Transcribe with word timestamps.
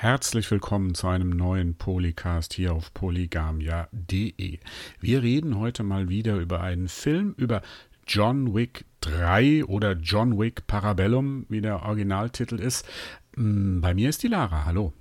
Herzlich 0.00 0.48
willkommen 0.52 0.94
zu 0.94 1.08
einem 1.08 1.30
neuen 1.30 1.74
Polycast 1.74 2.54
hier 2.54 2.72
auf 2.72 2.94
polygamia.de. 2.94 4.60
Wir 5.00 5.22
reden 5.24 5.58
heute 5.58 5.82
mal 5.82 6.08
wieder 6.08 6.36
über 6.36 6.60
einen 6.60 6.86
Film, 6.86 7.34
über 7.36 7.62
John 8.06 8.54
Wick 8.54 8.84
3 9.00 9.64
oder 9.64 9.94
John 9.94 10.38
Wick 10.38 10.68
Parabellum, 10.68 11.46
wie 11.48 11.60
der 11.60 11.82
Originaltitel 11.82 12.60
ist. 12.60 12.86
Mm, 13.34 13.80
bei 13.80 13.92
mir 13.92 14.08
ist 14.08 14.22
die 14.22 14.28
Lara. 14.28 14.66
Hallo. 14.66 14.92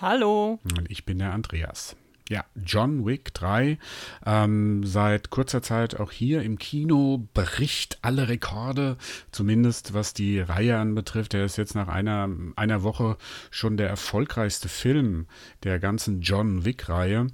Hallo. 0.00 0.58
Und 0.76 0.90
ich 0.90 1.06
bin 1.06 1.20
der 1.20 1.32
Andreas. 1.32 1.94
Ja, 2.28 2.44
John 2.56 3.06
Wick 3.06 3.34
3, 3.34 3.78
ähm, 4.24 4.82
seit 4.84 5.30
kurzer 5.30 5.62
Zeit 5.62 6.00
auch 6.00 6.10
hier 6.10 6.42
im 6.42 6.58
Kino, 6.58 7.28
bricht 7.34 7.98
alle 8.02 8.28
Rekorde, 8.28 8.96
zumindest 9.30 9.94
was 9.94 10.12
die 10.12 10.40
Reihe 10.40 10.76
anbetrifft. 10.76 11.34
Er 11.34 11.44
ist 11.44 11.56
jetzt 11.56 11.76
nach 11.76 11.86
einer, 11.86 12.28
einer 12.56 12.82
Woche 12.82 13.16
schon 13.52 13.76
der 13.76 13.88
erfolgreichste 13.88 14.68
Film 14.68 15.26
der 15.62 15.78
ganzen 15.78 16.20
John 16.20 16.64
Wick-Reihe. 16.64 17.28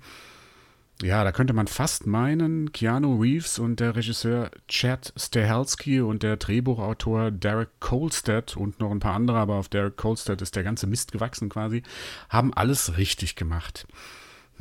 Ja, 1.02 1.24
da 1.24 1.32
könnte 1.32 1.54
man 1.54 1.68
fast 1.68 2.06
meinen, 2.06 2.70
Keanu 2.70 3.18
Reeves 3.20 3.58
und 3.58 3.80
der 3.80 3.96
Regisseur 3.96 4.50
Chad 4.68 5.14
Stahelski 5.16 6.00
und 6.02 6.22
der 6.22 6.36
Drehbuchautor 6.36 7.30
Derek 7.30 7.80
Kolstad 7.80 8.58
und 8.58 8.78
noch 8.78 8.90
ein 8.90 9.00
paar 9.00 9.14
andere, 9.14 9.38
aber 9.38 9.54
auf 9.54 9.68
Derek 9.68 9.96
Kolstad 9.96 10.42
ist 10.42 10.54
der 10.54 10.62
ganze 10.62 10.86
Mist 10.86 11.12
gewachsen 11.12 11.48
quasi, 11.48 11.82
haben 12.28 12.52
alles 12.52 12.98
richtig 12.98 13.36
gemacht. 13.36 13.86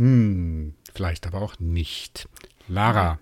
Hm, 0.02 0.74
vielleicht 0.96 1.28
aber 1.28 1.44
auch 1.44 1.60
nicht. 1.60 2.28
Lara, 2.68 3.20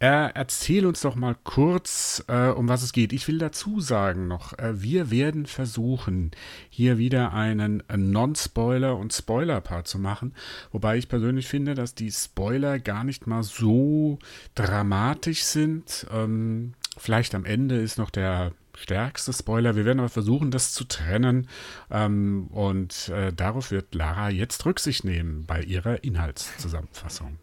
äh, 0.00 0.30
erzähl 0.32 0.86
uns 0.86 1.02
doch 1.02 1.16
mal 1.16 1.36
kurz, 1.44 2.24
äh, 2.28 2.48
um 2.48 2.66
was 2.66 2.82
es 2.82 2.94
geht. 2.94 3.12
Ich 3.12 3.28
will 3.28 3.36
dazu 3.36 3.80
sagen 3.80 4.26
noch, 4.26 4.58
äh, 4.58 4.80
wir 4.80 5.10
werden 5.10 5.44
versuchen, 5.44 6.30
hier 6.70 6.96
wieder 6.96 7.34
einen 7.34 7.82
Non-Spoiler- 7.94 8.96
und 8.96 9.12
Spoiler-Part 9.12 9.86
zu 9.86 9.98
machen. 9.98 10.34
Wobei 10.72 10.96
ich 10.96 11.10
persönlich 11.10 11.46
finde, 11.46 11.74
dass 11.74 11.94
die 11.94 12.10
Spoiler 12.10 12.78
gar 12.78 13.04
nicht 13.04 13.26
mal 13.26 13.42
so 13.42 14.18
dramatisch 14.54 15.44
sind. 15.44 16.06
Ähm, 16.10 16.72
vielleicht 16.96 17.34
am 17.34 17.44
Ende 17.44 17.82
ist 17.82 17.98
noch 17.98 18.08
der 18.08 18.52
stärkste 18.78 19.32
Spoiler. 19.32 19.76
Wir 19.76 19.84
werden 19.84 19.98
aber 20.00 20.08
versuchen, 20.08 20.50
das 20.50 20.72
zu 20.72 20.84
trennen. 20.84 21.48
Ähm, 21.90 22.48
und 22.48 23.08
äh, 23.08 23.32
darauf 23.32 23.70
wird 23.70 23.94
Lara 23.94 24.30
jetzt 24.30 24.64
Rücksicht 24.64 25.04
nehmen 25.04 25.46
bei 25.46 25.62
ihrer 25.62 26.04
Inhaltszusammenfassung. 26.04 27.38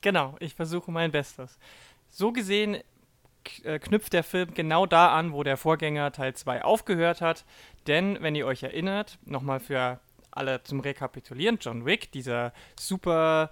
Genau, 0.00 0.36
ich 0.40 0.54
versuche 0.54 0.90
mein 0.90 1.10
Bestes. 1.10 1.58
So 2.10 2.32
gesehen 2.32 2.78
äh, 3.64 3.78
knüpft 3.78 4.12
der 4.12 4.24
Film 4.24 4.54
genau 4.54 4.86
da 4.86 5.16
an, 5.16 5.32
wo 5.32 5.42
der 5.42 5.56
Vorgänger 5.56 6.12
Teil 6.12 6.34
2 6.34 6.64
aufgehört 6.64 7.20
hat. 7.20 7.44
Denn, 7.86 8.18
wenn 8.20 8.34
ihr 8.34 8.46
euch 8.46 8.62
erinnert, 8.62 9.18
nochmal 9.24 9.60
für 9.60 10.00
alle 10.30 10.62
zum 10.62 10.80
Rekapitulieren, 10.80 11.58
John 11.60 11.84
Wick, 11.84 12.12
dieser 12.12 12.52
super 12.78 13.50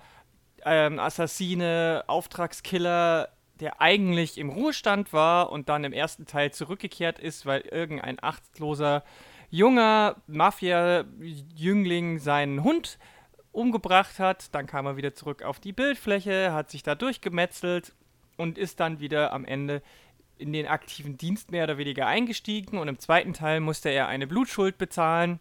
ähm, 0.65 0.99
Assassine, 0.99 2.05
Auftragskiller, 2.07 3.29
der 3.61 3.81
eigentlich 3.81 4.39
im 4.39 4.51
Ruhestand 4.51 5.13
war 5.13 5.51
und 5.51 5.69
dann 5.69 5.85
im 5.85 5.93
ersten 5.93 6.27
Teil 6.27 6.53
zurückgekehrt 6.53 7.19
ist, 7.19 7.47
weil 7.47 7.63
irgendein 7.63 8.23
achtloser 8.23 9.03
junger 9.51 10.17
Mafia-Jüngling 10.27 12.19
seinen 12.19 12.63
Hund 12.65 12.99
umgebracht 13.53 14.19
hat. 14.19 14.55
Dann 14.55 14.67
kam 14.67 14.87
er 14.87 14.97
wieder 14.97 15.15
zurück 15.15 15.43
auf 15.43 15.61
die 15.61 15.73
Bildfläche, 15.73 16.53
hat 16.53 16.71
sich 16.71 16.83
da 16.83 16.95
durchgemetzelt 16.95 17.95
und 18.37 18.59
ist 18.59 18.81
dann 18.81 19.01
wieder 19.01 19.33
am 19.33 19.45
Ende 19.45 19.83
in 20.39 20.53
den 20.53 20.67
aktiven 20.67 21.17
Dienst 21.17 21.51
mehr 21.51 21.65
oder 21.65 21.79
weniger 21.79 22.07
eingestiegen. 22.07 22.79
Und 22.79 22.89
im 22.89 22.99
zweiten 22.99 23.33
Teil 23.33 23.61
musste 23.61 23.89
er 23.89 24.09
eine 24.09 24.27
Blutschuld 24.27 24.77
bezahlen. 24.79 25.41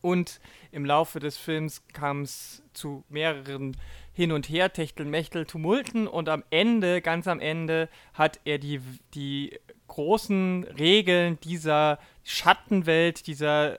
Und 0.00 0.40
im 0.70 0.84
Laufe 0.84 1.18
des 1.20 1.36
Films 1.36 1.82
kam 1.92 2.22
es 2.22 2.62
zu 2.72 3.04
mehreren 3.08 3.76
hin 4.18 4.32
und 4.32 4.48
her, 4.48 4.72
Techtel, 4.72 5.06
Mechtel, 5.06 5.46
Tumulten 5.46 6.08
und 6.08 6.28
am 6.28 6.42
Ende, 6.50 7.00
ganz 7.00 7.28
am 7.28 7.38
Ende, 7.38 7.88
hat 8.14 8.40
er 8.44 8.58
die, 8.58 8.80
die 9.14 9.56
großen 9.86 10.64
Regeln 10.76 11.38
dieser 11.38 12.00
Schattenwelt, 12.24 13.28
dieser 13.28 13.78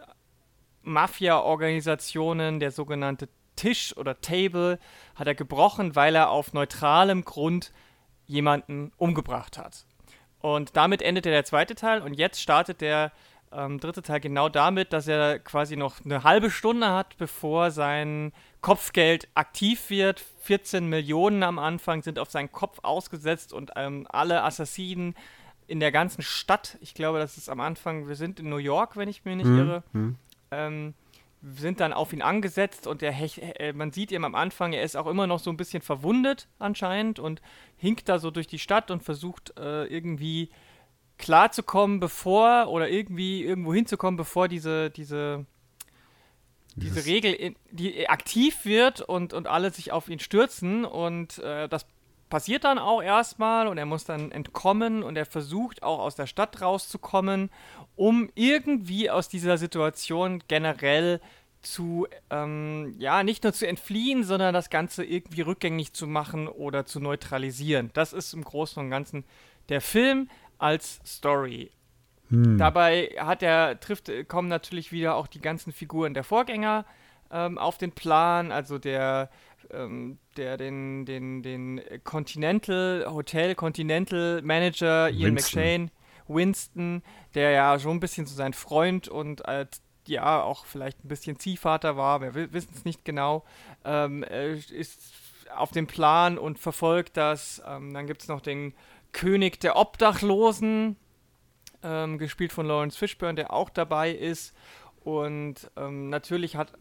Mafia-Organisationen, 0.83 2.61
der 2.61 2.71
sogenannte 2.71 3.27
Tisch 3.57 3.97
oder 3.97 4.21
Table, 4.21 4.79
hat 5.15 5.27
er 5.27 5.35
gebrochen, 5.35 5.97
weil 5.97 6.15
er 6.15 6.29
auf 6.29 6.53
neutralem 6.53 7.25
Grund 7.25 7.73
jemanden 8.25 8.93
umgebracht 8.95 9.57
hat. 9.57 9.83
Und 10.39 10.77
damit 10.77 11.01
endete 11.01 11.31
der 11.31 11.43
zweite 11.43 11.75
Teil 11.75 12.01
und 12.01 12.13
jetzt 12.13 12.41
startet 12.41 12.79
der 12.79 13.11
ähm, 13.51 13.79
dritte 13.79 14.01
Teil 14.01 14.19
genau 14.19 14.49
damit, 14.49 14.93
dass 14.93 15.07
er 15.07 15.39
quasi 15.39 15.75
noch 15.75 16.03
eine 16.05 16.23
halbe 16.23 16.51
Stunde 16.51 16.91
hat, 16.91 17.17
bevor 17.17 17.71
sein 17.71 18.31
Kopfgeld 18.61 19.27
aktiv 19.33 19.89
wird. 19.89 20.23
14 20.41 20.87
Millionen 20.87 21.43
am 21.43 21.59
Anfang 21.59 22.01
sind 22.03 22.19
auf 22.19 22.29
seinen 22.29 22.51
Kopf 22.51 22.79
ausgesetzt 22.83 23.53
und 23.53 23.71
ähm, 23.75 24.07
alle 24.09 24.43
Assassinen 24.43 25.15
in 25.67 25.79
der 25.79 25.91
ganzen 25.91 26.21
Stadt, 26.21 26.77
ich 26.81 26.93
glaube, 26.93 27.19
das 27.19 27.37
ist 27.37 27.49
am 27.49 27.59
Anfang, 27.59 28.07
wir 28.07 28.15
sind 28.15 28.39
in 28.39 28.49
New 28.49 28.57
York, 28.57 28.97
wenn 28.97 29.07
ich 29.07 29.23
mich 29.23 29.35
nicht 29.35 29.45
mhm. 29.45 29.57
irre, 29.57 29.83
mhm. 29.93 30.15
ähm, 30.51 30.93
sind 31.41 31.79
dann 31.79 31.93
auf 31.93 32.11
ihn 32.11 32.21
angesetzt 32.21 32.85
und 32.85 33.01
der 33.01 33.15
äh, 33.59 33.71
man 33.71 33.91
sieht 33.91 34.11
ihm 34.11 34.25
am 34.25 34.35
Anfang, 34.35 34.73
er 34.73 34.83
ist 34.83 34.97
auch 34.97 35.07
immer 35.07 35.25
noch 35.25 35.39
so 35.39 35.49
ein 35.49 35.57
bisschen 35.57 35.81
verwundet 35.81 36.47
anscheinend 36.57 37.19
und 37.19 37.41
hinkt 37.77 38.09
da 38.09 38.19
so 38.19 38.29
durch 38.29 38.47
die 38.47 38.59
Stadt 38.59 38.91
und 38.91 39.03
versucht 39.03 39.57
äh, 39.57 39.85
irgendwie 39.85 40.49
klarzukommen, 41.19 41.99
bevor 41.99 42.69
oder 42.69 42.89
irgendwie 42.89 43.43
irgendwo 43.43 43.73
hinzukommen, 43.73 44.17
bevor 44.17 44.47
diese, 44.47 44.89
diese, 44.89 45.45
diese 46.75 47.05
Regel 47.05 47.33
in, 47.33 47.55
die 47.69 48.09
aktiv 48.09 48.65
wird 48.65 49.01
und, 49.01 49.33
und 49.33 49.45
alle 49.45 49.69
sich 49.71 49.91
auf 49.91 50.09
ihn 50.09 50.19
stürzen 50.19 50.85
und 50.85 51.37
äh, 51.39 51.69
das 51.69 51.85
passiert 52.29 52.63
dann 52.63 52.79
auch 52.79 53.01
erstmal 53.01 53.67
und 53.67 53.77
er 53.77 53.85
muss 53.85 54.05
dann 54.05 54.31
entkommen 54.31 55.03
und 55.03 55.17
er 55.17 55.25
versucht 55.25 55.83
auch 55.83 55.99
aus 55.99 56.15
der 56.15 56.27
Stadt 56.27 56.61
rauszukommen, 56.61 57.49
um 57.95 58.29
irgendwie 58.35 59.09
aus 59.09 59.29
dieser 59.29 59.57
Situation 59.57 60.41
generell 60.47 61.21
zu, 61.61 62.07
ähm, 62.29 62.95
ja, 62.99 63.23
nicht 63.23 63.43
nur 63.43 63.51
zu 63.51 63.67
entfliehen, 63.67 64.23
sondern 64.23 64.53
das 64.53 64.69
Ganze 64.69 65.03
irgendwie 65.03 65.41
rückgängig 65.41 65.93
zu 65.93 66.07
machen 66.07 66.47
oder 66.47 66.85
zu 66.85 66.99
neutralisieren. 66.99 67.89
Das 67.93 68.13
ist 68.13 68.33
im 68.33 68.43
Großen 68.43 68.81
und 68.81 68.89
Ganzen 68.89 69.25
der 69.67 69.81
Film 69.81 70.29
als 70.59 70.99
Story. 71.05 71.71
Hm. 72.29 72.57
Dabei 72.57 73.15
hat 73.17 73.41
er, 73.41 73.79
trifft, 73.79 74.11
kommen 74.27 74.47
natürlich 74.47 74.91
wieder 74.91 75.15
auch 75.15 75.27
die 75.27 75.41
ganzen 75.41 75.73
Figuren 75.73 76.13
der 76.13 76.23
Vorgänger 76.23 76.85
ähm, 77.31 77.57
auf 77.57 77.77
den 77.77 77.91
Plan, 77.91 78.51
also 78.51 78.77
der, 78.77 79.29
ähm, 79.71 80.19
der 80.37 80.57
den, 80.57 81.05
den, 81.05 81.41
den 81.41 81.81
Continental, 82.03 83.05
Hotel 83.09 83.55
Continental 83.55 84.41
Manager 84.43 85.09
Ian 85.09 85.35
Winston. 85.35 85.59
McShane, 85.59 85.91
Winston, 86.27 87.03
der 87.33 87.51
ja 87.51 87.79
schon 87.79 87.97
ein 87.97 87.99
bisschen 87.99 88.27
so 88.27 88.35
sein 88.35 88.53
Freund 88.53 89.07
und 89.07 89.47
als 89.47 89.81
ja 90.07 90.41
auch 90.41 90.65
vielleicht 90.65 91.03
ein 91.03 91.07
bisschen 91.07 91.39
Ziehvater 91.39 91.97
war, 91.97 92.21
wir 92.21 92.33
wissen 92.53 92.71
es 92.73 92.85
nicht 92.85 93.05
genau, 93.05 93.43
ähm, 93.85 94.23
ist 94.23 95.13
auf 95.55 95.71
dem 95.71 95.87
Plan 95.87 96.37
und 96.37 96.59
verfolgt 96.59 97.17
das. 97.17 97.61
Ähm, 97.67 97.93
dann 97.93 98.07
gibt 98.07 98.21
es 98.21 98.27
noch 98.27 98.41
den 98.41 98.73
König 99.11 99.59
der 99.59 99.75
Obdachlosen, 99.75 100.95
ähm, 101.83 102.17
gespielt 102.17 102.53
von 102.53 102.65
Lawrence 102.65 102.97
Fishburne, 102.97 103.35
der 103.35 103.53
auch 103.53 103.69
dabei 103.69 104.11
ist. 104.11 104.53
Und 105.03 105.71
ähm, 105.75 106.09
natürlich 106.09 106.55
hat 106.55 106.73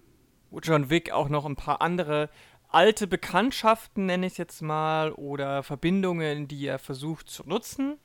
John 0.63 0.91
Wick 0.91 1.13
auch 1.13 1.29
noch 1.29 1.45
ein 1.45 1.57
paar 1.57 1.81
andere 1.81 2.31
alte 2.69 3.07
Bekanntschaften, 3.07 4.07
nenne 4.07 4.27
ich 4.27 4.33
es 4.33 4.39
jetzt 4.39 4.63
mal, 4.63 5.13
oder 5.13 5.63
Verbindungen, 5.63 6.49
die 6.49 6.67
er 6.67 6.79
versucht 6.79 7.31
zu 7.31 7.45
nutzen. 7.47 7.99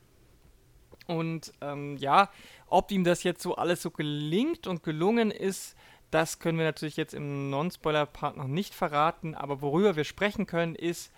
Und 1.05 1.51
ähm, 1.61 1.97
ja, 1.97 2.29
ob 2.67 2.91
ihm 2.91 3.03
das 3.03 3.23
jetzt 3.23 3.41
so 3.41 3.55
alles 3.55 3.81
so 3.81 3.91
gelingt 3.91 4.67
und 4.67 4.83
gelungen 4.83 5.31
ist, 5.31 5.75
das 6.11 6.39
können 6.39 6.57
wir 6.57 6.65
natürlich 6.65 6.95
jetzt 6.95 7.13
im 7.13 7.49
Non-Spoiler-Part 7.49 8.37
noch 8.37 8.47
nicht 8.47 8.73
verraten. 8.73 9.35
Aber 9.35 9.61
worüber 9.61 9.95
wir 9.95 10.03
sprechen 10.03 10.45
können, 10.45 10.75
ist, 10.75 11.11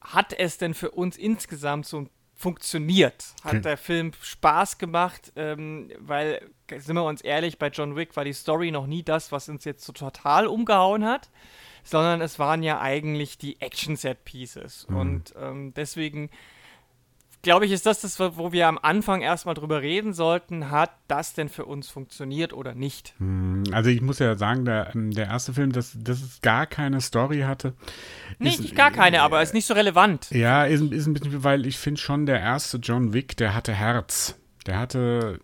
hat 0.00 0.32
es 0.32 0.58
denn 0.58 0.74
für 0.74 0.90
uns 0.90 1.16
insgesamt 1.16 1.86
so 1.86 2.08
funktioniert? 2.36 3.24
Hat 3.42 3.54
okay. 3.54 3.62
der 3.62 3.76
Film 3.76 4.12
Spaß 4.20 4.78
gemacht? 4.78 5.32
Ähm, 5.36 5.90
weil, 5.98 6.48
sind 6.76 6.94
wir 6.94 7.04
uns 7.04 7.22
ehrlich, 7.22 7.58
bei 7.58 7.68
John 7.68 7.96
Wick 7.96 8.16
war 8.16 8.24
die 8.24 8.32
Story 8.32 8.70
noch 8.70 8.86
nie 8.86 9.02
das, 9.02 9.32
was 9.32 9.48
uns 9.48 9.64
jetzt 9.64 9.84
so 9.84 9.92
total 9.92 10.46
umgehauen 10.46 11.04
hat, 11.04 11.30
sondern 11.82 12.20
es 12.20 12.38
waren 12.38 12.62
ja 12.62 12.80
eigentlich 12.80 13.38
die 13.38 13.60
Action-Set-Pieces. 13.60 14.86
Mhm. 14.88 14.96
Und 14.96 15.34
ähm, 15.40 15.74
deswegen 15.74 16.30
glaube 17.46 17.64
ich, 17.64 17.70
ist 17.70 17.86
das 17.86 18.00
das, 18.00 18.18
wo 18.18 18.50
wir 18.50 18.66
am 18.66 18.76
Anfang 18.82 19.22
erstmal 19.22 19.54
drüber 19.54 19.80
reden 19.80 20.12
sollten. 20.12 20.68
Hat 20.72 20.90
das 21.06 21.32
denn 21.32 21.48
für 21.48 21.64
uns 21.64 21.88
funktioniert 21.88 22.52
oder 22.52 22.74
nicht? 22.74 23.14
Hm, 23.18 23.62
also 23.70 23.88
ich 23.88 24.02
muss 24.02 24.18
ja 24.18 24.36
sagen, 24.36 24.64
der, 24.64 24.90
der 24.94 25.26
erste 25.26 25.54
Film, 25.54 25.70
dass, 25.70 25.96
dass 25.96 26.22
es 26.22 26.40
gar 26.40 26.66
keine 26.66 27.00
Story 27.00 27.42
hatte. 27.42 27.74
Nicht, 28.40 28.58
ist, 28.58 28.74
gar 28.74 28.90
keine, 28.90 29.18
äh, 29.18 29.20
aber 29.20 29.42
ist 29.42 29.54
nicht 29.54 29.64
so 29.64 29.74
relevant. 29.74 30.28
Ja, 30.32 30.64
ist, 30.64 30.82
ist 30.92 31.06
ein 31.06 31.14
bisschen, 31.14 31.44
weil 31.44 31.66
ich 31.66 31.78
finde 31.78 32.00
schon, 32.00 32.26
der 32.26 32.40
erste 32.40 32.78
John 32.78 33.12
Wick, 33.12 33.36
der 33.36 33.54
hatte 33.54 33.72
Herz. 33.72 34.34
Der 34.66 34.78
hatte 34.78 35.38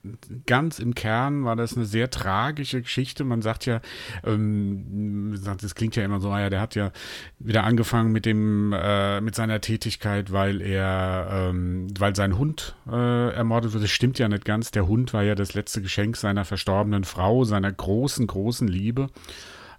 ganz 0.47 0.79
im 0.79 0.95
Kern 0.95 1.45
war 1.45 1.55
das 1.55 1.77
eine 1.77 1.87
sehr 1.87 2.11
tragische 2.11 2.83
Geschichte. 2.83 3.25
Man 3.25 3.41
sagt 3.41 3.67
ja, 3.67 3.81
ähm, 4.25 5.39
das 5.61 5.75
klingt 5.75 5.95
ja 5.95 6.05
immer 6.05 6.21
so, 6.21 6.31
ja, 6.31 6.51
der 6.51 6.61
hat 6.61 6.75
ja 6.75 6.91
wieder 7.39 7.65
angefangen 7.65 8.11
mit 8.11 8.27
dem, 8.27 8.73
äh, 8.73 9.21
mit 9.21 9.35
seiner 9.35 9.61
Tätigkeit, 9.61 10.33
weil 10.33 10.61
er, 10.61 11.29
ähm, 11.31 11.87
weil 11.99 12.17
sein 12.17 12.37
Hund 12.37 12.75
äh, 12.91 13.33
ermordet 13.33 13.73
wurde. 13.73 13.83
Das 13.83 13.91
stimmt 13.91 14.19
ja 14.19 14.29
nicht 14.29 14.45
ganz. 14.45 14.73
Der 14.73 14.89
Hund 14.89 15.15
war 15.15 15.23
ja 15.23 15.35
das 15.35 15.55
letzte 15.55 15.83
Geschenk 15.83 16.17
seiner 16.17 16.45
verstorbenen 16.45 17.05
Frau, 17.05 17.45
seiner 17.45 17.73
großen, 17.73 18.27
großen 18.27 18.67
Liebe. 18.67 19.09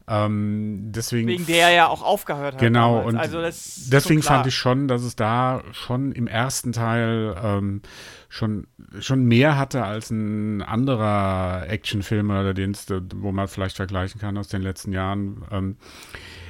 Ähm, 0.08 0.92
deswegen, 0.92 1.28
Wegen 1.28 1.46
der 1.46 1.70
er 1.70 1.74
ja 1.74 1.88
auch 1.88 2.02
aufgehört 2.02 2.56
hat. 2.56 2.60
Genau, 2.62 2.98
damals. 2.98 3.14
und 3.14 3.20
also 3.20 3.42
deswegen 3.92 4.22
fand 4.22 4.48
ich 4.48 4.56
schon, 4.56 4.88
dass 4.88 5.04
es 5.04 5.16
da 5.16 5.64
schon 5.72 6.12
im 6.12 6.28
ersten 6.28 6.74
Teil 6.74 7.36
ähm, 7.42 7.82
schon, 8.28 8.68
schon 9.00 9.24
mehr 9.26 9.58
hatte 9.58 9.84
als 9.84 10.10
ein 10.12 10.62
anderer 10.62 11.70
Actionfilm 11.70 12.32
oder 12.32 12.54
Dienst, 12.54 12.94
wo 13.16 13.32
man 13.32 13.48
vielleicht 13.48 13.78
vergleichen 13.78 14.20
kann 14.20 14.38
aus 14.38 14.50
den 14.50 14.62
letzten 14.62 14.92
Jahren. 14.92 15.46
Ähm, 15.52 15.78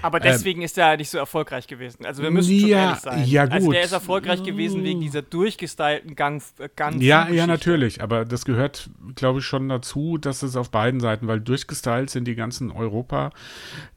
aber 0.03 0.19
deswegen 0.19 0.59
ähm, 0.59 0.65
ist 0.65 0.77
er 0.77 0.97
nicht 0.97 1.09
so 1.09 1.17
erfolgreich 1.17 1.65
gewesen. 1.65 2.05
Also 2.05 2.21
wir 2.21 2.29
müssen 2.29 2.59
schon 2.59 2.69
ehrlich 2.69 2.99
sein. 2.99 3.25
Ja, 3.25 3.45
gut. 3.45 3.53
Also 3.53 3.71
der 3.71 3.83
ist 3.83 3.91
erfolgreich 3.93 4.43
gewesen 4.43 4.83
wegen 4.83 4.99
dieser 4.99 5.21
durchgestylten 5.21 6.15
Gang. 6.15 6.43
Gang 6.75 7.01
ja, 7.01 7.29
ja, 7.29 7.47
natürlich. 7.47 8.01
Aber 8.01 8.25
das 8.25 8.43
gehört, 8.43 8.89
glaube 9.15 9.39
ich, 9.39 9.45
schon 9.45 9.69
dazu, 9.69 10.17
dass 10.17 10.43
es 10.43 10.57
auf 10.57 10.71
beiden 10.71 10.99
Seiten, 10.99 11.27
weil 11.27 11.39
durchgestylt 11.39 12.09
sind 12.09 12.25
die 12.25 12.35
ganzen 12.35 12.69
Europa, 12.69 13.31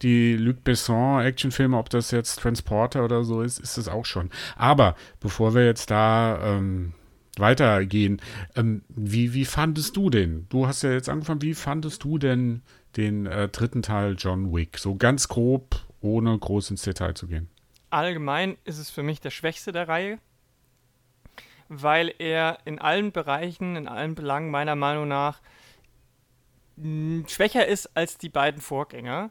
die 0.03 0.37
Luc 0.37 0.63
Besson 0.63 1.21
Actionfilme, 1.21 1.77
ob 1.77 1.91
das 1.91 2.13
jetzt 2.13 2.37
Transporter 2.37 3.05
oder 3.05 3.25
so 3.25 3.43
ist, 3.43 3.59
ist 3.59 3.77
es 3.77 3.89
auch 3.89 4.05
schon. 4.05 4.31
Aber 4.57 4.95
bevor 5.19 5.55
wir 5.55 5.65
jetzt 5.65 5.91
da 5.91 6.39
ähm, 6.41 6.93
weitergehen, 7.37 8.21
ähm, 8.55 8.83
wie, 8.89 9.35
wie 9.35 9.45
fandest 9.45 9.97
du 9.97 10.09
den? 10.09 10.47
Du 10.51 10.69
hast 10.69 10.83
ja 10.83 10.93
jetzt 10.93 11.09
angefangen, 11.09 11.43
wie 11.43 11.55
fandest 11.55 12.05
du 12.05 12.19
denn 12.19 12.63
den 12.97 13.27
äh, 13.27 13.49
dritten 13.49 13.83
Teil 13.83 14.15
John 14.17 14.55
Wick? 14.55 14.79
So 14.79 14.95
ganz 14.95 15.29
grob 15.29 15.86
ohne 16.01 16.39
groß 16.39 16.71
ins 16.71 16.83
Detail 16.83 17.15
zu 17.15 17.27
gehen. 17.27 17.49
Allgemein 17.91 18.57
ist 18.65 18.79
es 18.79 18.91
für 18.91 19.03
mich 19.03 19.21
der 19.21 19.31
schwächste 19.31 19.73
der 19.73 19.89
Reihe, 19.89 20.19
weil 21.69 22.15
er 22.19 22.59
in 22.65 22.79
allen 22.79 23.13
Bereichen, 23.13 23.77
in 23.77 23.89
allen 23.89 24.15
Belangen 24.15 24.51
meiner 24.51 24.77
Meinung 24.77 25.09
nach 25.09 25.41
schwächer 27.27 27.67
ist 27.67 27.97
als 27.97 28.19
die 28.19 28.29
beiden 28.29 28.61
Vorgänger, 28.61 29.31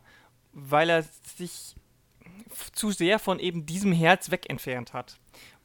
weil 0.52 0.90
er 0.90 1.04
sich 1.04 1.76
zu 2.74 2.92
sehr 2.92 3.20
von 3.20 3.40
eben 3.40 3.66
diesem 3.66 3.92
Herz 3.92 4.32
weg 4.32 4.50
entfernt 4.50 4.94
hat. 4.94 5.20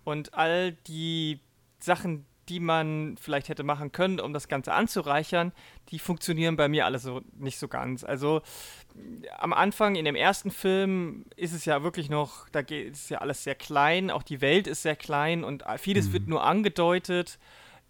Und 0.04 0.34
all 0.34 0.72
die 0.72 1.40
Sachen, 1.78 2.26
die 2.50 2.60
man 2.60 3.16
vielleicht 3.18 3.48
hätte 3.48 3.62
machen 3.62 3.92
können, 3.92 4.18
um 4.18 4.32
das 4.32 4.48
Ganze 4.48 4.74
anzureichern, 4.74 5.52
die 5.90 6.00
funktionieren 6.00 6.56
bei 6.56 6.68
mir 6.68 6.84
alle 6.84 6.98
so 6.98 7.20
nicht 7.38 7.58
so 7.58 7.68
ganz. 7.68 8.02
Also 8.02 8.42
am 9.38 9.52
Anfang 9.52 9.94
in 9.94 10.04
dem 10.04 10.16
ersten 10.16 10.50
Film 10.50 11.24
ist 11.36 11.52
es 11.52 11.64
ja 11.64 11.84
wirklich 11.84 12.10
noch, 12.10 12.48
da 12.50 12.62
geht 12.62 12.94
es 12.94 13.08
ja 13.08 13.18
alles 13.18 13.44
sehr 13.44 13.54
klein, 13.54 14.10
auch 14.10 14.24
die 14.24 14.40
Welt 14.40 14.66
ist 14.66 14.82
sehr 14.82 14.96
klein 14.96 15.44
und 15.44 15.64
vieles 15.78 16.08
mhm. 16.08 16.12
wird 16.12 16.28
nur 16.28 16.44
angedeutet. 16.44 17.38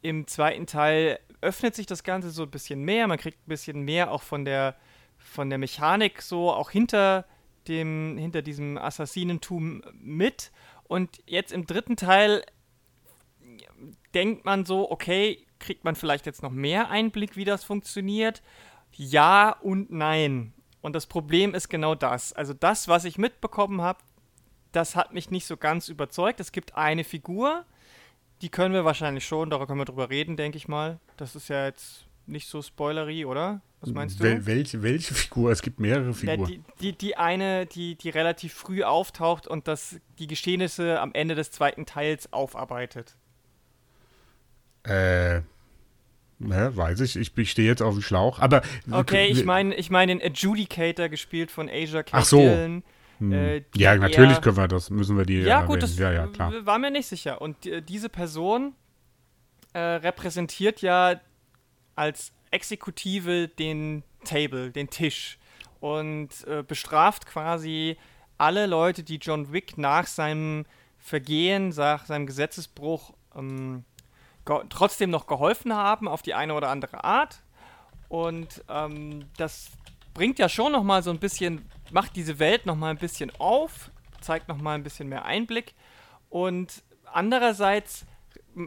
Im 0.03 0.27
zweiten 0.27 0.67
Teil 0.67 1.19
öffnet 1.41 1.75
sich 1.75 1.87
das 1.87 2.05
Ganze 2.05 2.31
so 2.31 2.43
ein 2.43 2.51
bisschen 2.51 2.85
mehr, 2.85 3.07
man 3.07 3.19
kriegt 3.19 3.39
ein 3.39 3.49
bisschen 3.49 3.81
mehr 3.81 4.12
auch 4.12 4.23
von 4.23 4.45
der 4.45 4.77
von 5.17 5.51
der 5.51 5.59
Mechanik 5.59 6.23
so 6.23 6.51
auch 6.51 6.71
hinter 6.71 7.25
dem 7.67 8.19
hinter 8.19 8.43
diesem 8.43 8.77
Assassinentum 8.77 9.83
mit 9.95 10.53
und 10.85 11.23
jetzt 11.27 11.53
im 11.53 11.67
dritten 11.67 11.97
Teil 11.97 12.43
denkt 14.15 14.45
man 14.45 14.65
so, 14.65 14.91
okay, 14.91 15.47
kriegt 15.59 15.85
man 15.85 15.95
vielleicht 15.95 16.27
jetzt 16.27 16.43
noch 16.43 16.51
mehr 16.51 16.91
Einblick, 16.91 17.37
wie 17.37 17.45
das 17.45 17.65
funktioniert? 17.65 18.43
Ja 18.93 19.51
und 19.51 19.91
nein. 19.91 20.53
Und 20.81 20.95
das 20.95 21.07
Problem 21.07 21.55
ist 21.55 21.69
genau 21.69 21.95
das. 21.95 22.33
Also 22.33 22.55
das, 22.55 22.89
was 22.89 23.05
ich 23.05 23.19
mitbekommen 23.19 23.83
habe, 23.83 24.01
das 24.73 24.97
hat 24.97 25.12
mich 25.12 25.31
nicht 25.31 25.47
so 25.47 25.57
ganz 25.57 25.89
überzeugt. 25.89 26.41
Es 26.41 26.53
gibt 26.53 26.77
eine 26.77 27.05
Figur, 27.05 27.65
die 28.41 28.49
können 28.49 28.75
wir 28.75 28.85
wahrscheinlich 28.85 29.27
schon, 29.27 29.51
darüber 29.51 29.67
können 29.67 29.81
wir 29.81 29.85
drüber 29.85 30.11
reden, 30.11 30.37
denke 30.37 30.57
ich 30.57 30.69
mal. 30.69 30.99
Das 31.17 31.37
ist 31.37 31.49
ja 31.49 31.67
jetzt 31.67 32.07
nicht 32.27 32.49
so 32.49 32.62
spoilery, 32.62 33.25
oder? 33.25 33.61
Was 33.81 33.91
meinst 33.91 34.21
du? 34.21 34.25
Wel 34.25 34.47
welche, 34.47 34.83
welche 34.83 35.15
Figur? 35.15 35.51
Es 35.51 35.62
gibt 35.62 35.81
mehrere 35.81 36.12
Figuren. 36.12 36.45
Die, 36.47 36.62
die, 36.81 36.93
die 36.93 37.17
eine, 37.17 37.67
die, 37.67 37.97
die 37.97 38.11
relativ 38.11 38.55
früh 38.55 38.83
auftaucht 38.83 39.47
und 39.47 39.69
das, 39.69 39.97
die 40.19 40.27
Geschehnisse 40.27 41.01
am 41.01 41.12
Ende 41.15 41.35
des 41.35 41.51
zweiten 41.51 41.87
Teils 41.87 42.33
aufarbeitet. 42.33 43.17
Äh, 44.85 45.43
Ne, 46.43 46.75
weiß 46.75 47.00
ich, 47.00 47.17
ich, 47.17 47.37
ich 47.37 47.50
stehe 47.50 47.69
jetzt 47.69 47.82
auf 47.82 47.93
dem 47.93 48.03
Schlauch. 48.03 48.38
Aber 48.38 48.62
okay, 48.91 49.27
ich 49.27 49.44
meine, 49.44 49.75
ich 49.75 49.91
meine 49.91 50.17
den 50.17 50.27
Adjudicator 50.27 51.11
gespielt 51.11 51.50
von 51.50 51.69
Asia 51.69 52.03
K. 52.03 52.17
Ach 52.17 52.25
so. 52.25 52.41
Hm. 52.41 52.82
Äh, 53.32 53.62
ja, 53.77 53.94
natürlich 53.97 54.37
eher, 54.37 54.41
können 54.41 54.56
wir 54.56 54.67
das, 54.67 54.88
müssen 54.88 55.19
wir 55.19 55.27
die. 55.27 55.41
Ja, 55.43 55.67
gut, 55.67 55.82
das 55.82 55.99
ja, 55.99 56.11
ja, 56.11 56.27
klar. 56.29 56.65
war 56.65 56.79
mir 56.79 56.91
nicht 56.91 57.06
sicher. 57.06 57.43
Und 57.43 57.62
die, 57.65 57.82
diese 57.82 58.09
Person 58.09 58.73
äh, 59.75 59.79
repräsentiert 59.79 60.81
ja 60.81 61.21
als 61.94 62.33
Exekutive 62.50 63.49
den 63.49 64.03
Table, 64.25 64.71
den 64.71 64.88
Tisch 64.88 65.38
und 65.81 66.31
äh, 66.47 66.62
bestraft 66.67 67.26
quasi 67.26 67.99
alle 68.38 68.67
Leute, 68.67 69.03
die 69.03 69.17
John 69.17 69.53
Wick 69.53 69.76
nach 69.76 70.06
seinem 70.06 70.65
Vergehen, 70.99 71.69
nach 71.69 72.06
seinem 72.06 72.26
Gesetzesbruch 72.26 73.12
ähm, 73.37 73.85
trotzdem 74.44 75.10
noch 75.10 75.26
geholfen 75.26 75.75
haben 75.75 76.08
auf 76.08 76.22
die 76.22 76.34
eine 76.34 76.54
oder 76.54 76.69
andere 76.69 77.04
Art. 77.04 77.42
Und 78.08 78.64
ähm, 78.69 79.26
das 79.37 79.70
bringt 80.14 80.38
ja 80.38 80.48
schon 80.48 80.72
noch 80.72 80.82
mal 80.82 81.02
so 81.02 81.10
ein 81.10 81.19
bisschen, 81.19 81.64
macht 81.90 82.16
diese 82.16 82.38
Welt 82.38 82.66
noch 82.66 82.76
mal 82.76 82.90
ein 82.90 82.98
bisschen 82.98 83.31
auf, 83.38 83.90
zeigt 84.20 84.48
noch 84.48 84.60
mal 84.60 84.75
ein 84.75 84.82
bisschen 84.82 85.08
mehr 85.08 85.25
Einblick. 85.25 85.75
Und 86.28 86.82
andererseits 87.04 88.06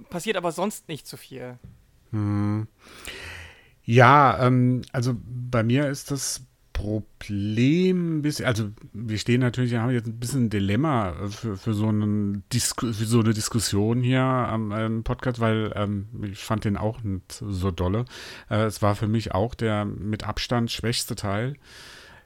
passiert 0.09 0.37
aber 0.37 0.51
sonst 0.51 0.87
nicht 0.87 1.07
so 1.07 1.17
viel. 1.17 1.57
Hm. 2.11 2.67
Ja, 3.83 4.45
ähm, 4.45 4.83
also 4.93 5.15
bei 5.17 5.63
mir 5.63 5.89
ist 5.89 6.11
das 6.11 6.45
Problem, 6.83 8.23
also 8.43 8.69
wir 8.91 9.17
stehen 9.17 9.39
natürlich, 9.39 9.73
haben 9.75 9.91
jetzt 9.91 10.07
ein 10.07 10.19
bisschen 10.19 10.45
ein 10.45 10.49
Dilemma 10.49 11.13
für, 11.29 11.55
für, 11.55 11.73
so, 11.73 11.87
einen 11.87 12.43
für 12.51 12.91
so 12.91 13.21
eine 13.21 13.33
Diskussion 13.33 14.01
hier 14.01 14.19
am, 14.19 14.73
am 14.73 15.03
Podcast, 15.03 15.39
weil 15.39 15.71
ähm, 15.77 16.07
ich 16.29 16.39
fand 16.39 16.65
den 16.65 16.75
auch 16.75 17.01
nicht 17.01 17.31
so 17.31 17.71
dolle. 17.71 18.03
Äh, 18.49 18.65
es 18.65 18.81
war 18.81 18.95
für 18.95 19.07
mich 19.07 19.33
auch 19.33 19.55
der 19.55 19.85
mit 19.85 20.25
Abstand 20.25 20.71
schwächste 20.71 21.15
Teil 21.15 21.55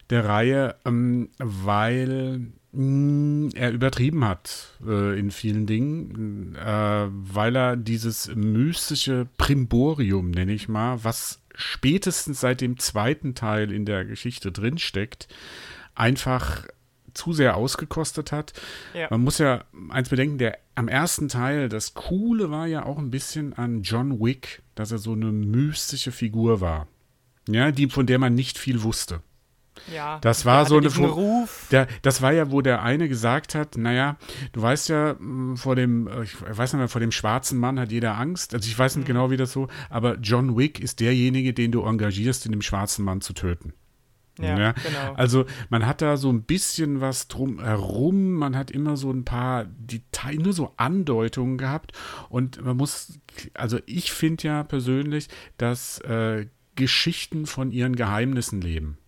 der 0.10 0.26
Reihe, 0.26 0.76
ähm, 0.86 1.30
weil 1.38 2.48
mh, 2.72 2.82
mm, 2.82 3.50
er 3.54 3.72
übertrieben 3.72 4.26
hat 4.26 4.74
äh, 4.88 5.20
in 5.20 5.30
vielen 5.30 5.68
Dingen, 5.68 6.56
äh, 6.56 7.08
weil 7.12 7.56
er 7.56 7.78
dieses 7.78 8.34
mystische 8.36 9.28
Primborium, 9.38 10.32
nenne 10.32 10.54
ich 10.54 10.68
mal, 10.68 11.04
was 11.04 11.42
spätestens 11.58 12.40
seit 12.40 12.62
dem 12.62 12.78
zweiten 12.78 13.36
Teil 13.36 13.72
in 13.72 13.84
der 13.84 14.06
Geschichte 14.06 14.52
drinsteckt, 14.52 15.28
einfach 15.96 16.68
zu 17.14 17.34
sehr 17.34 17.58
ausgekostet 17.58 18.32
hat. 18.32 18.54
Ja. 18.94 19.08
Man 19.10 19.22
muss 19.22 19.40
ja 19.40 19.66
eins 19.90 20.10
bedenken, 20.10 20.38
der 20.38 20.60
am 20.76 20.88
ersten 20.88 21.28
Teil, 21.28 21.68
das 21.68 21.96
Coole 21.96 22.52
war 22.52 22.68
ja 22.68 22.86
auch 22.86 23.00
ein 23.00 23.10
bisschen 23.10 23.54
an 23.54 23.82
John 23.82 24.20
Wick, 24.20 24.62
dass 24.76 24.92
er 24.92 25.00
so 25.00 25.14
eine 25.14 25.32
mystische 25.32 26.12
Figur 26.12 26.62
war. 26.62 26.88
Ja, 27.50 27.72
die, 27.72 27.90
von 27.90 28.06
der 28.06 28.20
man 28.20 28.36
nicht 28.36 28.58
viel 28.58 28.84
wusste. 28.84 29.22
Ja, 29.94 30.20
das 30.20 30.46
war 30.46 30.66
so 30.66 30.78
eine 30.78 30.88
Ruf. 30.90 31.68
Der, 31.72 31.88
das 32.02 32.22
war 32.22 32.34
ja, 32.34 32.52
wo 32.52 32.62
der 32.62 32.82
eine 32.84 33.08
gesagt 33.08 33.56
hat, 33.56 33.78
naja, 33.78 34.18
du 34.52 34.62
weißt 34.62 34.90
ja, 34.90 35.16
vor 35.56 35.76
dem, 35.76 36.08
äh, 36.08 36.24
ich 36.24 36.36
weiß 36.42 36.74
nicht 36.74 36.80
mehr, 36.80 36.90
vor 36.90 37.02
dem 37.02 37.12
schwarzen 37.12 37.60
Mann 37.60 37.80
hat 37.80 37.92
jeder 37.92 38.18
Angst. 38.18 38.54
Also 38.54 38.68
ich 38.68 38.78
weiß 38.78 38.96
nicht 38.96 39.06
mhm. 39.06 39.14
genau, 39.14 39.32
wie 39.32 39.38
das 39.38 39.52
so, 39.52 39.68
aber 39.90 40.18
John 40.18 40.58
Wick 40.58 40.80
ist 40.80 41.00
derjenige, 41.00 41.54
den 41.54 41.72
du 41.72 41.84
engagierst, 41.84 42.46
den 42.46 42.52
dem 42.52 42.62
schwarzen 42.62 43.04
Mann 43.06 43.22
zu 43.22 43.34
töten. 43.34 43.74
Ja, 44.40 44.60
ja, 44.60 44.72
genau. 44.72 45.14
Also 45.16 45.46
man 45.70 45.86
hat 45.86 46.02
da 46.02 46.18
so 46.18 46.30
ein 46.32 46.44
bisschen 46.44 47.02
was 47.02 47.28
drum 47.28 47.60
herum, 47.60 48.34
man 48.34 48.56
hat 48.56 48.70
immer 48.70 48.96
so 48.96 49.12
ein 49.12 49.26
paar 49.26 49.66
Details, 49.66 50.38
nur 50.40 50.54
so 50.54 50.74
Andeutungen 50.78 51.58
gehabt 51.58 51.94
und 52.30 52.64
man 52.64 52.78
muss, 52.78 53.20
also 53.56 53.80
ich 53.86 54.12
finde 54.12 54.48
ja 54.48 54.64
persönlich, 54.64 55.28
dass 55.58 56.00
äh, 56.02 56.48
Geschichten 56.76 57.48
von 57.48 57.72
ihren 57.72 57.96
Geheimnissen 57.96 58.62
leben 58.62 59.00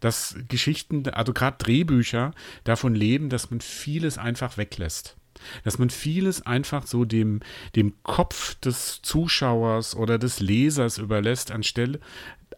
dass 0.00 0.36
Geschichten, 0.48 1.08
also 1.08 1.32
gerade 1.32 1.58
Drehbücher 1.58 2.32
davon 2.64 2.94
leben, 2.94 3.28
dass 3.28 3.50
man 3.50 3.60
vieles 3.60 4.18
einfach 4.18 4.56
weglässt. 4.56 5.16
Dass 5.64 5.78
man 5.78 5.90
vieles 5.90 6.46
einfach 6.46 6.86
so 6.86 7.04
dem, 7.04 7.40
dem 7.74 7.94
Kopf 8.02 8.54
des 8.56 9.00
Zuschauers 9.02 9.94
oder 9.94 10.18
des 10.18 10.40
Lesers 10.40 10.96
überlässt, 10.98 11.50
anstelle 11.50 12.00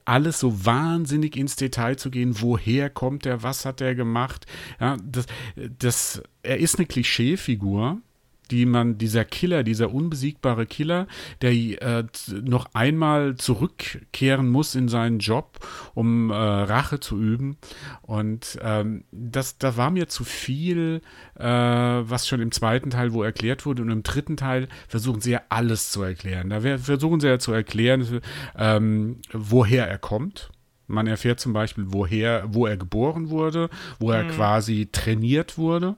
alles 0.05 0.41
so 0.41 0.65
wahnsinnig 0.65 1.37
ins 1.37 1.57
Detail 1.57 1.97
zu 1.97 2.11
gehen, 2.11 2.41
woher 2.41 2.89
kommt 2.89 3.27
er, 3.27 3.43
was 3.43 3.67
hat 3.67 3.83
er 3.83 3.95
gemacht. 3.95 4.47
Ja, 4.81 4.97
das, 5.05 5.27
das, 5.79 6.23
er 6.43 6.59
ist 6.59 6.79
eine 6.79 6.87
Klischeefigur, 6.87 8.01
die 8.51 8.67
man, 8.67 8.99
dieser 8.99 9.25
Killer, 9.25 9.63
dieser 9.63 9.93
unbesiegbare 9.93 10.67
Killer, 10.67 11.07
der 11.43 11.53
äh, 11.53 12.05
noch 12.43 12.67
einmal 12.75 13.37
zurückkehren 13.37 14.49
muss 14.49 14.75
in 14.75 14.89
seinen 14.89 15.19
Job, 15.19 15.59
um 15.95 16.31
äh, 16.31 16.35
Rache 16.35 17.01
zu 17.01 17.19
üben. 17.21 17.57
Und 18.03 18.59
ähm, 18.63 19.05
das, 19.11 19.59
da 19.59 19.77
war 19.77 19.91
mir 19.91 20.09
zu 20.09 20.25
viel, 20.25 21.03
äh, 21.37 21.45
was 21.45 22.27
schon 22.27 22.41
im 22.41 22.53
zweiten 22.53 22.91
Teil 22.91 23.13
wo 23.13 23.23
erklärt 23.23 23.67
wurde. 23.67 23.83
Und 23.83 23.91
im 23.91 24.03
dritten 24.03 24.37
Teil 24.37 24.69
versuchen 24.89 25.21
sie 25.21 25.33
ja 25.33 25.43
alles 25.49 25.91
zu 25.91 26.03
erklären. 26.03 26.51
Da 26.51 26.61
versuchen 26.79 27.21
sie 27.21 27.29
ja 27.29 27.39
zu 27.39 27.53
erklären, 27.53 28.21
ähm, 28.57 29.21
woher 29.33 29.89
er 29.89 29.99
kommt. 29.99 30.51
Man 30.87 31.07
erfährt 31.07 31.39
zum 31.39 31.53
Beispiel, 31.53 31.85
woher, 31.89 32.45
wo 32.49 32.67
er 32.67 32.79
geboren 32.79 33.29
wurde, 33.29 33.69
wo 33.99 34.11
er 34.11 34.25
mhm. 34.25 34.31
quasi 34.31 34.89
trainiert 34.91 35.59
wurde 35.59 35.97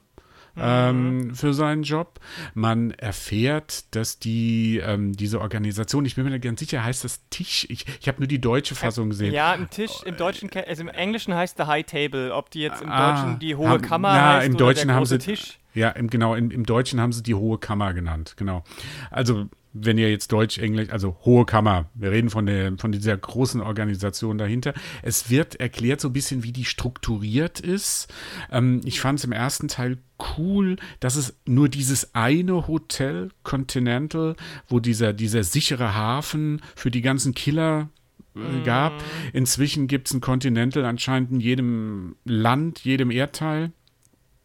ähm, 0.56 1.34
für 1.34 1.54
seinen 1.54 1.82
Job. 1.82 2.20
Man 2.54 2.90
erfährt, 2.92 3.94
dass 3.94 4.18
die 4.18 4.78
ähm, 4.84 5.12
diese 5.12 5.40
Organisation, 5.40 6.04
ich 6.04 6.14
bin 6.14 6.24
mir 6.24 6.30
nicht 6.30 6.44
ganz 6.44 6.60
sicher, 6.60 6.84
heißt 6.84 7.04
das 7.04 7.28
Tisch. 7.30 7.66
Ich, 7.68 7.86
ich 8.00 8.08
habe 8.08 8.18
nur 8.18 8.28
die 8.28 8.40
deutsche 8.40 8.74
Fassung 8.74 9.10
gesehen. 9.10 9.32
Ja, 9.32 9.54
im 9.54 9.70
Tisch, 9.70 10.02
im 10.04 10.16
Deutschen, 10.16 10.50
also 10.66 10.82
im 10.82 10.88
Englischen 10.88 11.34
heißt 11.34 11.56
The 11.56 11.64
High 11.64 11.86
Table. 11.86 12.34
Ob 12.34 12.50
die 12.50 12.60
jetzt 12.60 12.82
im 12.82 12.90
ah, 12.90 13.12
Deutschen 13.12 13.38
die 13.38 13.56
hohe 13.56 13.68
haben, 13.68 13.82
Kammer 13.82 14.12
na, 14.12 14.34
heißt 14.34 14.46
im 14.46 14.56
Deutschen 14.56 14.88
der 14.88 14.96
haben 14.96 15.06
sie, 15.06 15.18
Tisch. 15.18 15.58
Ja, 15.74 15.90
im, 15.90 16.10
genau, 16.10 16.34
im, 16.34 16.50
im 16.50 16.66
Deutschen 16.66 17.00
haben 17.00 17.12
sie 17.12 17.22
die 17.22 17.34
hohe 17.34 17.58
Kammer 17.58 17.94
genannt, 17.94 18.34
genau. 18.36 18.64
Also 19.10 19.46
wenn 19.72 19.98
ihr 19.98 20.10
jetzt 20.10 20.32
Deutsch, 20.32 20.58
Englisch, 20.58 20.90
also 20.90 21.16
Hohe 21.24 21.44
Kammer, 21.44 21.88
wir 21.94 22.10
reden 22.10 22.30
von, 22.30 22.46
der, 22.46 22.76
von 22.78 22.92
dieser 22.92 23.16
großen 23.16 23.60
Organisation 23.60 24.38
dahinter. 24.38 24.74
Es 25.02 25.30
wird 25.30 25.56
erklärt 25.56 26.00
so 26.00 26.08
ein 26.08 26.12
bisschen, 26.12 26.42
wie 26.42 26.52
die 26.52 26.64
strukturiert 26.64 27.60
ist. 27.60 28.12
Ähm, 28.50 28.80
ich 28.84 29.00
fand 29.00 29.18
es 29.18 29.24
im 29.24 29.32
ersten 29.32 29.68
Teil 29.68 29.98
cool, 30.36 30.76
dass 30.98 31.16
es 31.16 31.36
nur 31.46 31.68
dieses 31.68 32.14
eine 32.14 32.66
Hotel, 32.66 33.30
Continental, 33.42 34.36
wo 34.68 34.80
dieser, 34.80 35.12
dieser 35.12 35.44
sichere 35.44 35.94
Hafen 35.94 36.60
für 36.74 36.90
die 36.90 37.02
ganzen 37.02 37.34
Killer 37.34 37.88
äh, 38.34 38.64
gab. 38.64 38.92
Mhm. 38.94 38.98
Inzwischen 39.32 39.86
gibt 39.86 40.08
es 40.08 40.14
ein 40.14 40.20
Continental 40.20 40.84
anscheinend 40.84 41.30
in 41.30 41.40
jedem 41.40 42.16
Land, 42.24 42.80
jedem 42.80 43.10
Erdteil. 43.10 43.72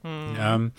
Hm. 0.06 0.36
Ähm, 0.40 0.72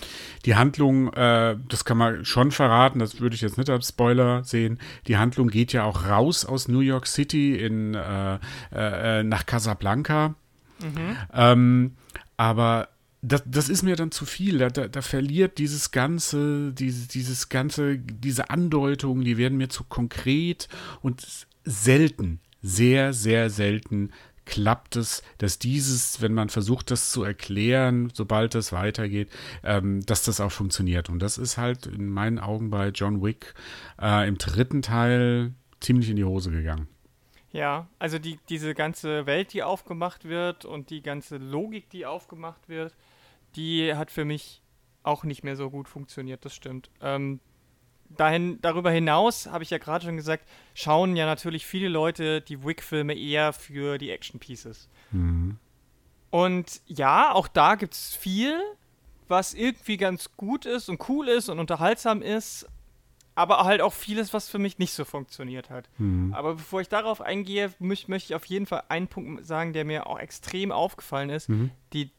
die 0.45 0.55
Handlung, 0.55 1.13
äh, 1.13 1.57
das 1.69 1.85
kann 1.85 1.99
man 1.99 2.25
schon 2.25 2.53
verraten, 2.53 3.01
das 3.01 3.21
würde 3.21 3.35
ich 3.35 3.41
jetzt 3.41 3.59
nicht 3.59 3.69
als 3.69 3.89
Spoiler 3.89 4.45
sehen. 4.45 4.79
Die 5.09 5.17
Handlung 5.17 5.49
geht 5.49 5.73
ja 5.73 5.83
auch 5.83 6.07
raus 6.07 6.45
aus 6.45 6.69
New 6.69 6.79
York 6.79 7.09
City 7.09 7.57
in, 7.57 7.95
äh, 7.95 8.39
äh, 8.73 9.25
nach 9.25 9.45
Casablanca. 9.45 10.37
Mhm. 10.81 11.17
Ähm, 11.35 11.97
aber 12.37 12.89
das, 13.21 13.43
das, 13.47 13.69
ist 13.69 13.83
mir 13.83 13.97
dann 13.97 14.13
zu 14.13 14.27
viel. 14.27 14.59
Da, 14.59 14.69
da, 14.69 14.87
da 14.87 15.03
verliert 15.03 15.59
dieses 15.59 15.91
ganze, 15.91 16.73
diese, 16.73 17.09
dieses 17.09 17.49
ganze, 17.49 17.99
diese 17.99 18.51
Andeutungen, 18.51 19.25
die 19.25 19.39
werden 19.39 19.59
mir 19.59 19.71
zu 19.71 19.83
konkret 19.83 20.69
und 21.03 21.27
selten, 21.65 22.39
sehr, 22.63 23.13
sehr 23.13 23.51
selten 23.51 24.11
klappt 24.47 24.97
es, 24.97 25.23
dass 25.39 25.59
dieses, 25.59 26.23
wenn 26.23 26.33
man 26.33 26.49
versucht, 26.49 26.91
das 26.91 27.11
zu 27.11 27.23
erklären, 27.23 28.11
sobald 28.15 28.55
es 28.55 28.73
weitergeht, 28.73 29.31
ähm, 29.63 30.05
dass 30.07 30.25
das 30.25 30.41
auch 30.41 30.53
funktioniert. 30.53 31.11
Und 31.11 31.19
das 31.19 31.37
ist 31.37 31.59
halt 31.59 31.87
in 31.87 32.09
meinen 32.09 32.39
Augen 32.39 32.71
bei 32.71 32.89
John 32.89 33.23
Wick 33.23 33.55
äh, 34.01 34.27
im 34.27 34.39
dritten 34.39 34.81
Teil 34.83 35.53
ziemlich 35.81 36.09
in 36.09 36.17
die 36.17 36.25
Hose 36.25 36.51
gegangen. 36.51 36.89
Ja, 37.53 37.89
also 37.99 38.19
die, 38.19 38.39
diese 38.49 38.75
ganze 38.75 39.27
Welt, 39.27 39.53
die 39.53 39.63
aufgemacht 39.63 40.25
wird 40.25 40.65
und 40.65 40.91
die 40.91 41.03
ganze 41.03 41.39
Logik, 41.39 41.91
die 41.91 42.07
aufgemacht 42.07 42.69
wird, 42.69 42.95
die 43.57 43.95
hat 43.95 44.11
für 44.11 44.25
mich 44.25 44.63
auch 45.03 45.25
nicht 45.25 45.45
mehr 45.45 45.57
so 45.57 45.71
gut 45.71 45.89
funktioniert, 45.89 46.45
das 46.45 46.55
stimmt. 46.55 46.91
Ähm, 47.01 47.41
dahin, 48.11 48.61
darüber 48.61 48.91
hinaus, 48.91 49.47
habe 49.47 49.65
ich 49.65 49.71
ja 49.71 49.79
gerade 49.79 50.05
schon 50.05 50.17
gesagt, 50.17 50.45
schauen 50.75 51.17
ja 51.17 51.27
natürlich 51.27 51.67
viele 51.67 51.89
Leute 51.89 52.41
die 52.41 52.65
Wick-Filme 52.65 53.15
eher 53.15 53.53
für 53.53 53.99
die 53.99 54.11
Action-Pieces. 54.11 54.89
Mhm. 55.11 55.59
Und 56.31 56.81
ja, 56.87 57.33
auch 57.33 57.49
da 57.49 57.77
gibt 57.77 57.95
es 57.95 58.15
viel, 58.15 58.61
was 59.29 59.55
irgendwie 59.55 59.97
ganz 59.97 60.37
gut 60.37 60.67
ist 60.67 60.89
und 60.89 61.09
cool 61.09 61.29
ist 61.29 61.49
und 61.49 61.59
unterhaltsam 61.59 62.23
ist, 62.23 62.67
aber 63.35 63.65
halt 63.65 63.83
auch 63.83 63.93
vieles, 63.93 64.33
was 64.33 64.49
für 64.49 64.59
mich 64.59 64.79
nicht 64.79 64.93
so 64.93 65.05
funktioniert 65.05 65.71
hat. 65.71 65.89
Mhm. 65.99 66.33
Aber 66.35 66.55
bevor 66.55 66.81
ich 66.81 66.89
darauf 66.89 67.21
eingehe, 67.21 67.73
möchte 67.79 68.15
ich 68.15 68.35
auf 68.35 68.47
jeden 68.47 68.67
Fall 68.67 68.85
einen 68.89 69.09
Punkt 69.09 69.47
sagen, 69.47 69.73
der 69.73 69.85
mir 69.85 70.07
auch 70.07 70.19
extrem 70.19 70.73
aufgefallen 70.73 71.31
ist. 71.31 71.49
Mhm. 71.49 71.71
Die, 71.93 72.11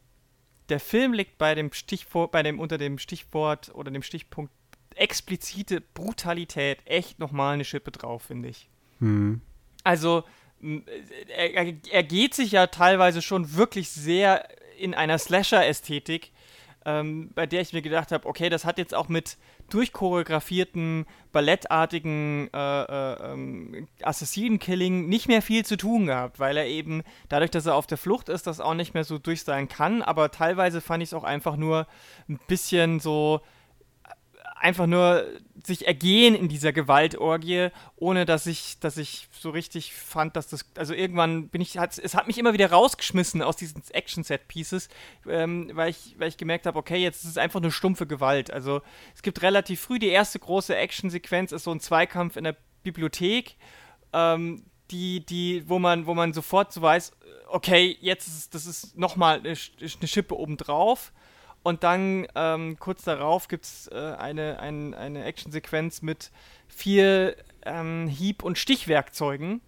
der 0.69 0.79
Film 0.79 1.13
liegt 1.13 1.37
bei 1.37 1.55
dem 1.55 1.73
Stichwort, 1.73 2.31
bei 2.31 2.43
dem 2.43 2.59
unter 2.59 2.77
dem 2.77 2.99
Stichwort 2.99 3.73
oder 3.73 3.89
dem 3.89 4.03
Stichpunkt 4.03 4.51
explizite 4.99 5.81
Brutalität 5.81 6.79
echt 6.85 7.19
nochmal 7.19 7.53
eine 7.53 7.65
Schippe 7.65 7.91
drauf, 7.91 8.23
finde 8.23 8.49
ich. 8.49 8.69
Mhm. 8.99 9.41
Also, 9.83 10.23
er, 10.61 11.73
er, 11.91 12.03
geht 12.03 12.33
sich 12.33 12.51
ja 12.51 12.67
teilweise 12.67 13.21
schon 13.21 13.55
wirklich 13.55 13.89
sehr 13.89 14.47
in 14.77 14.93
einer 14.93 15.17
Slasher-Ästhetik, 15.17 16.31
ähm, 16.85 17.29
bei 17.35 17.45
der 17.45 17.61
ich 17.61 17.73
mir 17.73 17.81
gedacht 17.81 18.11
habe, 18.11 18.27
okay, 18.27 18.49
das 18.49 18.65
hat 18.65 18.77
jetzt 18.77 18.95
auch 18.95 19.07
mit 19.07 19.37
durchchoreografierten, 19.69 21.05
ballettartigen 21.31 22.49
äh, 22.53 22.83
äh, 22.83 23.33
ähm, 23.33 23.87
Assassinen-Killing 24.01 25.07
nicht 25.07 25.27
mehr 25.27 25.41
viel 25.41 25.65
zu 25.65 25.77
tun 25.77 26.07
gehabt, 26.07 26.39
weil 26.39 26.57
er 26.57 26.65
eben, 26.65 27.03
dadurch, 27.29 27.51
dass 27.51 27.65
er 27.65 27.75
auf 27.75 27.87
der 27.87 27.97
Flucht 27.97 28.29
ist, 28.29 28.47
das 28.47 28.61
auch 28.61 28.73
nicht 28.73 28.93
mehr 28.93 29.03
so 29.03 29.17
durch 29.17 29.43
sein 29.43 29.67
kann, 29.67 30.01
aber 30.01 30.31
teilweise 30.31 30.81
fand 30.81 31.03
ich 31.03 31.09
es 31.09 31.13
auch 31.13 31.25
einfach 31.25 31.57
nur 31.57 31.87
ein 32.29 32.39
bisschen 32.47 32.99
so 32.99 33.41
einfach 34.59 34.87
nur 34.87 35.25
sich 35.63 35.87
ergehen 35.87 36.35
in 36.35 36.47
dieser 36.47 36.71
Gewaltorgie, 36.73 37.69
ohne 37.95 38.25
dass 38.25 38.45
ich, 38.45 38.79
dass 38.79 38.97
ich 38.97 39.27
so 39.31 39.49
richtig 39.49 39.93
fand, 39.93 40.35
dass 40.35 40.47
das, 40.47 40.65
also 40.75 40.93
irgendwann 40.93 41.49
bin 41.49 41.61
ich, 41.61 41.75
es 41.75 42.15
hat 42.15 42.27
mich 42.27 42.37
immer 42.37 42.53
wieder 42.53 42.71
rausgeschmissen 42.71 43.41
aus 43.41 43.55
diesen 43.55 43.83
Action-Set-Pieces, 43.91 44.89
ähm, 45.27 45.71
weil, 45.73 45.89
ich, 45.89 46.15
weil 46.17 46.29
ich 46.29 46.37
gemerkt 46.37 46.65
habe, 46.65 46.79
okay, 46.79 46.97
jetzt 46.97 47.23
ist 47.23 47.31
es 47.31 47.37
einfach 47.37 47.59
nur 47.59 47.71
stumpfe 47.71 48.07
Gewalt. 48.07 48.51
Also 48.51 48.81
es 49.15 49.21
gibt 49.21 49.41
relativ 49.41 49.81
früh 49.81 49.99
die 49.99 50.09
erste 50.09 50.39
große 50.39 50.75
Action-Sequenz, 50.75 51.51
ist 51.51 51.63
so 51.63 51.71
ein 51.71 51.79
Zweikampf 51.79 52.37
in 52.37 52.45
der 52.45 52.55
Bibliothek, 52.83 53.55
ähm, 54.13 54.63
die, 54.91 55.25
die, 55.25 55.67
wo 55.67 55.79
man, 55.79 56.05
wo 56.05 56.13
man 56.13 56.33
sofort 56.33 56.71
so 56.71 56.81
weiß, 56.81 57.11
okay, 57.49 57.97
jetzt 57.99 58.27
ist 58.27 58.53
das 58.53 58.65
ist 58.65 58.97
nochmal 58.97 59.39
eine, 59.39 59.49
eine 59.49 60.07
Schippe 60.07 60.37
obendrauf. 60.37 61.11
Und 61.63 61.83
dann 61.83 62.27
ähm, 62.35 62.77
kurz 62.79 63.03
darauf 63.03 63.47
gibt 63.47 63.65
es 63.65 63.87
äh, 63.87 64.15
eine, 64.17 64.59
ein, 64.59 64.93
eine 64.93 65.25
Actionsequenz 65.25 66.01
mit 66.01 66.31
vier 66.67 67.35
ähm, 67.65 68.07
Hieb- 68.07 68.43
und 68.43 68.57
Stichwerkzeugen, 68.57 69.61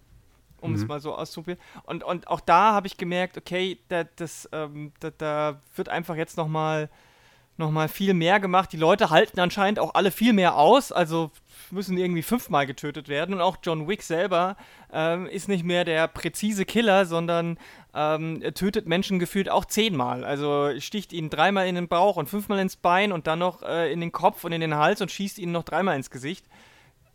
um 0.60 0.70
mhm. 0.70 0.76
es 0.76 0.86
mal 0.86 1.00
so 1.00 1.14
auszuprobieren. 1.14 1.60
Und, 1.84 2.02
und 2.02 2.28
auch 2.28 2.40
da 2.40 2.72
habe 2.72 2.86
ich 2.86 2.96
gemerkt, 2.96 3.36
okay, 3.36 3.78
da, 3.88 4.04
das, 4.04 4.48
ähm, 4.52 4.92
da, 5.00 5.10
da, 5.10 5.60
wird 5.74 5.88
einfach 5.88 6.16
jetzt 6.16 6.36
nochmal 6.36 6.84
noch 6.84 6.90
mal 7.68 7.88
viel 7.88 8.14
mehr 8.14 8.40
gemacht. 8.40 8.72
Die 8.72 8.78
Leute 8.78 9.10
halten 9.10 9.38
anscheinend 9.40 9.78
auch 9.78 9.94
alle 9.94 10.10
viel 10.10 10.32
mehr 10.32 10.56
aus. 10.56 10.92
Also 10.92 11.30
müssen 11.70 11.98
irgendwie 11.98 12.22
fünfmal 12.22 12.66
getötet 12.66 13.08
werden. 13.08 13.34
Und 13.34 13.40
auch 13.42 13.58
John 13.62 13.86
Wick 13.86 14.02
selber 14.02 14.56
ähm, 14.92 15.26
ist 15.26 15.48
nicht 15.48 15.64
mehr 15.64 15.84
der 15.84 16.08
präzise 16.08 16.64
Killer, 16.64 17.04
sondern 17.04 17.58
ähm, 17.94 18.42
tötet 18.54 18.86
Menschen 18.86 19.18
gefühlt 19.18 19.50
auch 19.50 19.64
zehnmal. 19.64 20.24
Also 20.24 20.70
sticht 20.78 21.12
ihnen 21.12 21.30
dreimal 21.30 21.66
in 21.66 21.74
den 21.74 21.88
Bauch 21.88 22.16
und 22.16 22.28
fünfmal 22.28 22.58
ins 22.60 22.76
Bein 22.76 23.12
und 23.12 23.26
dann 23.26 23.38
noch 23.38 23.62
äh, 23.62 23.92
in 23.92 24.00
den 24.00 24.12
Kopf 24.12 24.44
und 24.44 24.52
in 24.52 24.60
den 24.60 24.74
Hals 24.74 25.00
und 25.00 25.10
schießt 25.10 25.38
ihnen 25.38 25.52
noch 25.52 25.64
dreimal 25.64 25.96
ins 25.96 26.10
Gesicht. 26.10 26.46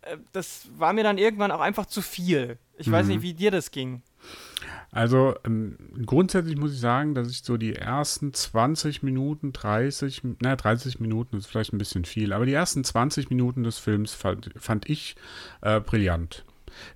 Äh, 0.02 0.18
das 0.32 0.68
war 0.78 0.94
mir 0.94 1.04
dann 1.04 1.18
irgendwann 1.18 1.52
auch 1.52 1.62
einfach 1.62 1.86
zu 1.86 2.02
viel. 2.02 2.58
Ich 2.78 2.88
mhm. 2.88 2.92
weiß 2.92 3.08
nicht, 3.08 3.22
wie 3.22 3.34
dir 3.34 3.52
das 3.52 3.72
ging. 3.72 4.02
Also 4.92 5.36
ähm, 5.46 5.78
grundsätzlich 6.06 6.58
muss 6.58 6.74
ich 6.74 6.80
sagen, 6.80 7.16
dass 7.16 7.30
ich 7.30 7.44
so 7.44 7.58
die 7.58 7.76
ersten 7.76 8.34
20 8.34 9.04
Minuten, 9.04 9.52
30, 9.54 10.22
naja, 10.42 10.56
30 10.56 11.00
Minuten 11.00 11.38
ist 11.38 11.48
vielleicht 11.48 11.74
ein 11.74 11.78
bisschen 11.78 12.06
viel, 12.06 12.34
aber 12.34 12.46
die 12.46 12.54
ersten 12.54 12.84
20 12.84 13.30
Minuten 13.30 13.64
des 13.64 13.78
Films 13.78 14.14
fand, 14.14 14.52
fand 14.58 14.90
ich 14.90 15.16
äh, 15.62 15.80
brillant. 15.80 16.46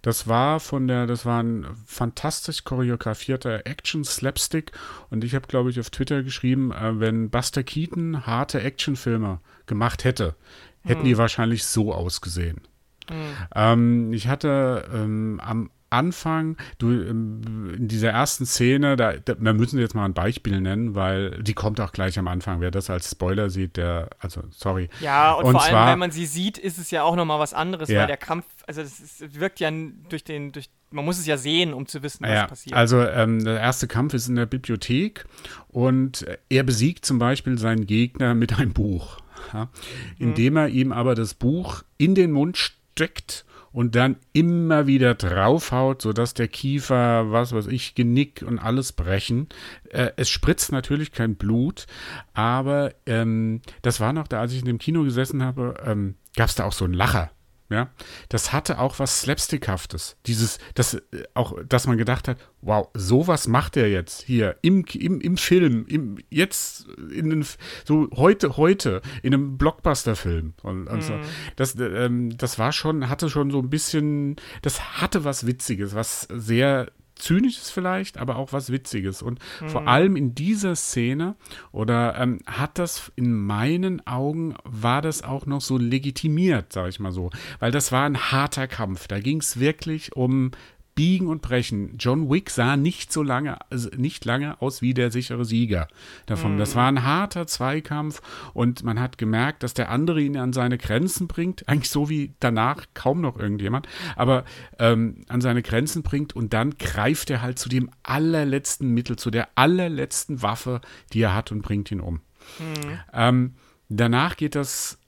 Das 0.01 0.27
war 0.27 0.59
von 0.59 0.87
der, 0.87 1.07
das 1.07 1.25
war 1.25 1.41
ein 1.41 1.65
fantastisch 1.85 2.63
choreografierter 2.63 3.65
Action-Slapstick 3.65 4.71
und 5.09 5.23
ich 5.23 5.35
habe, 5.35 5.47
glaube 5.47 5.69
ich, 5.69 5.79
auf 5.79 5.89
Twitter 5.89 6.23
geschrieben, 6.23 6.71
äh, 6.71 6.99
wenn 6.99 7.29
Buster 7.29 7.63
Keaton 7.63 8.25
harte 8.25 8.61
Actionfilme 8.61 9.39
gemacht 9.65 10.03
hätte, 10.03 10.35
hätten 10.83 11.01
hm. 11.01 11.07
die 11.07 11.17
wahrscheinlich 11.17 11.65
so 11.65 11.93
ausgesehen. 11.93 12.61
Hm. 13.09 13.17
Ähm, 13.55 14.13
ich 14.13 14.27
hatte 14.27 14.87
ähm, 14.93 15.41
am 15.43 15.69
Anfang, 15.89 16.57
du 16.77 16.91
ähm, 16.91 17.73
in 17.75 17.87
dieser 17.87 18.11
ersten 18.11 18.45
Szene, 18.45 18.95
da, 18.95 19.13
da, 19.13 19.35
wir 19.39 19.53
müssen 19.53 19.79
jetzt 19.79 19.95
mal 19.95 20.05
ein 20.05 20.13
Beispiel 20.13 20.61
nennen, 20.61 20.95
weil 20.95 21.41
die 21.41 21.53
kommt 21.53 21.79
auch 21.81 21.91
gleich 21.91 22.19
am 22.19 22.27
Anfang. 22.27 22.61
Wer 22.61 22.71
das 22.71 22.89
als 22.89 23.11
Spoiler 23.11 23.49
sieht, 23.49 23.77
der, 23.77 24.09
also 24.19 24.43
sorry. 24.51 24.89
Ja, 25.01 25.33
und, 25.33 25.45
und 25.45 25.51
vor 25.53 25.61
allem, 25.61 25.71
zwar, 25.71 25.91
wenn 25.91 25.99
man 25.99 26.11
sie 26.11 26.25
sieht, 26.25 26.57
ist 26.57 26.77
es 26.77 26.91
ja 26.91 27.03
auch 27.03 27.15
nochmal 27.15 27.39
was 27.39 27.53
anderes, 27.53 27.89
ja. 27.89 28.01
weil 28.01 28.07
der 28.07 28.17
Kampf, 28.17 28.45
also 28.67 28.81
das 28.81 28.99
ist, 28.99 29.39
wirkt 29.39 29.59
ja 29.59 29.71
durch 30.09 30.23
den, 30.23 30.51
durch, 30.51 30.69
man 30.91 31.05
muss 31.05 31.19
es 31.19 31.25
ja 31.25 31.37
sehen, 31.37 31.73
um 31.73 31.87
zu 31.87 32.03
wissen, 32.03 32.23
was 32.23 32.33
ja, 32.33 32.47
passiert. 32.47 32.75
Also 32.75 33.01
ähm, 33.01 33.43
der 33.43 33.59
erste 33.59 33.87
Kampf 33.87 34.13
ist 34.13 34.27
in 34.27 34.35
der 34.35 34.45
Bibliothek 34.45 35.25
und 35.69 36.25
er 36.49 36.63
besiegt 36.63 37.05
zum 37.05 37.19
Beispiel 37.19 37.57
seinen 37.57 37.85
Gegner 37.85 38.35
mit 38.35 38.59
einem 38.59 38.73
Buch. 38.73 39.17
ja, 39.53 39.69
indem 40.17 40.57
er 40.57 40.67
ihm 40.67 40.91
aber 40.91 41.15
das 41.15 41.33
Buch 41.33 41.83
in 41.97 42.15
den 42.15 42.31
Mund 42.31 42.57
steckt 42.57 43.45
und 43.71 43.95
dann 43.95 44.17
immer 44.33 44.87
wieder 44.87 45.15
draufhaut, 45.15 46.01
sodass 46.01 46.33
der 46.33 46.47
Kiefer, 46.47 47.31
was 47.31 47.53
weiß 47.53 47.67
ich, 47.67 47.95
Genick 47.95 48.43
und 48.45 48.59
alles 48.59 48.93
brechen. 48.93 49.47
Äh, 49.89 50.11
es 50.15 50.29
spritzt 50.29 50.71
natürlich 50.71 51.11
kein 51.11 51.35
Blut, 51.35 51.85
aber 52.33 52.93
ähm, 53.05 53.61
das 53.81 53.99
war 53.99 54.13
noch 54.13 54.27
da, 54.27 54.39
als 54.39 54.53
ich 54.53 54.59
in 54.59 54.65
dem 54.65 54.79
Kino 54.79 55.03
gesessen 55.03 55.43
habe, 55.43 55.75
ähm, 55.85 56.15
gab 56.35 56.49
es 56.49 56.55
da 56.55 56.65
auch 56.65 56.73
so 56.73 56.85
einen 56.85 56.93
Lacher. 56.93 57.31
Ja, 57.69 57.91
das 58.29 58.51
hatte 58.51 58.79
auch 58.79 58.97
was 58.97 59.21
Slapstickhaftes. 59.21 60.17
Dieses, 60.25 60.57
das, 60.73 60.95
äh, 60.95 61.23
auch, 61.35 61.53
dass 61.67 61.85
man 61.85 61.99
gedacht 61.99 62.27
hat, 62.27 62.37
wow, 62.61 62.89
sowas 62.95 63.47
macht 63.47 63.77
er 63.77 63.89
jetzt 63.89 64.23
hier 64.23 64.55
im, 64.63 64.83
im, 64.93 65.21
im 65.21 65.37
Film, 65.37 65.85
im, 65.87 66.17
jetzt 66.31 66.87
in 67.13 67.29
den, 67.29 67.45
so 67.85 68.09
heute, 68.15 68.57
heute, 68.57 69.03
in 69.21 69.35
einem 69.35 69.59
Blockbuster-Film. 69.59 70.55
Und, 70.63 70.87
und 70.87 71.03
so. 71.03 71.13
Mhm. 71.13 71.21
das, 71.57 71.75
ähm, 71.79 72.35
das 72.37 72.57
war 72.57 72.71
schon, 72.71 73.07
hatte 73.07 73.29
schon 73.29 73.51
so 73.51 73.59
ein 73.59 73.69
bisschen, 73.69 74.37
das 74.63 74.99
hatte 74.99 75.23
was 75.23 75.45
Witziges, 75.45 75.93
was 75.93 76.21
sehr 76.21 76.91
Zynisches 77.19 77.69
vielleicht, 77.69 78.17
aber 78.17 78.37
auch 78.37 78.53
was 78.53 78.71
Witziges. 78.71 79.21
Und 79.21 79.39
mhm. 79.61 79.69
vor 79.69 79.87
allem 79.87 80.15
in 80.15 80.33
dieser 80.33 80.75
Szene, 80.75 81.35
oder 81.71 82.15
ähm, 82.19 82.39
hat 82.45 82.79
das 82.79 83.11
in 83.15 83.33
meinen 83.33 84.05
Augen, 84.07 84.55
war 84.63 85.01
das 85.01 85.23
auch 85.23 85.45
noch 85.45 85.61
so 85.61 85.77
legitimiert, 85.77 86.73
sage 86.73 86.89
ich 86.89 86.99
mal 86.99 87.11
so. 87.11 87.29
Weil 87.59 87.71
das 87.71 87.91
war 87.91 88.05
ein 88.05 88.31
harter 88.31 88.67
Kampf. 88.67 89.07
Da 89.07 89.19
ging 89.19 89.39
es 89.39 89.59
wirklich 89.59 90.15
um 90.15 90.51
Biegen 90.95 91.27
und 91.27 91.41
Brechen. 91.41 91.95
John 91.97 92.29
Wick 92.29 92.49
sah 92.49 92.75
nicht 92.75 93.13
so 93.13 93.23
lange, 93.23 93.57
also 93.71 93.89
nicht 93.95 94.25
lange 94.25 94.61
aus 94.61 94.81
wie 94.81 94.93
der 94.93 95.11
sichere 95.11 95.45
Sieger 95.45 95.87
davon. 96.25 96.55
Mhm. 96.55 96.59
Das 96.59 96.75
war 96.75 96.87
ein 96.87 97.03
harter 97.03 97.47
Zweikampf 97.47 98.21
und 98.53 98.83
man 98.83 98.99
hat 98.99 99.17
gemerkt, 99.17 99.63
dass 99.63 99.73
der 99.73 99.89
andere 99.89 100.21
ihn 100.21 100.37
an 100.37 100.53
seine 100.53 100.77
Grenzen 100.77 101.27
bringt. 101.27 101.67
Eigentlich 101.69 101.89
so 101.89 102.09
wie 102.09 102.33
danach 102.39 102.85
kaum 102.93 103.21
noch 103.21 103.39
irgendjemand, 103.39 103.87
aber 104.15 104.43
ähm, 104.77 105.23
an 105.29 105.41
seine 105.41 105.61
Grenzen 105.61 106.03
bringt 106.03 106.35
und 106.35 106.53
dann 106.53 106.77
greift 106.77 107.29
er 107.29 107.41
halt 107.41 107.59
zu 107.59 107.69
dem 107.69 107.89
allerletzten 108.03 108.89
Mittel, 108.93 109.15
zu 109.15 109.31
der 109.31 109.49
allerletzten 109.55 110.41
Waffe, 110.41 110.81
die 111.13 111.21
er 111.21 111.33
hat 111.33 111.51
und 111.51 111.61
bringt 111.61 111.91
ihn 111.91 112.01
um. 112.01 112.21
Mhm. 112.59 112.99
Ähm, 113.13 113.53
danach 113.87 114.35
geht 114.35 114.55
das 114.55 114.99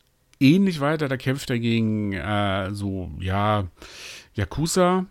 ähnlich 0.41 0.79
weiter. 0.79 1.07
Da 1.07 1.17
kämpft 1.17 1.49
er 1.49 1.59
gegen 1.59 2.13
äh, 2.13 2.73
so, 2.73 3.11
ja, 3.19 3.67
Yakuza, 4.33 5.05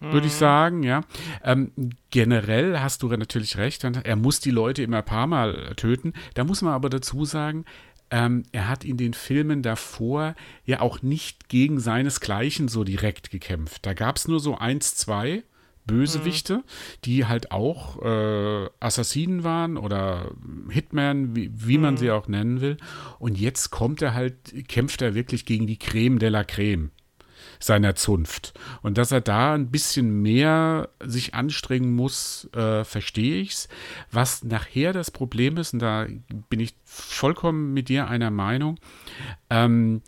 würde 0.00 0.26
ich 0.26 0.34
mhm. 0.34 0.38
sagen, 0.38 0.82
ja. 0.82 1.02
Ähm, 1.44 1.72
generell 2.10 2.80
hast 2.80 3.02
du 3.02 3.08
natürlich 3.08 3.56
recht, 3.58 3.84
er 3.84 4.16
muss 4.16 4.40
die 4.40 4.50
Leute 4.50 4.82
immer 4.82 4.98
ein 4.98 5.04
paar 5.04 5.26
Mal 5.26 5.74
töten. 5.76 6.14
Da 6.34 6.44
muss 6.44 6.62
man 6.62 6.72
aber 6.72 6.88
dazu 6.88 7.24
sagen, 7.24 7.64
ähm, 8.10 8.42
er 8.52 8.68
hat 8.68 8.84
in 8.84 8.96
den 8.96 9.14
Filmen 9.14 9.62
davor 9.62 10.34
ja 10.64 10.80
auch 10.80 11.02
nicht 11.02 11.48
gegen 11.48 11.78
seinesgleichen 11.78 12.68
so 12.68 12.82
direkt 12.82 13.30
gekämpft. 13.30 13.86
Da 13.86 13.94
gab 13.94 14.16
es 14.16 14.26
nur 14.26 14.40
so 14.40 14.56
eins, 14.56 14.96
zwei 14.96 15.44
Bösewichte, 15.86 16.56
mhm. 16.56 16.62
die 17.04 17.26
halt 17.26 17.52
auch 17.52 18.02
äh, 18.02 18.68
Assassinen 18.80 19.44
waren 19.44 19.76
oder 19.76 20.32
Hitman, 20.68 21.36
wie, 21.36 21.50
wie 21.54 21.76
mhm. 21.76 21.82
man 21.82 21.96
sie 21.96 22.10
auch 22.10 22.26
nennen 22.26 22.60
will. 22.60 22.76
Und 23.18 23.38
jetzt 23.38 23.70
kommt 23.70 24.02
er 24.02 24.14
halt, 24.14 24.68
kämpft 24.68 25.02
er 25.02 25.14
wirklich 25.14 25.46
gegen 25.46 25.66
die 25.66 25.78
Creme 25.78 26.18
de 26.18 26.28
la 26.28 26.44
Creme 26.44 26.90
seiner 27.60 27.94
Zunft. 27.94 28.58
Und 28.82 28.98
dass 28.98 29.12
er 29.12 29.20
da 29.20 29.54
ein 29.54 29.70
bisschen 29.70 30.22
mehr 30.22 30.88
sich 31.04 31.34
anstrengen 31.34 31.94
muss, 31.94 32.48
äh, 32.54 32.84
verstehe 32.84 33.40
ich's. 33.40 33.68
Was 34.10 34.42
nachher 34.42 34.92
das 34.92 35.10
Problem 35.10 35.56
ist, 35.58 35.74
und 35.74 35.80
da 35.80 36.06
bin 36.48 36.60
ich 36.60 36.74
vollkommen 36.84 37.72
mit 37.72 37.88
dir 37.88 38.08
einer 38.08 38.30
Meinung, 38.30 38.78
ähm, 39.50 40.02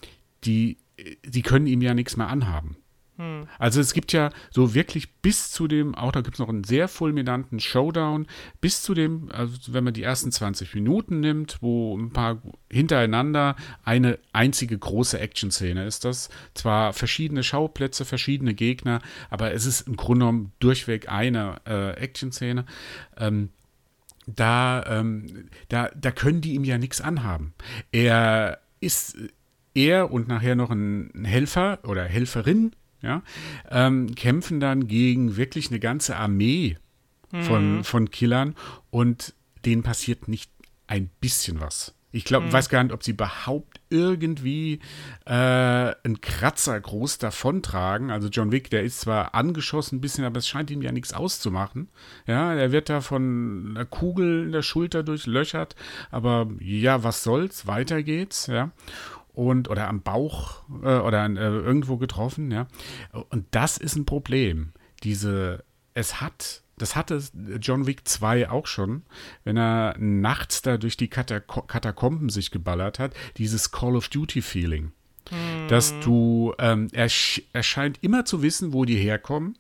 die, 0.45 0.79
die 1.25 1.43
können 1.43 1.67
ihm 1.67 1.83
ja 1.83 1.95
nichts 1.95 2.17
mehr 2.17 2.29
anhaben. 2.29 2.77
Hm. 3.19 3.47
Also 3.59 3.81
es 3.81 3.93
gibt 3.93 4.13
ja 4.13 4.31
so 4.51 4.75
wirklich 4.75 5.17
bis 5.17 5.51
zu 5.51 5.69
dem, 5.69 5.95
auch 5.95 6.13
da 6.13 6.23
gibt 6.23 6.37
es 6.37 6.39
noch 6.39 6.49
einen 6.49 6.65
sehr 6.65 6.89
fulminanten 6.89 7.61
Showdown, 7.61 8.27
bis 8.61 8.83
zu 8.83 8.95
dem, 8.95 9.31
also 9.31 9.75
wenn 9.75 9.85
man 9.85 9.93
die 9.93 10.03
ersten 10.03 10.33
20 10.33 10.75
Minuten 10.75 11.21
nimmt, 11.21 11.59
wo 11.61 11.97
ein 11.97 12.11
paar 12.11 12.41
hintereinander 12.71 13.57
eine 13.85 14.19
einzige 14.33 14.79
große 14.79 15.21
Action-Szene 15.21 15.85
ist 15.85 16.07
das. 16.07 16.31
Zwar 16.55 16.95
verschiedene 16.95 17.43
Schauplätze, 17.43 18.07
verschiedene 18.07 18.55
Gegner, 18.55 19.01
aber 19.29 19.53
es 19.53 19.67
ist 19.67 19.83
im 19.83 19.97
Grunde 19.97 20.25
genommen 20.25 20.53
durchweg 20.59 21.11
eine 21.11 21.57
äh, 21.67 21.91
Action-Szene. 21.93 22.65
Ähm, 23.19 23.51
da, 24.27 24.85
ähm, 24.87 25.49
da, 25.69 25.91
da 25.95 26.13
können 26.13 26.41
die 26.41 26.55
ihm 26.55 26.65
ja 26.65 26.79
nichts 26.79 27.01
anhaben. 27.01 27.55
Er 27.91 28.61
ist 28.81 29.17
er 29.75 30.11
und 30.11 30.29
nachher 30.29 30.55
noch 30.55 30.71
ein 30.71 31.25
Helfer 31.25 31.81
oder 31.85 32.05
Helferin 32.05 32.73
ja, 33.03 33.23
ähm, 33.71 34.15
kämpfen 34.15 34.61
dann 34.61 34.87
gegen 34.87 35.37
wirklich 35.37 35.69
eine 35.69 35.81
ganze 35.81 36.17
Armee 36.17 36.77
von, 37.41 37.77
mhm. 37.77 37.85
von 37.85 38.11
Killern 38.11 38.55
und 38.91 39.35
denen 39.65 39.83
passiert 39.83 40.29
nicht 40.29 40.51
ein 40.87 41.11
bisschen 41.21 41.61
was. 41.61 41.95
Ich 42.15 42.27
glaube, 42.27 42.47
mhm. 42.47 42.53
weiß 42.53 42.69
gar 42.69 42.85
nicht, 42.85 42.93
ob 42.93 43.03
sie 43.03 43.13
überhaupt 43.13 43.81
irgendwie 43.89 44.81
äh, 45.25 45.33
einen 45.33 46.21
Kratzer 46.21 46.79
groß 46.79 47.17
davontragen. 47.17 48.11
Also 48.11 48.29
John 48.29 48.53
Wick, 48.53 48.69
der 48.69 48.83
ist 48.83 49.01
zwar 49.01 49.35
angeschossen 49.35 49.97
ein 49.97 50.01
bisschen, 50.03 50.25
aber 50.25 50.39
es 50.39 50.47
scheint 50.47 50.71
ihm 50.71 50.83
ja 50.83 50.93
nichts 50.93 51.15
auszumachen. 51.15 51.89
Ja, 52.27 52.53
er 52.53 52.71
wird 52.71 52.91
da 52.91 53.01
von 53.01 53.69
einer 53.71 53.87
Kugel 53.87 54.45
in 54.45 54.53
der 54.53 54.61
Schulter 54.61 55.03
durchlöchert, 55.03 55.75
aber 56.11 56.51
ja, 56.61 57.03
was 57.03 57.23
soll's, 57.23 57.67
weiter 57.67 58.03
geht's, 58.03 58.47
ja 58.47 58.73
und 59.33 59.69
oder 59.71 59.89
am 59.89 60.03
Bauch 60.03 60.63
äh, 60.83 60.99
oder 60.99 61.23
an, 61.23 61.37
äh, 61.37 61.49
irgendwo 61.49 61.97
getroffen, 61.97 62.51
ja. 62.51 62.67
Und 63.31 63.47
das 63.51 63.79
ist 63.79 63.97
ein 63.97 64.05
Problem. 64.05 64.73
Diese, 65.03 65.65
es 65.95 66.21
hat, 66.21 66.63
das 66.77 66.97
hatte 66.97 67.23
John 67.61 67.87
Wick 67.87 68.07
2 68.07 68.51
auch 68.51 68.67
schon, 68.67 69.03
wenn 69.45 69.57
er 69.57 69.97
nachts 69.99 70.63
da 70.63 70.77
durch 70.77 70.97
die 70.97 71.09
Katak 71.09 71.47
Katakomben 71.67 72.29
sich 72.29 72.51
geballert 72.51 72.99
hat, 72.99 73.15
dieses 73.37 73.71
Call 73.71 73.97
of 73.97 74.09
Duty 74.09 74.43
Feeling. 74.43 74.93
Hm. 75.29 75.69
Dass 75.69 75.99
du, 76.01 76.55
ähm, 76.59 76.89
er, 76.93 77.09
er 77.53 77.63
scheint 77.63 78.03
immer 78.03 78.25
zu 78.25 78.43
wissen, 78.43 78.73
wo 78.73 78.85
die 78.85 78.97
herkommen, 78.97 79.57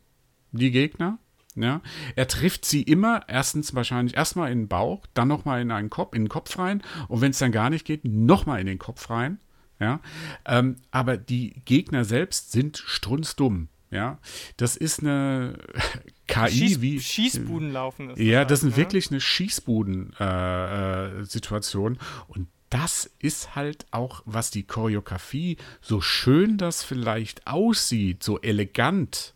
die 0.52 0.70
Gegner. 0.70 1.18
Ja, 1.54 1.82
er 2.16 2.28
trifft 2.28 2.64
sie 2.64 2.80
immer 2.80 3.24
erstens 3.28 3.74
wahrscheinlich 3.74 4.16
erstmal 4.16 4.50
in 4.50 4.61
den 4.61 4.68
Bauch, 4.68 5.04
dann 5.12 5.28
nochmal 5.28 5.61
in 5.61 5.70
einen 5.70 5.90
Kopf, 5.90 6.14
in 6.14 6.22
den 6.22 6.28
Kopf 6.30 6.58
rein 6.58 6.82
und 7.08 7.20
wenn 7.20 7.32
es 7.32 7.40
dann 7.40 7.52
gar 7.52 7.68
nicht 7.68 7.85
geht, 7.85 8.06
nochmal 8.06 8.61
in 8.61 8.66
den 8.66 8.78
Kopf 8.78 9.11
rein. 9.11 9.38
Ja? 9.82 10.00
Ähm, 10.46 10.76
aber 10.90 11.16
die 11.16 11.62
Gegner 11.64 12.04
selbst 12.04 12.52
sind 12.52 12.76
strunzdumm. 12.78 13.68
Ja, 13.90 14.18
das 14.56 14.76
ist 14.76 15.00
eine 15.00 15.58
KI 16.26 16.50
Schieß, 16.50 16.80
wie 16.80 17.00
Schießbuden 17.00 17.72
laufen. 17.72 18.10
Ist 18.10 18.20
ja, 18.20 18.44
das, 18.44 18.60
das 18.60 18.68
ist 18.68 18.76
ne? 18.76 18.78
wirklich 18.78 19.10
eine 19.10 19.20
Schießbuden-Situation. 19.20 21.94
Äh, 21.94 21.98
äh, 21.98 22.00
und 22.28 22.46
das 22.70 23.10
ist 23.18 23.54
halt 23.54 23.84
auch, 23.90 24.22
was 24.24 24.50
die 24.50 24.62
Choreografie, 24.62 25.58
so 25.82 26.00
schön 26.00 26.56
das 26.56 26.82
vielleicht 26.82 27.46
aussieht, 27.46 28.22
so 28.22 28.40
elegant 28.40 29.34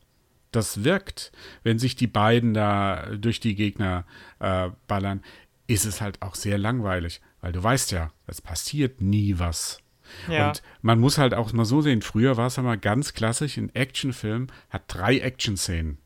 das 0.52 0.85
wirkt, 0.85 1.32
wenn 1.62 1.78
sich 1.78 1.96
die 1.96 2.06
beiden 2.06 2.54
da 2.54 3.11
durch 3.16 3.40
die 3.40 3.54
Gegner 3.54 4.06
äh, 4.38 4.70
ballern, 4.87 5.22
ist 5.66 5.85
es 5.85 6.00
halt 6.00 6.22
auch 6.22 6.35
sehr 6.35 6.56
langweilig, 6.56 7.20
weil 7.42 7.52
du 7.52 7.62
weißt 7.62 7.92
ja, 7.92 8.11
es 8.26 8.40
passiert 8.40 9.02
nie 9.02 9.38
was. 9.38 9.82
Ja. 10.29 10.49
Und 10.49 10.62
man 10.83 11.01
muss 11.01 11.19
halt 11.19 11.35
auch 11.35 11.53
mal 11.53 11.64
so 11.64 11.81
sehen, 11.81 12.03
früher 12.03 12.37
war 12.37 12.49
es 12.49 12.59
einmal 12.59 12.79
ganz 12.79 13.14
klassisch, 13.14 13.57
ein 13.57 13.75
Actionfilm 13.75 14.49
hat 14.71 14.83
drei 14.88 15.19
Action-Szenen. 15.19 15.99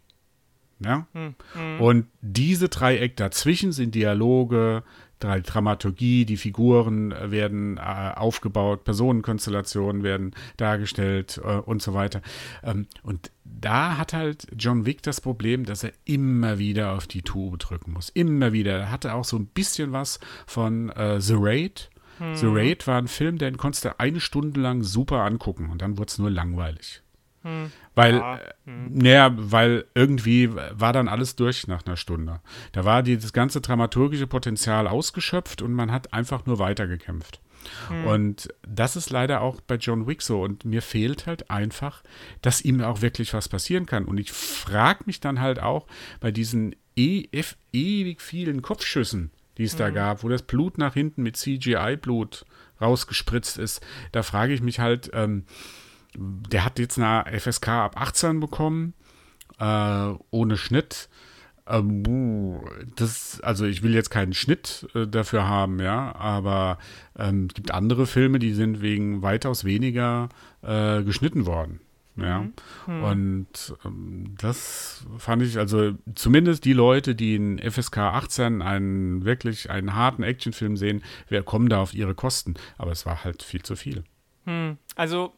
Ja? 0.80 1.06
Hm, 1.12 1.34
hm. 1.52 1.80
Und 1.80 2.06
diese 2.20 2.68
drei 2.68 2.98
Eck 2.98 3.16
dazwischen 3.16 3.72
sind 3.72 3.94
Dialoge, 3.94 4.82
drei 5.20 5.40
Dramaturgie, 5.40 6.24
die 6.24 6.36
Figuren 6.36 7.14
werden 7.30 7.76
äh, 7.76 8.12
aufgebaut, 8.16 8.84
Personenkonstellationen 8.84 10.02
werden 10.02 10.34
dargestellt 10.56 11.40
äh, 11.44 11.56
und 11.56 11.82
so 11.82 11.94
weiter. 11.94 12.22
Ähm, 12.64 12.86
und 13.02 13.30
da 13.44 13.98
hat 13.98 14.14
halt 14.14 14.46
John 14.56 14.86
Wick 14.86 15.02
das 15.02 15.20
Problem, 15.20 15.64
dass 15.64 15.84
er 15.84 15.92
immer 16.06 16.58
wieder 16.58 16.92
auf 16.92 17.06
die 17.06 17.22
Tube 17.22 17.58
drücken 17.58 17.92
muss. 17.92 18.08
Immer 18.08 18.52
wieder. 18.52 18.72
Er 18.72 18.90
hatte 18.90 19.14
auch 19.14 19.24
so 19.24 19.36
ein 19.36 19.46
bisschen 19.46 19.92
was 19.92 20.18
von 20.46 20.88
äh, 20.90 21.20
The 21.20 21.34
Raid 21.36 21.89
hm. 22.20 22.36
The 22.36 22.46
Raid 22.46 22.86
war 22.86 22.98
ein 22.98 23.08
Film, 23.08 23.38
den 23.38 23.56
konntest 23.56 23.86
du 23.86 23.98
eine 23.98 24.20
Stunde 24.20 24.60
lang 24.60 24.82
super 24.82 25.24
angucken 25.24 25.70
und 25.70 25.80
dann 25.80 25.96
wurde 25.96 26.10
es 26.10 26.18
nur 26.18 26.30
langweilig. 26.30 27.02
Hm. 27.42 27.72
Weil, 27.94 28.16
ja. 28.16 28.40
hm. 28.66 28.92
naja, 28.92 29.32
weil 29.34 29.86
irgendwie 29.94 30.54
war 30.54 30.92
dann 30.92 31.08
alles 31.08 31.34
durch 31.34 31.66
nach 31.66 31.86
einer 31.86 31.96
Stunde. 31.96 32.40
Da 32.72 32.84
war 32.84 33.02
die, 33.02 33.16
das 33.16 33.32
ganze 33.32 33.62
dramaturgische 33.62 34.26
Potenzial 34.26 34.86
ausgeschöpft 34.86 35.62
und 35.62 35.72
man 35.72 35.90
hat 35.90 36.12
einfach 36.12 36.44
nur 36.44 36.58
weitergekämpft. 36.58 37.40
Hm. 37.88 38.06
Und 38.06 38.48
das 38.66 38.96
ist 38.96 39.08
leider 39.08 39.40
auch 39.40 39.60
bei 39.62 39.76
John 39.76 40.06
Wick 40.06 40.20
so. 40.20 40.42
Und 40.42 40.66
mir 40.66 40.82
fehlt 40.82 41.26
halt 41.26 41.50
einfach, 41.50 42.02
dass 42.42 42.60
ihm 42.60 42.82
auch 42.82 43.00
wirklich 43.00 43.32
was 43.32 43.48
passieren 43.48 43.86
kann. 43.86 44.04
Und 44.04 44.20
ich 44.20 44.32
frage 44.32 45.04
mich 45.06 45.20
dann 45.20 45.40
halt 45.40 45.60
auch 45.60 45.86
bei 46.20 46.30
diesen 46.30 46.76
e 46.96 47.28
ewig 47.72 48.20
vielen 48.20 48.60
Kopfschüssen, 48.60 49.30
die 49.60 49.66
es 49.66 49.74
mhm. 49.74 49.78
da 49.78 49.90
gab, 49.90 50.24
wo 50.24 50.28
das 50.30 50.40
Blut 50.42 50.78
nach 50.78 50.94
hinten 50.94 51.22
mit 51.22 51.36
CGI-Blut 51.36 52.46
rausgespritzt 52.80 53.58
ist. 53.58 53.84
Da 54.10 54.22
frage 54.22 54.54
ich 54.54 54.62
mich 54.62 54.80
halt, 54.80 55.10
ähm, 55.12 55.44
der 56.16 56.64
hat 56.64 56.78
jetzt 56.78 56.98
eine 56.98 57.38
FSK 57.38 57.68
ab 57.68 58.00
18 58.00 58.40
bekommen, 58.40 58.94
äh, 59.58 60.14
ohne 60.30 60.56
Schnitt. 60.56 61.10
Ähm, 61.66 62.58
das, 62.96 63.42
also 63.42 63.66
ich 63.66 63.82
will 63.82 63.94
jetzt 63.94 64.08
keinen 64.08 64.32
Schnitt 64.32 64.88
äh, 64.94 65.06
dafür 65.06 65.46
haben, 65.46 65.78
ja, 65.78 66.14
aber 66.16 66.78
ähm, 67.18 67.48
es 67.50 67.54
gibt 67.54 67.70
andere 67.70 68.06
Filme, 68.06 68.38
die 68.38 68.54
sind 68.54 68.80
wegen 68.80 69.20
weitaus 69.20 69.64
weniger 69.64 70.30
äh, 70.62 71.02
geschnitten 71.02 71.44
worden. 71.44 71.80
Ja. 72.22 72.40
Mhm. 72.40 72.52
Hm. 72.86 73.04
Und 73.04 73.74
ähm, 73.84 74.34
das 74.38 75.06
fand 75.18 75.42
ich, 75.42 75.58
also 75.58 75.92
zumindest 76.14 76.64
die 76.64 76.72
Leute, 76.72 77.14
die 77.14 77.34
in 77.34 77.58
FSK 77.58 77.98
18 77.98 78.62
einen 78.62 79.24
wirklich 79.24 79.70
einen 79.70 79.94
harten 79.94 80.22
Actionfilm 80.22 80.76
sehen, 80.76 81.02
wir 81.28 81.42
kommen 81.42 81.68
da 81.68 81.80
auf 81.80 81.94
ihre 81.94 82.14
Kosten. 82.14 82.54
Aber 82.78 82.92
es 82.92 83.06
war 83.06 83.24
halt 83.24 83.42
viel 83.42 83.62
zu 83.62 83.76
viel. 83.76 84.04
Hm. 84.44 84.78
Also 84.96 85.32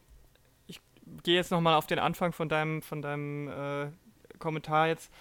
ich 0.67 0.79
gehe 1.23 1.35
jetzt 1.35 1.51
nochmal 1.51 1.75
auf 1.75 1.87
den 1.87 1.99
Anfang 1.99 2.33
von 2.33 2.49
deinem, 2.49 2.81
von 2.81 3.01
deinem 3.01 3.47
äh, 3.47 3.87
Kommentar 4.39 4.87
jetzt. 4.87 5.11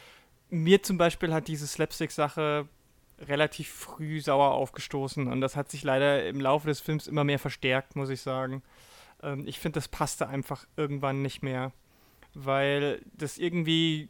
Mir 0.51 0.83
zum 0.83 0.99
Beispiel 0.99 1.33
hat 1.33 1.49
diese 1.49 1.67
Slapstick-Sache 1.67 2.69
relativ 3.29 3.69
früh 3.69 4.21
sauer 4.21 4.53
aufgestoßen 4.53 5.29
und 5.29 5.41
das 5.41 5.57
hat 5.57 5.71
sich 5.71 5.85
leider 5.85 6.27
im 6.27 6.41
Laufe 6.41 6.69
des 6.69 6.81
Films 6.81 7.07
immer 7.07 7.25
mehr 7.25 7.39
verstärkt, 7.39 7.97
muss 7.97 8.11
ich 8.11 8.21
sagen. 8.21 8.63
Ähm, 9.23 9.47
ich 9.47 9.59
finde, 9.59 9.79
das 9.79 9.89
passte 9.89 10.29
einfach 10.29 10.67
irgendwann 10.77 11.23
nicht 11.23 11.43
mehr, 11.43 11.73
weil 12.35 13.03
das 13.15 13.39
irgendwie 13.39 14.09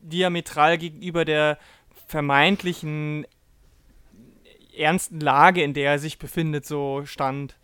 diametral 0.00 0.78
gegenüber 0.78 1.24
der 1.24 1.58
vermeintlichen 2.06 3.26
ernsten 4.76 5.20
Lage, 5.20 5.62
in 5.62 5.74
der 5.74 5.92
er 5.92 5.98
sich 5.98 6.18
befindet, 6.18 6.66
so 6.66 7.04
stand. 7.04 7.56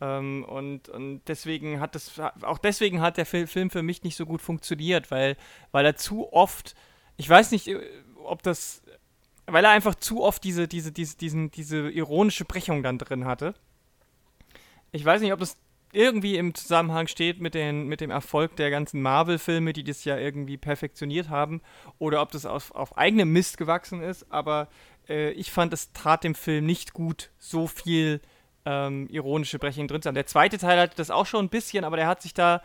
Ähm, 0.00 0.44
und, 0.44 0.88
und 0.88 1.22
deswegen 1.26 1.80
hat 1.80 1.94
das, 1.94 2.18
auch 2.42 2.58
deswegen 2.58 3.00
hat 3.00 3.16
der 3.16 3.26
Film 3.26 3.70
für 3.70 3.82
mich 3.82 4.02
nicht 4.02 4.16
so 4.16 4.26
gut 4.26 4.40
funktioniert, 4.40 5.10
weil, 5.10 5.36
weil 5.72 5.84
er 5.84 5.96
zu 5.96 6.32
oft, 6.32 6.74
ich 7.16 7.28
weiß 7.28 7.50
nicht, 7.50 7.68
äh, 7.68 7.80
ob 8.24 8.42
das, 8.42 8.82
weil 9.46 9.64
er 9.64 9.70
einfach 9.70 9.94
zu 9.94 10.22
oft 10.22 10.42
diese, 10.44 10.68
diese, 10.68 10.92
diese, 10.92 11.16
diesen, 11.16 11.50
diese 11.50 11.90
ironische 11.90 12.44
Brechung 12.44 12.82
dann 12.82 12.98
drin 12.98 13.24
hatte. 13.24 13.54
Ich 14.92 15.04
weiß 15.04 15.20
nicht, 15.20 15.32
ob 15.32 15.40
das 15.40 15.56
irgendwie 15.92 16.36
im 16.36 16.54
Zusammenhang 16.54 17.06
steht 17.06 17.40
mit, 17.40 17.54
den, 17.54 17.86
mit 17.86 18.00
dem 18.00 18.10
Erfolg 18.10 18.56
der 18.56 18.70
ganzen 18.70 19.02
Marvel-Filme, 19.02 19.72
die 19.72 19.84
das 19.84 20.04
ja 20.04 20.16
irgendwie 20.16 20.56
perfektioniert 20.56 21.28
haben, 21.28 21.60
oder 21.98 22.22
ob 22.22 22.30
das 22.32 22.46
auf, 22.46 22.74
auf 22.74 22.96
eigenem 22.96 23.32
Mist 23.32 23.58
gewachsen 23.58 24.02
ist, 24.02 24.30
aber 24.30 24.68
äh, 25.08 25.30
ich 25.32 25.50
fand, 25.50 25.72
es 25.72 25.92
trat 25.92 26.24
dem 26.24 26.34
Film 26.34 26.66
nicht 26.66 26.92
gut, 26.92 27.30
so 27.38 27.66
viel 27.66 28.20
ähm, 28.64 29.08
ironische 29.10 29.58
Brechungen 29.58 29.88
drin 29.88 30.02
zu 30.02 30.08
haben. 30.08 30.14
Der 30.14 30.26
zweite 30.26 30.58
Teil 30.58 30.78
hatte 30.78 30.96
das 30.96 31.10
auch 31.10 31.26
schon 31.26 31.46
ein 31.46 31.50
bisschen, 31.50 31.84
aber 31.84 31.96
der 31.96 32.06
hat 32.06 32.22
sich 32.22 32.34
da 32.34 32.62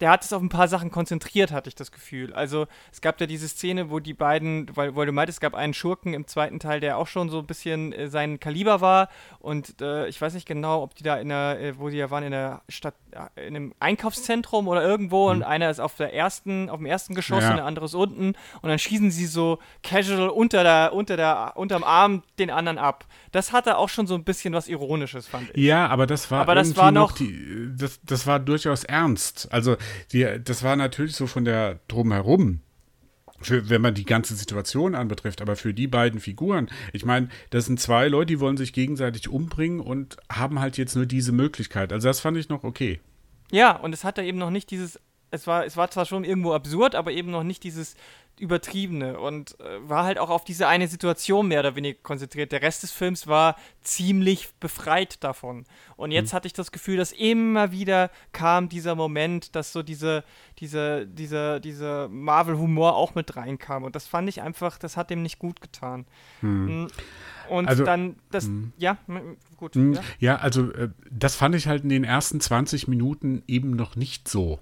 der 0.00 0.10
hat 0.10 0.24
es 0.24 0.32
auf 0.32 0.42
ein 0.42 0.48
paar 0.48 0.68
Sachen 0.68 0.90
konzentriert, 0.90 1.52
hatte 1.52 1.68
ich 1.68 1.74
das 1.74 1.92
Gefühl. 1.92 2.32
Also 2.32 2.66
es 2.90 3.00
gab 3.00 3.20
ja 3.20 3.26
diese 3.26 3.48
Szene, 3.48 3.90
wo 3.90 3.98
die 3.98 4.14
beiden, 4.14 4.74
weil, 4.74 4.96
weil 4.96 5.06
du 5.06 5.12
meintest, 5.12 5.36
es 5.36 5.40
gab 5.40 5.54
einen 5.54 5.74
Schurken 5.74 6.14
im 6.14 6.26
zweiten 6.26 6.58
Teil, 6.58 6.80
der 6.80 6.96
auch 6.96 7.06
schon 7.06 7.28
so 7.28 7.38
ein 7.38 7.46
bisschen 7.46 7.92
äh, 7.92 8.08
sein 8.08 8.40
Kaliber 8.40 8.80
war 8.80 9.08
und 9.38 9.80
äh, 9.80 10.08
ich 10.08 10.20
weiß 10.20 10.34
nicht 10.34 10.46
genau, 10.46 10.82
ob 10.82 10.94
die 10.94 11.02
da 11.02 11.16
in 11.16 11.28
der, 11.28 11.60
äh, 11.60 11.78
wo 11.78 11.88
die 11.88 11.98
ja 11.98 12.10
waren, 12.10 12.24
in 12.24 12.32
der 12.32 12.62
Stadt, 12.68 12.94
in 13.36 13.56
einem 13.56 13.74
Einkaufszentrum 13.78 14.68
oder 14.68 14.82
irgendwo 14.82 15.24
mhm. 15.24 15.36
und 15.36 15.42
einer 15.42 15.70
ist 15.70 15.80
auf 15.80 15.96
der 15.96 16.14
ersten, 16.14 16.70
auf 16.70 16.78
dem 16.78 16.86
ersten 16.86 17.14
Geschoss 17.14 17.42
ja. 17.42 17.50
und 17.50 17.56
der 17.56 17.66
andere 17.66 17.84
ist 17.84 17.94
unten 17.94 18.34
und 18.62 18.68
dann 18.68 18.78
schießen 18.78 19.10
sie 19.10 19.26
so 19.26 19.58
casual 19.82 20.30
unter 20.30 20.62
der, 20.62 20.94
unter 20.94 21.16
der, 21.16 21.52
unterm 21.56 21.84
Arm 21.84 22.22
den 22.38 22.50
anderen 22.50 22.78
ab. 22.78 23.04
Das 23.32 23.52
hatte 23.52 23.76
auch 23.76 23.88
schon 23.88 24.06
so 24.06 24.14
ein 24.14 24.24
bisschen 24.24 24.54
was 24.54 24.68
Ironisches, 24.68 25.28
fand 25.28 25.50
ich. 25.50 25.62
Ja, 25.62 25.86
aber 25.88 26.06
das 26.06 26.30
war, 26.30 26.40
aber 26.40 26.54
das 26.54 26.76
war 26.76 26.90
noch, 26.90 27.12
die, 27.12 27.70
das, 27.76 28.00
das 28.02 28.26
war 28.26 28.40
durchaus 28.40 28.84
ernst. 28.84 29.48
Also 29.52 29.76
die, 30.12 30.26
das 30.42 30.62
war 30.62 30.76
natürlich 30.76 31.16
so 31.16 31.26
von 31.26 31.44
der 31.44 31.80
drumherum. 31.88 32.60
Für, 33.42 33.70
wenn 33.70 33.80
man 33.80 33.94
die 33.94 34.04
ganze 34.04 34.34
Situation 34.34 34.94
anbetrifft, 34.94 35.40
aber 35.40 35.56
für 35.56 35.72
die 35.72 35.86
beiden 35.86 36.20
Figuren, 36.20 36.68
ich 36.92 37.06
meine, 37.06 37.30
das 37.48 37.64
sind 37.64 37.80
zwei 37.80 38.06
Leute, 38.08 38.26
die 38.26 38.40
wollen 38.40 38.58
sich 38.58 38.74
gegenseitig 38.74 39.30
umbringen 39.30 39.80
und 39.80 40.18
haben 40.30 40.60
halt 40.60 40.76
jetzt 40.76 40.94
nur 40.94 41.06
diese 41.06 41.32
Möglichkeit. 41.32 41.90
Also 41.90 42.06
das 42.06 42.20
fand 42.20 42.36
ich 42.36 42.50
noch 42.50 42.64
okay. 42.64 43.00
Ja, 43.50 43.76
und 43.76 43.94
es 43.94 44.04
hatte 44.04 44.22
eben 44.22 44.36
noch 44.36 44.50
nicht 44.50 44.70
dieses, 44.70 45.00
es 45.30 45.46
war, 45.46 45.64
es 45.64 45.76
war 45.78 45.90
zwar 45.90 46.04
schon 46.04 46.24
irgendwo 46.24 46.52
absurd, 46.52 46.94
aber 46.94 47.12
eben 47.12 47.30
noch 47.30 47.42
nicht 47.42 47.64
dieses 47.64 47.96
Übertriebene 48.40 49.20
und 49.20 49.58
äh, 49.60 49.88
war 49.88 50.04
halt 50.04 50.18
auch 50.18 50.30
auf 50.30 50.44
diese 50.44 50.66
eine 50.66 50.88
Situation 50.88 51.48
mehr 51.48 51.60
oder 51.60 51.76
weniger 51.76 51.98
konzentriert. 52.02 52.52
Der 52.52 52.62
Rest 52.62 52.82
des 52.82 52.90
Films 52.90 53.26
war 53.26 53.56
ziemlich 53.82 54.48
befreit 54.60 55.22
davon. 55.22 55.64
Und 55.96 56.10
jetzt 56.10 56.32
mhm. 56.32 56.36
hatte 56.36 56.46
ich 56.46 56.52
das 56.52 56.72
Gefühl, 56.72 56.96
dass 56.96 57.12
immer 57.12 57.70
wieder 57.72 58.10
kam 58.32 58.68
dieser 58.68 58.94
Moment, 58.94 59.54
dass 59.54 59.72
so 59.72 59.82
diese, 59.82 60.24
diese, 60.58 61.06
diese, 61.06 61.60
diese 61.60 62.08
Marvel-Humor 62.10 62.96
auch 62.96 63.14
mit 63.14 63.36
reinkam. 63.36 63.84
Und 63.84 63.94
das 63.94 64.06
fand 64.06 64.28
ich 64.28 64.40
einfach, 64.42 64.78
das 64.78 64.96
hat 64.96 65.10
dem 65.10 65.22
nicht 65.22 65.38
gut 65.38 65.60
getan. 65.60 66.06
Mhm. 66.40 66.88
Und 67.50 67.68
also, 67.68 67.84
dann 67.84 68.16
das, 68.30 68.46
mh. 68.46 68.72
ja, 68.78 68.96
gut. 69.56 69.76
Mh, 69.76 69.96
ja. 69.96 70.02
ja. 70.18 70.36
also 70.36 70.70
äh, 70.72 70.90
das 71.10 71.34
fand 71.34 71.54
ich 71.54 71.66
halt 71.66 71.82
in 71.82 71.88
den 71.88 72.04
ersten 72.04 72.40
20 72.40 72.88
Minuten 72.88 73.42
eben 73.46 73.70
noch 73.70 73.96
nicht 73.96 74.28
so. 74.28 74.60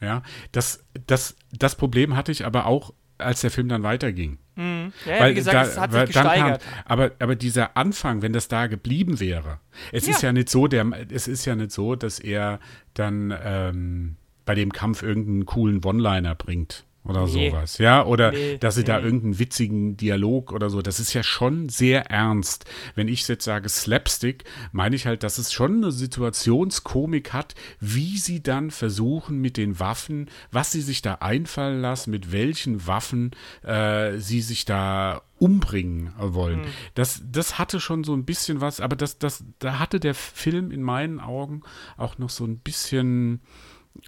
Ja, 0.00 0.22
das, 0.52 0.82
das, 1.06 1.36
das 1.52 1.74
Problem 1.74 2.16
hatte 2.16 2.32
ich 2.32 2.46
aber 2.46 2.64
auch 2.64 2.94
als 3.20 3.40
der 3.40 3.50
Film 3.50 3.68
dann 3.68 3.82
weiterging. 3.82 4.38
Mhm. 4.56 4.92
Ja, 5.06 5.20
weil 5.20 5.34
gesagt, 5.34 5.54
da, 5.54 5.62
es 5.62 5.78
hat 5.78 5.92
sich 5.92 6.04
gesteigert. 6.06 6.62
Kam, 6.62 6.82
aber, 6.84 7.12
aber 7.18 7.36
dieser 7.36 7.76
Anfang, 7.76 8.22
wenn 8.22 8.32
das 8.32 8.48
da 8.48 8.66
geblieben 8.66 9.20
wäre, 9.20 9.60
es 9.92 10.06
ja. 10.06 10.12
ist 10.12 10.22
ja 10.22 10.32
nicht 10.32 10.48
so, 10.48 10.66
der, 10.66 10.86
es 11.10 11.28
ist 11.28 11.44
ja 11.44 11.54
nicht 11.54 11.72
so, 11.72 11.96
dass 11.96 12.18
er 12.18 12.60
dann 12.94 13.34
ähm, 13.42 14.16
bei 14.44 14.54
dem 14.54 14.72
Kampf 14.72 15.02
irgendeinen 15.02 15.46
coolen 15.46 15.84
One-Liner 15.84 16.34
bringt 16.34 16.84
oder 17.10 17.26
nee. 17.26 17.50
sowas, 17.50 17.78
ja, 17.78 18.04
oder 18.04 18.32
nee, 18.32 18.58
dass 18.58 18.74
sie 18.74 18.80
nee. 18.80 18.86
da 18.86 19.00
irgendeinen 19.00 19.38
witzigen 19.38 19.96
Dialog 19.96 20.52
oder 20.52 20.70
so, 20.70 20.82
das 20.82 21.00
ist 21.00 21.12
ja 21.12 21.22
schon 21.22 21.68
sehr 21.68 22.06
ernst. 22.10 22.64
Wenn 22.94 23.08
ich 23.08 23.26
jetzt 23.28 23.44
sage 23.44 23.68
Slapstick, 23.68 24.44
meine 24.72 24.96
ich 24.96 25.06
halt, 25.06 25.22
dass 25.22 25.38
es 25.38 25.52
schon 25.52 25.76
eine 25.76 25.92
Situationskomik 25.92 27.32
hat, 27.32 27.54
wie 27.80 28.18
sie 28.18 28.42
dann 28.42 28.70
versuchen 28.70 29.40
mit 29.40 29.56
den 29.56 29.78
Waffen, 29.78 30.30
was 30.50 30.72
sie 30.72 30.80
sich 30.80 31.02
da 31.02 31.14
einfallen 31.14 31.80
lassen, 31.80 32.10
mit 32.10 32.32
welchen 32.32 32.86
Waffen 32.86 33.32
äh, 33.62 34.18
sie 34.18 34.40
sich 34.40 34.64
da 34.64 35.22
umbringen 35.40 36.12
wollen. 36.18 36.60
Mhm. 36.60 36.66
Das, 36.94 37.22
das 37.24 37.58
hatte 37.58 37.80
schon 37.80 38.04
so 38.04 38.12
ein 38.12 38.24
bisschen 38.24 38.60
was, 38.60 38.80
aber 38.80 38.94
das, 38.94 39.18
das, 39.18 39.42
da 39.58 39.78
hatte 39.78 39.98
der 39.98 40.14
Film 40.14 40.70
in 40.70 40.82
meinen 40.82 41.18
Augen 41.18 41.62
auch 41.96 42.18
noch 42.18 42.30
so 42.30 42.44
ein 42.44 42.58
bisschen 42.58 43.40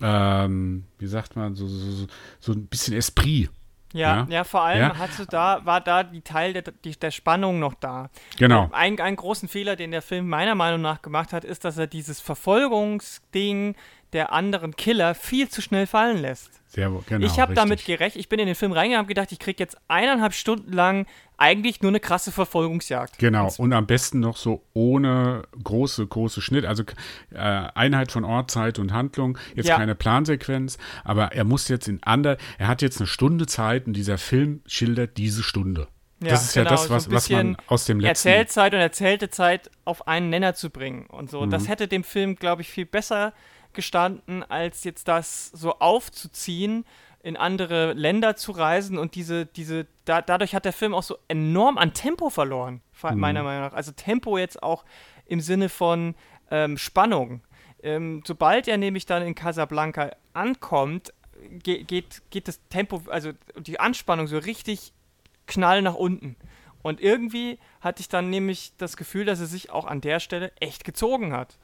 ähm, 0.01 0.85
wie 0.99 1.07
sagt 1.07 1.37
man, 1.37 1.55
so, 1.55 1.67
so, 1.67 2.07
so 2.41 2.53
ein 2.53 2.67
bisschen 2.67 2.97
Esprit. 2.97 3.51
Ja, 3.93 4.17
ja, 4.17 4.27
ja, 4.29 4.45
vor 4.45 4.63
allem 4.63 4.81
ja. 4.81 4.99
Hast 4.99 5.19
du 5.19 5.27
da, 5.27 5.61
war 5.65 5.81
da 5.81 6.03
die 6.03 6.23
Teil 6.23 6.55
der, 6.55 6.63
die, 6.63 6.99
der 6.99 7.11
Spannung 7.11 7.59
noch 7.59 7.75
da. 7.75 8.09
Genau. 8.39 8.71
Ein, 8.73 8.99
einen 9.01 9.17
großen 9.17 9.49
Fehler, 9.49 9.77
den 9.77 9.91
der 9.91 10.03
Film 10.03 10.29
meiner 10.29 10.55
Meinung 10.55 10.81
nach 10.81 11.03
gemacht 11.03 11.33
hat, 11.33 11.45
ist, 11.45 11.65
dass 11.65 11.77
er 11.77 11.87
dieses 11.87 12.21
Verfolgungsding 12.21 13.77
der 14.15 14.33
anderen 14.33 14.77
Killer 14.77 15.15
viel 15.15 15.49
zu 15.49 15.61
schnell 15.61 15.87
fallen 15.87 16.19
lässt. 16.19 16.62
Sehr, 16.75 16.91
genau, 17.07 17.27
ich 17.27 17.39
habe 17.39 17.53
damit 17.53 17.85
gerechnet, 17.85 18.19
ich 18.19 18.31
bin 18.31 18.39
in 18.39 18.47
den 18.47 18.55
Film 18.55 18.73
reingegangen 18.73 19.05
und 19.05 19.09
gedacht, 19.09 19.31
ich 19.31 19.39
kriege 19.39 19.63
jetzt 19.63 19.77
eineinhalb 19.89 20.33
Stunden 20.33 20.73
lang 20.73 21.05
eigentlich 21.37 21.83
nur 21.83 21.91
eine 21.91 22.01
krasse 22.01 22.33
Verfolgungsjagd. 22.33 23.19
Genau, 23.19 23.53
und 23.59 23.75
am 23.75 23.87
besten 23.87 24.21
noch 24.21 24.39
so 24.39 24.65
ohne 24.73 25.43
große, 25.63 26.07
große 26.07 26.41
Schnitt, 26.41 26.65
also 26.65 26.85
äh, 27.31 27.37
Einheit 27.37 28.11
von 28.11 28.25
Ort, 28.25 28.51
Zeit 28.51 28.79
und 28.79 28.95
Handlung, 28.95 29.37
jetzt 29.55 29.69
ja. 29.69 29.77
keine 29.77 29.95
Plansequenz, 29.95 30.79
aber 31.05 31.33
er 31.35 31.45
muss 31.45 31.69
jetzt 31.69 31.89
in 31.89 32.03
ander, 32.05 32.39
er 32.57 32.69
hat 32.69 32.81
jetzt 32.81 33.01
eine 33.01 33.07
Stunde 33.07 33.45
Zeit 33.45 33.87
und 33.87 33.93
dieser 33.93 34.17
Film 34.17 34.63
schildert 34.65 35.19
diese 35.19 35.43
Stunde. 35.43 35.89
Ja, 36.23 36.31
das 36.31 36.45
ist 36.45 36.55
genau, 36.55 36.71
ja 36.71 36.71
das, 36.71 36.89
was, 36.89 37.05
so 37.05 37.13
was 37.13 37.29
man 37.29 37.59
aus 37.67 37.85
dem 37.85 38.01
letzten... 38.01 38.29
Erzählzeit 38.29 38.73
und 38.73 38.81
erzählte 38.81 39.29
Zeit 39.29 39.71
auf 39.85 40.09
einen 40.09 40.31
Nenner 40.31 40.55
zu 40.55 40.71
bringen 40.71 41.05
und 41.05 41.29
so. 41.29 41.43
Mhm. 41.43 41.51
Das 41.51 41.69
hätte 41.69 41.87
dem 41.87 42.03
Film, 42.03 42.37
glaube 42.37 42.63
ich, 42.63 42.71
viel 42.71 42.87
besser 42.87 43.35
gestanden, 43.75 44.43
als 44.43 44.85
jetzt 44.85 45.09
das 45.09 45.49
so 45.49 45.79
aufzuziehen, 45.79 46.85
in 47.23 47.37
andere 47.37 47.93
Länder 47.93 48.35
zu 48.37 48.53
reisen 48.53 48.99
und 48.99 49.15
diese, 49.15 49.47
diese, 49.47 49.87
da, 50.05 50.21
dadurch 50.23 50.55
hat 50.55 50.65
der 50.65 50.73
Film 50.73 50.93
auch 50.93 51.05
so 51.05 51.19
enorm 51.29 51.79
an 51.79 51.95
Tempo 51.95 52.31
verloren, 52.31 52.81
mhm. 53.03 53.19
meiner 53.19 53.43
Meinung 53.45 53.63
nach. 53.63 53.75
Also 53.75 53.93
Tempo 53.93 54.39
jetzt 54.39 54.63
auch 54.63 54.85
im 55.27 55.41
Sinne 55.41 55.69
von 55.69 56.17
ähm, 56.51 56.77
Spannung. 56.79 57.43
Ähm, 57.83 58.23
sobald 58.27 58.67
er 58.67 58.77
nämlich 58.77 59.07
dann 59.07 59.23
in 59.23 59.35
Casablanca 59.35 60.11
ankommt, 60.33 61.13
ge 61.51 61.85
geht, 61.85 62.23
geht 62.31 62.49
das 62.49 62.61
Tempo, 62.69 63.03
also 63.09 63.33
die 63.57 63.79
Anspannung 63.79 64.27
so 64.27 64.39
richtig 64.39 64.93
knall 65.47 65.83
nach 65.83 65.95
unten. 65.95 66.37
Und 66.83 67.01
irgendwie 67.01 67.59
hatte 67.81 68.01
ich 68.01 68.09
dann 68.09 68.31
nämlich 68.31 68.73
das 68.79 68.97
Gefühl, 68.97 69.25
dass 69.25 69.41
er 69.41 69.47
sich 69.47 69.71
auch 69.71 69.87
an 69.87 70.01
der 70.01 70.19
Stelle 70.19 70.53
echt 70.59 70.85
gezogen 70.85 71.33
hat. 71.33 71.59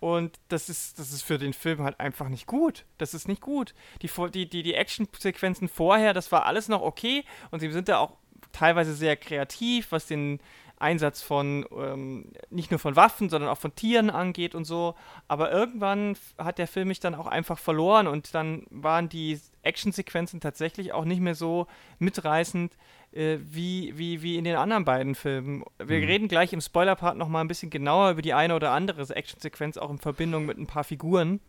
Und 0.00 0.38
das 0.48 0.68
ist, 0.68 0.98
das 0.98 1.12
ist 1.12 1.22
für 1.22 1.38
den 1.38 1.52
Film 1.52 1.82
halt 1.82 1.98
einfach 2.00 2.28
nicht 2.28 2.46
gut. 2.46 2.84
Das 2.98 3.14
ist 3.14 3.28
nicht 3.28 3.40
gut. 3.40 3.74
Die, 4.02 4.10
die, 4.30 4.48
die, 4.48 4.62
die 4.62 4.74
Action-Sequenzen 4.74 5.68
vorher, 5.68 6.14
das 6.14 6.30
war 6.32 6.46
alles 6.46 6.68
noch 6.68 6.82
okay. 6.82 7.24
Und 7.50 7.60
sie 7.60 7.70
sind 7.70 7.88
da 7.88 7.98
auch 7.98 8.16
teilweise 8.52 8.94
sehr 8.94 9.16
kreativ, 9.16 9.92
was 9.92 10.06
den 10.06 10.40
Einsatz 10.80 11.22
von 11.22 11.66
ähm, 11.76 12.32
nicht 12.50 12.70
nur 12.70 12.78
von 12.78 12.96
Waffen, 12.96 13.28
sondern 13.28 13.50
auch 13.50 13.58
von 13.58 13.74
Tieren 13.74 14.10
angeht 14.10 14.54
und 14.54 14.64
so. 14.64 14.94
Aber 15.26 15.50
irgendwann 15.50 16.16
hat 16.38 16.58
der 16.58 16.68
Film 16.68 16.88
mich 16.88 17.00
dann 17.00 17.14
auch 17.14 17.26
einfach 17.26 17.58
verloren 17.58 18.06
und 18.06 18.34
dann 18.34 18.64
waren 18.70 19.08
die 19.08 19.40
Actionsequenzen 19.62 20.40
tatsächlich 20.40 20.92
auch 20.92 21.04
nicht 21.04 21.20
mehr 21.20 21.34
so 21.34 21.66
mitreißend 21.98 22.76
äh, 23.18 23.38
wie, 23.42 23.98
wie, 23.98 24.22
wie 24.22 24.36
in 24.36 24.44
den 24.44 24.54
anderen 24.54 24.84
beiden 24.84 25.16
Filmen. 25.16 25.64
Wir 25.78 25.98
mhm. 25.98 26.04
reden 26.04 26.28
gleich 26.28 26.52
im 26.52 26.60
Spoiler-Part 26.60 27.16
nochmal 27.16 27.42
ein 27.42 27.48
bisschen 27.48 27.68
genauer 27.68 28.12
über 28.12 28.22
die 28.22 28.32
eine 28.32 28.54
oder 28.54 28.70
andere 28.70 29.14
Actionsequenz, 29.14 29.76
auch 29.76 29.90
in 29.90 29.98
Verbindung 29.98 30.46
mit 30.46 30.56
ein 30.56 30.68
paar 30.68 30.84
Figuren. 30.84 31.40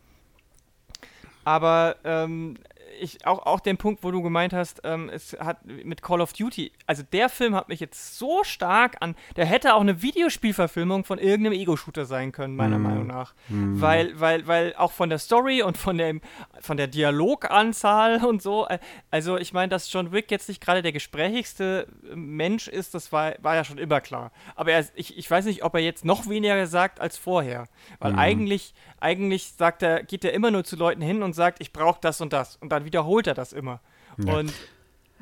Aber 1.44 1.96
ähm, 2.02 2.56
ich, 3.00 3.26
auch, 3.26 3.46
auch 3.46 3.60
den 3.60 3.76
Punkt, 3.76 4.04
wo 4.04 4.10
du 4.10 4.22
gemeint 4.22 4.52
hast, 4.52 4.80
ähm, 4.84 5.10
es 5.12 5.36
hat 5.38 5.64
mit 5.64 6.02
Call 6.02 6.20
of 6.20 6.32
Duty, 6.32 6.72
also 6.86 7.02
der 7.02 7.28
Film 7.28 7.54
hat 7.54 7.68
mich 7.68 7.80
jetzt 7.80 8.18
so 8.18 8.44
stark 8.44 8.96
an, 9.00 9.14
der 9.36 9.46
hätte 9.46 9.74
auch 9.74 9.80
eine 9.80 10.02
Videospielverfilmung 10.02 11.04
von 11.04 11.18
irgendeinem 11.18 11.58
Ego-Shooter 11.58 12.04
sein 12.04 12.32
können, 12.32 12.56
meiner 12.56 12.78
mm. 12.78 12.82
Meinung 12.82 13.06
nach. 13.06 13.34
Mm. 13.48 13.80
Weil, 13.80 14.20
weil, 14.20 14.46
weil 14.46 14.74
auch 14.76 14.92
von 14.92 15.08
der 15.08 15.18
Story 15.18 15.62
und 15.62 15.76
von, 15.76 15.98
dem, 15.98 16.20
von 16.60 16.76
der 16.76 16.86
Dialoganzahl 16.86 18.24
und 18.24 18.42
so, 18.42 18.66
äh, 18.68 18.78
also 19.10 19.36
ich 19.36 19.52
meine, 19.52 19.68
dass 19.68 19.92
John 19.92 20.12
Wick 20.12 20.30
jetzt 20.30 20.48
nicht 20.48 20.60
gerade 20.60 20.82
der 20.82 20.92
gesprächigste 20.92 21.88
Mensch 22.14 22.68
ist, 22.68 22.94
das 22.94 23.12
war, 23.12 23.34
war 23.40 23.54
ja 23.54 23.64
schon 23.64 23.78
immer 23.78 24.00
klar. 24.00 24.32
Aber 24.54 24.72
er, 24.72 24.84
ich, 24.94 25.16
ich 25.16 25.30
weiß 25.30 25.44
nicht, 25.46 25.64
ob 25.64 25.74
er 25.74 25.80
jetzt 25.80 26.04
noch 26.04 26.28
weniger 26.28 26.66
sagt 26.66 27.00
als 27.00 27.16
vorher. 27.16 27.66
Weil 27.98 28.12
mm. 28.12 28.18
eigentlich, 28.18 28.74
eigentlich 29.00 29.54
sagt 29.56 29.82
er, 29.82 30.02
geht 30.02 30.24
er 30.24 30.32
immer 30.32 30.50
nur 30.50 30.64
zu 30.64 30.76
Leuten 30.76 31.02
hin 31.02 31.22
und 31.22 31.32
sagt, 31.32 31.60
ich 31.60 31.72
brauche 31.72 31.98
das 32.00 32.20
und 32.20 32.32
das. 32.32 32.56
Und 32.56 32.70
dann 32.70 32.84
wiederholt 32.84 33.26
er 33.26 33.34
das 33.34 33.52
immer. 33.52 33.80
Ja. 34.18 34.38
Und 34.38 34.52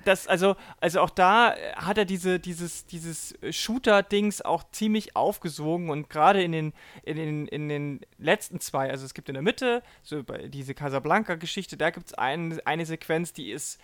das, 0.05 0.27
also, 0.27 0.57
also 0.81 1.01
auch 1.01 1.11
da 1.11 1.55
hat 1.77 1.99
er 1.99 2.05
diese, 2.05 2.39
dieses, 2.39 2.87
dieses 2.87 3.35
Shooter-Dings 3.51 4.43
auch 4.43 4.65
ziemlich 4.71 5.17
aufgesogen 5.17 5.91
und 5.91 6.09
gerade 6.09 6.43
in 6.43 6.53
den, 6.53 6.73
in, 7.03 7.17
den, 7.17 7.49
in 7.49 7.69
den 7.69 8.01
letzten 8.19 8.61
zwei, 8.61 8.91
also 8.91 9.05
es 9.05 9.15
gibt 9.15 9.29
in 9.29 9.35
der 9.35 9.43
Mitte, 9.43 9.83
so 10.03 10.23
bei 10.23 10.49
diese 10.49 10.75
Casablanca-Geschichte, 10.75 11.77
da 11.77 11.91
gibt 11.91 12.07
es 12.09 12.15
ein, 12.15 12.61
eine 12.65 12.87
Sequenz, 12.87 13.33
die 13.33 13.51
ist, 13.51 13.81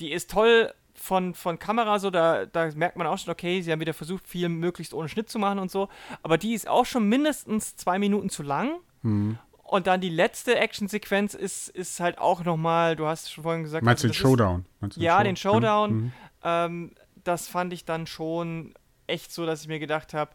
die 0.00 0.12
ist 0.12 0.30
toll 0.30 0.72
von, 0.94 1.34
von 1.34 1.58
Kamera, 1.58 1.98
so, 1.98 2.10
da, 2.10 2.46
da 2.46 2.70
merkt 2.74 2.96
man 2.96 3.06
auch 3.06 3.18
schon, 3.18 3.32
okay, 3.32 3.60
sie 3.60 3.72
haben 3.72 3.80
wieder 3.80 3.94
versucht, 3.94 4.26
viel 4.26 4.48
möglichst 4.48 4.94
ohne 4.94 5.08
Schnitt 5.08 5.28
zu 5.28 5.38
machen 5.38 5.58
und 5.58 5.70
so, 5.70 5.88
aber 6.22 6.38
die 6.38 6.54
ist 6.54 6.68
auch 6.68 6.86
schon 6.86 7.08
mindestens 7.08 7.76
zwei 7.76 7.98
Minuten 7.98 8.30
zu 8.30 8.42
lang. 8.42 8.78
Mhm. 9.06 9.38
Und 9.62 9.88
dann 9.88 10.00
die 10.00 10.10
letzte 10.10 10.56
Actionsequenz 10.56 11.34
ist, 11.34 11.68
ist 11.68 11.98
halt 11.98 12.18
auch 12.18 12.44
nochmal, 12.44 12.94
du 12.94 13.06
hast 13.06 13.32
schon 13.32 13.42
vorhin 13.42 13.64
gesagt. 13.64 13.84
Meinst 13.84 14.04
du 14.04 14.08
also 14.08 14.12
den 14.12 14.20
Showdown? 14.20 14.66
Ist, 14.82 14.96
ja, 14.96 15.22
den 15.22 15.36
Showdown. 15.36 15.92
Mhm. 15.92 16.12
Ähm, 16.44 16.92
das 17.24 17.48
fand 17.48 17.72
ich 17.72 17.84
dann 17.84 18.06
schon 18.06 18.74
echt 19.08 19.32
so, 19.32 19.44
dass 19.44 19.62
ich 19.62 19.68
mir 19.68 19.80
gedacht 19.80 20.14
habe, 20.14 20.30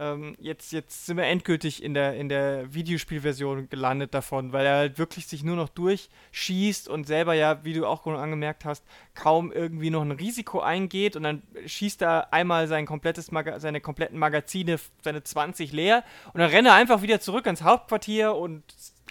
ähm, 0.00 0.34
jetzt, 0.40 0.72
jetzt 0.72 1.04
sind 1.04 1.18
wir 1.18 1.24
endgültig 1.24 1.82
in 1.82 1.92
der, 1.92 2.14
in 2.14 2.30
der 2.30 2.72
Videospielversion 2.72 3.68
gelandet 3.68 4.14
davon, 4.14 4.50
weil 4.54 4.64
er 4.64 4.76
halt 4.76 4.98
wirklich 4.98 5.26
sich 5.26 5.44
nur 5.44 5.56
noch 5.56 5.68
durchschießt 5.68 6.88
und 6.88 7.06
selber 7.06 7.34
ja, 7.34 7.62
wie 7.64 7.74
du 7.74 7.86
auch 7.86 8.06
angemerkt 8.06 8.64
hast, 8.64 8.82
kaum 9.14 9.52
irgendwie 9.52 9.90
noch 9.90 10.00
ein 10.00 10.12
Risiko 10.12 10.60
eingeht 10.60 11.16
und 11.16 11.24
dann 11.24 11.42
schießt 11.66 12.00
er 12.00 12.32
einmal 12.32 12.66
sein 12.66 12.86
komplettes 12.86 13.30
Maga 13.30 13.60
seine 13.60 13.82
kompletten 13.82 14.18
Magazine, 14.18 14.80
seine 15.02 15.22
20 15.22 15.70
leer 15.72 16.02
und 16.32 16.40
dann 16.40 16.48
rennt 16.48 16.66
er 16.66 16.74
einfach 16.74 17.02
wieder 17.02 17.20
zurück 17.20 17.44
ans 17.44 17.62
Hauptquartier 17.62 18.34
und 18.34 18.62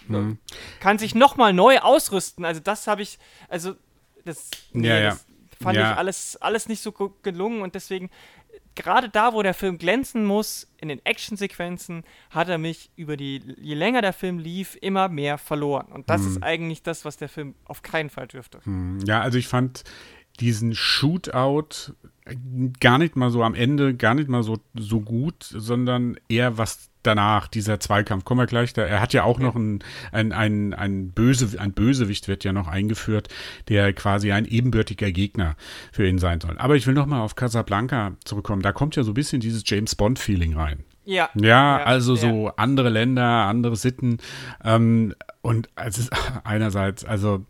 mhm. 0.08 0.38
kann 0.80 0.98
sich 0.98 1.14
nochmal 1.14 1.52
neu 1.52 1.78
ausrüsten. 1.78 2.44
Also 2.44 2.60
das 2.60 2.88
habe 2.88 3.02
ich, 3.02 3.20
also 3.48 3.74
das, 4.24 4.50
nee, 4.72 4.88
ja, 4.88 5.10
das 5.10 5.26
fand 5.62 5.76
ja. 5.76 5.92
ich 5.92 5.98
alles, 5.98 6.36
alles 6.36 6.68
nicht 6.68 6.82
so 6.82 6.92
gelungen 7.22 7.62
und 7.62 7.76
deswegen 7.76 8.10
gerade 8.74 9.08
da, 9.08 9.32
wo 9.32 9.42
der 9.42 9.54
Film 9.54 9.78
glänzen 9.78 10.24
muss, 10.24 10.68
in 10.78 10.88
den 10.88 11.04
Actionsequenzen, 11.04 12.04
hat 12.30 12.48
er 12.48 12.58
mich 12.58 12.90
über 12.96 13.16
die, 13.16 13.42
je 13.60 13.74
länger 13.74 14.02
der 14.02 14.12
Film 14.12 14.38
lief, 14.38 14.76
immer 14.80 15.08
mehr 15.08 15.38
verloren. 15.38 15.92
Und 15.92 16.08
das 16.08 16.22
hm. 16.22 16.28
ist 16.28 16.42
eigentlich 16.42 16.82
das, 16.82 17.04
was 17.04 17.16
der 17.16 17.28
Film 17.28 17.54
auf 17.64 17.82
keinen 17.82 18.10
Fall 18.10 18.26
dürfte. 18.26 18.60
Hm. 18.64 19.00
Ja, 19.04 19.20
also 19.20 19.38
ich 19.38 19.48
fand 19.48 19.84
diesen 20.40 20.74
Shootout 20.74 21.94
gar 22.78 22.98
nicht 22.98 23.16
mal 23.16 23.30
so 23.30 23.42
am 23.42 23.54
Ende, 23.54 23.94
gar 23.94 24.14
nicht 24.14 24.28
mal 24.28 24.42
so, 24.42 24.58
so 24.74 25.00
gut, 25.00 25.42
sondern 25.42 26.16
eher 26.28 26.58
was 26.58 26.90
danach, 27.02 27.48
dieser 27.48 27.80
Zweikampf, 27.80 28.24
kommen 28.24 28.40
wir 28.40 28.46
gleich 28.46 28.72
da. 28.72 28.82
Er 28.82 29.00
hat 29.00 29.12
ja 29.12 29.24
auch 29.24 29.38
noch 29.38 29.56
ein, 29.56 29.82
ein, 30.12 30.32
ein, 30.32 30.74
ein, 30.74 31.12
Böse, 31.12 31.58
ein 31.58 31.72
Bösewicht 31.72 32.28
wird 32.28 32.44
ja 32.44 32.52
noch 32.52 32.68
eingeführt, 32.68 33.28
der 33.68 33.92
quasi 33.92 34.32
ein 34.32 34.44
ebenbürtiger 34.44 35.10
Gegner 35.10 35.56
für 35.92 36.06
ihn 36.06 36.18
sein 36.18 36.40
soll. 36.40 36.58
Aber 36.58 36.76
ich 36.76 36.86
will 36.86 36.94
noch 36.94 37.06
mal 37.06 37.20
auf 37.20 37.36
Casablanca 37.36 38.12
zurückkommen. 38.24 38.62
Da 38.62 38.72
kommt 38.72 38.96
ja 38.96 39.02
so 39.02 39.12
ein 39.12 39.14
bisschen 39.14 39.40
dieses 39.40 39.62
James 39.64 39.94
Bond-Feeling 39.94 40.54
rein. 40.56 40.84
Ja. 41.04 41.30
Ja, 41.34 41.82
also 41.82 42.14
ja. 42.14 42.20
so 42.20 42.52
andere 42.56 42.90
Länder, 42.90 43.24
andere 43.24 43.76
Sitten. 43.76 44.18
Ähm, 44.62 45.14
und 45.40 45.70
also 45.74 46.02
einerseits, 46.44 47.04
also 47.04 47.46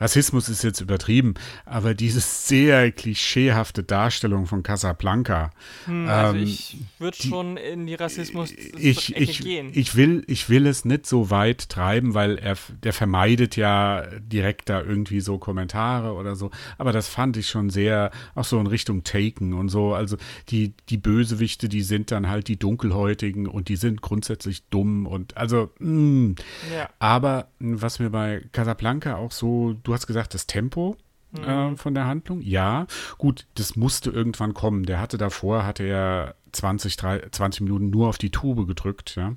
Rassismus 0.00 0.48
ist 0.48 0.62
jetzt 0.62 0.80
übertrieben, 0.80 1.34
aber 1.64 1.94
diese 1.94 2.20
sehr 2.20 2.92
klischeehafte 2.92 3.82
Darstellung 3.82 4.46
von 4.46 4.62
Casablanca. 4.62 5.50
Hm, 5.86 6.08
also 6.08 6.36
ähm, 6.36 6.42
ich 6.42 6.78
würde 6.98 7.16
schon 7.16 7.56
in 7.56 7.86
die 7.86 7.94
Rassismus 7.94 8.52
ich, 8.52 9.16
ich, 9.16 9.40
gehen. 9.40 9.70
Ich 9.74 9.96
will, 9.96 10.24
ich 10.26 10.48
will 10.48 10.66
es 10.66 10.84
nicht 10.84 11.06
so 11.06 11.30
weit 11.30 11.68
treiben, 11.68 12.14
weil 12.14 12.38
er 12.38 12.56
der 12.82 12.92
vermeidet 12.92 13.56
ja 13.56 14.06
direkt 14.18 14.68
da 14.68 14.80
irgendwie 14.80 15.20
so 15.20 15.38
Kommentare 15.38 16.12
oder 16.14 16.36
so. 16.36 16.50
Aber 16.78 16.92
das 16.92 17.08
fand 17.08 17.36
ich 17.36 17.48
schon 17.48 17.70
sehr 17.70 18.10
auch 18.34 18.44
so 18.44 18.58
in 18.60 18.66
Richtung 18.66 19.02
Taken 19.04 19.52
und 19.52 19.68
so. 19.68 19.94
Also 19.94 20.16
die, 20.48 20.74
die 20.88 20.96
Bösewichte, 20.98 21.68
die 21.68 21.82
sind 21.82 22.10
dann 22.10 22.28
halt 22.28 22.48
die 22.48 22.58
Dunkelhäutigen 22.58 23.46
und 23.46 23.68
die 23.68 23.76
sind 23.76 24.00
grundsätzlich 24.00 24.62
dumm 24.70 25.06
und 25.06 25.36
also 25.36 25.70
mh. 25.78 25.88
Hm. 25.88 26.34
Ja. 26.72 26.88
aber 26.98 27.48
was 27.58 27.98
mir 27.98 28.10
bei 28.10 28.42
Casablanca 28.52 29.16
auch 29.16 29.32
so 29.32 29.74
du 29.88 29.94
hast 29.94 30.06
gesagt, 30.06 30.34
das 30.34 30.46
Tempo 30.46 30.96
mhm. 31.32 31.44
äh, 31.44 31.76
von 31.76 31.94
der 31.94 32.06
Handlung. 32.06 32.42
Ja, 32.42 32.86
gut, 33.16 33.46
das 33.54 33.74
musste 33.74 34.10
irgendwann 34.10 34.54
kommen. 34.54 34.84
Der 34.84 35.00
hatte 35.00 35.16
davor, 35.16 35.64
hatte 35.64 35.84
er 35.84 36.34
20, 36.52 36.96
30, 36.96 37.32
20 37.32 37.60
Minuten 37.62 37.90
nur 37.90 38.08
auf 38.08 38.18
die 38.18 38.30
Tube 38.30 38.66
gedrückt. 38.66 39.16
Ja. 39.16 39.34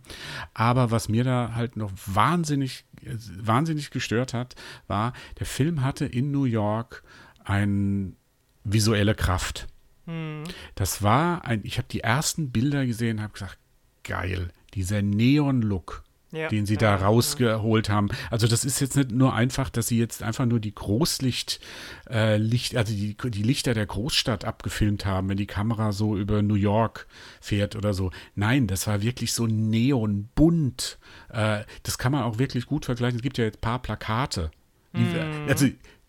Aber 0.54 0.92
was 0.92 1.10
mir 1.10 1.24
da 1.24 1.54
halt 1.56 1.78
noch 1.78 1.92
wahnsinnig, 2.06 2.86
wahnsinnig 3.02 3.92
gestört 3.92 4.34
hat, 4.34 4.56
war, 4.88 5.14
der 5.40 5.46
Film 5.46 5.84
hatte 5.84 6.06
in 6.06 6.32
New 6.32 6.44
York 6.44 7.04
eine 7.44 8.12
visuelle 8.64 9.16
Kraft. 9.16 9.68
Mhm. 10.06 10.44
Das 10.76 11.02
war 11.02 11.46
ein, 11.46 11.62
ich 11.64 11.78
habe 11.78 11.88
die 11.90 12.02
ersten 12.02 12.52
Bilder 12.52 12.86
gesehen, 12.86 13.22
habe 13.22 13.34
gesagt, 13.34 13.58
geil, 14.04 14.50
dieser 14.74 15.02
Neon-Look 15.02 16.04
ja. 16.32 16.48
den 16.50 16.66
sie 16.66 16.78
da 16.78 16.96
rausgeholt 16.96 17.90
haben. 17.90 18.10
Also 18.30 18.48
das 18.48 18.66
ist 18.66 18.80
jetzt 18.80 18.96
nicht 18.96 19.12
nur 19.12 19.34
einfach, 19.34 19.70
dass 19.70 19.88
sie 19.88 20.00
jetzt 20.00 20.24
einfach 20.24 20.46
nur 20.46 20.60
die 20.60 20.74
Großlicht, 20.74 21.60
äh, 22.10 22.38
Licht, 22.38 22.76
also 22.76 22.94
die, 22.94 23.16
die 23.16 23.44
Lichter 23.44 23.74
der 23.74 23.86
Großstadt 23.86 24.46
abgefilmt 24.46 25.06
haben, 25.06 25.30
wenn 25.30 25.38
die 25.38 25.48
Kamera 25.48 25.92
so 25.92 26.18
über 26.18 26.42
New 26.42 26.56
York 26.56 27.08
fährt 27.40 27.76
oder 27.76 27.94
so. 27.94 28.12
Nein, 28.36 28.68
das 28.68 28.88
war 28.88 29.02
wirklich 29.02 29.34
so 29.34 29.48
neonbunt. 29.48 30.98
Äh, 31.30 31.64
das 31.84 31.98
kann 31.98 32.12
man 32.12 32.24
auch 32.24 32.40
wirklich 32.40 32.66
gut 32.66 32.86
vergleichen. 32.86 33.18
Es 33.18 33.24
gibt 33.24 33.38
ja 33.38 33.46
jetzt 33.46 33.58
ein 33.58 33.62
paar 33.62 33.82
Plakate. 33.82 34.52
Die, 34.94 35.00
mm. 35.00 35.48
Also 35.48 35.68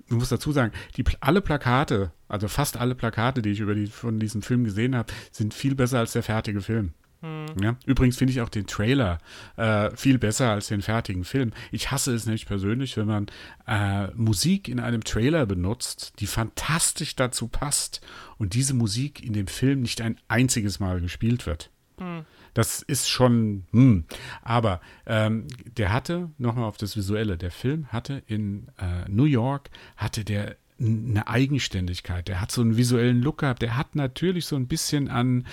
du 0.08 0.16
musst 0.16 0.32
dazu 0.32 0.52
sagen, 0.52 0.72
die, 0.96 1.04
alle 1.20 1.40
Plakate, 1.40 2.12
also 2.28 2.48
fast 2.48 2.76
alle 2.76 2.94
Plakate, 2.94 3.42
die 3.42 3.50
ich 3.50 3.60
über 3.60 3.74
die, 3.74 3.86
von 3.86 4.18
diesem 4.18 4.42
Film 4.42 4.64
gesehen 4.64 4.96
habe, 4.96 5.12
sind 5.30 5.54
viel 5.54 5.74
besser 5.74 5.98
als 5.98 6.12
der 6.12 6.22
fertige 6.22 6.60
Film. 6.60 6.92
Hm. 7.22 7.46
Ja? 7.62 7.76
Übrigens 7.86 8.16
finde 8.16 8.32
ich 8.32 8.40
auch 8.40 8.48
den 8.48 8.66
Trailer 8.66 9.18
äh, 9.56 9.90
viel 9.96 10.18
besser 10.18 10.50
als 10.50 10.66
den 10.66 10.82
fertigen 10.82 11.24
Film. 11.24 11.52
Ich 11.70 11.90
hasse 11.90 12.12
es 12.12 12.26
nämlich 12.26 12.46
persönlich, 12.46 12.96
wenn 12.96 13.06
man 13.06 13.26
äh, 13.66 14.08
Musik 14.14 14.68
in 14.68 14.80
einem 14.80 15.04
Trailer 15.04 15.46
benutzt, 15.46 16.14
die 16.18 16.26
fantastisch 16.26 17.16
dazu 17.16 17.48
passt 17.48 18.00
und 18.38 18.54
diese 18.54 18.74
Musik 18.74 19.24
in 19.24 19.32
dem 19.32 19.46
Film 19.46 19.82
nicht 19.82 20.00
ein 20.00 20.18
einziges 20.28 20.80
Mal 20.80 21.00
gespielt 21.00 21.46
wird. 21.46 21.70
Hm. 21.98 22.24
Das 22.54 22.82
ist 22.82 23.08
schon, 23.08 23.64
hm. 23.70 24.04
aber 24.42 24.80
ähm, 25.06 25.46
der 25.78 25.92
hatte, 25.92 26.30
nochmal 26.36 26.64
auf 26.64 26.76
das 26.76 26.96
Visuelle, 26.96 27.38
der 27.38 27.50
Film 27.50 27.86
hatte 27.86 28.22
in 28.26 28.68
äh, 28.78 29.08
New 29.08 29.24
York, 29.24 29.70
hatte 29.96 30.24
der 30.24 30.56
eine 30.82 31.28
Eigenständigkeit. 31.28 32.28
Der 32.28 32.40
hat 32.40 32.50
so 32.50 32.60
einen 32.60 32.76
visuellen 32.76 33.22
Look 33.22 33.38
gehabt. 33.38 33.62
Der 33.62 33.76
hat 33.76 33.94
natürlich 33.94 34.46
so 34.46 34.56
ein 34.56 34.66
bisschen 34.66 35.08
an, 35.08 35.46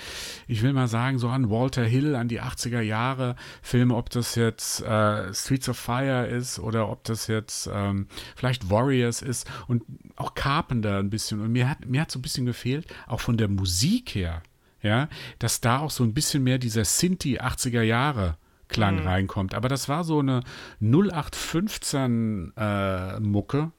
ich 0.48 0.62
will 0.62 0.72
mal 0.72 0.88
sagen, 0.88 1.18
so 1.18 1.28
an 1.28 1.50
Walter 1.50 1.84
Hill, 1.84 2.14
an 2.16 2.28
die 2.28 2.40
80er 2.40 2.80
Jahre 2.80 3.36
Filme, 3.62 3.94
ob 3.94 4.10
das 4.10 4.34
jetzt 4.34 4.82
äh, 4.82 5.32
Streets 5.32 5.68
of 5.68 5.78
Fire 5.78 6.26
ist 6.26 6.58
oder 6.58 6.88
ob 6.88 7.04
das 7.04 7.26
jetzt 7.26 7.70
ähm, 7.72 8.06
vielleicht 8.34 8.70
Warriors 8.70 9.22
ist 9.22 9.48
und 9.68 9.84
auch 10.16 10.34
Carpenter 10.34 10.98
ein 10.98 11.10
bisschen. 11.10 11.40
Und 11.40 11.52
mir 11.52 11.68
hat, 11.68 11.86
mir 11.86 12.00
hat 12.00 12.10
so 12.10 12.18
ein 12.18 12.22
bisschen 12.22 12.46
gefehlt, 12.46 12.86
auch 13.06 13.20
von 13.20 13.36
der 13.36 13.48
Musik 13.48 14.14
her, 14.14 14.42
ja, 14.82 15.08
dass 15.38 15.60
da 15.60 15.78
auch 15.78 15.90
so 15.90 16.04
ein 16.04 16.14
bisschen 16.14 16.42
mehr 16.42 16.58
dieser 16.58 16.84
Sinti 16.84 17.38
80er 17.38 17.82
Jahre 17.82 18.36
Klang 18.70 19.00
mhm. 19.00 19.06
reinkommt. 19.06 19.54
Aber 19.54 19.68
das 19.68 19.88
war 19.88 20.04
so 20.04 20.20
eine 20.20 20.42
0815 20.80 22.52
äh, 22.56 23.20
Mucke, 23.20 23.72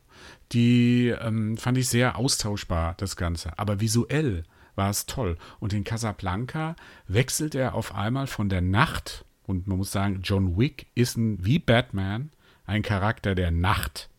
die 0.52 1.08
ähm, 1.08 1.58
fand 1.58 1.78
ich 1.78 1.90
sehr 1.90 2.18
austauschbar, 2.18 2.96
das 2.98 3.16
Ganze. 3.16 3.58
Aber 3.58 3.80
visuell 3.80 4.44
war 4.76 4.90
es 4.90 5.06
toll. 5.06 5.38
Und 5.60 5.74
in 5.74 5.84
Casablanca 5.84 6.76
wechselt 7.08 7.56
er 7.56 7.76
auf 7.76 7.96
einmal 7.96 8.28
von 8.28 8.50
der 8.50 8.62
Nacht, 8.62 9.26
und 9.44 9.68
man 9.68 9.78
muss 9.78 9.92
sagen, 9.92 10.22
John 10.24 10.58
Wick 10.58 10.88
ist 10.96 11.18
ein, 11.18 11.44
wie 11.44 11.60
Batman 11.60 12.32
ein 12.66 12.84
Charakter 12.84 13.36
der 13.36 13.52
Nacht. 13.52 14.10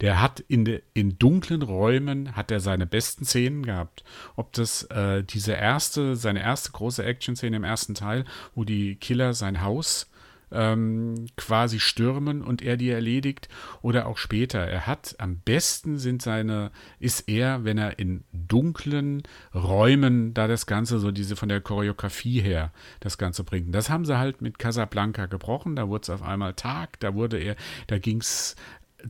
Der 0.00 0.20
hat 0.20 0.40
in, 0.40 0.64
de, 0.64 0.82
in 0.94 1.18
dunklen 1.18 1.62
Räumen 1.62 2.34
hat 2.34 2.50
er 2.50 2.60
seine 2.60 2.86
besten 2.86 3.24
Szenen 3.24 3.64
gehabt. 3.64 4.02
Ob 4.34 4.52
das 4.52 4.82
äh, 4.84 5.22
diese 5.22 5.52
erste, 5.52 6.16
seine 6.16 6.42
erste 6.42 6.72
große 6.72 7.04
Action-Szene 7.04 7.56
im 7.56 7.64
ersten 7.64 7.94
Teil, 7.94 8.24
wo 8.54 8.64
die 8.64 8.96
Killer 8.96 9.32
sein 9.32 9.62
Haus 9.62 10.09
ähm, 10.52 11.26
quasi 11.36 11.80
stürmen 11.80 12.42
und 12.42 12.62
er 12.62 12.76
die 12.76 12.90
erledigt 12.90 13.48
oder 13.82 14.06
auch 14.06 14.18
später. 14.18 14.60
Er 14.60 14.86
hat 14.86 15.16
am 15.18 15.38
besten 15.38 15.98
sind 15.98 16.22
seine, 16.22 16.70
ist 16.98 17.28
er, 17.28 17.64
wenn 17.64 17.78
er 17.78 17.98
in 17.98 18.24
dunklen 18.32 19.22
Räumen 19.54 20.34
da 20.34 20.48
das 20.48 20.66
Ganze, 20.66 20.98
so 20.98 21.10
diese 21.10 21.36
von 21.36 21.48
der 21.48 21.60
Choreografie 21.60 22.40
her, 22.40 22.72
das 23.00 23.18
Ganze 23.18 23.44
bringt. 23.44 23.74
Das 23.74 23.90
haben 23.90 24.04
sie 24.04 24.18
halt 24.18 24.42
mit 24.42 24.58
Casablanca 24.58 25.26
gebrochen. 25.26 25.76
Da 25.76 25.88
wurde 25.88 26.02
es 26.02 26.10
auf 26.10 26.22
einmal 26.22 26.54
Tag, 26.54 27.00
da 27.00 27.14
wurde 27.14 27.38
er, 27.38 27.56
da 27.86 27.98
ging 27.98 28.20
es 28.20 28.56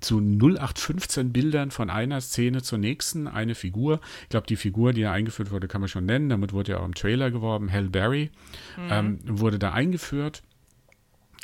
zu 0.01 0.21
0815 0.21 1.33
Bildern 1.33 1.71
von 1.71 1.91
einer 1.91 2.21
Szene 2.21 2.63
zur 2.63 2.79
nächsten, 2.79 3.27
eine 3.27 3.55
Figur. 3.55 4.01
Ich 4.23 4.29
glaube, 4.29 4.47
die 4.47 4.57
Figur, 4.57 4.93
die 4.93 5.03
da 5.03 5.13
eingeführt 5.13 5.51
wurde, 5.51 5.67
kann 5.67 5.81
man 5.81 5.89
schon 5.89 6.07
nennen. 6.07 6.29
Damit 6.29 6.53
wurde 6.53 6.73
ja 6.73 6.79
auch 6.79 6.85
im 6.85 6.95
Trailer 6.95 7.31
geworben. 7.31 7.73
Hal 7.73 7.89
Berry 7.89 8.31
mhm. 8.77 8.89
ähm, 8.91 9.19
wurde 9.25 9.59
da 9.59 9.73
eingeführt. 9.73 10.43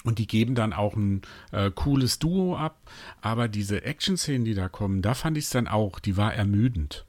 Und 0.06 0.18
die 0.18 0.26
geben 0.26 0.54
dann 0.54 0.72
auch 0.72 0.94
ein 0.94 1.22
äh, 1.50 1.70
cooles 1.70 2.18
Duo 2.18 2.56
ab. 2.56 2.78
Aber 3.20 3.48
diese 3.48 3.84
Action-Szenen, 3.84 4.44
die 4.44 4.54
da 4.54 4.68
kommen, 4.68 5.02
da 5.02 5.14
fand 5.14 5.36
ich 5.36 5.44
es 5.44 5.50
dann 5.50 5.66
auch, 5.66 5.98
die 5.98 6.16
war 6.16 6.32
ermüdend. 6.32 7.04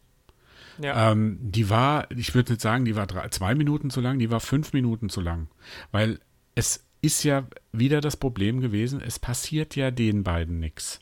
Ja. 0.82 1.12
Ähm, 1.12 1.38
die 1.40 1.70
war, 1.70 2.10
ich 2.12 2.34
würde 2.36 2.54
nicht 2.54 2.62
sagen, 2.62 2.86
die 2.86 2.96
war 2.96 3.08
drei, 3.08 3.30
zwei 3.30 3.56
Minuten 3.56 3.90
zu 3.90 4.02
lang, 4.02 4.20
die 4.20 4.32
war 4.32 4.40
fünf 4.40 4.74
Minuten 4.74 5.10
zu 5.10 5.22
lang. 5.22 5.48
Weil 5.92 6.20
es 6.56 6.84
ist 7.02 7.24
ja 7.24 7.48
wieder 7.72 8.02
das 8.02 8.18
Problem 8.18 8.62
gewesen, 8.62 9.00
es 9.00 9.20
passiert 9.20 9.76
ja 9.76 9.92
den 9.92 10.24
beiden 10.24 10.60
nichts. 10.60 11.00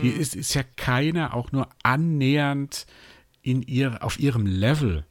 Die 0.00 0.12
hm. 0.12 0.20
ist, 0.20 0.34
ist 0.34 0.54
ja 0.54 0.62
keiner 0.76 1.34
auch 1.34 1.52
nur 1.52 1.68
annähernd 1.82 2.86
in 3.42 3.62
ihr, 3.62 4.02
auf 4.02 4.18
ihrem 4.18 4.46
Level 4.46 5.04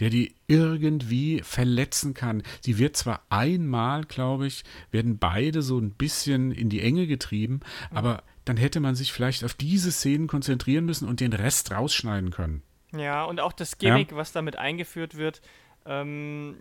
der 0.00 0.10
die 0.10 0.34
irgendwie 0.46 1.40
verletzen 1.42 2.14
kann. 2.14 2.42
Sie 2.60 2.78
wird 2.78 2.96
zwar 2.96 3.22
einmal, 3.30 4.04
glaube 4.04 4.46
ich, 4.46 4.64
werden 4.90 5.18
beide 5.18 5.62
so 5.62 5.78
ein 5.78 5.90
bisschen 5.90 6.52
in 6.52 6.68
die 6.68 6.80
Enge 6.80 7.06
getrieben, 7.06 7.60
aber 7.90 8.22
dann 8.44 8.56
hätte 8.56 8.80
man 8.80 8.94
sich 8.94 9.12
vielleicht 9.12 9.44
auf 9.44 9.54
diese 9.54 9.92
Szenen 9.92 10.26
konzentrieren 10.26 10.84
müssen 10.86 11.08
und 11.08 11.20
den 11.20 11.32
Rest 11.32 11.72
rausschneiden 11.72 12.30
können. 12.30 12.62
Ja, 12.96 13.24
und 13.24 13.40
auch 13.40 13.52
das 13.52 13.78
Gimmick, 13.78 14.12
ja. 14.12 14.16
was 14.16 14.32
damit 14.32 14.56
eingeführt 14.56 15.16
wird, 15.16 15.42
ähm, 15.84 16.56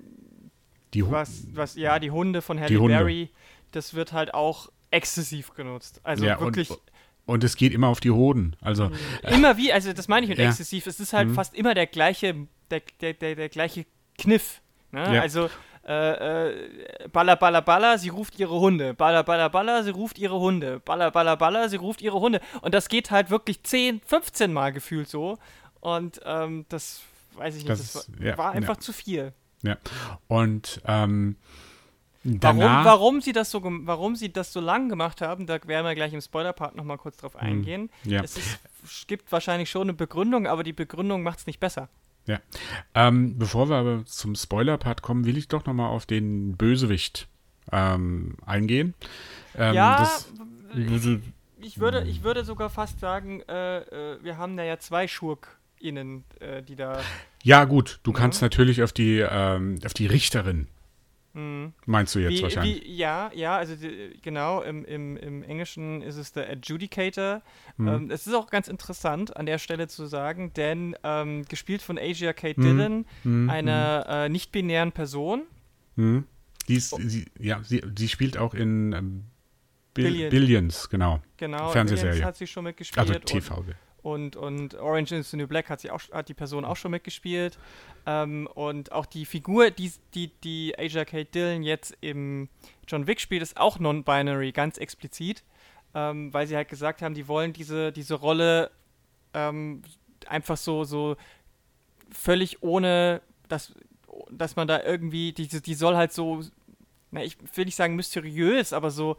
die 0.93 1.09
was, 1.09 1.47
was, 1.53 1.75
ja, 1.75 1.99
die 1.99 2.11
Hunde 2.11 2.41
von 2.41 2.59
Halle 2.59 2.79
Berry, 2.79 3.29
das 3.71 3.93
wird 3.93 4.13
halt 4.13 4.33
auch 4.33 4.69
exzessiv 4.91 5.53
genutzt. 5.53 6.01
Also 6.03 6.25
ja, 6.25 6.39
wirklich. 6.39 6.71
Und, 6.71 6.79
und 7.25 7.43
es 7.43 7.55
geht 7.55 7.73
immer 7.73 7.87
auf 7.87 7.99
die 7.99 8.11
Hoden. 8.11 8.55
Also, 8.61 8.89
immer 9.23 9.57
wie, 9.57 9.71
also 9.71 9.91
das 9.93 10.07
meine 10.07 10.25
ich 10.25 10.29
mit 10.29 10.39
ja. 10.39 10.49
exzessiv. 10.49 10.87
Es 10.87 10.99
ist 10.99 11.13
halt 11.13 11.29
mhm. 11.29 11.33
fast 11.33 11.55
immer 11.55 11.73
der 11.73 11.87
gleiche 11.87 12.47
der, 12.71 12.81
der, 13.01 13.13
der, 13.13 13.35
der 13.35 13.49
gleiche 13.49 13.85
Kniff. 14.17 14.61
Ne? 14.91 15.15
Ja. 15.15 15.21
Also 15.21 15.49
äh, 15.87 16.49
äh, 16.49 17.07
Baller, 17.13 17.37
Baller, 17.37 17.61
Baller, 17.61 17.97
sie 17.97 18.09
ruft 18.09 18.37
ihre 18.39 18.59
Hunde. 18.59 18.93
Baller, 18.93 19.23
Baller, 19.23 19.49
Baller, 19.49 19.83
sie 19.83 19.91
ruft 19.91 20.19
ihre 20.19 20.39
Hunde. 20.39 20.79
Baller, 20.81 21.11
Baller, 21.11 21.37
Baller, 21.37 21.69
sie 21.69 21.77
ruft 21.77 22.01
ihre 22.01 22.19
Hunde. 22.19 22.41
Und 22.61 22.73
das 22.73 22.89
geht 22.89 23.09
halt 23.09 23.29
wirklich 23.29 23.63
10, 23.63 24.01
15 24.05 24.51
Mal 24.51 24.73
gefühlt 24.73 25.07
so. 25.07 25.37
Und 25.79 26.19
ähm, 26.25 26.65
das 26.69 27.01
weiß 27.35 27.55
ich 27.55 27.63
nicht, 27.63 27.69
das, 27.69 27.93
das 27.93 28.11
war, 28.19 28.25
ja, 28.25 28.37
war, 28.37 28.51
einfach 28.51 28.75
ja. 28.75 28.81
zu 28.81 28.91
viel. 28.91 29.33
Ja. 29.63 29.77
Und 30.27 30.81
ähm, 30.85 31.37
Warum, 32.23 32.59
warum, 32.59 33.21
sie 33.21 33.31
das 33.31 33.51
so, 33.51 33.61
warum 33.63 34.17
sie 34.17 34.33
das 34.33 34.51
so 34.51 34.59
lang 34.59 34.89
gemacht 34.89 35.21
haben, 35.21 35.45
da 35.47 35.59
werden 35.65 35.85
wir 35.85 35.95
gleich 35.95 36.11
im 36.11 36.19
Spoiler-Part 36.19 36.75
nochmal 36.75 36.97
kurz 36.97 37.15
drauf 37.15 37.35
hm, 37.35 37.39
eingehen. 37.39 37.89
Ja. 38.03 38.21
Es, 38.21 38.35
ist, 38.35 38.59
es 38.83 39.07
gibt 39.07 39.31
wahrscheinlich 39.31 39.69
schon 39.69 39.83
eine 39.83 39.93
Begründung, 39.93 40.45
aber 40.45 40.63
die 40.63 40.73
Begründung 40.73 41.23
macht 41.23 41.39
es 41.39 41.47
nicht 41.47 41.61
besser. 41.61 41.87
Ja. 42.27 42.39
Ähm, 42.93 43.37
bevor 43.37 43.69
wir 43.69 43.77
aber 43.77 44.05
zum 44.05 44.35
Spoiler-Part 44.35 45.01
kommen, 45.01 45.25
will 45.25 45.37
ich 45.37 45.47
doch 45.47 45.65
nochmal 45.65 45.89
auf 45.89 46.05
den 46.05 46.55
Bösewicht 46.57 47.27
ähm, 47.71 48.35
eingehen. 48.45 48.93
Ähm, 49.55 49.73
ja, 49.73 49.97
das, 49.99 50.31
ich, 51.59 51.79
würde, 51.79 52.03
ich 52.03 52.23
würde 52.23 52.43
sogar 52.43 52.69
fast 52.69 52.99
sagen, 52.99 53.41
äh, 53.47 53.79
äh, 53.79 54.23
wir 54.23 54.37
haben 54.37 54.57
da 54.57 54.63
ja 54.63 54.77
zwei 54.77 55.07
SchurkInnen, 55.07 56.23
äh, 56.39 56.61
die 56.61 56.75
da. 56.75 56.99
Ja, 57.43 57.63
gut, 57.63 57.99
du 58.03 58.11
kannst 58.11 58.41
natürlich 58.41 58.83
auf 58.83 58.91
die, 58.91 59.19
ähm, 59.19 59.79
auf 59.85 59.93
die 59.93 60.07
Richterin 60.07 60.67
Mhm. 61.37 61.73
Meinst 61.85 62.15
du 62.15 62.19
jetzt 62.19 62.39
wie, 62.39 62.41
wahrscheinlich? 62.41 62.83
Wie, 62.83 62.95
ja, 62.95 63.29
ja, 63.33 63.57
also 63.57 63.75
die, 63.75 64.19
genau, 64.23 64.63
im, 64.63 64.83
im, 64.85 65.17
im 65.17 65.43
Englischen 65.43 66.01
ist 66.01 66.15
es 66.15 66.31
der 66.31 66.49
Adjudicator. 66.49 67.43
Mhm. 67.77 67.87
Ähm, 67.87 68.11
es 68.11 68.25
ist 68.25 68.33
auch 68.33 68.49
ganz 68.49 68.67
interessant 68.67 69.37
an 69.37 69.45
der 69.45 69.59
Stelle 69.59 69.87
zu 69.87 70.07
sagen, 70.07 70.51
denn 70.53 70.95
ähm, 71.03 71.45
gespielt 71.45 71.83
von 71.83 71.99
Asia 71.99 72.33
Kate 72.33 72.59
mhm. 72.59 72.63
Dillon, 72.63 73.05
mhm. 73.23 73.49
einer 73.51 74.05
mhm. 74.07 74.13
äh, 74.13 74.29
nicht-binären 74.29 74.91
Person. 74.93 75.43
Mhm. 75.95 76.25
Die 76.67 76.75
ist, 76.75 76.91
oh. 76.91 76.99
sie, 76.99 77.25
ja, 77.37 77.61
sie, 77.63 77.83
sie 77.95 78.07
spielt 78.07 78.39
auch 78.39 78.55
in 78.55 78.93
ähm, 78.93 79.23
Bill, 79.93 80.05
Billions. 80.05 80.31
Billions, 80.31 80.89
genau. 80.89 81.21
Genau, 81.37 81.69
Fernsehserie. 81.69 82.13
Billions 82.13 82.27
hat 82.27 82.35
sie 82.37 82.47
schon 82.47 82.63
mitgespielt. 82.63 83.07
Also 83.07 83.19
TV. 83.19 83.57
Und, 83.57 83.75
und, 84.01 84.35
und 84.35 84.75
Orange 84.75 85.13
is 85.13 85.31
the 85.31 85.37
New 85.37 85.47
Black 85.47 85.69
hat, 85.69 85.81
sie 85.81 85.91
auch, 85.91 86.01
hat 86.11 86.29
die 86.29 86.33
Person 86.33 86.65
auch 86.65 86.77
schon 86.77 86.91
mitgespielt. 86.91 87.57
Ähm, 88.05 88.47
und 88.53 88.91
auch 88.91 89.05
die 89.05 89.25
Figur, 89.25 89.71
die, 89.71 89.91
die, 90.13 90.31
die 90.43 90.75
Asia 90.77 91.03
Kate 91.03 91.25
Dillon 91.25 91.63
jetzt 91.63 91.97
im 92.01 92.49
John 92.87 93.07
Wick 93.07 93.19
spielt, 93.19 93.41
ist 93.41 93.57
auch 93.57 93.79
non-binary, 93.79 94.51
ganz 94.51 94.77
explizit. 94.77 95.43
Ähm, 95.93 96.33
weil 96.33 96.47
sie 96.47 96.55
halt 96.55 96.69
gesagt 96.69 97.01
haben, 97.01 97.15
die 97.15 97.27
wollen 97.27 97.53
diese, 97.53 97.91
diese 97.91 98.15
Rolle 98.15 98.71
ähm, 99.33 99.81
einfach 100.27 100.57
so, 100.57 100.83
so 100.83 101.15
völlig 102.11 102.61
ohne, 102.61 103.21
dass, 103.47 103.73
dass 104.29 104.55
man 104.55 104.67
da 104.67 104.83
irgendwie, 104.83 105.33
die, 105.33 105.47
die 105.47 105.73
soll 105.73 105.95
halt 105.95 106.13
so, 106.13 106.41
na, 107.11 107.23
ich 107.23 107.37
will 107.55 107.65
nicht 107.65 107.75
sagen 107.75 107.95
mysteriös, 107.95 108.73
aber 108.73 108.91
so, 108.91 109.17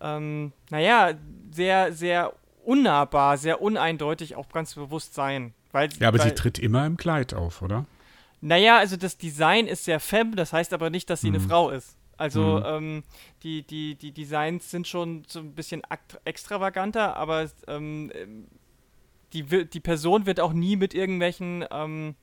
ähm, 0.00 0.52
naja, 0.70 1.14
sehr, 1.50 1.92
sehr 1.92 2.34
unnahbar, 2.68 3.38
sehr 3.38 3.62
uneindeutig 3.62 4.36
auch 4.36 4.50
ganz 4.50 4.74
bewusst 4.74 5.14
sein. 5.14 5.54
Weil, 5.72 5.88
ja, 5.98 6.08
aber 6.08 6.18
weil, 6.18 6.28
sie 6.28 6.34
tritt 6.34 6.58
immer 6.58 6.84
im 6.84 6.98
Kleid 6.98 7.32
auf, 7.32 7.62
oder? 7.62 7.86
Naja, 8.42 8.76
also 8.76 8.96
das 8.96 9.16
Design 9.16 9.66
ist 9.66 9.84
sehr 9.84 10.00
femme, 10.00 10.36
das 10.36 10.52
heißt 10.52 10.74
aber 10.74 10.90
nicht, 10.90 11.08
dass 11.08 11.22
sie 11.22 11.30
mhm. 11.30 11.36
eine 11.36 11.48
Frau 11.48 11.70
ist. 11.70 11.96
Also 12.18 12.58
mhm. 12.58 12.64
ähm, 12.66 13.02
die, 13.42 13.62
die, 13.62 13.94
die 13.94 14.12
Designs 14.12 14.70
sind 14.70 14.86
schon 14.86 15.24
so 15.26 15.38
ein 15.38 15.54
bisschen 15.54 15.82
extravaganter, 16.24 17.16
aber 17.16 17.48
ähm, 17.68 18.12
die, 19.32 19.44
die 19.44 19.80
Person 19.80 20.26
wird 20.26 20.38
auch 20.38 20.52
nie 20.52 20.76
mit 20.76 20.94
irgendwelchen 20.94 21.64
ähm, 21.70 22.16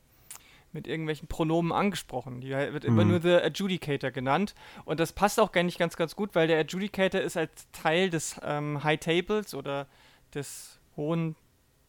mit 0.76 0.88
irgendwelchen 0.88 1.28
Pronomen 1.28 1.72
angesprochen. 1.72 2.42
Die 2.42 2.50
wird 2.50 2.84
mhm. 2.84 2.90
immer 2.90 3.06
nur 3.06 3.22
The 3.22 3.36
Adjudicator 3.36 4.12
genannt. 4.12 4.54
Und 4.84 5.00
das 5.00 5.14
passt 5.14 5.40
auch 5.40 5.54
gar 5.54 5.64
nicht 5.64 5.80
ganz, 5.80 5.96
ganz 5.96 6.16
gut, 6.16 6.36
weil 6.36 6.48
der 6.48 6.60
Adjudicator 6.60 7.22
ist 7.22 7.38
als 7.38 7.72
Teil 7.72 8.10
des 8.10 8.40
ähm, 8.44 8.84
High 8.84 9.00
Tables 9.00 9.56
oder 9.56 9.88
des 10.36 10.80
hohen 10.96 11.36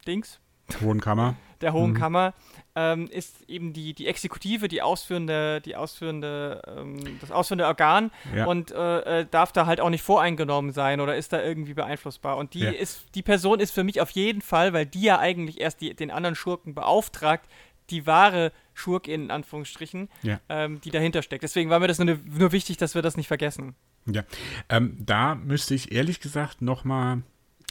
Dings, 0.07 0.39
Hohen 0.81 1.01
Kammer. 1.01 1.35
Der 1.61 1.73
Hohen 1.73 1.91
mhm. 1.91 1.95
Kammer 1.95 2.33
ähm, 2.75 3.07
ist 3.07 3.49
eben 3.49 3.73
die, 3.73 3.95
die 3.95 4.05
Exekutive, 4.05 4.67
die 4.67 4.83
ausführende, 4.83 5.59
die 5.59 5.75
ausführende, 5.75 6.61
ähm, 6.67 6.99
das 7.19 7.31
ausführende 7.31 7.65
Organ 7.65 8.11
ja. 8.35 8.45
und 8.45 8.69
äh, 8.71 9.21
äh, 9.21 9.25
darf 9.25 9.51
da 9.53 9.65
halt 9.65 9.81
auch 9.81 9.89
nicht 9.89 10.03
voreingenommen 10.03 10.71
sein 10.71 11.01
oder 11.01 11.15
ist 11.15 11.33
da 11.33 11.41
irgendwie 11.41 11.73
beeinflussbar. 11.73 12.37
Und 12.37 12.53
die 12.53 12.59
ja. 12.59 12.69
ist, 12.69 13.15
die 13.15 13.23
Person 13.23 13.59
ist 13.59 13.71
für 13.71 13.83
mich 13.83 14.01
auf 14.01 14.11
jeden 14.11 14.41
Fall, 14.41 14.71
weil 14.71 14.85
die 14.85 15.01
ja 15.01 15.17
eigentlich 15.17 15.59
erst 15.59 15.81
die, 15.81 15.95
den 15.95 16.11
anderen 16.11 16.35
Schurken 16.35 16.75
beauftragt, 16.75 17.49
die 17.89 18.05
wahre 18.05 18.51
Schurkin 18.75 19.23
in 19.23 19.31
Anführungsstrichen, 19.31 20.09
ja. 20.21 20.39
ähm, 20.49 20.79
die 20.81 20.91
dahinter 20.91 21.23
steckt. 21.23 21.41
Deswegen 21.41 21.71
war 21.71 21.79
mir 21.79 21.87
das 21.87 21.97
nur, 21.97 22.19
nur 22.23 22.51
wichtig, 22.51 22.77
dass 22.77 22.93
wir 22.93 23.01
das 23.01 23.17
nicht 23.17 23.27
vergessen. 23.27 23.73
Ja, 24.05 24.23
ähm, 24.69 24.95
da 24.99 25.33
müsste 25.33 25.73
ich 25.73 25.91
ehrlich 25.91 26.19
gesagt 26.19 26.61
nochmal, 26.61 27.23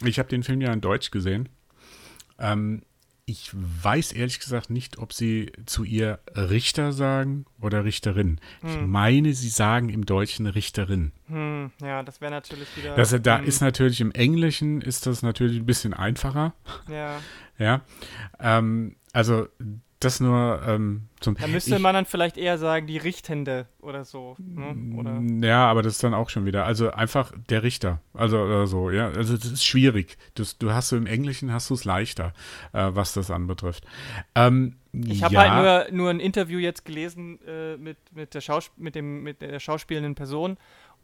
ich 0.03 0.19
habe 0.19 0.29
den 0.29 0.43
Film 0.43 0.61
ja 0.61 0.71
in 0.71 0.81
Deutsch 0.81 1.11
gesehen. 1.11 1.49
Ähm, 2.39 2.83
ich 3.29 3.51
weiß 3.53 4.13
ehrlich 4.13 4.39
gesagt 4.39 4.69
nicht, 4.69 4.99
ob 4.99 5.11
sie 5.11 5.51
zu 5.65 5.83
ihr 5.83 6.19
Richter 6.33 6.93
sagen 6.93 7.45
oder 7.59 7.83
Richterin. 7.83 8.39
Hm. 8.61 8.69
Ich 8.69 8.77
meine, 8.87 9.33
sie 9.33 9.49
sagen 9.49 9.89
im 9.89 10.05
Deutschen 10.05 10.47
Richterin. 10.47 11.11
Hm, 11.27 11.71
ja, 11.81 12.03
das 12.03 12.21
wäre 12.21 12.31
natürlich 12.31 12.69
wieder. 12.77 12.95
Das, 12.95 13.13
da 13.21 13.39
hm. 13.39 13.45
ist 13.45 13.59
natürlich 13.59 13.99
im 13.99 14.11
Englischen 14.11 14.79
ist 14.79 15.07
das 15.07 15.23
natürlich 15.23 15.57
ein 15.57 15.65
bisschen 15.65 15.93
einfacher. 15.93 16.53
Ja. 16.89 17.19
ja. 17.57 17.81
Ähm, 18.39 18.95
also 19.11 19.47
das 19.99 20.19
nur 20.19 20.61
ähm, 20.67 21.09
zum. 21.19 21.35
Da 21.35 21.47
müsste 21.47 21.75
ich, 21.75 21.81
man 21.81 21.95
dann 21.95 22.05
vielleicht 22.05 22.37
eher 22.37 22.59
sagen, 22.59 22.85
die 22.85 22.97
Richtende 22.97 23.67
oder 23.79 24.05
so. 24.05 24.35
Ne? 24.37 24.95
Oder? 24.95 25.21
Ja, 25.47 25.65
aber 25.65 25.81
das 25.81 25.93
ist 25.93 26.03
dann 26.03 26.13
auch 26.13 26.29
schon 26.29 26.45
wieder. 26.45 26.65
Also 26.65 26.91
einfach 26.91 27.31
der 27.49 27.63
Richter. 27.63 27.99
Also 28.13 28.37
oder 28.37 28.67
so, 28.67 28.91
ja. 28.91 29.07
Also 29.07 29.35
das 29.35 29.45
ist 29.45 29.65
schwierig. 29.65 30.17
Das, 30.35 30.59
du 30.59 30.71
hast 30.71 30.89
so 30.89 30.97
im 30.97 31.07
Englischen 31.07 31.51
hast 31.51 31.71
du 31.71 31.73
es 31.73 31.83
leichter, 31.83 32.33
äh, 32.73 32.89
was 32.91 33.13
das 33.13 33.31
anbetrifft. 33.31 33.85
Ähm, 34.35 34.75
ich 34.93 35.23
habe 35.23 35.33
ja. 35.33 35.55
halt 35.55 35.91
nur, 35.91 36.03
nur 36.03 36.09
ein 36.11 36.19
Interview 36.19 36.59
jetzt 36.59 36.85
gelesen 36.85 37.39
äh, 37.47 37.77
mit, 37.77 37.97
mit, 38.13 38.33
der 38.33 38.41
Schaus 38.41 38.71
mit, 38.77 38.93
dem, 38.93 39.23
mit 39.23 39.41
der 39.41 39.59
schauspielenden 39.59 40.15
Person 40.15 40.57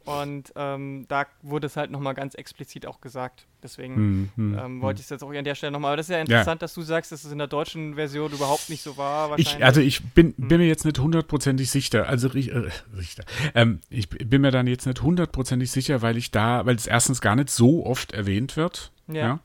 und 0.04 0.52
ähm, 0.54 1.06
da 1.08 1.26
wurde 1.42 1.66
es 1.66 1.76
halt 1.76 1.90
nochmal 1.90 2.14
ganz 2.14 2.34
explizit 2.34 2.86
auch 2.86 3.00
gesagt. 3.00 3.46
Deswegen 3.62 3.96
hm, 3.96 4.30
hm, 4.36 4.58
ähm, 4.58 4.82
wollte 4.82 4.98
hm. 4.98 5.00
ich 5.00 5.06
es 5.06 5.10
jetzt 5.10 5.24
auch 5.24 5.32
an 5.32 5.44
der 5.44 5.54
Stelle 5.54 5.72
nochmal. 5.72 5.92
Aber 5.92 5.96
das 5.96 6.06
ist 6.06 6.12
ja 6.12 6.20
interessant, 6.20 6.60
ja. 6.60 6.64
dass 6.64 6.74
du 6.74 6.82
sagst, 6.82 7.12
dass 7.12 7.24
es 7.24 7.32
in 7.32 7.38
der 7.38 7.46
deutschen 7.46 7.94
Version 7.94 8.30
überhaupt 8.32 8.68
nicht 8.68 8.82
so 8.82 8.98
war. 8.98 9.38
Ich, 9.38 9.64
also 9.64 9.80
ich 9.80 10.02
bin, 10.12 10.34
hm. 10.36 10.48
bin 10.48 10.60
mir 10.60 10.66
jetzt 10.66 10.84
nicht 10.84 10.98
hundertprozentig 10.98 11.70
sicher. 11.70 12.06
Also 12.06 12.28
äh, 12.28 12.70
Richter. 12.96 13.24
Ähm, 13.54 13.80
ich 13.88 14.10
bin 14.10 14.42
mir 14.42 14.50
dann 14.50 14.66
jetzt 14.66 14.86
nicht 14.86 15.00
hundertprozentig 15.00 15.70
sicher, 15.70 16.02
weil 16.02 16.18
ich 16.18 16.30
da, 16.30 16.66
weil 16.66 16.76
es 16.76 16.86
erstens 16.86 17.22
gar 17.22 17.36
nicht 17.36 17.50
so 17.50 17.86
oft 17.86 18.12
erwähnt 18.12 18.56
wird. 18.56 18.92
Ja. 19.08 19.14
ja? 19.14 19.40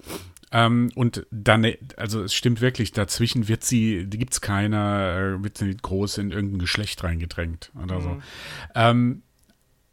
Ähm, 0.51 0.91
und 0.95 1.25
dann, 1.31 1.65
also 1.95 2.23
es 2.23 2.33
stimmt 2.33 2.59
wirklich, 2.59 2.91
dazwischen 2.91 3.47
wird 3.47 3.63
sie, 3.63 4.05
gibt 4.09 4.33
es 4.33 4.41
keine, 4.41 5.37
äh, 5.37 5.43
wird 5.43 5.57
sie 5.57 5.65
nicht 5.65 5.83
groß 5.83 6.17
in 6.17 6.31
irgendein 6.31 6.59
Geschlecht 6.59 7.03
reingedrängt 7.03 7.71
oder 7.81 8.01
so. 8.01 8.09
Mhm. 8.09 8.21
Ähm, 8.75 9.21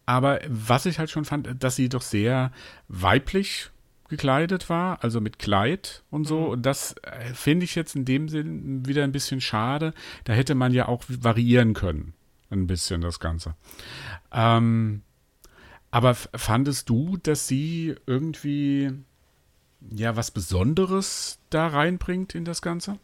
aber 0.07 0.41
was 0.49 0.87
ich 0.87 0.99
halt 0.99 1.11
schon 1.11 1.25
fand, 1.25 1.63
dass 1.63 1.77
sie 1.77 1.89
doch 1.89 2.03
sehr 2.03 2.53
weiblich 2.89 3.71
gekleidet 4.09 4.71
war, 4.71 5.03
also 5.03 5.21
mit 5.21 5.39
Kleid 5.39 6.05
und 6.11 6.25
so. 6.27 6.41
Mhm. 6.41 6.51
Und 6.51 6.63
das 6.67 6.95
äh, 7.03 7.35
finde 7.35 7.65
ich 7.65 7.75
jetzt 7.75 7.97
in 7.97 8.05
dem 8.05 8.29
Sinn 8.29 8.87
wieder 8.87 9.05
ein 9.05 9.13
bisschen 9.13 9.41
schade. 9.41 9.93
Da 10.25 10.33
hätte 10.33 10.55
man 10.55 10.73
ja 10.73 10.89
auch 10.89 11.03
variieren 11.09 11.75
können. 11.75 12.15
Ein 12.51 12.69
bisschen 12.69 13.01
das 13.01 13.19
Ganze. 13.19 13.57
Ähm, 14.33 15.03
aber 15.91 16.15
fandest 16.15 16.89
du, 16.89 17.17
dass 17.17 17.49
sie 17.49 17.97
irgendwie 18.07 18.93
ja 19.91 20.17
was 20.17 20.31
Besonderes 20.31 21.41
da 21.51 21.67
reinbringt 21.67 22.35
in 22.35 22.45
das 22.45 22.63
Ganze? 22.63 22.99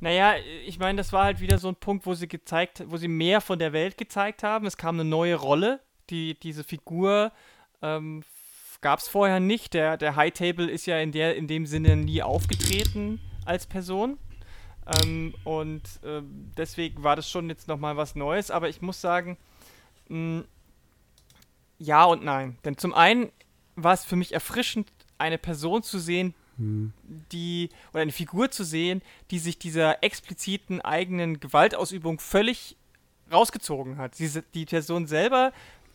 Naja, 0.00 0.34
ich 0.66 0.78
meine, 0.78 0.98
das 0.98 1.12
war 1.12 1.24
halt 1.24 1.40
wieder 1.40 1.58
so 1.58 1.68
ein 1.68 1.76
Punkt, 1.76 2.06
wo 2.06 2.14
sie 2.14 2.28
gezeigt, 2.28 2.84
wo 2.86 2.96
sie 2.96 3.08
mehr 3.08 3.40
von 3.40 3.58
der 3.58 3.72
Welt 3.72 3.98
gezeigt 3.98 4.42
haben. 4.42 4.66
Es 4.66 4.76
kam 4.76 4.96
eine 4.96 5.08
neue 5.08 5.34
Rolle, 5.34 5.80
die, 6.10 6.34
diese 6.34 6.64
Figur 6.64 7.32
ähm, 7.82 8.22
gab 8.80 8.98
es 8.98 9.08
vorher 9.08 9.40
nicht. 9.40 9.74
Der, 9.74 9.96
der 9.96 10.16
High 10.16 10.32
Table 10.32 10.70
ist 10.70 10.86
ja 10.86 10.98
in, 10.98 11.12
der, 11.12 11.36
in 11.36 11.46
dem 11.46 11.66
Sinne 11.66 11.96
nie 11.96 12.22
aufgetreten 12.22 13.20
als 13.44 13.66
Person. 13.66 14.18
Ähm, 15.04 15.34
und 15.44 15.82
äh, 16.02 16.22
deswegen 16.56 17.02
war 17.02 17.16
das 17.16 17.28
schon 17.28 17.48
jetzt 17.48 17.68
nochmal 17.68 17.96
was 17.96 18.14
Neues. 18.14 18.50
Aber 18.50 18.68
ich 18.68 18.82
muss 18.82 19.00
sagen, 19.00 19.36
mh, 20.08 20.44
ja 21.78 22.04
und 22.04 22.24
nein. 22.24 22.58
Denn 22.64 22.78
zum 22.78 22.94
einen 22.94 23.30
war 23.74 23.94
es 23.94 24.04
für 24.04 24.16
mich 24.16 24.32
erfrischend, 24.32 24.90
eine 25.18 25.38
Person 25.38 25.82
zu 25.82 25.98
sehen, 25.98 26.34
hm. 26.56 26.92
die, 27.32 27.68
oder 27.92 28.02
eine 28.02 28.12
Figur 28.12 28.50
zu 28.50 28.64
sehen, 28.64 29.02
die 29.30 29.38
sich 29.38 29.58
dieser 29.58 30.02
expliziten 30.02 30.80
eigenen 30.80 31.40
Gewaltausübung 31.40 32.18
völlig 32.18 32.76
rausgezogen 33.30 33.98
hat. 33.98 34.18
Diese, 34.18 34.42
die 34.42 34.66
Person 34.66 35.06
selber 35.06 35.52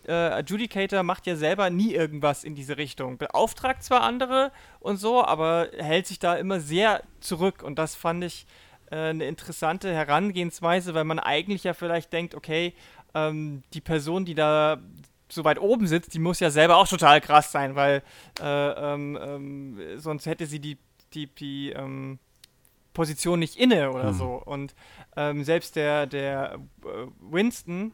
äh, 0.08 0.12
Adjudicator 0.12 1.04
macht 1.04 1.28
ja 1.28 1.36
selber 1.36 1.70
nie 1.70 1.93
irgendwas 1.93 2.43
in 2.43 2.56
diese 2.56 2.78
Richtung. 2.78 3.18
Beauftragt 3.18 3.84
zwar 3.84 4.02
andere 4.02 4.52
und 4.80 4.97
so, 4.97 5.24
aber 5.24 5.70
hält 5.78 6.08
sich 6.08 6.20
da 6.20 6.36
immer 6.36 6.60
sehr 6.60 7.04
zurück. 7.20 7.64
Und 7.64 7.78
das 7.78 7.95
fand 7.95 8.24
ich 8.24 8.45
äh, 8.89 8.95
eine 8.95 9.26
interessante 9.26 9.93
Herangehensweise, 9.93 10.93
weil 10.93 11.04
man 11.04 11.20
eigentlich 11.20 11.64
ja 11.64 11.74
vielleicht 11.74 12.14
denkt, 12.14 12.36
okay, 12.36 12.74
ähm, 13.14 13.64
die 13.74 13.82
Person, 13.82 14.26
die 14.26 14.36
da 14.36 14.80
so 15.30 15.43
weit 15.43 15.60
oben 15.60 15.88
sitzt, 15.88 16.14
die 16.14 16.20
muss 16.20 16.39
ja 16.39 16.49
selber 16.49 16.78
auch 16.78 16.88
total 16.88 17.22
krass 17.22 17.52
sein, 17.52 17.76
weil 17.76 18.04
äh, 18.41 18.93
ähm, 18.93 19.18
ähm, 19.22 19.80
sonst 19.97 20.26
hätte 20.26 20.45
sie 20.45 20.60
die, 20.60 20.78
die, 21.14 21.28
die 21.28 21.70
ähm, 21.70 22.20
Position 22.93 23.39
nicht 23.39 23.56
inne 23.56 23.91
oder 23.91 24.10
hm. 24.10 24.14
so. 24.14 24.41
Und 24.43 24.76
ähm, 25.16 25.43
selbst 25.43 25.76
der, 25.76 26.06
der 26.06 26.60
äh, 26.84 27.08
Winston, 27.20 27.93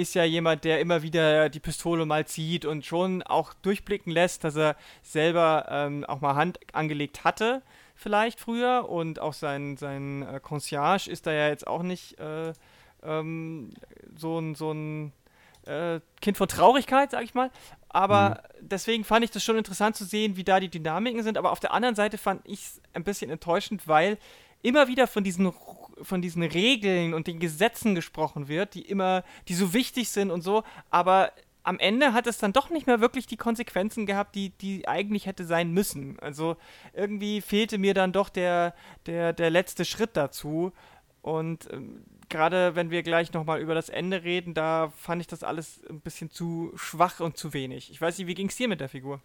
ist 0.00 0.14
ja 0.14 0.24
jemand, 0.24 0.64
der 0.64 0.80
immer 0.80 1.02
wieder 1.02 1.48
die 1.48 1.60
Pistole 1.60 2.06
mal 2.06 2.26
zieht 2.26 2.64
und 2.64 2.84
schon 2.86 3.22
auch 3.22 3.52
durchblicken 3.54 4.12
lässt, 4.12 4.44
dass 4.44 4.56
er 4.56 4.76
selber 5.02 5.66
ähm, 5.68 6.04
auch 6.06 6.20
mal 6.20 6.34
Hand 6.34 6.58
angelegt 6.72 7.24
hatte, 7.24 7.62
vielleicht 7.94 8.40
früher. 8.40 8.88
Und 8.88 9.20
auch 9.20 9.34
sein, 9.34 9.76
sein 9.76 10.22
äh, 10.22 10.40
Concierge 10.40 11.10
ist 11.10 11.26
da 11.26 11.32
ja 11.32 11.48
jetzt 11.48 11.66
auch 11.66 11.82
nicht 11.82 12.18
äh, 12.18 12.52
ähm, 13.02 13.70
so 14.16 14.38
ein, 14.38 14.54
so 14.54 14.72
ein 14.72 15.12
äh, 15.66 16.00
Kind 16.20 16.36
von 16.36 16.48
Traurigkeit, 16.48 17.10
sag 17.10 17.22
ich 17.22 17.34
mal. 17.34 17.50
Aber 17.88 18.42
mhm. 18.60 18.68
deswegen 18.68 19.04
fand 19.04 19.24
ich 19.24 19.30
das 19.30 19.44
schon 19.44 19.58
interessant 19.58 19.96
zu 19.96 20.04
sehen, 20.04 20.36
wie 20.36 20.44
da 20.44 20.60
die 20.60 20.70
Dynamiken 20.70 21.22
sind. 21.22 21.36
Aber 21.36 21.52
auf 21.52 21.60
der 21.60 21.74
anderen 21.74 21.94
Seite 21.94 22.18
fand 22.18 22.40
ich 22.46 22.60
es 22.60 22.82
ein 22.94 23.04
bisschen 23.04 23.30
enttäuschend, 23.30 23.86
weil 23.86 24.18
immer 24.62 24.88
wieder 24.88 25.06
von 25.06 25.24
diesen 25.24 25.46
von 26.02 26.22
diesen 26.22 26.42
Regeln 26.42 27.14
und 27.14 27.26
den 27.26 27.38
Gesetzen 27.38 27.94
gesprochen 27.94 28.48
wird, 28.48 28.74
die 28.74 28.82
immer, 28.82 29.24
die 29.48 29.54
so 29.54 29.72
wichtig 29.72 30.08
sind 30.08 30.30
und 30.30 30.42
so, 30.42 30.62
aber 30.90 31.32
am 31.62 31.78
Ende 31.78 32.12
hat 32.12 32.26
es 32.26 32.38
dann 32.38 32.52
doch 32.52 32.70
nicht 32.70 32.86
mehr 32.86 33.00
wirklich 33.00 33.26
die 33.26 33.36
Konsequenzen 33.36 34.06
gehabt, 34.06 34.34
die, 34.34 34.50
die 34.50 34.88
eigentlich 34.88 35.26
hätte 35.26 35.44
sein 35.44 35.72
müssen. 35.72 36.18
Also 36.20 36.56
irgendwie 36.94 37.40
fehlte 37.40 37.78
mir 37.78 37.94
dann 37.94 38.12
doch 38.12 38.28
der, 38.28 38.74
der, 39.06 39.32
der 39.32 39.50
letzte 39.50 39.84
Schritt 39.84 40.10
dazu. 40.14 40.72
Und 41.22 41.68
ähm, 41.70 42.02
gerade 42.30 42.74
wenn 42.76 42.90
wir 42.90 43.02
gleich 43.02 43.32
nochmal 43.32 43.60
über 43.60 43.74
das 43.74 43.90
Ende 43.90 44.24
reden, 44.24 44.54
da 44.54 44.92
fand 44.96 45.20
ich 45.20 45.26
das 45.26 45.42
alles 45.42 45.82
ein 45.90 46.00
bisschen 46.00 46.30
zu 46.30 46.72
schwach 46.76 47.20
und 47.20 47.36
zu 47.36 47.52
wenig. 47.52 47.90
Ich 47.90 48.00
weiß 48.00 48.16
nicht, 48.18 48.26
wie 48.26 48.34
ging 48.34 48.48
es 48.48 48.56
dir 48.56 48.68
mit 48.68 48.80
der 48.80 48.88
Figur? 48.88 49.20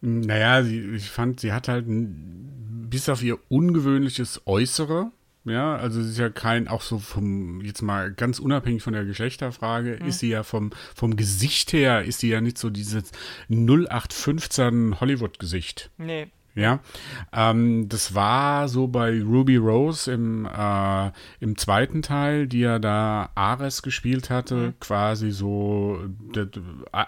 Naja, 0.00 0.62
ich 0.66 1.10
fand, 1.10 1.40
sie 1.40 1.52
hat 1.52 1.68
halt 1.68 1.84
bis 1.86 3.08
auf 3.08 3.22
ihr 3.22 3.38
ungewöhnliches 3.48 4.42
Äußere, 4.46 5.12
ja, 5.44 5.76
also 5.76 6.02
sie 6.02 6.10
ist 6.10 6.18
ja 6.18 6.30
kein, 6.30 6.68
auch 6.68 6.82
so 6.82 6.98
vom, 6.98 7.60
jetzt 7.62 7.82
mal 7.82 8.12
ganz 8.12 8.38
unabhängig 8.38 8.82
von 8.82 8.92
der 8.92 9.04
Geschlechterfrage, 9.04 9.98
mhm. 10.00 10.08
ist 10.08 10.20
sie 10.20 10.28
ja 10.28 10.42
vom, 10.42 10.70
vom 10.94 11.16
Gesicht 11.16 11.72
her, 11.72 12.04
ist 12.04 12.20
sie 12.20 12.28
ja 12.28 12.40
nicht 12.40 12.58
so 12.58 12.70
dieses 12.70 13.10
0815 13.48 15.00
Hollywood-Gesicht. 15.00 15.90
Nee. 15.98 16.28
Ja, 16.54 16.80
ähm, 17.32 17.88
das 17.88 18.14
war 18.14 18.68
so 18.68 18.86
bei 18.86 19.22
Ruby 19.22 19.56
Rose 19.56 20.12
im, 20.12 20.44
äh, 20.44 21.10
im 21.40 21.56
zweiten 21.56 22.02
Teil, 22.02 22.46
die 22.46 22.60
ja 22.60 22.78
da 22.78 23.30
Ares 23.34 23.80
gespielt 23.80 24.28
hatte, 24.28 24.54
mhm. 24.54 24.74
quasi 24.78 25.30
so 25.30 25.98
der, 26.34 26.48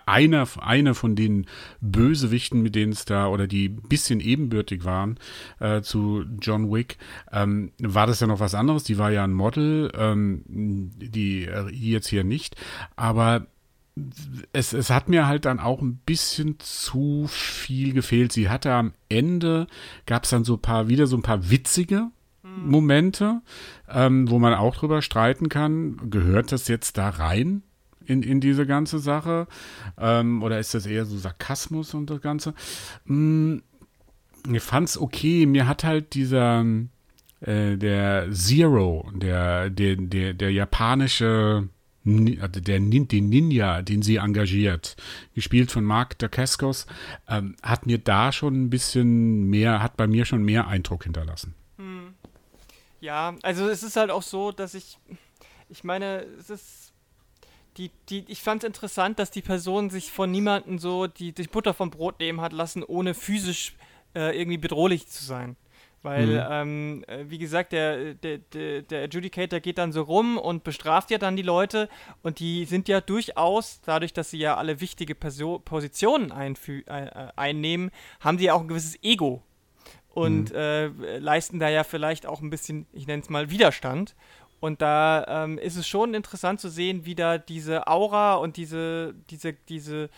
einer, 0.06 0.48
einer 0.60 0.94
von 0.94 1.14
den 1.14 1.46
Bösewichten, 1.82 2.62
mit 2.62 2.74
denen 2.74 2.92
es 2.92 3.04
da 3.04 3.26
oder 3.26 3.46
die 3.46 3.68
ein 3.68 3.82
bisschen 3.88 4.20
ebenbürtig 4.20 4.84
waren 4.84 5.18
äh, 5.60 5.82
zu 5.82 6.24
John 6.40 6.72
Wick, 6.72 6.96
ähm, 7.30 7.72
war 7.78 8.06
das 8.06 8.20
ja 8.20 8.26
noch 8.26 8.40
was 8.40 8.54
anderes. 8.54 8.84
Die 8.84 8.96
war 8.96 9.10
ja 9.10 9.24
ein 9.24 9.34
Model, 9.34 9.92
ähm, 9.94 10.42
die 10.46 11.44
äh, 11.44 11.68
jetzt 11.70 12.08
hier 12.08 12.24
nicht, 12.24 12.56
aber 12.96 13.46
es, 14.52 14.72
es 14.72 14.90
hat 14.90 15.08
mir 15.08 15.26
halt 15.26 15.44
dann 15.44 15.60
auch 15.60 15.80
ein 15.80 15.96
bisschen 16.04 16.58
zu 16.58 17.26
viel 17.28 17.92
gefehlt. 17.92 18.32
Sie 18.32 18.48
hatte 18.48 18.72
am 18.72 18.92
Ende, 19.08 19.66
gab 20.06 20.24
es 20.24 20.30
dann 20.30 20.44
so 20.44 20.54
ein 20.54 20.62
paar, 20.62 20.88
wieder 20.88 21.06
so 21.06 21.16
ein 21.16 21.22
paar 21.22 21.50
witzige 21.50 22.08
hm. 22.42 22.70
Momente, 22.70 23.42
ähm, 23.88 24.28
wo 24.30 24.38
man 24.38 24.54
auch 24.54 24.76
drüber 24.76 25.00
streiten 25.00 25.48
kann. 25.48 26.10
Gehört 26.10 26.50
das 26.50 26.68
jetzt 26.68 26.98
da 26.98 27.08
rein? 27.08 27.62
In, 28.06 28.22
in 28.22 28.40
diese 28.40 28.66
ganze 28.66 28.98
Sache? 28.98 29.46
Ähm, 29.96 30.42
oder 30.42 30.58
ist 30.58 30.74
das 30.74 30.84
eher 30.84 31.06
so 31.06 31.16
Sarkasmus 31.16 31.94
und 31.94 32.10
das 32.10 32.20
Ganze? 32.20 32.52
Hm, 33.06 33.62
ich 34.52 34.62
fand's 34.62 34.98
okay. 34.98 35.46
Mir 35.46 35.66
hat 35.66 35.84
halt 35.84 36.12
dieser, 36.12 36.66
äh, 37.40 37.76
der 37.76 38.30
Zero, 38.30 39.10
der, 39.14 39.70
der, 39.70 39.96
der, 39.96 40.34
der 40.34 40.52
japanische 40.52 41.68
der, 42.04 42.48
den 42.48 43.28
Ninja, 43.28 43.82
den 43.82 44.02
sie 44.02 44.16
engagiert, 44.16 44.96
gespielt 45.34 45.70
von 45.70 45.84
Mark 45.84 46.18
Dacascos, 46.18 46.86
ähm, 47.28 47.56
hat 47.62 47.86
mir 47.86 47.98
da 47.98 48.32
schon 48.32 48.64
ein 48.64 48.70
bisschen 48.70 49.48
mehr, 49.48 49.82
hat 49.82 49.96
bei 49.96 50.06
mir 50.06 50.24
schon 50.24 50.42
mehr 50.42 50.68
Eindruck 50.68 51.04
hinterlassen. 51.04 51.54
Hm. 51.78 52.14
Ja, 53.00 53.36
also 53.42 53.68
es 53.68 53.82
ist 53.82 53.96
halt 53.96 54.10
auch 54.10 54.22
so, 54.22 54.52
dass 54.52 54.74
ich, 54.74 54.98
ich 55.68 55.84
meine, 55.84 56.24
es 56.38 56.50
ist, 56.50 56.92
die, 57.76 57.90
die, 58.08 58.24
ich 58.28 58.40
fand 58.42 58.62
es 58.62 58.66
interessant, 58.66 59.18
dass 59.18 59.30
die 59.30 59.42
Person 59.42 59.90
sich 59.90 60.12
von 60.12 60.30
niemandem 60.30 60.78
so 60.78 61.06
die, 61.06 61.32
die 61.32 61.42
Butter 61.44 61.74
vom 61.74 61.90
Brot 61.90 62.20
nehmen 62.20 62.40
hat 62.40 62.52
lassen, 62.52 62.82
ohne 62.82 63.14
physisch 63.14 63.74
äh, 64.14 64.38
irgendwie 64.38 64.58
bedrohlich 64.58 65.08
zu 65.08 65.24
sein. 65.24 65.56
Weil, 66.04 66.26
mhm. 66.26 66.46
ähm, 66.50 67.04
äh, 67.06 67.24
wie 67.28 67.38
gesagt, 67.38 67.72
der, 67.72 68.12
der, 68.12 68.36
der, 68.36 68.82
der, 68.82 69.04
Adjudicator 69.04 69.58
geht 69.60 69.78
dann 69.78 69.90
so 69.90 70.02
rum 70.02 70.36
und 70.36 70.62
bestraft 70.62 71.10
ja 71.10 71.16
dann 71.16 71.34
die 71.34 71.42
Leute 71.42 71.88
und 72.22 72.40
die 72.40 72.66
sind 72.66 72.88
ja 72.88 73.00
durchaus, 73.00 73.80
dadurch, 73.80 74.12
dass 74.12 74.28
sie 74.28 74.36
ja 74.36 74.54
alle 74.58 74.82
wichtige 74.82 75.14
Perso 75.14 75.60
Positionen 75.60 76.30
äh, 76.30 76.80
äh, 76.86 77.28
einnehmen, 77.36 77.90
haben 78.20 78.36
sie 78.36 78.44
ja 78.44 78.52
auch 78.52 78.60
ein 78.60 78.68
gewisses 78.68 79.02
Ego. 79.02 79.42
und 80.10 80.50
mhm. 80.50 80.56
äh, 80.56 81.18
leisten 81.20 81.58
da 81.58 81.70
ja 81.70 81.84
vielleicht 81.84 82.26
auch 82.26 82.42
ein 82.42 82.50
bisschen, 82.50 82.86
ich 82.92 83.06
nenne 83.06 83.22
es 83.22 83.30
mal, 83.30 83.48
Widerstand. 83.48 84.14
Und 84.60 84.82
da 84.82 85.44
ähm, 85.44 85.56
ist 85.56 85.76
es 85.76 85.88
schon 85.88 86.12
interessant 86.12 86.60
zu 86.60 86.68
sehen, 86.68 87.06
wie 87.06 87.14
da 87.14 87.38
diese 87.38 87.86
Aura 87.86 88.34
und 88.34 88.58
diese, 88.58 89.14
diese, 89.30 89.54
diese, 89.54 90.10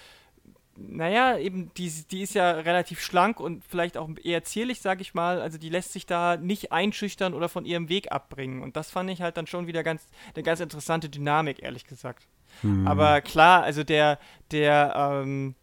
naja, 0.77 1.39
eben, 1.39 1.71
die, 1.77 1.91
die 2.11 2.23
ist 2.23 2.35
ja 2.35 2.51
relativ 2.53 3.01
schlank 3.01 3.41
und 3.41 3.65
vielleicht 3.65 3.97
auch 3.97 4.09
eher 4.23 4.45
zierlich, 4.45 4.81
sag 4.81 5.01
ich 5.01 5.15
mal. 5.15 5.41
Also 5.41 5.59
die 5.59 5.69
lässt 5.69 5.93
sich 5.93 6.07
da 6.07 6.37
nicht 6.37 6.73
einschüchtern 6.73 7.35
oder 7.35 7.49
von 7.49 7.65
ihrem 7.65 7.89
Weg 7.89 8.13
abbringen. 8.13 8.63
Und 8.63 8.77
das 8.77 8.91
fand 8.91 9.11
ich 9.11 9.23
halt 9.23 9.37
dann 9.37 9.47
schon 9.47 9.67
wieder 9.67 9.83
ganz, 9.83 10.07
eine 10.35 10.43
ganz 10.43 10.61
interessante 10.61 11.09
Dynamik, 11.09 11.63
ehrlich 11.63 11.87
gesagt. 11.87 12.27
Mhm. 12.63 12.87
Aber 12.87 13.21
klar, 13.21 13.63
also 13.63 13.85
der, 13.85 14.19
der, 14.51 14.95
ähm, 14.97 15.55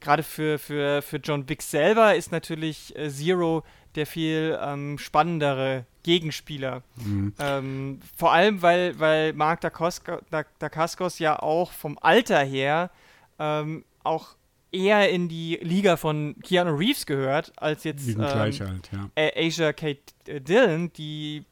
gerade 0.00 0.22
für, 0.22 0.58
für, 0.58 1.02
für 1.02 1.16
John 1.18 1.48
Wick 1.48 1.62
selber 1.62 2.14
ist 2.14 2.32
natürlich 2.32 2.96
äh, 2.96 3.10
Zero 3.10 3.62
der 3.96 4.06
viel 4.06 4.58
ähm, 4.62 4.98
spannendere 4.98 5.86
Gegenspieler. 6.02 6.82
Mhm. 6.96 7.34
Ähm, 7.38 8.00
vor 8.16 8.32
allem, 8.32 8.62
weil, 8.62 8.98
weil 9.00 9.32
Mark 9.32 9.62
Dacascos 9.62 11.18
ja 11.18 11.38
auch 11.38 11.72
vom 11.72 11.98
Alter 12.00 12.44
her 12.44 12.90
ähm, 13.38 13.84
auch 14.04 14.36
eher 14.76 15.10
in 15.10 15.28
die 15.28 15.58
Liga 15.62 15.96
von 15.96 16.36
Keanu 16.42 16.74
Reeves 16.74 17.06
gehört, 17.06 17.52
als 17.56 17.84
jetzt 17.84 18.08
ähm, 18.08 18.20
alt, 18.20 18.58
ja. 18.58 19.10
Asia 19.16 19.72
Kate 19.72 20.00
äh, 20.26 20.40
Dillon, 20.40 20.92
die, 20.92 21.44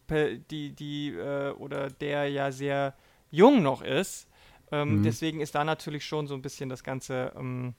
die, 0.50 0.72
die 0.72 1.08
äh, 1.10 1.50
oder 1.52 1.90
der 1.90 2.28
ja 2.28 2.52
sehr 2.52 2.94
jung 3.30 3.62
noch 3.62 3.82
ist. 3.82 4.28
Ähm, 4.70 4.98
mhm. 4.98 5.02
Deswegen 5.04 5.40
ist 5.40 5.54
da 5.54 5.64
natürlich 5.64 6.04
schon 6.04 6.26
so 6.26 6.34
ein 6.34 6.42
bisschen 6.42 6.68
das 6.68 6.84
Ganze 6.84 7.32
ähm, 7.36 7.74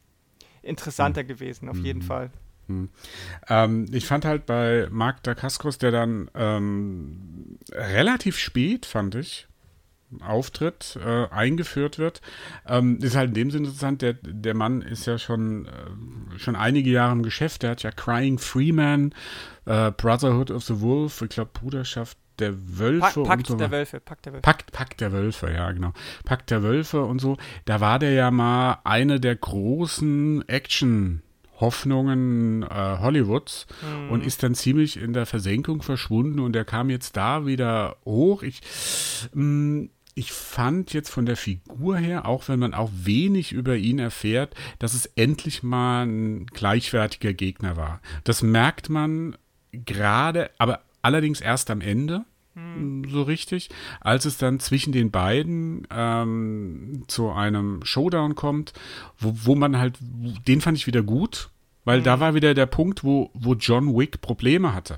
interessanter 0.61 1.23
mhm. 1.23 1.27
gewesen, 1.27 1.69
auf 1.69 1.77
jeden 1.77 1.99
mhm. 1.99 2.05
Fall. 2.05 2.31
Hm. 2.67 2.89
Ähm, 3.47 3.85
ich 3.91 4.07
fand 4.07 4.25
halt 4.25 4.45
bei 4.45 4.87
Marc 4.89 5.21
Dacascos, 5.23 5.77
der 5.77 5.91
dann 5.91 6.31
ähm, 6.33 7.59
relativ 7.71 8.37
spät, 8.37 8.85
fand 8.85 9.15
ich, 9.15 9.47
Auftritt 10.22 10.97
äh, 11.03 11.28
eingeführt 11.30 11.97
wird, 11.97 12.22
ähm, 12.68 12.99
ist 13.01 13.16
halt 13.16 13.30
in 13.30 13.34
dem 13.36 13.51
Sinne 13.51 13.68
interessant, 13.68 14.01
der, 14.01 14.13
der 14.13 14.53
Mann 14.53 14.82
ist 14.82 15.05
ja 15.05 15.18
schon, 15.18 15.66
äh, 15.66 16.39
schon 16.39 16.55
einige 16.55 16.89
Jahre 16.89 17.13
im 17.13 17.24
Geschäft, 17.24 17.63
der 17.63 17.72
hat 17.72 17.84
ja 17.84 17.91
Crying 17.91 18.38
Freeman, 18.38 19.13
äh, 19.66 19.91
Brotherhood 19.91 20.51
of 20.51 20.63
the 20.63 20.82
Wolf, 20.82 21.22
ich 21.22 21.30
glaube 21.30 21.51
Bruderschaft 21.53 22.18
der 22.39 22.53
Wölfe 22.80 23.24
Pakt 23.24 23.38
und 23.38 23.47
so. 23.47 23.55
der 23.55 23.72
Wölfe, 23.72 23.99
Pakt 23.99 24.26
der 24.26 24.34
Wölfe. 24.34 24.41
Pakt, 24.41 24.72
Pakt 24.72 25.01
der 25.01 25.11
Wölfe, 25.11 25.51
ja, 25.51 25.72
genau. 25.72 25.93
Pakt 26.26 26.51
der 26.51 26.63
Wölfe 26.63 27.03
und 27.03 27.20
so. 27.20 27.38
Da 27.63 27.80
war 27.80 27.97
der 27.97 28.11
ja 28.11 28.30
mal 28.32 28.80
eine 28.84 29.20
der 29.20 29.36
großen 29.36 30.47
Action- 30.49 31.22
Hoffnungen 31.59 32.63
äh, 32.63 32.97
Hollywoods 32.99 33.68
mhm. 33.82 34.11
und 34.11 34.26
ist 34.26 34.43
dann 34.43 34.55
ziemlich 34.55 34.97
in 34.97 35.13
der 35.13 35.26
Versenkung 35.26 35.82
verschwunden 35.82 36.39
und 36.39 36.55
er 36.55 36.66
kam 36.66 36.89
jetzt 36.89 37.16
da 37.16 37.45
wieder 37.45 37.97
hoch. 38.05 38.43
Ich, 38.43 38.61
mh, 39.34 39.43
mm, 39.43 39.89
ich 40.16 40.32
fand 40.32 40.93
jetzt 40.93 41.09
von 41.09 41.26
der 41.26 41.36
Figur 41.36 41.97
her, 41.97 42.26
auch 42.26 42.47
wenn 42.47 42.57
man 42.57 42.74
auch 42.74 42.89
wenig 42.93 43.51
über 43.51 43.76
ihn 43.76 43.99
erfährt, 43.99 44.55
dass 44.80 44.93
es 44.93 45.05
endlich 45.05 45.61
mal 45.61 46.05
ein 46.05 46.45
gleichwertiger 46.47 47.34
Gegner 47.34 47.76
war. 47.76 48.01
Das 48.24 48.41
merkt 48.41 48.89
man 48.89 49.36
gerade, 49.74 50.49
aber 50.57 50.82
allerdings 51.01 51.41
erst 51.41 51.70
am 51.70 51.82
Ende 51.82 52.24
hm. 52.53 53.03
so 53.09 53.24
richtig, 53.24 53.70
als 53.99 54.24
es 54.24 54.38
dann 54.38 54.61
zwischen 54.61 54.93
den 54.93 55.11
beiden 55.11 55.86
ähm, 55.91 57.03
zu 57.07 57.30
einem 57.32 57.84
Showdown 57.84 58.36
kommt, 58.36 58.72
wo, 59.20 59.34
wo 59.43 59.55
man 59.55 59.78
halt, 59.78 59.97
den 60.47 60.61
fand 60.61 60.78
ich 60.78 60.88
wieder 60.88 61.03
gut, 61.03 61.49
weil 61.84 61.97
hm. 61.97 62.03
da 62.05 62.22
war 62.22 62.34
wieder 62.34 62.53
der 62.53 62.68
Punkt, 62.68 63.03
wo, 63.03 63.32
wo 63.34 63.53
John 63.53 63.93
Wick 63.93 64.22
Probleme 64.22 64.74
hatte. 64.74 64.97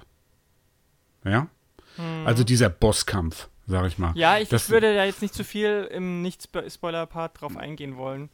Ja? 1.26 1.48
Hm. 1.96 2.28
Also 2.28 2.44
dieser 2.44 2.70
Bosskampf, 2.70 3.50
sag 3.68 3.86
ich 3.86 3.98
mal. 3.98 4.12
Ja, 4.16 4.38
ich 4.38 4.50
das, 4.50 4.70
würde 4.70 4.96
da 4.96 5.06
jetzt 5.06 5.22
nicht 5.22 5.34
zu 5.34 5.44
viel 5.44 5.88
im 5.92 6.22
Nicht-Spoiler-Part 6.22 7.42
drauf 7.42 7.58
eingehen 7.58 7.98
wollen. 7.98 8.30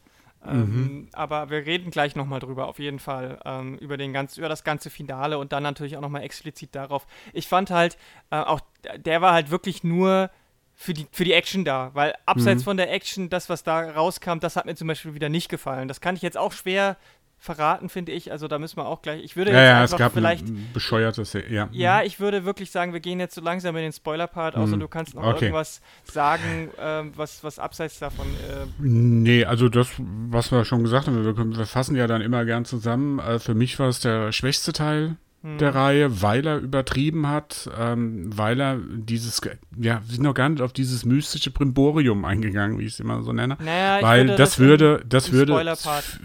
Ähm, 0.46 0.60
mhm. 0.60 1.08
aber 1.14 1.50
wir 1.50 1.66
reden 1.66 1.90
gleich 1.90 2.18
nochmal 2.18 2.42
drüber, 2.42 2.68
auf 2.68 2.78
jeden 2.78 3.00
Fall, 3.00 3.40
ähm, 3.46 3.78
über, 3.78 3.96
den 3.96 4.12
ganz, 4.12 4.38
über 4.38 4.50
das 4.50 4.66
ganze 4.66 4.90
Finale 4.90 5.38
und 5.38 5.54
dann 5.54 5.64
natürlich 5.64 5.96
auch 5.96 6.02
nochmal 6.02 6.24
explizit 6.24 6.76
darauf. 6.76 7.08
Ich 7.32 7.48
fand 7.48 7.72
halt, 7.72 7.98
äh, 8.30 8.36
auch 8.36 8.60
der 8.98 9.22
war 9.22 9.32
halt 9.32 9.52
wirklich 9.52 9.86
nur 9.86 10.30
für 10.76 10.94
die, 10.94 11.08
für 11.12 11.24
die 11.24 11.32
Action 11.32 11.64
da, 11.64 11.92
weil 11.94 12.14
abseits 12.26 12.64
mhm. 12.64 12.66
von 12.66 12.78
der 12.78 12.92
Action, 12.92 13.30
das, 13.30 13.48
was 13.48 13.64
da 13.64 13.92
rauskam, 13.92 14.40
das 14.40 14.58
hat 14.58 14.66
mir 14.66 14.76
zum 14.76 14.88
Beispiel 14.88 15.14
wieder 15.14 15.30
nicht 15.30 15.48
gefallen. 15.48 15.88
Das 15.88 16.02
kann 16.02 16.18
ich 16.18 16.22
jetzt 16.22 16.38
auch 16.38 16.52
schwer 16.52 16.98
verraten, 17.44 17.90
finde 17.90 18.14
ich. 18.14 18.32
Also 18.32 18.48
da 18.48 18.58
müssen 18.58 18.78
wir 18.78 18.86
auch 18.86 19.02
gleich. 19.02 19.22
Ich 19.22 19.36
würde 19.36 19.52
ja, 19.52 19.58
jetzt 19.58 19.68
ja, 19.68 19.82
einfach 19.82 19.94
es 19.96 20.00
gab 20.00 20.14
vielleicht. 20.14 20.48
Ein 20.48 20.70
bescheuertes, 20.74 21.34
ja. 21.34 21.68
Ja, 21.72 22.02
ich 22.02 22.22
würde 22.22 22.46
wirklich 22.46 22.72
sagen, 22.72 22.94
wir 22.94 23.02
gehen 23.02 23.20
jetzt 23.20 23.36
so 23.36 23.42
langsam 23.42 23.76
in 23.76 23.84
den 23.84 23.92
Spoiler-Part 23.92 24.56
aus 24.56 24.68
mhm. 24.68 24.76
und 24.76 24.80
du 24.80 24.88
kannst 24.88 25.14
noch 25.14 25.24
okay. 25.24 25.46
irgendwas 25.46 25.82
sagen, 26.06 26.70
ähm, 26.80 27.12
was, 27.18 27.44
was 27.44 27.60
abseits 27.60 28.00
davon. 28.00 28.28
Äh 28.28 28.66
nee, 28.80 29.44
also 29.44 29.68
das, 29.68 29.90
was 29.98 30.54
wir 30.54 30.64
schon 30.64 30.84
gesagt 30.84 31.08
haben, 31.08 31.26
wir, 31.26 31.58
wir 31.58 31.66
fassen 31.66 31.98
ja 31.98 32.08
dann 32.08 32.22
immer 32.22 32.46
gern 32.46 32.64
zusammen. 32.64 33.20
Äh, 33.20 33.40
für 33.40 33.56
mich 33.56 33.78
war 33.78 33.90
es 33.90 34.00
der 34.00 34.32
schwächste 34.32 34.72
Teil 34.72 35.18
der 35.44 35.74
hm. 35.74 35.78
Reihe, 35.78 36.22
weil 36.22 36.48
er 36.48 36.58
übertrieben 36.58 37.28
hat, 37.28 37.70
ähm, 37.78 38.30
weil 38.36 38.62
er 38.62 38.78
dieses, 38.78 39.42
ja, 39.78 40.02
wir 40.06 40.14
sind 40.16 40.24
noch 40.24 40.34
gar 40.34 40.48
nicht 40.48 40.62
auf 40.62 40.72
dieses 40.72 41.04
mystische 41.04 41.52
Brimborium 41.52 42.24
eingegangen, 42.24 42.80
wie 42.80 42.86
ich 42.86 42.94
es 42.94 43.00
immer 43.02 43.22
so 43.24 43.34
nenne. 43.34 43.58
Naja, 43.60 44.02
weil 44.02 44.30
würde 44.30 44.38
das, 44.38 44.60
würde, 44.60 45.04
das 45.08 45.34
würde 45.34 45.76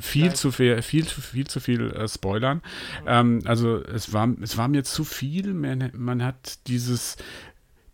viel 0.01 0.35
zu 0.35 0.53
viel, 0.53 0.81
viel, 0.83 1.05
viel 1.05 1.47
zu 1.49 1.59
viel 1.59 1.91
äh, 1.91 2.07
spoilern. 2.07 2.59
Mhm. 2.59 3.09
Ähm, 3.09 3.43
also 3.45 3.83
es 3.83 4.12
war, 4.12 4.29
es 4.41 4.57
war 4.57 4.69
mir 4.69 4.85
zu 4.85 5.03
viel. 5.03 5.53
Man, 5.53 5.91
man 5.97 6.23
hat 6.23 6.69
dieses, 6.69 7.16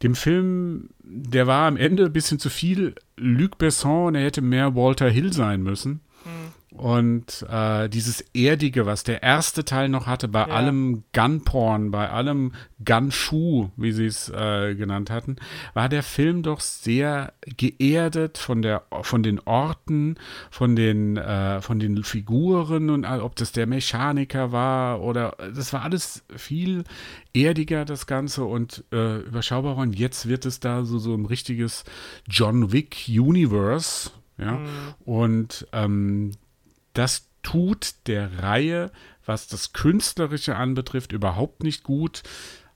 dem 0.02 0.14
Film, 0.14 0.90
der 1.02 1.46
war 1.46 1.66
am 1.66 1.78
Ende 1.78 2.04
ein 2.04 2.12
bisschen 2.12 2.38
zu 2.38 2.50
viel 2.50 2.94
Luc 3.16 3.56
Besson, 3.56 4.14
er 4.14 4.24
hätte 4.24 4.42
mehr 4.42 4.74
Walter 4.74 5.08
Hill 5.08 5.32
sein 5.32 5.62
müssen. 5.62 6.00
Mhm. 6.24 6.76
Und 6.76 7.46
äh, 7.48 7.88
dieses 7.88 8.20
Erdige, 8.34 8.84
was 8.84 9.04
der 9.04 9.22
erste 9.22 9.64
Teil 9.64 9.88
noch 9.88 10.08
hatte, 10.08 10.26
bei 10.26 10.40
ja. 10.40 10.46
allem 10.46 11.04
Gunporn, 11.12 11.92
bei 11.92 12.10
allem 12.10 12.52
Gunshoe, 12.84 13.70
wie 13.76 13.92
sie 13.92 14.06
es 14.06 14.28
äh, 14.28 14.74
genannt 14.74 15.08
hatten, 15.08 15.36
war 15.74 15.88
der 15.88 16.02
Film 16.02 16.42
doch 16.42 16.58
sehr 16.58 17.32
geerdet 17.56 18.38
von, 18.38 18.60
der, 18.60 18.82
von 19.02 19.22
den 19.22 19.38
Orten, 19.38 20.16
von 20.50 20.74
den, 20.74 21.16
äh, 21.16 21.60
von 21.60 21.78
den 21.78 22.02
Figuren 22.02 22.90
und 22.90 23.04
ob 23.04 23.36
das 23.36 23.52
der 23.52 23.68
Mechaniker 23.68 24.50
war 24.50 25.00
oder 25.00 25.36
das 25.54 25.72
war 25.72 25.82
alles 25.82 26.24
viel 26.34 26.82
erdiger, 27.34 27.84
das 27.84 28.06
Ganze 28.06 28.44
und 28.44 28.84
äh, 28.92 29.18
überschaubarer. 29.20 29.78
Und 29.78 29.98
jetzt 29.98 30.28
wird 30.28 30.44
es 30.44 30.60
da 30.60 30.84
so, 30.84 30.98
so 30.98 31.14
ein 31.14 31.26
richtiges 31.26 31.84
John 32.28 32.72
Wick 32.72 33.06
Universe. 33.08 34.10
Ja, 34.38 34.52
mhm. 34.52 34.94
und 35.04 35.66
ähm, 35.72 36.32
das 36.92 37.28
tut 37.42 37.94
der 38.06 38.42
Reihe, 38.42 38.90
was 39.24 39.46
das 39.46 39.72
Künstlerische 39.72 40.56
anbetrifft, 40.56 41.12
überhaupt 41.12 41.62
nicht 41.62 41.84
gut. 41.84 42.22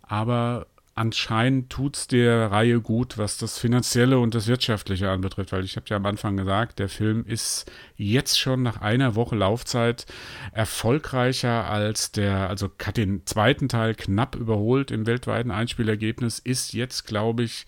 Aber 0.02 0.66
anscheinend 0.98 1.70
tut 1.70 1.96
es 1.96 2.06
der 2.08 2.50
Reihe 2.50 2.80
gut, 2.80 3.18
was 3.18 3.38
das 3.38 3.58
Finanzielle 3.58 4.18
und 4.18 4.34
das 4.34 4.48
Wirtschaftliche 4.48 5.10
anbetrifft, 5.10 5.52
weil 5.52 5.64
ich 5.64 5.76
habe 5.76 5.86
ja 5.88 5.96
am 5.96 6.06
Anfang 6.06 6.36
gesagt, 6.36 6.80
der 6.80 6.88
Film 6.88 7.24
ist 7.24 7.70
jetzt 7.96 8.38
schon 8.38 8.62
nach 8.62 8.80
einer 8.80 9.14
Woche 9.14 9.36
Laufzeit 9.36 10.06
erfolgreicher 10.52 11.70
als 11.70 12.10
der, 12.10 12.48
also 12.48 12.68
hat 12.84 12.96
den 12.96 13.24
zweiten 13.26 13.68
Teil 13.68 13.94
knapp 13.94 14.34
überholt 14.34 14.90
im 14.90 15.06
weltweiten 15.06 15.52
Einspielergebnis, 15.52 16.40
ist 16.40 16.72
jetzt, 16.72 17.06
glaube 17.06 17.44
ich, 17.44 17.66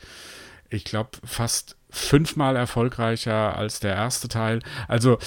ich 0.68 0.84
glaube 0.84 1.10
fast 1.24 1.76
fünfmal 1.90 2.56
erfolgreicher 2.56 3.56
als 3.56 3.80
der 3.80 3.94
erste 3.94 4.28
Teil. 4.28 4.60
Also 4.88 5.18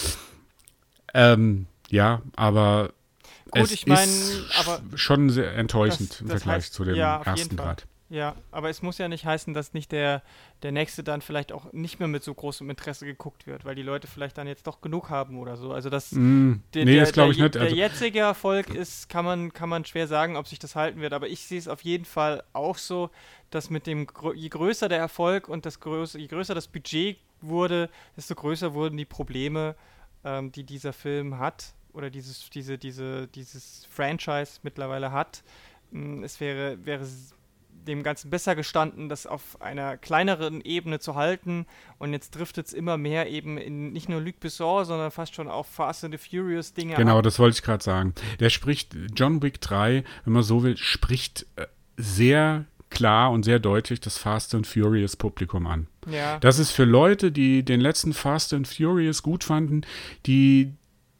ähm, 1.14 1.68
ja, 1.90 2.22
aber 2.36 2.94
Gut, 3.52 3.64
es 3.64 3.72
ich 3.72 3.88
mein, 3.88 4.10
ist 4.10 4.50
schon 4.96 5.30
sehr 5.30 5.54
enttäuschend 5.56 6.12
das, 6.12 6.22
im 6.22 6.28
Vergleich 6.28 6.56
heißt, 6.56 6.74
zu 6.74 6.84
dem 6.84 6.96
ja, 6.96 7.22
ersten 7.22 7.56
Grad. 7.56 7.86
Ja, 8.14 8.36
aber 8.52 8.70
es 8.70 8.84
muss 8.84 9.00
ja 9.00 9.08
nicht 9.08 9.26
heißen, 9.26 9.56
dass 9.56 9.74
nicht 9.74 9.92
der, 9.92 10.22
der 10.62 10.72
nächste 10.72 11.04
dann 11.04 11.24
vielleicht 11.24 11.52
auch 11.52 11.74
nicht 11.74 11.98
mehr 11.98 12.08
mit 12.08 12.24
so 12.24 12.32
großem 12.32 12.70
Interesse 12.70 13.08
geguckt 13.08 13.48
wird, 13.48 13.66
weil 13.66 13.74
die 13.74 13.82
Leute 13.82 14.06
vielleicht 14.06 14.38
dann 14.38 14.46
jetzt 14.46 14.68
doch 14.68 14.82
genug 14.82 15.10
haben 15.10 15.40
oder 15.40 15.58
so. 15.58 15.74
Also 15.74 15.90
das, 15.90 16.12
mm, 16.12 16.54
der, 16.76 16.86
nee, 16.86 17.00
das 17.00 17.12
glaube 17.12 17.32
ich 17.32 17.40
nicht. 17.40 17.56
Der 17.56 17.64
also, 17.64 17.76
jetzige 17.76 18.20
Erfolg 18.20 18.70
ist, 18.70 19.10
kann 19.10 19.26
man, 19.26 19.52
kann 19.52 19.68
man 19.68 19.84
schwer 19.84 20.06
sagen, 20.06 20.38
ob 20.38 20.48
sich 20.48 20.60
das 20.60 20.76
halten 20.76 21.02
wird, 21.02 21.12
aber 21.12 21.28
ich 21.28 21.48
sehe 21.48 21.58
es 21.58 21.68
auf 21.68 21.82
jeden 21.82 22.06
Fall 22.06 22.44
auch 22.54 22.78
so, 22.78 23.10
dass 23.50 23.72
mit 23.72 23.88
dem, 23.88 24.06
je 24.36 24.50
größer 24.50 24.90
der 24.90 25.00
Erfolg 25.00 25.50
und 25.50 25.66
das 25.66 25.80
größer, 25.80 26.20
je 26.20 26.28
größer 26.28 26.54
das 26.54 26.68
Budget 26.68 27.18
wurde, 27.42 27.90
desto 28.16 28.36
größer 28.36 28.76
wurden 28.76 28.96
die 28.96 29.06
Probleme 29.06 29.76
ähm, 30.24 30.52
die 30.52 30.64
dieser 30.64 30.94
Film 30.94 31.40
hat 31.40 31.74
oder 31.94 32.12
dieses, 32.12 32.48
diese, 32.52 32.78
diese, 32.78 33.28
dieses 33.28 33.88
Franchise 33.90 34.60
mittlerweile 34.62 35.12
hat. 35.12 35.44
Mm, 35.90 36.24
es 36.24 36.40
wäre, 36.40 36.78
wäre 36.86 37.04
dem 37.88 38.04
Ganzen 38.04 38.30
besser 38.30 38.56
gestanden, 38.56 39.10
das 39.10 39.26
auf 39.26 39.62
einer 39.62 39.98
kleineren 39.98 40.62
Ebene 40.62 41.00
zu 41.00 41.16
halten. 41.16 41.66
Und 41.98 42.14
jetzt 42.14 42.32
driftet 42.32 42.68
es 42.68 42.74
immer 42.74 42.98
mehr 42.98 43.30
eben 43.30 43.58
in 43.58 43.92
nicht 43.92 44.10
nur 44.10 44.22
Luc 44.22 44.40
Besson, 44.40 44.86
sondern 44.86 45.12
fast 45.12 45.36
schon 45.36 45.48
auf 45.48 45.68
Fast 45.68 46.04
and 46.04 46.14
the 46.14 46.18
Furious 46.18 46.74
Dinge. 46.74 46.96
Genau, 46.96 47.18
ab. 47.18 47.24
das 47.24 47.40
wollte 47.40 47.58
ich 47.58 47.64
gerade 47.64 47.84
sagen. 47.84 48.14
Der 48.40 48.50
spricht, 48.50 48.96
John 49.16 49.42
Wick 49.42 49.62
3, 49.62 50.04
wenn 50.24 50.34
man 50.34 50.44
so 50.44 50.64
will, 50.64 50.78
spricht 50.78 51.46
äh, 51.56 51.68
sehr 51.98 52.66
klar 52.90 53.32
und 53.32 53.44
sehr 53.44 53.60
deutlich 53.60 54.00
das 54.00 54.18
Fast 54.18 54.56
and 54.56 54.68
Furious 54.68 55.16
Publikum 55.16 55.68
an. 55.68 55.88
Ja. 56.08 56.38
Das 56.40 56.60
ist 56.60 56.72
für 56.72 56.86
Leute, 56.86 57.32
die 57.32 57.64
den 57.64 57.82
letzten 57.82 58.14
Fast 58.14 58.54
and 58.54 58.68
Furious 58.68 59.24
gut 59.24 59.44
fanden, 59.44 59.82
die 60.26 60.74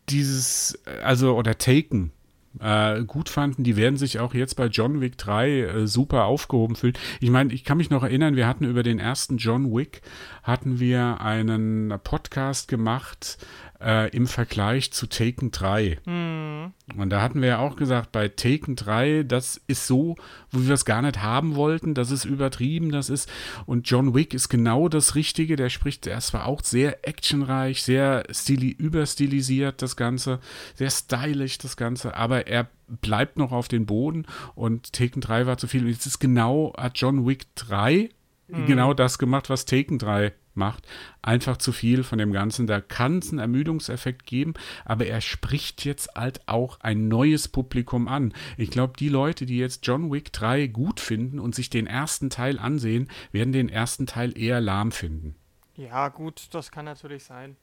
dieses, 0.10 0.80
also, 1.04 1.36
oder 1.36 1.58
Taken, 1.58 2.12
äh, 2.60 3.04
gut 3.04 3.30
fanden, 3.30 3.64
die 3.64 3.76
werden 3.76 3.98
sich 3.98 4.20
auch 4.20 4.34
jetzt 4.34 4.56
bei 4.56 4.68
John 4.68 5.02
Wick 5.02 5.18
3 5.18 5.50
äh, 5.50 5.88
super 5.88 6.26
aufgehoben 6.26 6.76
fühlen. 6.76 6.94
Ich 7.20 7.30
meine, 7.30 7.54
ich 7.54 7.64
kann 7.64 7.78
mich 7.78 7.90
noch 7.90 8.04
erinnern, 8.04 8.36
wir 8.36 8.48
hatten 8.48 8.66
über 8.66 8.84
den 8.84 9.00
ersten 9.00 9.38
John 9.38 9.74
Wick, 9.74 10.02
hatten 10.44 10.80
wir 10.80 11.22
einen 11.22 11.94
Podcast 12.04 12.68
gemacht 12.68 13.38
äh, 13.84 14.10
im 14.16 14.28
Vergleich 14.28 14.92
zu 14.92 15.08
Taken 15.08 15.52
3. 15.52 16.00
Mhm. 16.06 16.74
Und 16.98 17.10
da 17.10 17.22
hatten 17.22 17.42
wir 17.42 17.50
ja 17.50 17.60
auch 17.60 17.76
gesagt, 17.76 18.12
bei 18.12 18.28
Taken 18.30 18.76
3, 18.76 19.24
das 19.24 19.62
ist 19.68 19.88
so, 19.88 20.16
wo 20.52 20.66
wir 20.66 20.74
es 20.74 20.86
gar 20.86 21.02
nicht 21.02 21.22
haben 21.22 21.56
wollten, 21.56 21.94
das 21.94 22.12
ist 22.12 22.26
übertrieben, 22.26 22.92
das 22.92 23.10
ist, 23.10 23.30
und 23.66 23.90
John 23.90 24.14
Wick 24.16 24.34
ist 24.34 24.50
genau 24.50 24.90
das 24.90 25.16
Richtige, 25.16 25.56
der 25.56 25.70
spricht, 25.70 26.08
er 26.08 26.22
war 26.32 26.46
auch 26.46 26.62
sehr 26.64 27.08
actionreich, 27.08 27.84
sehr 27.84 28.24
stili 28.32 28.70
überstilisiert, 28.70 29.82
das 29.82 29.96
Ganze, 29.96 30.40
sehr 30.76 30.90
stylisch, 30.90 31.58
das 31.58 31.76
Ganze, 31.78 32.16
aber 32.16 32.48
er 32.48 32.70
bleibt 32.88 33.38
noch 33.38 33.52
auf 33.52 33.68
den 33.68 33.86
Boden 33.86 34.26
und 34.56 34.94
Taken 34.94 35.22
3 35.22 35.46
war 35.46 35.58
zu 35.58 35.68
viel. 35.68 35.84
Und 35.84 35.90
jetzt 35.90 36.06
ist 36.06 36.20
genau, 36.20 36.74
hat 36.78 36.98
John 36.98 37.26
Wick 37.26 37.46
3 37.56 38.10
mhm. 38.48 38.66
genau 38.66 38.94
das 38.94 39.18
gemacht, 39.18 39.50
was 39.50 39.66
Taken 39.66 40.00
3 40.00 40.34
macht. 40.56 40.88
Einfach 41.22 41.58
zu 41.58 41.72
viel 41.72 42.04
von 42.04 42.18
dem 42.18 42.32
Ganzen. 42.32 42.68
Da 42.68 42.82
kann 42.82 43.20
es 43.20 43.30
einen 43.30 43.40
Ermüdungseffekt 43.40 44.26
geben, 44.26 44.54
aber 44.86 45.06
er 45.06 45.22
spricht 45.22 45.86
jetzt 45.86 46.16
halt 46.16 46.42
auch 46.48 46.80
ein 46.82 47.08
neues 47.08 47.48
Publikum 47.48 48.08
an. 48.08 48.34
Ich 48.58 48.70
glaube, 48.70 48.94
die 48.98 49.10
Leute, 49.10 49.46
die 49.46 49.58
jetzt 49.58 49.86
John 49.86 50.12
Wick 50.12 50.34
3 50.34 50.68
gut 50.68 51.00
finden 51.00 51.40
und 51.40 51.56
sich 51.56 51.70
den 51.70 51.88
ersten 51.88 52.30
Teil 52.30 52.60
ansehen, 52.60 53.10
werden 53.32 53.54
den 53.54 53.70
ersten 53.70 54.06
Teil 54.06 54.38
eher 54.38 54.62
lahm 54.62 54.92
finden. 54.92 55.36
Ja, 55.76 56.10
gut, 56.10 56.48
das 56.52 56.72
kann 56.72 56.86
natürlich 56.86 57.24
sein. 57.24 57.56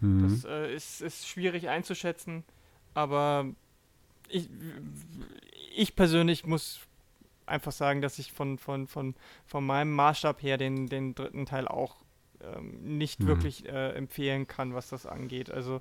Mhm. 0.00 0.22
Das 0.22 0.44
äh, 0.44 0.74
ist, 0.74 1.02
ist 1.02 1.28
schwierig 1.28 1.68
einzuschätzen, 1.68 2.44
aber 2.94 3.46
ich, 4.28 4.48
ich 5.74 5.96
persönlich 5.96 6.46
muss 6.46 6.80
einfach 7.46 7.72
sagen, 7.72 8.00
dass 8.00 8.18
ich 8.18 8.32
von, 8.32 8.58
von, 8.58 8.86
von, 8.86 9.14
von 9.46 9.64
meinem 9.64 9.92
Maßstab 9.92 10.42
her 10.42 10.58
den, 10.58 10.88
den 10.88 11.14
dritten 11.14 11.46
Teil 11.46 11.68
auch 11.68 11.96
ähm, 12.42 12.98
nicht 12.98 13.20
mhm. 13.20 13.26
wirklich 13.26 13.68
äh, 13.68 13.92
empfehlen 13.92 14.46
kann, 14.46 14.74
was 14.74 14.88
das 14.88 15.06
angeht. 15.06 15.50
Also 15.50 15.80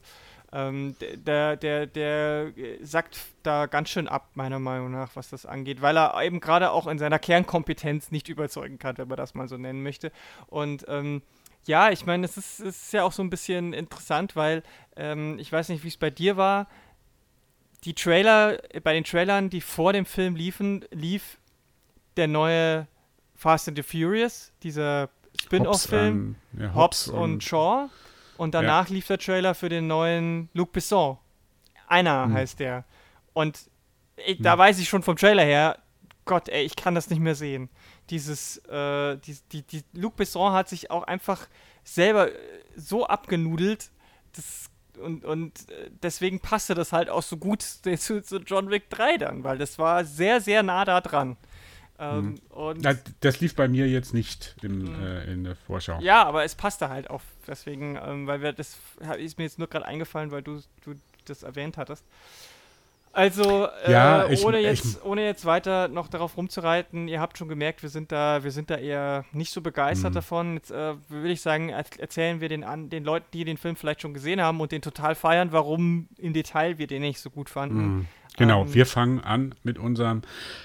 ähm, 0.51 0.95
der, 1.25 1.57
der, 1.57 1.87
der 1.87 2.51
sagt 2.81 3.19
da 3.43 3.65
ganz 3.65 3.89
schön 3.89 4.07
ab, 4.07 4.29
meiner 4.35 4.59
Meinung 4.59 4.91
nach, 4.91 5.15
was 5.15 5.29
das 5.29 5.45
angeht, 5.45 5.81
weil 5.81 5.97
er 5.97 6.21
eben 6.23 6.39
gerade 6.39 6.71
auch 6.71 6.87
in 6.87 6.97
seiner 6.97 7.19
Kernkompetenz 7.19 8.11
nicht 8.11 8.29
überzeugen 8.29 8.79
kann, 8.79 8.97
wenn 8.97 9.07
man 9.07 9.17
das 9.17 9.33
mal 9.33 9.47
so 9.47 9.57
nennen 9.57 9.83
möchte. 9.83 10.11
Und 10.47 10.85
ähm, 10.87 11.21
ja, 11.65 11.89
ich 11.89 12.05
meine, 12.05 12.25
es 12.25 12.37
ist, 12.37 12.59
es 12.59 12.83
ist 12.83 12.93
ja 12.93 13.03
auch 13.03 13.11
so 13.11 13.23
ein 13.23 13.29
bisschen 13.29 13.73
interessant, 13.73 14.35
weil 14.35 14.63
ähm, 14.95 15.37
ich 15.39 15.51
weiß 15.51 15.69
nicht, 15.69 15.83
wie 15.83 15.89
es 15.89 15.97
bei 15.97 16.09
dir 16.09 16.37
war. 16.37 16.67
Die 17.83 17.93
Trailer, 17.93 18.59
bei 18.83 18.93
den 18.93 19.03
Trailern, 19.03 19.49
die 19.49 19.61
vor 19.61 19.93
dem 19.93 20.05
Film 20.05 20.35
liefen, 20.35 20.85
lief 20.91 21.37
der 22.17 22.27
neue 22.27 22.87
Fast 23.35 23.67
and 23.67 23.77
the 23.77 23.83
Furious, 23.83 24.53
dieser 24.63 25.09
Spin-off-Film, 25.41 26.35
ähm, 26.53 26.61
ja, 26.61 26.73
Hobbs, 26.73 27.07
und, 27.07 27.19
und, 27.19 27.43
Shaw. 27.43 27.89
Und 28.37 28.53
danach 28.53 28.89
ja. 28.89 28.95
lief 28.95 29.07
der 29.07 29.17
Trailer 29.17 29.55
für 29.55 29.69
den 29.69 29.87
neuen 29.87 30.49
Luc 30.53 30.71
Besson. 30.73 31.17
Einer 31.87 32.25
hm. 32.25 32.33
heißt 32.33 32.59
der. 32.59 32.83
Und 33.33 33.59
ich, 34.17 34.41
da 34.41 34.53
hm. 34.53 34.59
weiß 34.59 34.79
ich 34.79 34.89
schon 34.89 35.03
vom 35.03 35.15
Trailer 35.15 35.43
her, 35.43 35.77
Gott, 36.25 36.49
ey, 36.49 36.63
ich 36.63 36.75
kann 36.75 36.95
das 36.95 37.09
nicht 37.09 37.19
mehr 37.19 37.35
sehen. 37.35 37.69
Dieses, 38.09 38.57
äh, 38.65 39.17
die, 39.17 39.37
die, 39.51 39.61
die, 39.61 39.83
Luc 39.93 40.15
Besson 40.15 40.53
hat 40.53 40.67
sich 40.67 40.91
auch 40.91 41.03
einfach 41.03 41.47
selber 41.83 42.31
äh, 42.31 42.33
so 42.75 43.05
abgenudelt, 43.05 43.91
das, 44.33 44.69
und, 44.99 45.23
und 45.23 45.69
äh, 45.69 45.91
deswegen 46.01 46.39
passte 46.39 46.73
das 46.73 46.91
halt 46.91 47.09
auch 47.09 47.21
so 47.21 47.37
gut 47.37 47.61
zu, 47.97 48.21
zu 48.23 48.37
John 48.37 48.69
Wick 48.69 48.89
3 48.89 49.17
dann, 49.17 49.43
weil 49.43 49.57
das 49.57 49.77
war 49.77 50.03
sehr, 50.03 50.41
sehr 50.41 50.63
nah 50.63 50.83
da 50.83 50.99
dran. 50.99 51.37
Ähm, 51.97 52.35
mhm. 52.55 52.73
Na, 52.81 52.93
das 53.21 53.39
lief 53.39 53.55
bei 53.55 53.67
mir 53.67 53.87
jetzt 53.87 54.13
nicht 54.13 54.55
im, 54.61 54.79
mhm. 54.79 55.03
äh, 55.03 55.23
in 55.31 55.43
der 55.43 55.55
Vorschau. 55.55 55.99
Ja, 56.01 56.23
aber 56.23 56.43
es 56.43 56.55
passte 56.55 56.89
halt 56.89 57.09
auch 57.09 57.21
deswegen, 57.47 57.97
ähm, 58.03 58.27
weil 58.27 58.41
wir 58.41 58.53
das 58.53 58.77
ist 59.17 59.37
mir 59.37 59.45
jetzt 59.45 59.59
nur 59.59 59.67
gerade 59.67 59.85
eingefallen, 59.85 60.31
weil 60.31 60.41
du, 60.41 60.61
du 60.83 60.95
das 61.25 61.43
erwähnt 61.43 61.77
hattest. 61.77 62.03
Also, 63.15 63.69
äh, 63.85 63.93
ja, 63.93 64.27
ich, 64.27 64.43
ohne, 64.43 64.59
jetzt, 64.59 64.97
ich, 64.97 65.05
ohne 65.05 65.23
jetzt 65.23 65.45
weiter 65.45 65.87
noch 65.87 66.09
darauf 66.09 66.35
rumzureiten, 66.35 67.07
ihr 67.07 67.21
habt 67.21 67.37
schon 67.37 67.47
gemerkt, 67.47 67.81
wir 67.81 67.89
sind 67.89 68.11
da, 68.11 68.43
wir 68.43 68.51
sind 68.51 68.69
da 68.69 68.75
eher 68.75 69.23
nicht 69.31 69.53
so 69.53 69.61
begeistert 69.61 70.11
mhm. 70.11 70.15
davon. 70.15 70.53
Jetzt 70.55 70.71
äh, 70.71 70.95
würde 71.07 71.31
ich 71.31 71.39
sagen, 71.39 71.69
erzählen 71.69 72.41
wir 72.41 72.49
den, 72.49 72.65
an, 72.65 72.89
den 72.89 73.05
Leuten, 73.05 73.27
die 73.31 73.45
den 73.45 73.55
Film 73.55 73.77
vielleicht 73.77 74.01
schon 74.01 74.13
gesehen 74.13 74.41
haben 74.41 74.59
und 74.59 74.73
den 74.73 74.81
total 74.81 75.15
feiern, 75.15 75.53
warum 75.53 76.09
im 76.17 76.33
Detail 76.33 76.77
wir 76.77 76.87
den 76.87 77.03
nicht 77.03 77.21
so 77.21 77.29
gut 77.29 77.49
fanden. 77.49 77.77
Mhm. 77.77 78.07
Genau, 78.37 78.63
ähm, 78.63 78.73
wir 78.73 78.85
fangen 78.85 79.19
an 79.19 79.55
mit 79.63 79.77
unserem 79.77 80.21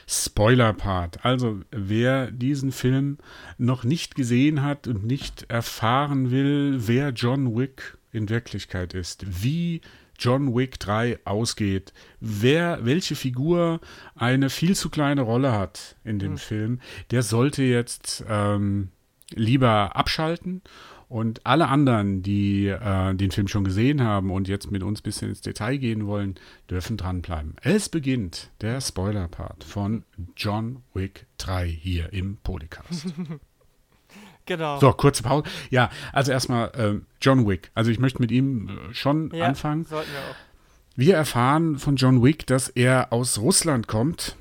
Spoiler-Part. 0.07 1.25
Also, 1.25 1.61
wer 1.71 2.31
diesen 2.31 2.73
Film 2.73 3.19
noch 3.59 3.85
nicht 3.85 4.15
gesehen 4.15 4.63
hat 4.63 4.89
und 4.89 5.05
nicht 5.05 5.47
erfahren 5.49 6.31
will, 6.31 6.77
wer 6.87 7.11
John 7.11 7.57
Wick 7.57 7.97
in 8.13 8.29
Wirklichkeit 8.29 8.95
ist, 8.95 9.25
wie 9.43 9.81
John 10.19 10.55
Wick 10.55 10.79
3 10.79 11.21
ausgeht, 11.25 11.95
wer, 12.21 12.85
welche 12.85 13.15
Figur 13.15 13.81
eine 14.15 14.51
viel 14.51 14.77
zu 14.77 14.91
kleine 14.91 15.23
Rolle 15.23 15.53
hat 15.53 15.97
in 16.05 16.19
dem 16.19 16.33
mhm. 16.33 16.39
Film, 16.39 16.81
der 17.11 17.23
sollte 17.23 17.63
jetzt 17.63 18.25
ähm, 18.29 18.89
lieber 19.31 19.97
abschalten 19.97 20.61
und 21.11 21.45
alle 21.45 21.67
anderen, 21.67 22.23
die 22.23 22.69
äh, 22.69 23.15
den 23.15 23.33
Film 23.33 23.49
schon 23.49 23.65
gesehen 23.65 24.01
haben 24.01 24.31
und 24.31 24.47
jetzt 24.47 24.71
mit 24.71 24.85
uns 24.85 25.01
ein 25.01 25.03
bisschen 25.03 25.29
ins 25.31 25.41
Detail 25.41 25.77
gehen 25.77 26.07
wollen, 26.07 26.37
dürfen 26.71 26.97
dranbleiben. 26.97 27.57
Es 27.63 27.89
beginnt 27.89 28.51
der 28.61 28.81
Spoiler-Part 28.81 29.65
von 29.65 30.05
John 30.37 30.83
Wick 30.95 31.27
3 31.39 31.67
hier 31.67 32.13
im 32.13 32.37
Polycast. 32.37 33.07
genau. 34.47 34.79
So, 34.79 34.93
kurze 34.93 35.25
Pause. 35.25 35.49
Ja, 35.71 35.91
also 36.13 36.31
erstmal 36.31 36.71
ähm, 36.77 37.07
John 37.21 37.47
Wick. 37.47 37.73
Also 37.75 37.91
ich 37.91 37.99
möchte 37.99 38.23
mit 38.23 38.31
ihm 38.31 38.69
äh, 38.69 38.95
schon 38.95 39.33
ja, 39.35 39.47
anfangen. 39.47 39.87
Sollten 39.87 40.13
wir 40.13 40.21
auch. 40.21 40.37
Wir 40.95 41.17
erfahren 41.17 41.81
von 41.81 41.97
John 41.97 42.23
Wick, 42.23 42.47
dass 42.47 42.69
er 42.69 43.13
aus 43.13 43.39
Russland 43.39 43.89
kommt 43.89 44.37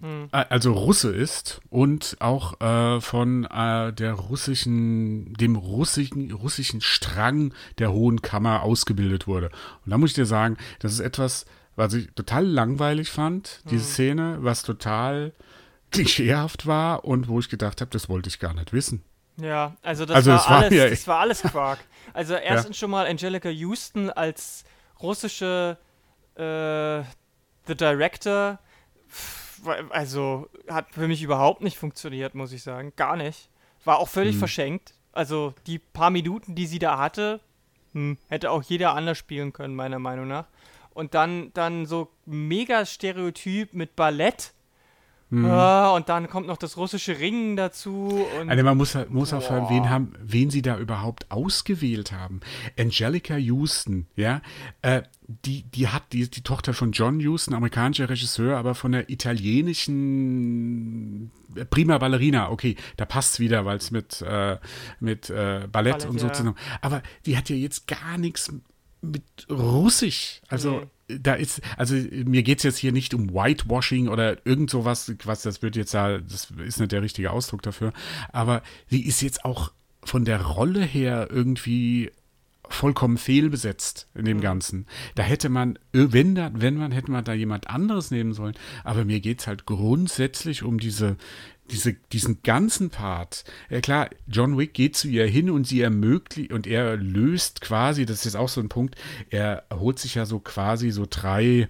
hm. 0.00 0.28
also 0.30 0.72
Russe 0.72 1.12
ist 1.12 1.60
und 1.70 2.16
auch 2.20 2.60
äh, 2.60 3.00
von 3.00 3.44
äh, 3.44 3.92
der 3.92 4.12
russischen, 4.12 5.34
dem 5.34 5.56
russischen, 5.56 6.30
russischen 6.30 6.80
Strang 6.80 7.52
der 7.78 7.92
Hohen 7.92 8.22
Kammer 8.22 8.62
ausgebildet 8.62 9.26
wurde. 9.26 9.50
Und 9.84 9.90
da 9.90 9.98
muss 9.98 10.10
ich 10.10 10.14
dir 10.14 10.26
sagen, 10.26 10.56
das 10.78 10.92
ist 10.92 11.00
etwas, 11.00 11.44
was 11.76 11.94
ich 11.94 12.10
total 12.14 12.46
langweilig 12.46 13.10
fand, 13.10 13.62
diese 13.70 13.84
hm. 13.84 13.90
Szene, 13.90 14.38
was 14.40 14.62
total 14.62 15.32
klischeehaft 15.90 16.66
war 16.66 17.04
und 17.04 17.28
wo 17.28 17.40
ich 17.40 17.48
gedacht 17.48 17.80
habe, 17.80 17.90
das 17.90 18.08
wollte 18.08 18.28
ich 18.28 18.38
gar 18.38 18.54
nicht 18.54 18.72
wissen. 18.72 19.02
Ja, 19.36 19.76
also 19.82 20.04
das, 20.06 20.16
also 20.16 20.30
war, 20.32 20.38
war, 20.38 20.58
alles, 20.58 20.74
ja, 20.74 20.88
das 20.88 21.06
war 21.06 21.18
alles 21.20 21.42
Quark. 21.42 21.78
Also 22.12 22.34
erstens 22.34 22.76
ja. 22.76 22.80
schon 22.80 22.90
mal 22.90 23.06
Angelica 23.06 23.48
Houston 23.48 24.10
als 24.10 24.64
russische 25.00 25.78
äh, 26.34 27.02
The 27.66 27.74
Director 27.74 28.58
also 29.90 30.48
hat 30.68 30.92
für 30.92 31.08
mich 31.08 31.22
überhaupt 31.22 31.62
nicht 31.62 31.78
funktioniert, 31.78 32.34
muss 32.34 32.52
ich 32.52 32.62
sagen. 32.62 32.92
Gar 32.96 33.16
nicht. 33.16 33.48
War 33.84 33.98
auch 33.98 34.08
völlig 34.08 34.34
hm. 34.34 34.38
verschenkt. 34.40 34.94
Also 35.12 35.54
die 35.66 35.78
paar 35.78 36.10
Minuten, 36.10 36.54
die 36.54 36.66
sie 36.66 36.78
da 36.78 36.98
hatte, 36.98 37.40
hm, 37.92 38.18
hätte 38.28 38.50
auch 38.50 38.62
jeder 38.62 38.94
anders 38.94 39.18
spielen 39.18 39.52
können, 39.52 39.74
meiner 39.74 39.98
Meinung 39.98 40.28
nach. 40.28 40.46
Und 40.92 41.14
dann, 41.14 41.52
dann 41.54 41.86
so 41.86 42.10
mega 42.26 42.84
Stereotyp 42.84 43.72
mit 43.74 43.96
Ballett. 43.96 44.52
Mhm. 45.30 45.46
Ah, 45.46 45.92
und 45.92 46.08
dann 46.08 46.28
kommt 46.28 46.48
noch 46.48 46.56
das 46.56 46.76
russische 46.76 47.20
Ringen 47.20 47.56
dazu. 47.56 48.26
also 48.46 48.64
man 48.64 48.76
muss, 48.76 48.98
muss 49.08 49.32
auch 49.32 49.42
fragen, 49.42 49.68
wen, 49.70 49.88
haben, 49.88 50.12
wen 50.20 50.50
sie 50.50 50.60
da 50.60 50.76
überhaupt 50.76 51.30
ausgewählt 51.30 52.10
haben. 52.10 52.40
Angelica 52.78 53.36
Houston, 53.36 54.08
ja, 54.16 54.42
äh, 54.82 55.02
die, 55.44 55.62
die 55.62 55.86
hat, 55.86 56.12
die 56.12 56.20
ist 56.20 56.36
die 56.36 56.42
Tochter 56.42 56.74
von 56.74 56.90
John 56.90 57.20
Houston, 57.20 57.54
amerikanischer 57.54 58.08
Regisseur, 58.08 58.58
aber 58.58 58.74
von 58.74 58.90
der 58.90 59.08
italienischen 59.08 61.30
äh, 61.54 61.64
Prima 61.64 61.98
Ballerina. 61.98 62.50
Okay, 62.50 62.74
da 62.96 63.04
passt 63.04 63.34
es 63.34 63.40
wieder, 63.40 63.64
weil 63.64 63.76
es 63.76 63.92
mit, 63.92 64.22
äh, 64.22 64.58
mit 64.98 65.30
äh, 65.30 65.68
Ballett, 65.70 65.72
Ballett, 65.72 66.06
und 66.06 66.18
so 66.18 66.26
ja. 66.26 66.32
zusammen. 66.32 66.56
Aber 66.80 67.02
die 67.24 67.36
hat 67.36 67.48
ja 67.48 67.56
jetzt 67.56 67.86
gar 67.86 68.18
nichts 68.18 68.52
mit 69.02 69.22
Russisch. 69.48 70.40
Also 70.48 70.86
nee. 71.08 71.18
da 71.20 71.34
ist, 71.34 71.60
also 71.76 71.94
mir 71.94 72.42
geht 72.42 72.58
es 72.58 72.64
jetzt 72.64 72.78
hier 72.78 72.92
nicht 72.92 73.14
um 73.14 73.32
Whitewashing 73.32 74.08
oder 74.08 74.44
irgend 74.46 74.70
sowas, 74.70 75.12
was 75.24 75.42
das 75.42 75.62
wird 75.62 75.76
jetzt 75.76 75.94
da, 75.94 76.18
das 76.18 76.52
ist 76.64 76.80
nicht 76.80 76.92
der 76.92 77.02
richtige 77.02 77.30
Ausdruck 77.30 77.62
dafür. 77.62 77.92
Aber 78.32 78.62
sie 78.88 79.06
ist 79.06 79.22
jetzt 79.22 79.44
auch 79.44 79.72
von 80.02 80.24
der 80.24 80.42
Rolle 80.42 80.82
her 80.82 81.28
irgendwie 81.30 82.10
vollkommen 82.68 83.18
fehlbesetzt 83.18 84.08
in 84.14 84.24
dem 84.24 84.38
mhm. 84.38 84.42
Ganzen. 84.42 84.86
Da 85.16 85.22
hätte 85.22 85.48
man, 85.48 85.78
wenn, 85.92 86.34
da, 86.34 86.50
wenn 86.54 86.76
man, 86.76 86.92
hätte 86.92 87.10
man 87.10 87.24
da 87.24 87.32
jemand 87.32 87.68
anderes 87.68 88.10
nehmen 88.10 88.32
sollen. 88.32 88.54
Aber 88.84 89.04
mir 89.04 89.20
geht 89.20 89.40
es 89.40 89.46
halt 89.46 89.66
grundsätzlich 89.66 90.62
um 90.62 90.78
diese, 90.78 91.16
diese, 91.70 91.94
diesen 92.12 92.42
ganzen 92.42 92.90
Part. 92.90 93.44
Ja 93.68 93.80
klar, 93.80 94.10
John 94.26 94.58
Wick 94.58 94.74
geht 94.74 94.96
zu 94.96 95.08
ihr 95.08 95.26
hin 95.26 95.50
und 95.50 95.66
sie 95.66 95.80
ermöglicht 95.80 96.52
und 96.52 96.66
er 96.66 96.96
löst 96.96 97.60
quasi, 97.60 98.06
das 98.06 98.26
ist 98.26 98.36
auch 98.36 98.48
so 98.48 98.60
ein 98.60 98.68
Punkt, 98.68 98.96
er 99.30 99.64
holt 99.72 99.98
sich 99.98 100.14
ja 100.14 100.26
so 100.26 100.40
quasi 100.40 100.90
so 100.90 101.06
drei 101.08 101.68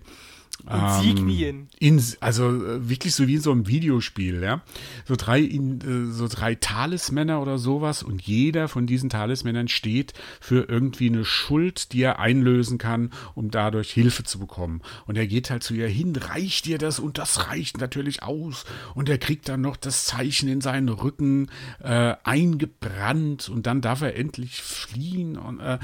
Insignien. 0.68 1.68
Ähm, 1.80 1.98
in, 1.98 2.04
also 2.20 2.48
äh, 2.48 2.88
wirklich 2.88 3.14
so 3.14 3.26
wie 3.26 3.34
in 3.34 3.40
so 3.40 3.52
einem 3.52 3.66
Videospiel, 3.66 4.42
ja. 4.42 4.62
So 5.06 5.16
drei, 5.16 5.40
in, 5.40 5.80
äh, 5.80 6.12
so 6.12 6.28
drei 6.28 6.54
Talismänner 6.54 7.40
oder 7.40 7.58
sowas 7.58 8.02
und 8.02 8.22
jeder 8.22 8.68
von 8.68 8.86
diesen 8.86 9.10
Talismännern 9.10 9.68
steht 9.68 10.14
für 10.40 10.68
irgendwie 10.68 11.08
eine 11.08 11.24
Schuld, 11.24 11.92
die 11.92 12.02
er 12.02 12.18
einlösen 12.18 12.78
kann, 12.78 13.10
um 13.34 13.50
dadurch 13.50 13.90
Hilfe 13.90 14.24
zu 14.24 14.38
bekommen. 14.38 14.82
Und 15.06 15.16
er 15.16 15.26
geht 15.26 15.50
halt 15.50 15.62
zu 15.62 15.74
ihr 15.74 15.88
hin, 15.88 16.14
reicht 16.16 16.66
ihr 16.66 16.78
das 16.78 16.98
und 16.98 17.18
das 17.18 17.48
reicht 17.48 17.78
natürlich 17.78 18.22
aus. 18.22 18.64
Und 18.94 19.08
er 19.08 19.18
kriegt 19.18 19.48
dann 19.48 19.60
noch 19.60 19.76
das 19.76 20.04
Zeichen 20.04 20.48
in 20.48 20.60
seinen 20.60 20.88
Rücken 20.88 21.50
äh, 21.82 22.14
eingebrannt 22.24 23.48
und 23.48 23.66
dann 23.66 23.80
darf 23.80 24.02
er 24.02 24.16
endlich 24.16 24.62
fliehen. 24.62 25.36
Und 25.36 25.60
äh, 25.60 25.78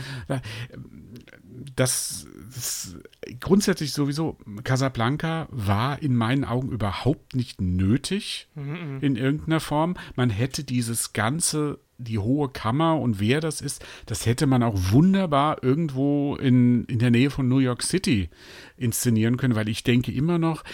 das, 1.75 2.27
das 2.55 2.97
grundsätzlich 3.41 3.93
sowieso 3.93 4.39
Casablanca 4.67 5.47
war 5.51 6.03
in 6.03 6.17
meinen 6.17 6.45
Augen 6.45 6.71
überhaupt 6.71 7.37
nicht 7.37 7.61
nötig 7.61 8.49
mhm. 8.57 8.99
in 9.01 9.15
irgendeiner 9.15 9.61
Form. 9.61 9.95
Man 10.17 10.29
hätte 10.29 10.65
dieses 10.65 11.13
ganze, 11.13 11.79
die 11.99 12.19
hohe 12.19 12.49
Kammer 12.49 13.01
und 13.01 13.21
wer 13.21 13.41
das 13.41 13.61
ist, 13.61 13.85
das 14.07 14.27
hätte 14.27 14.47
man 14.47 14.65
auch 14.65 14.75
wunderbar 14.91 15.63
irgendwo 15.63 16.35
in, 16.35 16.85
in 16.87 16.99
der 16.99 17.13
Nähe 17.13 17.31
von 17.31 17.47
New 17.47 17.61
York 17.61 17.83
City 17.83 18.29
inszenieren 18.77 19.37
können, 19.37 19.55
weil 19.55 19.69
ich 19.69 19.85
denke 19.85 20.11
immer 20.11 20.39
noch, 20.39 20.65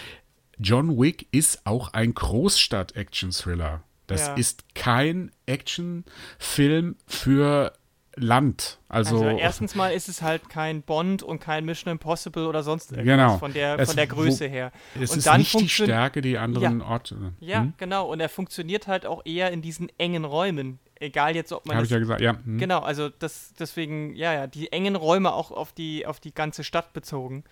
John 0.58 0.98
Wick 0.98 1.28
ist 1.30 1.66
auch 1.66 1.92
ein 1.92 2.14
Großstadt-Action-Thriller. 2.14 3.82
Das 4.06 4.28
ja. 4.28 4.34
ist 4.34 4.74
kein 4.74 5.32
Actionfilm 5.44 6.96
für 7.06 7.74
Land. 8.16 8.78
Also, 8.88 9.22
also, 9.22 9.38
erstens 9.38 9.74
mal 9.74 9.88
ist 9.88 10.08
es 10.08 10.20
halt 10.20 10.50
kein 10.50 10.82
Bond 10.82 11.22
und 11.22 11.40
kein 11.40 11.64
Mission 11.64 11.92
Impossible 11.92 12.46
oder 12.46 12.62
sonst 12.62 12.92
irgendwas 12.92 13.16
genau. 13.16 13.38
von 13.38 13.52
der, 13.54 13.78
es, 13.78 13.88
von 13.88 13.96
der 13.96 14.06
Größe 14.06 14.46
wo, 14.46 14.50
her. 14.50 14.72
Es 15.00 15.10
und 15.10 15.18
ist 15.18 15.26
dann 15.26 15.38
nicht 15.38 15.58
die 15.58 15.68
Stärke, 15.68 16.20
die 16.20 16.36
anderen 16.36 16.80
ja, 16.80 16.86
Orte. 16.86 17.32
Ja, 17.40 17.60
hm? 17.60 17.74
genau. 17.78 18.10
Und 18.10 18.20
er 18.20 18.28
funktioniert 18.28 18.86
halt 18.86 19.06
auch 19.06 19.22
eher 19.24 19.50
in 19.50 19.62
diesen 19.62 19.88
engen 19.98 20.24
Räumen. 20.24 20.78
Egal 21.00 21.34
jetzt, 21.34 21.52
ob 21.52 21.66
man. 21.66 21.76
Habe 21.76 21.86
ich 21.86 21.90
ja 21.90 21.98
gesagt, 21.98 22.20
ja. 22.20 22.36
Hm. 22.44 22.58
Genau, 22.58 22.80
also 22.80 23.08
das, 23.08 23.54
deswegen, 23.58 24.14
ja, 24.14 24.34
ja, 24.34 24.46
die 24.46 24.72
engen 24.72 24.94
Räume 24.94 25.32
auch 25.32 25.50
auf 25.50 25.72
die, 25.72 26.06
auf 26.06 26.20
die 26.20 26.34
ganze 26.34 26.64
Stadt 26.64 26.92
bezogen. 26.92 27.44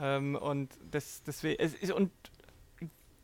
Ähm, 0.00 0.34
und 0.36 0.72
das, 0.90 1.22
deswegen, 1.24 1.62
es 1.62 1.74
ist, 1.74 1.92
und 1.92 2.10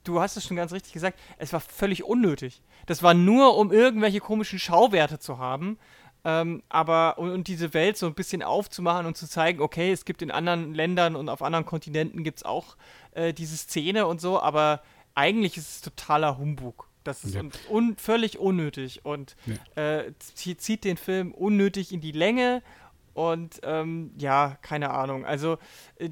du 0.04 0.20
hast 0.20 0.36
es 0.36 0.46
schon 0.46 0.56
ganz 0.56 0.72
richtig 0.72 0.92
gesagt, 0.92 1.18
es 1.38 1.52
war 1.52 1.60
völlig 1.60 2.04
unnötig. 2.04 2.62
Das 2.86 3.02
war 3.02 3.14
nur, 3.14 3.56
um 3.56 3.72
irgendwelche 3.72 4.20
komischen 4.20 4.58
Schauwerte 4.58 5.18
zu 5.18 5.38
haben. 5.38 5.78
Ähm, 6.26 6.62
aber 6.70 7.18
und, 7.18 7.30
und, 7.30 7.48
diese 7.48 7.74
Welt 7.74 7.98
so 7.98 8.06
ein 8.06 8.14
bisschen 8.14 8.42
aufzumachen 8.42 9.04
und 9.04 9.16
zu 9.16 9.28
zeigen, 9.28 9.60
okay, 9.60 9.92
es 9.92 10.06
gibt 10.06 10.22
in 10.22 10.30
anderen 10.30 10.72
Ländern 10.72 11.16
und 11.16 11.28
auf 11.28 11.42
anderen 11.42 11.66
Kontinenten 11.66 12.24
gibt 12.24 12.38
es 12.38 12.44
auch 12.44 12.76
äh, 13.12 13.34
diese 13.34 13.56
Szene 13.56 14.06
und 14.06 14.22
so, 14.22 14.40
aber 14.40 14.82
eigentlich 15.14 15.58
ist 15.58 15.68
es 15.68 15.80
totaler 15.82 16.38
Humbug. 16.38 16.88
Das 17.04 17.24
ist 17.24 17.34
ja. 17.34 17.42
un, 17.68 17.96
völlig 17.96 18.38
unnötig 18.38 19.04
und 19.04 19.36
ja. 19.76 19.98
äh, 19.98 20.12
zieht 20.18 20.84
den 20.84 20.96
Film 20.96 21.32
unnötig 21.32 21.92
in 21.92 22.00
die 22.00 22.12
Länge 22.12 22.62
und 23.12 23.60
ähm, 23.62 24.10
ja, 24.16 24.56
keine 24.62 24.90
Ahnung. 24.90 25.26
Also 25.26 25.58
äh, 25.98 26.08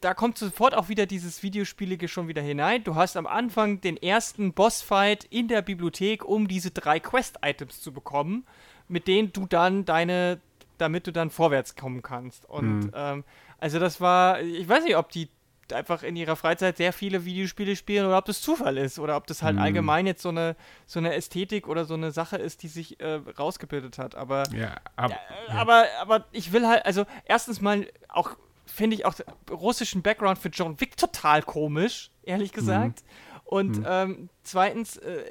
da 0.00 0.14
kommt 0.14 0.38
sofort 0.38 0.74
auch 0.74 0.88
wieder 0.88 1.04
dieses 1.04 1.42
Videospielige 1.42 2.08
schon 2.08 2.26
wieder 2.26 2.42
hinein. 2.42 2.82
Du 2.82 2.96
hast 2.96 3.18
am 3.18 3.26
Anfang 3.26 3.80
den 3.82 3.96
ersten 3.96 4.54
Bossfight 4.54 5.24
in 5.24 5.48
der 5.48 5.60
Bibliothek, 5.60 6.24
um 6.24 6.48
diese 6.48 6.70
drei 6.70 6.98
Quest-Items 6.98 7.80
zu 7.82 7.92
bekommen 7.92 8.44
mit 8.92 9.08
denen 9.08 9.32
du 9.32 9.46
dann 9.46 9.84
deine, 9.86 10.38
damit 10.76 11.06
du 11.06 11.12
dann 11.12 11.30
vorwärts 11.30 11.74
kommen 11.76 12.02
kannst. 12.02 12.44
Und 12.48 12.80
mhm. 12.80 12.92
ähm, 12.94 13.24
also 13.58 13.78
das 13.78 14.00
war, 14.00 14.40
ich 14.40 14.68
weiß 14.68 14.84
nicht, 14.84 14.96
ob 14.96 15.10
die 15.10 15.28
einfach 15.72 16.02
in 16.02 16.16
ihrer 16.16 16.36
Freizeit 16.36 16.76
sehr 16.76 16.92
viele 16.92 17.24
Videospiele 17.24 17.74
spielen 17.74 18.04
oder 18.04 18.18
ob 18.18 18.26
das 18.26 18.42
Zufall 18.42 18.76
ist 18.76 18.98
oder 18.98 19.16
ob 19.16 19.26
das 19.26 19.42
halt 19.42 19.56
mhm. 19.56 19.62
allgemein 19.62 20.06
jetzt 20.06 20.20
so 20.20 20.28
eine, 20.28 20.56
so 20.86 20.98
eine 20.98 21.14
Ästhetik 21.14 21.66
oder 21.68 21.86
so 21.86 21.94
eine 21.94 22.10
Sache 22.10 22.36
ist, 22.36 22.62
die 22.62 22.68
sich 22.68 23.00
äh, 23.00 23.20
rausgebildet 23.38 23.96
hat. 23.96 24.14
Aber, 24.14 24.42
ja, 24.54 24.74
ab, 24.96 25.12
ja, 25.12 25.54
aber, 25.54 25.86
aber 26.00 26.26
ich 26.32 26.52
will 26.52 26.68
halt, 26.68 26.84
also 26.84 27.06
erstens 27.24 27.62
mal 27.62 27.86
auch, 28.08 28.36
finde 28.66 28.96
ich 28.96 29.06
auch 29.06 29.14
russischen 29.50 30.02
Background 30.02 30.38
für 30.38 30.50
John 30.50 30.78
Wick 30.80 30.98
total 30.98 31.42
komisch, 31.42 32.10
ehrlich 32.24 32.52
gesagt. 32.52 33.02
Mhm. 33.02 33.40
Und 33.44 33.78
mhm. 33.78 33.86
Ähm, 33.88 34.28
zweitens, 34.42 34.98
äh, 34.98 35.24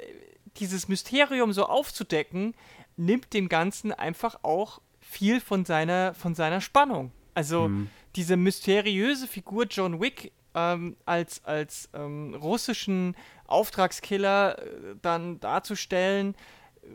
dieses 0.56 0.88
Mysterium 0.88 1.52
so 1.52 1.66
aufzudecken, 1.66 2.54
nimmt 2.96 3.32
dem 3.32 3.48
Ganzen 3.48 3.92
einfach 3.92 4.36
auch 4.42 4.80
viel 5.00 5.40
von 5.40 5.64
seiner, 5.64 6.14
von 6.14 6.34
seiner 6.34 6.60
Spannung. 6.60 7.12
Also 7.34 7.68
mhm. 7.68 7.90
diese 8.16 8.36
mysteriöse 8.36 9.26
Figur 9.26 9.66
John 9.66 10.00
Wick 10.00 10.32
ähm, 10.54 10.96
als, 11.04 11.44
als 11.44 11.88
ähm, 11.94 12.34
russischen 12.34 13.16
Auftragskiller 13.46 14.58
äh, 14.58 14.96
dann 15.00 15.40
darzustellen, 15.40 16.34
äh, 16.82 16.86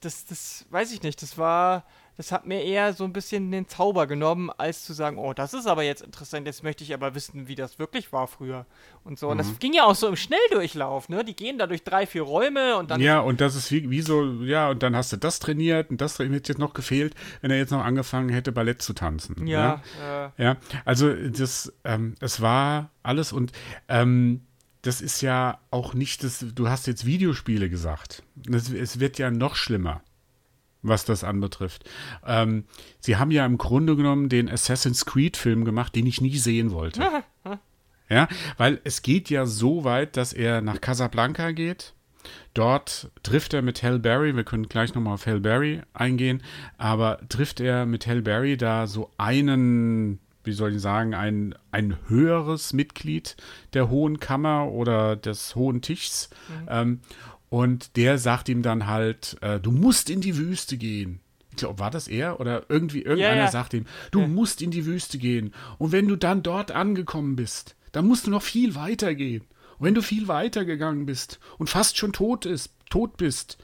das, 0.00 0.26
das 0.26 0.66
weiß 0.70 0.92
ich 0.92 1.02
nicht. 1.02 1.22
Das 1.22 1.38
war, 1.38 1.84
das 2.18 2.32
hat 2.32 2.46
mir 2.46 2.64
eher 2.64 2.94
so 2.94 3.04
ein 3.04 3.12
bisschen 3.12 3.52
den 3.52 3.68
Zauber 3.68 4.08
genommen, 4.08 4.50
als 4.58 4.84
zu 4.84 4.92
sagen, 4.92 5.18
oh, 5.18 5.32
das 5.32 5.54
ist 5.54 5.68
aber 5.68 5.84
jetzt 5.84 6.02
interessant, 6.02 6.48
jetzt 6.48 6.64
möchte 6.64 6.82
ich 6.82 6.92
aber 6.92 7.14
wissen, 7.14 7.46
wie 7.46 7.54
das 7.54 7.78
wirklich 7.78 8.12
war 8.12 8.26
früher 8.26 8.66
und 9.04 9.20
so. 9.20 9.28
Und 9.28 9.38
das 9.38 9.46
mhm. 9.46 9.58
ging 9.60 9.72
ja 9.72 9.84
auch 9.84 9.94
so 9.94 10.08
im 10.08 10.16
Schnelldurchlauf, 10.16 11.08
ne? 11.08 11.24
Die 11.24 11.36
gehen 11.36 11.58
da 11.58 11.68
durch 11.68 11.84
drei, 11.84 12.06
vier 12.06 12.22
Räume 12.22 12.76
und 12.76 12.90
dann. 12.90 13.00
Ja, 13.00 13.20
und 13.20 13.40
das 13.40 13.54
ist 13.54 13.70
wie, 13.70 13.88
wie 13.88 14.00
so, 14.00 14.42
ja, 14.42 14.68
und 14.68 14.82
dann 14.82 14.96
hast 14.96 15.12
du 15.12 15.16
das 15.16 15.38
trainiert 15.38 15.90
und 15.90 16.00
das 16.00 16.18
hätte 16.18 16.32
jetzt 16.32 16.58
noch 16.58 16.74
gefehlt, 16.74 17.14
wenn 17.40 17.52
er 17.52 17.56
jetzt 17.58 17.70
noch 17.70 17.84
angefangen 17.84 18.30
hätte, 18.30 18.50
Ballett 18.50 18.82
zu 18.82 18.94
tanzen. 18.94 19.46
Ja. 19.46 19.80
Ja, 20.00 20.32
äh. 20.36 20.42
ja 20.42 20.56
also 20.84 21.14
das, 21.14 21.72
ähm, 21.84 22.16
es 22.18 22.40
war 22.40 22.90
alles 23.04 23.32
und 23.32 23.52
ähm, 23.86 24.40
das 24.82 25.00
ist 25.00 25.20
ja 25.20 25.60
auch 25.70 25.94
nicht 25.94 26.24
das, 26.24 26.44
du 26.52 26.68
hast 26.68 26.88
jetzt 26.88 27.06
Videospiele 27.06 27.70
gesagt. 27.70 28.24
Das, 28.34 28.70
es 28.70 28.98
wird 28.98 29.18
ja 29.18 29.30
noch 29.30 29.54
schlimmer 29.54 30.02
was 30.88 31.04
das 31.04 31.24
anbetrifft. 31.24 31.88
Ähm, 32.26 32.64
sie 33.00 33.16
haben 33.16 33.30
ja 33.30 33.44
im 33.46 33.58
Grunde 33.58 33.96
genommen 33.96 34.28
den 34.28 34.48
Assassin's 34.48 35.06
Creed-Film 35.06 35.64
gemacht, 35.64 35.94
den 35.94 36.06
ich 36.06 36.20
nie 36.20 36.36
sehen 36.36 36.70
wollte. 36.72 37.02
ja, 38.08 38.28
weil 38.56 38.80
es 38.84 39.02
geht 39.02 39.30
ja 39.30 39.46
so 39.46 39.84
weit, 39.84 40.16
dass 40.16 40.32
er 40.32 40.60
nach 40.60 40.80
Casablanca 40.80 41.52
geht. 41.52 41.94
Dort 42.54 43.10
trifft 43.22 43.54
er 43.54 43.62
mit 43.62 43.82
Hal 43.82 43.98
Berry, 43.98 44.34
wir 44.34 44.44
können 44.44 44.68
gleich 44.68 44.94
nochmal 44.94 45.14
auf 45.14 45.26
Hal 45.26 45.40
Berry 45.40 45.82
eingehen, 45.92 46.42
aber 46.76 47.20
trifft 47.28 47.60
er 47.60 47.86
mit 47.86 48.06
Hal 48.06 48.22
Berry 48.22 48.56
da 48.56 48.86
so 48.86 49.10
einen, 49.16 50.18
wie 50.44 50.52
soll 50.52 50.74
ich 50.74 50.80
sagen, 50.80 51.14
ein, 51.14 51.54
ein 51.70 51.96
höheres 52.08 52.72
Mitglied 52.72 53.36
der 53.74 53.90
Hohen 53.90 54.18
Kammer 54.18 54.70
oder 54.70 55.16
des 55.16 55.54
Hohen 55.54 55.82
Tischs. 55.82 56.30
Mhm. 56.48 56.68
Ähm, 56.68 57.00
und 57.50 57.96
der 57.96 58.18
sagt 58.18 58.48
ihm 58.48 58.62
dann 58.62 58.86
halt, 58.86 59.36
äh, 59.40 59.58
du 59.58 59.70
musst 59.70 60.10
in 60.10 60.20
die 60.20 60.36
Wüste 60.36 60.76
gehen. 60.76 61.20
Ich 61.50 61.56
glaube, 61.56 61.78
war 61.78 61.90
das 61.90 62.08
er? 62.08 62.40
Oder 62.40 62.66
irgendwie, 62.68 63.02
irgendeiner 63.02 63.42
ja. 63.42 63.50
sagt 63.50 63.74
ihm, 63.74 63.86
du 64.10 64.20
ja. 64.20 64.28
musst 64.28 64.62
in 64.62 64.70
die 64.70 64.86
Wüste 64.86 65.18
gehen. 65.18 65.52
Und 65.78 65.92
wenn 65.92 66.06
du 66.06 66.16
dann 66.16 66.42
dort 66.42 66.70
angekommen 66.70 67.36
bist, 67.36 67.74
dann 67.92 68.06
musst 68.06 68.26
du 68.26 68.30
noch 68.30 68.42
viel 68.42 68.74
weiter 68.74 69.14
gehen. 69.14 69.44
Und 69.78 69.86
wenn 69.86 69.94
du 69.94 70.02
viel 70.02 70.28
weiter 70.28 70.64
gegangen 70.64 71.06
bist 71.06 71.40
und 71.56 71.70
fast 71.70 71.96
schon 71.96 72.12
tot, 72.12 72.46
ist, 72.46 72.72
tot 72.90 73.16
bist, 73.16 73.58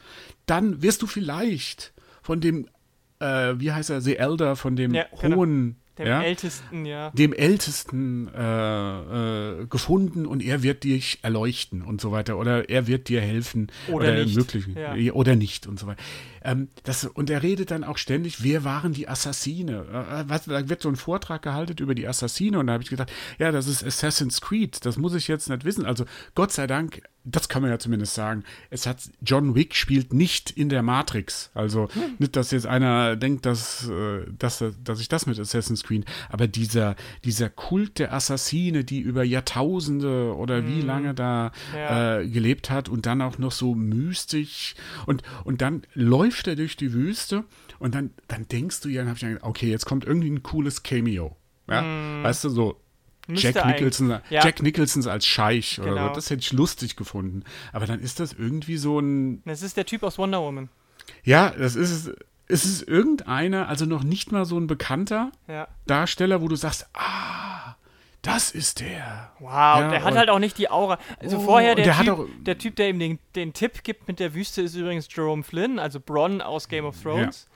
dann 0.46 0.82
wirst 0.82 1.02
du 1.02 1.06
vielleicht 1.06 1.92
von 2.22 2.40
dem, 2.40 2.68
äh, 3.20 3.54
wie 3.56 3.72
heißt 3.72 3.90
er, 3.90 4.00
The 4.00 4.16
Elder, 4.16 4.56
von 4.56 4.76
dem 4.76 4.92
genau. 4.92 5.36
hohen 5.36 5.76
dem 5.98 6.06
ja? 6.06 6.22
Ältesten, 6.22 6.84
ja. 6.84 7.10
Dem 7.10 7.32
Ältesten 7.32 8.28
äh, 8.34 9.60
äh, 9.60 9.66
gefunden 9.66 10.26
und 10.26 10.42
er 10.42 10.62
wird 10.62 10.82
dich 10.84 11.20
erleuchten 11.22 11.82
und 11.82 12.00
so 12.00 12.10
weiter. 12.10 12.36
Oder 12.36 12.68
er 12.68 12.86
wird 12.86 13.08
dir 13.08 13.20
helfen. 13.20 13.70
Oder, 13.88 14.08
oder 14.08 14.24
nicht. 14.24 14.36
Möglich, 14.36 14.66
ja. 14.74 15.12
Oder 15.12 15.36
nicht 15.36 15.66
und 15.66 15.78
so 15.78 15.86
weiter. 15.86 16.02
Ähm, 16.42 16.68
das, 16.82 17.04
und 17.04 17.30
er 17.30 17.42
redet 17.42 17.70
dann 17.70 17.84
auch 17.84 17.98
ständig, 17.98 18.42
wer 18.42 18.64
waren 18.64 18.92
die 18.92 19.08
Assassine? 19.08 19.86
Äh, 20.10 20.28
was, 20.28 20.46
da 20.46 20.68
wird 20.68 20.82
so 20.82 20.88
ein 20.88 20.96
Vortrag 20.96 21.42
gehalten 21.42 21.76
über 21.78 21.94
die 21.94 22.08
Assassine 22.08 22.58
und 22.58 22.66
da 22.66 22.74
habe 22.74 22.82
ich 22.82 22.90
gedacht, 22.90 23.12
ja, 23.38 23.52
das 23.52 23.68
ist 23.68 23.84
Assassin's 23.84 24.40
Creed. 24.40 24.84
Das 24.84 24.96
muss 24.96 25.14
ich 25.14 25.28
jetzt 25.28 25.48
nicht 25.48 25.64
wissen. 25.64 25.86
Also 25.86 26.04
Gott 26.34 26.52
sei 26.52 26.66
Dank 26.66 27.02
das 27.24 27.48
kann 27.48 27.62
man 27.62 27.70
ja 27.70 27.78
zumindest 27.78 28.14
sagen. 28.14 28.44
Es 28.68 28.86
hat 28.86 28.98
John 29.22 29.54
Wick 29.54 29.74
spielt 29.74 30.12
nicht 30.12 30.50
in 30.50 30.68
der 30.68 30.82
Matrix. 30.82 31.50
Also 31.54 31.88
hm. 31.92 32.16
nicht, 32.18 32.36
dass 32.36 32.50
jetzt 32.50 32.66
einer 32.66 33.16
denkt, 33.16 33.46
dass, 33.46 33.88
äh, 33.88 34.26
dass, 34.38 34.62
dass 34.82 35.00
ich 35.00 35.08
das 35.08 35.26
mit 35.26 35.38
Assassin's 35.38 35.84
Creed, 35.84 36.04
aber 36.28 36.46
dieser, 36.46 36.96
dieser 37.24 37.48
Kult 37.48 37.98
der 37.98 38.12
Assassine, 38.12 38.84
die 38.84 39.00
über 39.00 39.24
Jahrtausende 39.24 40.34
oder 40.36 40.58
hm. 40.58 40.68
wie 40.68 40.82
lange 40.82 41.14
da 41.14 41.52
ja. 41.74 42.20
äh, 42.20 42.28
gelebt 42.28 42.68
hat 42.70 42.90
und 42.90 43.06
dann 43.06 43.22
auch 43.22 43.38
noch 43.38 43.52
so 43.52 43.74
mystisch 43.74 44.74
und, 45.06 45.22
und 45.44 45.62
dann 45.62 45.82
läuft 45.94 46.46
er 46.46 46.56
durch 46.56 46.76
die 46.76 46.92
Wüste 46.92 47.44
und 47.78 47.94
dann, 47.94 48.10
dann 48.28 48.46
denkst 48.48 48.82
du 48.82 48.90
ja, 48.90 49.00
dann 49.00 49.08
hab 49.08 49.16
ich 49.16 49.22
gedacht, 49.22 49.42
okay, 49.42 49.70
jetzt 49.70 49.86
kommt 49.86 50.04
irgendwie 50.04 50.30
ein 50.30 50.42
cooles 50.42 50.82
Cameo. 50.82 51.36
Ja? 51.68 51.80
Hm. 51.80 52.22
Weißt 52.22 52.44
du, 52.44 52.50
so 52.50 52.83
Jack 53.28 53.64
Nicholson, 53.66 54.10
ja. 54.10 54.20
Jack 54.44 54.62
Nicholson 54.62 55.06
als 55.08 55.26
Scheich 55.26 55.76
genau. 55.76 55.92
oder 55.92 56.08
so. 56.08 56.14
Das 56.14 56.30
hätte 56.30 56.40
ich 56.40 56.52
lustig 56.52 56.96
gefunden. 56.96 57.44
Aber 57.72 57.86
dann 57.86 58.00
ist 58.00 58.20
das 58.20 58.32
irgendwie 58.32 58.76
so 58.76 58.98
ein. 58.98 59.42
Das 59.44 59.62
ist 59.62 59.76
der 59.76 59.86
Typ 59.86 60.02
aus 60.02 60.18
Wonder 60.18 60.40
Woman. 60.40 60.68
Ja, 61.22 61.50
das 61.50 61.76
ist 61.76 62.08
es. 62.46 62.64
ist 62.64 62.88
irgendeiner, 62.88 63.68
also 63.68 63.86
noch 63.86 64.04
nicht 64.04 64.32
mal 64.32 64.44
so 64.44 64.58
ein 64.58 64.66
bekannter 64.66 65.32
ja. 65.48 65.68
Darsteller, 65.86 66.42
wo 66.42 66.48
du 66.48 66.56
sagst, 66.56 66.86
ah, 66.92 67.76
das 68.24 68.50
ist 68.50 68.80
der. 68.80 69.32
Wow, 69.38 69.50
ja, 69.50 69.90
der 69.90 70.04
hat 70.04 70.14
halt 70.14 70.30
auch 70.30 70.38
nicht 70.38 70.56
die 70.56 70.70
Aura. 70.70 70.98
Also 71.20 71.38
oh, 71.38 71.40
vorher 71.40 71.74
der, 71.74 71.84
der, 71.84 71.96
typ, 71.96 72.08
auch, 72.08 72.26
der 72.40 72.58
Typ, 72.58 72.76
der 72.76 72.88
ihm 72.88 72.98
den, 72.98 73.18
den 73.34 73.52
Tipp 73.52 73.82
gibt 73.84 74.08
mit 74.08 74.18
der 74.18 74.34
Wüste, 74.34 74.62
ist 74.62 74.74
übrigens 74.74 75.08
Jerome 75.10 75.42
Flynn, 75.42 75.78
also 75.78 76.00
Bronn 76.00 76.40
aus 76.40 76.68
Game 76.68 76.86
of 76.86 77.00
Thrones. 77.02 77.48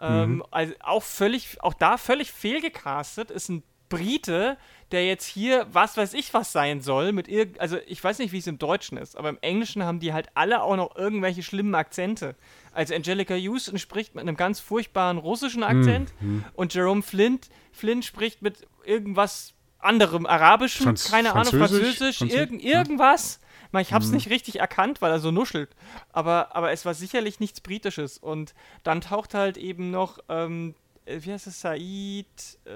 Ja. 0.00 0.24
Ähm, 0.24 0.36
mhm. 0.36 0.44
also 0.50 0.72
auch 0.80 1.02
völlig, 1.02 1.62
auch 1.62 1.74
da 1.74 1.98
völlig 1.98 2.32
fehlgecastet, 2.32 3.30
ist 3.30 3.48
ein 3.48 3.62
Brite, 3.88 4.56
der 4.92 5.06
jetzt 5.06 5.26
hier 5.26 5.66
was 5.72 5.96
weiß 5.96 6.14
ich 6.14 6.32
was 6.34 6.52
sein 6.52 6.80
soll, 6.80 7.12
mit 7.12 7.28
irg 7.28 7.58
also 7.58 7.78
ich 7.86 8.02
weiß 8.02 8.18
nicht, 8.18 8.32
wie 8.32 8.38
es 8.38 8.46
im 8.46 8.58
Deutschen 8.58 8.98
ist, 8.98 9.16
aber 9.16 9.28
im 9.28 9.38
Englischen 9.40 9.82
haben 9.82 10.00
die 10.00 10.12
halt 10.12 10.28
alle 10.34 10.62
auch 10.62 10.76
noch 10.76 10.96
irgendwelche 10.96 11.42
schlimmen 11.42 11.74
Akzente. 11.74 12.36
Also 12.72 12.94
Angelica 12.94 13.34
Houston 13.34 13.78
spricht 13.78 14.14
mit 14.14 14.22
einem 14.22 14.36
ganz 14.36 14.60
furchtbaren 14.60 15.18
russischen 15.18 15.62
Akzent 15.62 16.12
mm, 16.20 16.40
und 16.54 16.74
Jerome 16.74 17.02
Flint, 17.02 17.48
Flynn 17.72 18.02
spricht 18.02 18.42
mit 18.42 18.66
irgendwas 18.84 19.54
anderem, 19.78 20.26
arabischem, 20.26 20.84
Franz 20.84 21.10
keine 21.10 21.34
Ahnung, 21.34 21.52
französisch, 21.52 22.18
Französisch 22.18 22.34
irgend, 22.34 22.62
irgendwas. 22.62 23.40
Ich 23.80 23.92
habe 23.92 24.04
es 24.04 24.10
mhm. 24.10 24.16
nicht 24.16 24.30
richtig 24.30 24.60
erkannt, 24.60 25.02
weil 25.02 25.10
er 25.10 25.18
so 25.18 25.30
nuschelt. 25.32 25.70
Aber, 26.12 26.54
aber 26.54 26.70
es 26.70 26.84
war 26.84 26.94
sicherlich 26.94 27.40
nichts 27.40 27.60
Britisches. 27.60 28.18
Und 28.18 28.54
dann 28.84 29.00
taucht 29.00 29.34
halt 29.34 29.56
eben 29.56 29.90
noch 29.90 30.18
ähm, 30.28 30.74
äh, 30.74 30.83
wie 31.06 31.32
heißt 31.32 31.46
es, 31.46 31.60
Said, 31.60 32.58
äh, 32.64 32.70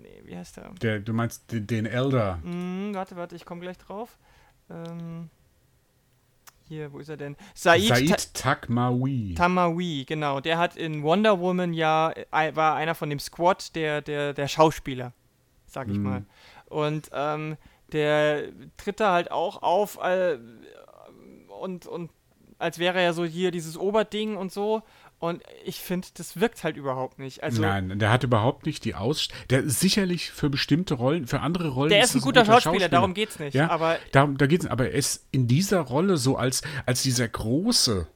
nee, 0.00 0.22
wie 0.24 0.36
heißt 0.36 0.56
der? 0.56 0.70
der 0.80 1.00
du 1.00 1.12
meinst 1.12 1.50
den, 1.52 1.66
den 1.66 1.86
Elder. 1.86 2.36
Mm, 2.42 2.94
warte, 2.94 3.16
warte, 3.16 3.36
ich 3.36 3.44
komme 3.44 3.60
gleich 3.60 3.78
drauf. 3.78 4.18
Ähm, 4.70 5.30
hier, 6.68 6.92
wo 6.92 6.98
ist 6.98 7.08
er 7.08 7.16
denn? 7.16 7.36
Said, 7.54 7.82
Said 7.82 8.34
Takmawi. 8.34 9.34
Tamawi, 9.36 10.04
genau. 10.04 10.40
Der 10.40 10.58
hat 10.58 10.76
in 10.76 11.02
Wonder 11.02 11.38
Woman 11.38 11.72
ja, 11.72 12.12
äh, 12.12 12.56
war 12.56 12.74
einer 12.74 12.94
von 12.94 13.08
dem 13.08 13.20
Squad 13.20 13.74
der, 13.76 14.02
der, 14.02 14.34
der 14.34 14.48
Schauspieler, 14.48 15.12
sag 15.66 15.88
ich 15.88 15.98
mm. 15.98 16.02
mal. 16.02 16.24
Und 16.66 17.10
ähm, 17.12 17.56
der 17.92 18.48
tritt 18.76 18.98
da 18.98 19.12
halt 19.12 19.30
auch 19.30 19.62
auf 19.62 19.98
äh, 20.02 20.38
und, 21.60 21.86
und 21.86 22.10
als 22.58 22.78
wäre 22.78 22.98
er 22.98 23.04
ja 23.04 23.12
so 23.12 23.24
hier 23.24 23.50
dieses 23.50 23.78
Oberding 23.78 24.36
und 24.36 24.52
so. 24.52 24.82
Und 25.26 25.42
ich 25.64 25.80
finde, 25.80 26.08
das 26.14 26.40
wirkt 26.40 26.64
halt 26.64 26.76
überhaupt 26.76 27.18
nicht. 27.18 27.42
Also, 27.42 27.62
Nein, 27.62 27.98
der 27.98 28.10
hat 28.10 28.24
überhaupt 28.24 28.66
nicht 28.66 28.84
die 28.84 28.94
Aus. 28.94 29.28
Der 29.50 29.60
ist 29.60 29.80
sicherlich 29.80 30.30
für 30.30 30.50
bestimmte 30.50 30.94
Rollen, 30.94 31.26
für 31.26 31.40
andere 31.40 31.68
Rollen. 31.68 31.90
Der 31.90 32.04
ist 32.04 32.14
ein 32.14 32.20
guter, 32.20 32.40
ein 32.40 32.46
guter 32.46 32.54
Schauspieler, 32.54 32.72
Schauspieler, 32.72 32.88
darum 32.88 33.14
geht's 33.14 33.38
nicht. 33.38 33.54
Ja, 33.54 33.70
aber 33.70 33.98
da, 34.12 34.26
da 34.26 34.46
geht's 34.46 34.66
Aber 34.66 34.86
er 34.90 34.94
ist 34.94 35.26
in 35.32 35.46
dieser 35.46 35.80
Rolle 35.80 36.16
so 36.16 36.36
als, 36.36 36.62
als 36.86 37.02
dieser 37.02 37.28
große, 37.28 38.06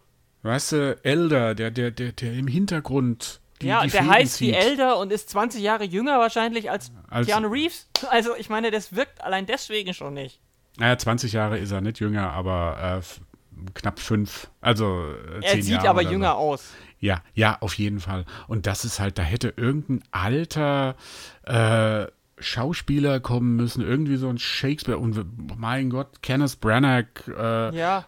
weißt 0.42 0.72
du, 0.72 0.98
Elder, 1.02 1.54
der, 1.54 1.70
der, 1.70 1.90
der, 1.90 2.12
der 2.12 2.32
im 2.32 2.46
Hintergrund. 2.46 3.40
Die, 3.62 3.66
ja, 3.66 3.82
die 3.82 3.90
der 3.90 4.00
Fäden 4.00 4.14
heißt 4.14 4.34
zieht. 4.34 4.48
wie 4.48 4.52
Elder 4.54 4.98
und 4.98 5.12
ist 5.12 5.28
20 5.30 5.60
Jahre 5.60 5.84
jünger 5.84 6.18
wahrscheinlich 6.18 6.70
als, 6.70 6.92
als 7.10 7.26
Keanu 7.26 7.48
Reeves. 7.48 7.88
Also, 8.08 8.34
ich 8.36 8.48
meine, 8.48 8.70
das 8.70 8.96
wirkt 8.96 9.22
allein 9.22 9.44
deswegen 9.44 9.92
schon 9.92 10.14
nicht. 10.14 10.40
Naja, 10.78 10.96
20 10.96 11.32
Jahre 11.32 11.58
ist 11.58 11.70
er 11.70 11.82
nicht 11.82 12.00
jünger, 12.00 12.32
aber 12.32 13.02
äh, 13.02 13.70
knapp 13.74 13.98
fünf. 13.98 14.48
Also 14.60 15.04
äh, 15.42 15.44
Er 15.44 15.62
sieht 15.62 15.74
Jahre 15.74 15.90
aber 15.90 16.02
jünger 16.02 16.32
so. 16.32 16.36
aus. 16.36 16.70
Ja, 17.00 17.22
ja, 17.34 17.58
auf 17.60 17.74
jeden 17.74 18.00
Fall. 18.00 18.26
Und 18.46 18.66
das 18.66 18.84
ist 18.84 19.00
halt, 19.00 19.18
da 19.18 19.22
hätte 19.22 19.54
irgendein 19.56 20.02
alter 20.12 20.96
äh, 21.44 22.06
Schauspieler 22.40 23.20
kommen 23.20 23.56
müssen, 23.56 23.82
irgendwie 23.82 24.16
so 24.16 24.28
ein 24.28 24.38
Shakespeare 24.38 24.98
und 24.98 25.58
mein 25.58 25.90
Gott, 25.90 26.22
Kenneth 26.22 26.60
Branagh 26.60 27.06
äh, 27.28 27.76
ja. 27.76 28.06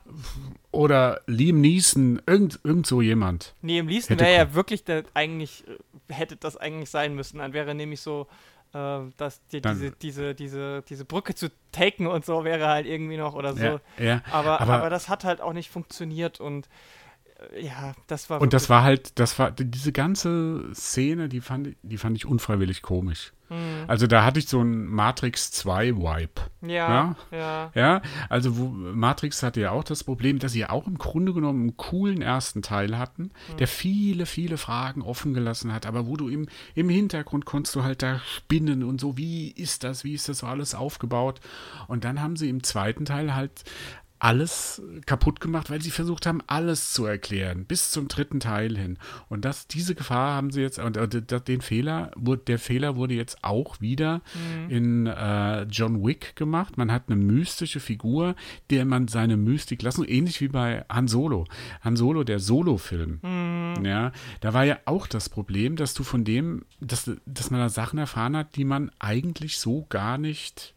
oder 0.70 1.20
Liam 1.26 1.61
Neeson, 1.61 2.20
irgend, 2.26 2.61
irgend 2.64 2.86
so 2.86 3.03
jemand. 3.03 3.55
Liam 3.62 3.86
Neeson 3.86 4.18
wäre 4.18 4.34
ja 4.34 4.55
wirklich 4.55 4.84
der, 4.84 5.05
eigentlich, 5.14 5.64
äh, 5.68 6.12
hätte 6.12 6.36
das 6.36 6.57
eigentlich 6.57 6.90
sein 6.90 7.14
müssen. 7.14 7.38
Dann 7.38 7.53
wäre 7.53 7.74
nämlich 7.74 8.01
so, 8.01 8.26
äh, 8.72 9.01
dass 9.16 9.47
die, 9.49 9.61
diese, 9.61 9.90
diese, 9.90 10.34
diese, 10.34 10.82
diese 10.82 11.05
Brücke 11.05 11.34
zu 11.34 11.51
taken 11.70 12.07
und 12.07 12.24
so 12.24 12.45
wäre 12.45 12.68
halt 12.68 12.86
irgendwie 12.86 13.18
noch 13.18 13.34
oder 13.34 13.55
so. 13.55 13.64
Ja, 13.64 13.80
ja, 13.99 14.22
aber, 14.30 14.61
aber, 14.61 14.74
aber 14.74 14.90
das 14.90 15.09
hat 15.09 15.24
halt 15.24 15.40
auch 15.40 15.53
nicht 15.53 15.70
funktioniert 15.70 16.40
und 16.40 16.68
ja, 17.61 17.95
das 18.07 18.30
war. 18.30 18.40
Und 18.40 18.53
das 18.53 18.68
war 18.70 18.82
halt, 18.82 19.18
das 19.18 19.38
war, 19.38 19.51
diese 19.51 19.93
ganze 19.93 20.70
Szene, 20.74 21.28
die 21.28 21.40
fand, 21.40 21.76
die 21.82 21.99
fand 21.99 22.16
ich 22.16 22.26
unfreiwillig 22.26 22.82
komisch. 22.82 23.32
Mhm. 23.53 23.84
Also 23.86 24.07
da 24.07 24.24
hatte 24.24 24.38
ich 24.38 24.49
so 24.49 24.61
einen 24.61 24.86
Matrix 24.86 25.51
2 25.53 25.97
Vibe. 25.97 26.43
Ja, 26.62 26.68
ja. 26.70 27.16
Ja, 27.30 27.70
ja 27.74 28.03
also 28.28 28.57
wo, 28.57 28.68
Matrix 28.68 29.43
hatte 29.43 29.61
ja 29.61 29.70
auch 29.72 29.84
das 29.84 30.05
Problem, 30.05 30.38
dass 30.38 30.53
sie 30.53 30.61
ja 30.61 30.70
auch 30.70 30.86
im 30.86 30.99
Grunde 30.99 31.34
genommen 31.34 31.61
einen 31.61 31.76
coolen 31.76 32.22
ersten 32.22 32.62
Teil 32.62 32.99
hatten, 32.99 33.24
mhm. 33.24 33.57
der 33.59 33.68
viele, 33.68 34.26
viele 34.26 34.57
Fragen 34.57 35.03
offen 35.03 35.34
gelassen 35.34 35.72
hat, 35.72 35.86
aber 35.86 36.07
wo 36.07 36.16
du 36.16 36.28
im, 36.28 36.49
im 36.74 36.88
Hintergrund 36.88 37.45
konntest 37.45 37.76
du 37.76 37.82
halt 37.82 38.03
da 38.03 38.20
spinnen 38.20 38.82
und 38.82 39.01
so, 39.01 39.16
wie 39.16 39.51
ist 39.51 39.84
das, 39.84 40.05
wie 40.05 40.14
ist 40.14 40.28
das 40.28 40.38
so 40.38 40.47
alles 40.47 40.74
aufgebaut? 40.74 41.40
Und 41.88 42.05
dann 42.05 42.20
haben 42.20 42.36
sie 42.36 42.49
im 42.49 42.62
zweiten 42.62 43.05
Teil 43.05 43.34
halt 43.34 43.64
alles 44.23 44.81
kaputt 45.05 45.41
gemacht, 45.41 45.68
weil 45.68 45.83
sie 45.83 45.91
versucht 45.91 46.27
haben, 46.27 46.43
alles 46.47 46.93
zu 46.93 47.07
erklären, 47.07 47.64
bis 47.64 47.91
zum 47.91 48.07
dritten 48.07 48.39
Teil 48.39 48.79
hin. 48.79 48.97
Und 49.29 49.45
das, 49.45 49.66
diese 49.66 49.97
Gefahr 49.97 50.37
haben 50.37 50.53
sie 50.53 50.61
jetzt, 50.61 50.79
und 50.79 50.97
den 51.49 51.61
Fehler, 51.61 52.12
der 52.47 52.61
Fehler 52.61 52.95
wurde 52.95 53.14
jetzt 53.14 53.43
auch 53.43 53.81
wieder 53.81 54.23
mhm. 54.35 54.70
in 54.70 55.07
äh, 55.09 55.62
John 55.64 56.05
Wick 56.05 56.37
gemacht. 56.37 56.79
Man 56.79 56.93
hat 56.93 57.09
eine 57.09 57.16
mystische 57.16 57.81
Figur, 57.81 58.37
der 58.70 58.85
man 58.85 59.09
seine 59.09 59.37
Mystik 59.37 59.83
lassen, 59.83 60.05
ähnlich 60.05 60.41
wie 60.41 60.49
bei 60.49 60.85
Han 60.89 61.09
Solo. 61.09 61.45
Han 61.81 61.97
Solo, 61.97 62.23
der 62.23 62.39
Solo-Film. 62.39 63.18
Mhm. 63.23 63.85
Ja, 63.85 64.12
da 64.41 64.55
war 64.55 64.64
ja 64.64 64.79
auch 64.85 65.09
das 65.09 65.31
Problem, 65.31 65.75
dass 65.75 65.95
du 65.95 66.05
von 66.05 66.23
dem, 66.23 66.64
dass, 66.81 67.11
dass 67.27 67.51
man 67.51 67.59
da 67.59 67.68
Sachen 67.68 67.99
erfahren 67.99 68.37
hat, 68.37 68.55
die 68.55 68.64
man 68.64 68.93
eigentlich 69.01 69.59
so 69.59 69.85
gar 69.89 70.16
nicht 70.16 70.75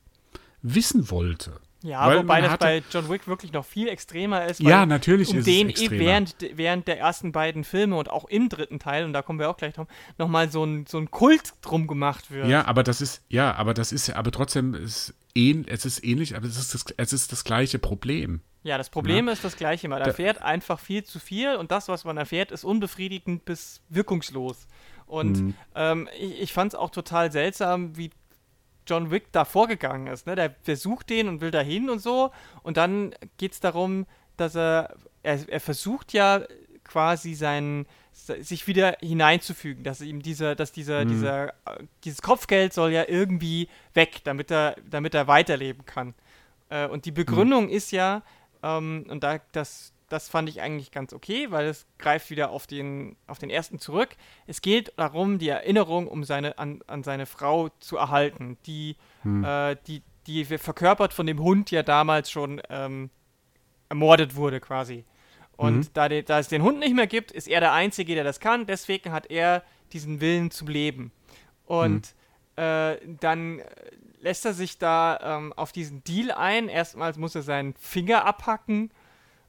wissen 0.63 1.11
wollte. 1.11 1.59
Ja, 1.85 2.07
weil 2.07 2.17
wobei 2.17 2.41
das 2.41 2.57
bei 2.57 2.83
John 2.89 3.09
Wick 3.09 3.27
wirklich 3.27 3.53
noch 3.53 3.63
viel 3.63 3.87
extremer 3.87 4.45
ist. 4.45 4.59
ja, 4.59 4.87
natürlich 4.87 5.29
um 5.29 5.37
ist 5.37 5.45
den 5.45 5.69
es 5.69 5.81
extremer. 5.81 6.03
während, 6.03 6.35
während 6.55 6.87
der 6.87 6.97
ersten 6.97 7.31
beiden 7.31 7.63
Filme 7.63 7.95
und 7.95 8.09
auch 8.09 8.25
im 8.25 8.49
dritten 8.49 8.79
Teil, 8.79 9.05
und 9.05 9.13
da 9.13 9.21
kommen 9.21 9.37
wir 9.37 9.51
auch 9.51 9.57
gleich 9.57 9.75
drauf, 9.75 9.87
nochmal 10.17 10.49
so 10.49 10.63
ein, 10.63 10.87
so 10.87 10.97
ein 10.97 11.11
Kult 11.11 11.53
drum 11.61 11.85
gemacht 11.85 12.31
wird. 12.31 12.47
Ja, 12.47 12.65
aber 12.65 12.81
das 12.81 13.01
ist, 13.01 13.21
ja, 13.29 13.53
aber 13.53 13.75
das 13.75 13.91
ist, 13.91 14.09
aber 14.09 14.31
trotzdem 14.31 14.73
ist 14.73 15.13
ähn, 15.35 15.63
es 15.67 15.85
ist 15.85 16.03
ähnlich, 16.03 16.35
aber 16.35 16.47
es 16.47 16.57
ist 16.57 16.73
das, 16.73 16.85
es 16.97 17.13
ist 17.13 17.31
das 17.31 17.43
gleiche 17.43 17.77
Problem. 17.77 18.41
Ja, 18.63 18.79
das 18.79 18.89
Problem 18.89 19.27
ja. 19.27 19.33
ist 19.33 19.43
das 19.43 19.55
gleiche. 19.55 19.87
Man 19.87 20.01
erfährt 20.01 20.37
da, 20.37 20.45
einfach 20.45 20.79
viel 20.79 21.03
zu 21.03 21.19
viel 21.19 21.55
und 21.55 21.69
das, 21.69 21.87
was 21.87 22.03
man 22.03 22.17
erfährt, 22.17 22.51
ist 22.51 22.63
unbefriedigend 22.63 23.45
bis 23.45 23.83
wirkungslos. 23.89 24.65
Und 25.05 25.39
mhm. 25.39 25.53
ähm, 25.75 26.09
ich, 26.19 26.41
ich 26.41 26.53
fand 26.53 26.73
es 26.73 26.79
auch 26.79 26.89
total 26.89 27.31
seltsam, 27.31 27.95
wie 27.95 28.09
John 28.87 29.11
Wick 29.11 29.31
da 29.31 29.45
vorgegangen 29.45 30.07
ist. 30.07 30.27
Ne? 30.27 30.35
Der, 30.35 30.49
der 30.49 30.77
sucht 30.77 31.09
den 31.09 31.27
und 31.27 31.41
will 31.41 31.51
dahin 31.51 31.89
und 31.89 31.99
so. 31.99 32.31
Und 32.63 32.77
dann 32.77 33.13
geht 33.37 33.53
es 33.53 33.59
darum, 33.59 34.05
dass 34.37 34.55
er, 34.55 34.95
er, 35.23 35.39
er 35.47 35.59
versucht 35.59 36.13
ja 36.13 36.41
quasi 36.83 37.33
seinen 37.33 37.87
sich 38.15 38.65
wieder 38.65 38.97
hineinzufügen, 39.01 39.83
dass 39.83 39.99
ihm 39.99 40.21
dieser, 40.21 40.55
dass 40.55 40.71
dieser, 40.71 41.03
mhm. 41.03 41.09
dieser, 41.09 41.53
dieses 42.05 42.21
Kopfgeld 42.21 42.73
soll 42.73 42.91
ja 42.91 43.03
irgendwie 43.07 43.67
weg, 43.93 44.21
damit 44.23 44.51
er, 44.51 44.77
damit 44.89 45.13
er 45.13 45.27
weiterleben 45.27 45.85
kann. 45.85 46.13
Äh, 46.69 46.87
und 46.87 47.05
die 47.05 47.11
Begründung 47.11 47.65
mhm. 47.65 47.71
ist 47.71 47.91
ja, 47.91 48.23
ähm, 48.63 49.05
und 49.09 49.23
da, 49.23 49.39
das, 49.51 49.93
das 50.09 50.29
fand 50.29 50.49
ich 50.49 50.61
eigentlich 50.61 50.91
ganz 50.91 51.13
okay, 51.13 51.51
weil 51.51 51.65
es 51.65 51.87
greift 51.97 52.29
wieder 52.29 52.51
auf 52.51 52.67
den, 52.67 53.15
auf 53.27 53.39
den 53.39 53.49
ersten 53.49 53.79
zurück. 53.79 54.09
Es 54.47 54.61
geht 54.61 54.93
darum, 54.97 55.39
die 55.39 55.49
Erinnerung 55.49 56.07
um 56.07 56.23
seine, 56.23 56.57
an, 56.59 56.81
an 56.87 57.03
seine 57.03 57.25
Frau 57.25 57.69
zu 57.79 57.97
erhalten, 57.97 58.57
die, 58.65 58.97
hm. 59.23 59.43
äh, 59.43 59.75
die, 59.87 60.03
die 60.27 60.45
verkörpert 60.45 61.13
von 61.13 61.25
dem 61.25 61.39
Hund 61.39 61.71
ja 61.71 61.83
damals 61.83 62.29
schon 62.29 62.61
ähm, 62.69 63.09
ermordet 63.89 64.35
wurde 64.35 64.59
quasi. 64.59 65.05
Und 65.57 65.77
mhm. 65.77 65.89
da, 65.93 66.09
da 66.09 66.39
es 66.39 66.49
den 66.49 66.63
Hund 66.63 66.79
nicht 66.79 66.95
mehr 66.95 67.07
gibt, 67.07 67.31
ist 67.31 67.47
er 67.47 67.61
der 67.61 67.71
Einzige, 67.71 68.13
der 68.13 68.23
das 68.23 68.39
kann. 68.39 68.65
Deswegen 68.65 69.11
hat 69.11 69.31
er 69.31 69.63
diesen 69.93 70.19
Willen 70.19 70.51
zum 70.51 70.67
Leben. 70.67 71.11
Und 71.65 72.13
äh, 72.57 72.97
dann 73.19 73.61
lässt 74.19 74.45
er 74.45 74.53
sich 74.53 74.77
da 74.77 75.19
ähm, 75.21 75.53
auf 75.53 75.71
diesen 75.71 76.03
Deal 76.03 76.31
ein. 76.31 76.67
Erstmals 76.67 77.17
muss 77.17 77.35
er 77.35 77.41
seinen 77.41 77.73
Finger 77.75 78.25
abhacken. 78.25 78.91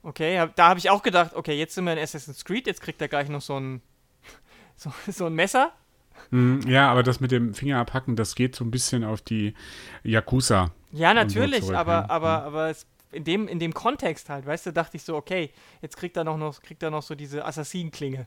Okay, 0.06 0.38
hab, 0.38 0.54
da 0.54 0.68
habe 0.68 0.78
ich 0.78 0.88
auch 0.88 1.02
gedacht, 1.02 1.34
okay, 1.34 1.58
jetzt 1.58 1.74
sind 1.74 1.84
wir 1.84 1.92
in 1.92 1.98
Assassin's 1.98 2.44
Creed, 2.44 2.68
jetzt 2.68 2.80
kriegt 2.80 3.00
er 3.02 3.08
gleich 3.08 3.28
noch 3.28 3.40
so 3.40 3.58
ein, 3.58 3.82
so, 4.76 4.92
so 5.08 5.26
ein 5.26 5.34
Messer. 5.34 5.72
Hm, 6.30 6.60
ja, 6.68 6.88
aber 6.88 7.02
das 7.02 7.18
mit 7.18 7.32
dem 7.32 7.54
Finger 7.54 7.80
abhacken, 7.80 8.14
das 8.14 8.36
geht 8.36 8.54
so 8.54 8.64
ein 8.64 8.70
bisschen 8.70 9.02
auf 9.02 9.20
die 9.20 9.54
Yakuza. 10.04 10.70
Ja, 10.92 11.12
natürlich, 11.12 11.62
so 11.62 11.66
zurück, 11.66 11.78
aber, 11.78 11.92
ja. 11.92 12.08
aber, 12.10 12.38
Hm. 12.38 12.46
aber 12.46 12.70
es, 12.70 12.86
in, 13.12 13.24
dem, 13.24 13.48
in 13.48 13.58
dem 13.58 13.72
Kontext 13.74 14.28
halt, 14.28 14.46
weißt 14.46 14.66
du, 14.66 14.72
dachte 14.72 14.96
ich 14.96 15.02
so, 15.04 15.16
okay, 15.16 15.50
jetzt 15.80 15.96
kriegt 15.96 16.16
er 16.16 16.24
noch, 16.24 16.36
noch, 16.36 16.60
kriegt 16.60 16.82
er 16.82 16.90
noch 16.90 17.02
so 17.02 17.14
diese 17.14 17.44
Assassinenklinge. 17.44 18.26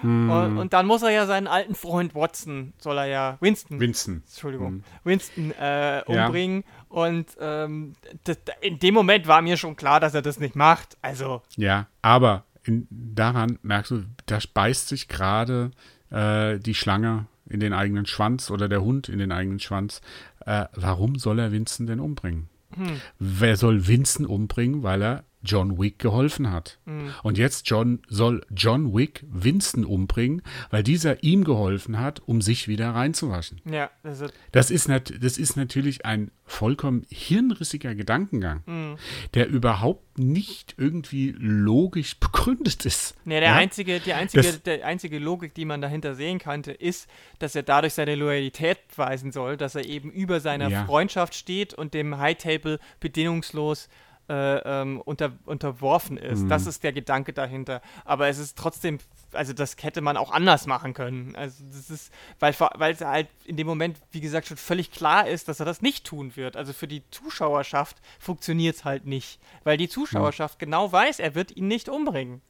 Hm, 0.00 0.30
Und, 0.30 0.58
und 0.58 0.72
dann 0.72 0.86
muss 0.86 1.02
er 1.02 1.10
ja 1.10 1.26
seinen 1.26 1.46
alten 1.46 1.74
Freund 1.74 2.14
Watson, 2.14 2.72
soll 2.78 2.98
er 2.98 3.06
ja, 3.06 3.38
Winston, 3.40 3.80
Vincent. 3.80 4.24
Entschuldigung, 4.26 4.68
Hm. 4.68 4.84
Winston 5.04 5.52
äh, 5.52 6.12
Ja. 6.12 6.26
umbringen. 6.26 6.64
Und 6.88 7.26
ähm, 7.40 7.94
das, 8.24 8.38
in 8.60 8.78
dem 8.78 8.94
Moment 8.94 9.26
war 9.26 9.40
mir 9.42 9.56
schon 9.56 9.76
klar, 9.76 10.00
dass 10.00 10.12
er 10.14 10.22
das 10.22 10.38
nicht 10.40 10.56
macht. 10.56 10.98
Also, 11.02 11.42
Ja, 11.56 11.86
aber 12.02 12.44
in, 12.64 12.86
daran 12.90 13.58
merkst 13.62 13.90
du, 13.92 14.04
da 14.26 14.38
beißt 14.52 14.88
sich 14.88 15.08
gerade 15.08 15.70
äh, 16.10 16.58
die 16.58 16.74
Schlange 16.74 17.26
in 17.48 17.60
den 17.60 17.72
eigenen 17.72 18.04
Schwanz 18.06 18.50
oder 18.50 18.68
der 18.68 18.82
Hund 18.82 19.08
in 19.08 19.18
den 19.18 19.32
eigenen 19.32 19.60
Schwanz. 19.60 20.02
Äh, 20.44 20.66
warum 20.74 21.16
soll 21.16 21.38
er 21.38 21.52
Vincent 21.52 21.88
denn 21.88 22.00
umbringen? 22.00 22.49
Hm, 22.74 23.00
Wer 23.18 23.56
soll 23.56 23.86
Vincent 23.86 24.28
umbringen, 24.28 24.82
weil 24.82 25.02
er 25.02 25.24
John 25.42 25.78
Wick 25.78 25.98
geholfen 25.98 26.50
hat? 26.50 26.78
hm, 26.86 27.12
Und 27.22 27.38
jetzt 27.38 27.68
John, 27.68 28.00
soll 28.08 28.44
John 28.54 28.94
Wick 28.94 29.24
Vincent 29.30 29.86
umbringen, 29.86 30.42
weil 30.70 30.82
dieser 30.82 31.22
ihm 31.22 31.44
geholfen 31.44 31.98
hat, 31.98 32.20
um 32.26 32.40
sich 32.42 32.68
wieder 32.68 32.90
reinzuwaschen. 32.90 33.60
ja, 33.64 33.90
das 34.02 34.20
ist, 34.20 34.34
Das 34.52 34.70
ist, 34.70 34.88
nat 34.88 35.12
das 35.22 35.38
ist 35.38 35.56
natürlich 35.56 36.04
ein 36.04 36.30
vollkommen 36.44 37.06
hirnrissiger 37.10 37.94
Gedankengang, 37.94 38.62
hm. 38.66 38.96
der 39.34 39.48
überhaupt 39.48 40.18
nicht 40.18 40.74
irgendwie 40.76 41.34
logisch 41.38 42.18
begründet 42.18 42.84
ist. 42.84 43.14
Nee, 43.24 43.40
der 43.40 43.50
Ja? 43.50 43.56
einzige, 43.56 44.00
die 44.00 44.12
einzige, 44.12 44.42
Das- 44.42 44.62
der 44.64 44.84
einzige 44.84 45.18
Logik, 45.20 45.54
die 45.54 45.64
man 45.64 45.80
dahinter 45.80 46.14
sehen 46.16 46.38
könnte, 46.40 46.72
ist, 46.72 47.08
dass 47.38 47.54
er 47.54 47.62
dadurch 47.62 47.94
seine 47.94 48.16
Loyalität 48.16 48.88
beweisen 48.88 49.30
soll, 49.32 49.56
dass 49.56 49.74
er 49.76 49.86
eben 49.86 50.10
über 50.10 50.40
seiner 50.40 50.68
Ja. 50.68 50.84
Freundschaft 50.84 51.34
steht 51.34 51.72
und 51.72 51.94
dem 51.94 52.18
High 52.18 52.36
Table 52.36 52.78
bedingungslos 52.98 53.86
äh, 53.86 53.88
ähm, 54.30 55.00
unter, 55.00 55.32
unterworfen 55.44 56.16
ist. 56.16 56.42
Mhm. 56.42 56.48
Das 56.48 56.66
ist 56.66 56.84
der 56.84 56.92
Gedanke 56.92 57.32
dahinter. 57.32 57.82
Aber 58.04 58.28
es 58.28 58.38
ist 58.38 58.56
trotzdem, 58.56 58.98
also 59.32 59.52
das 59.52 59.76
hätte 59.80 60.00
man 60.00 60.16
auch 60.16 60.30
anders 60.30 60.66
machen 60.66 60.94
können. 60.94 61.34
Also 61.36 61.64
das 61.64 61.90
ist, 61.90 62.12
weil 62.38 62.54
es 62.92 63.00
halt 63.00 63.28
in 63.44 63.56
dem 63.56 63.66
Moment, 63.66 63.98
wie 64.12 64.20
gesagt, 64.20 64.46
schon 64.46 64.56
völlig 64.56 64.90
klar 64.92 65.26
ist, 65.26 65.48
dass 65.48 65.60
er 65.60 65.66
das 65.66 65.82
nicht 65.82 66.06
tun 66.06 66.36
wird. 66.36 66.56
Also 66.56 66.72
für 66.72 66.86
die 66.86 67.02
Zuschauerschaft 67.10 67.96
funktioniert 68.18 68.76
es 68.76 68.84
halt 68.84 69.06
nicht, 69.06 69.40
weil 69.64 69.76
die 69.76 69.88
Zuschauerschaft 69.88 70.58
genau 70.58 70.92
weiß, 70.92 71.18
er 71.18 71.34
wird 71.34 71.56
ihn 71.56 71.68
nicht 71.68 71.88
umbringen. 71.88 72.40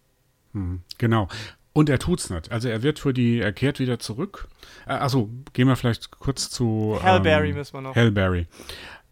Hm, 0.53 0.83
genau. 0.99 1.29
Und 1.73 1.89
er 1.89 1.99
tut's 1.99 2.31
nicht. 2.31 2.51
Also 2.51 2.69
er 2.69 2.83
wird 2.83 2.99
für 2.99 3.15
die, 3.15 3.39
er 3.39 3.53
kehrt 3.53 3.79
wieder 3.79 3.99
zurück. 3.99 4.49
Äh, 4.87 4.93
achso, 4.93 5.31
gehen 5.53 5.69
wir 5.69 5.77
vielleicht 5.77 6.11
kurz 6.11 6.51
zu 6.51 6.99
Hellberry 7.01 7.51
ähm, 7.51 7.57
müssen 7.57 7.75
wir 7.75 7.81
noch. 7.81 7.95
Hellberry. 7.95 8.49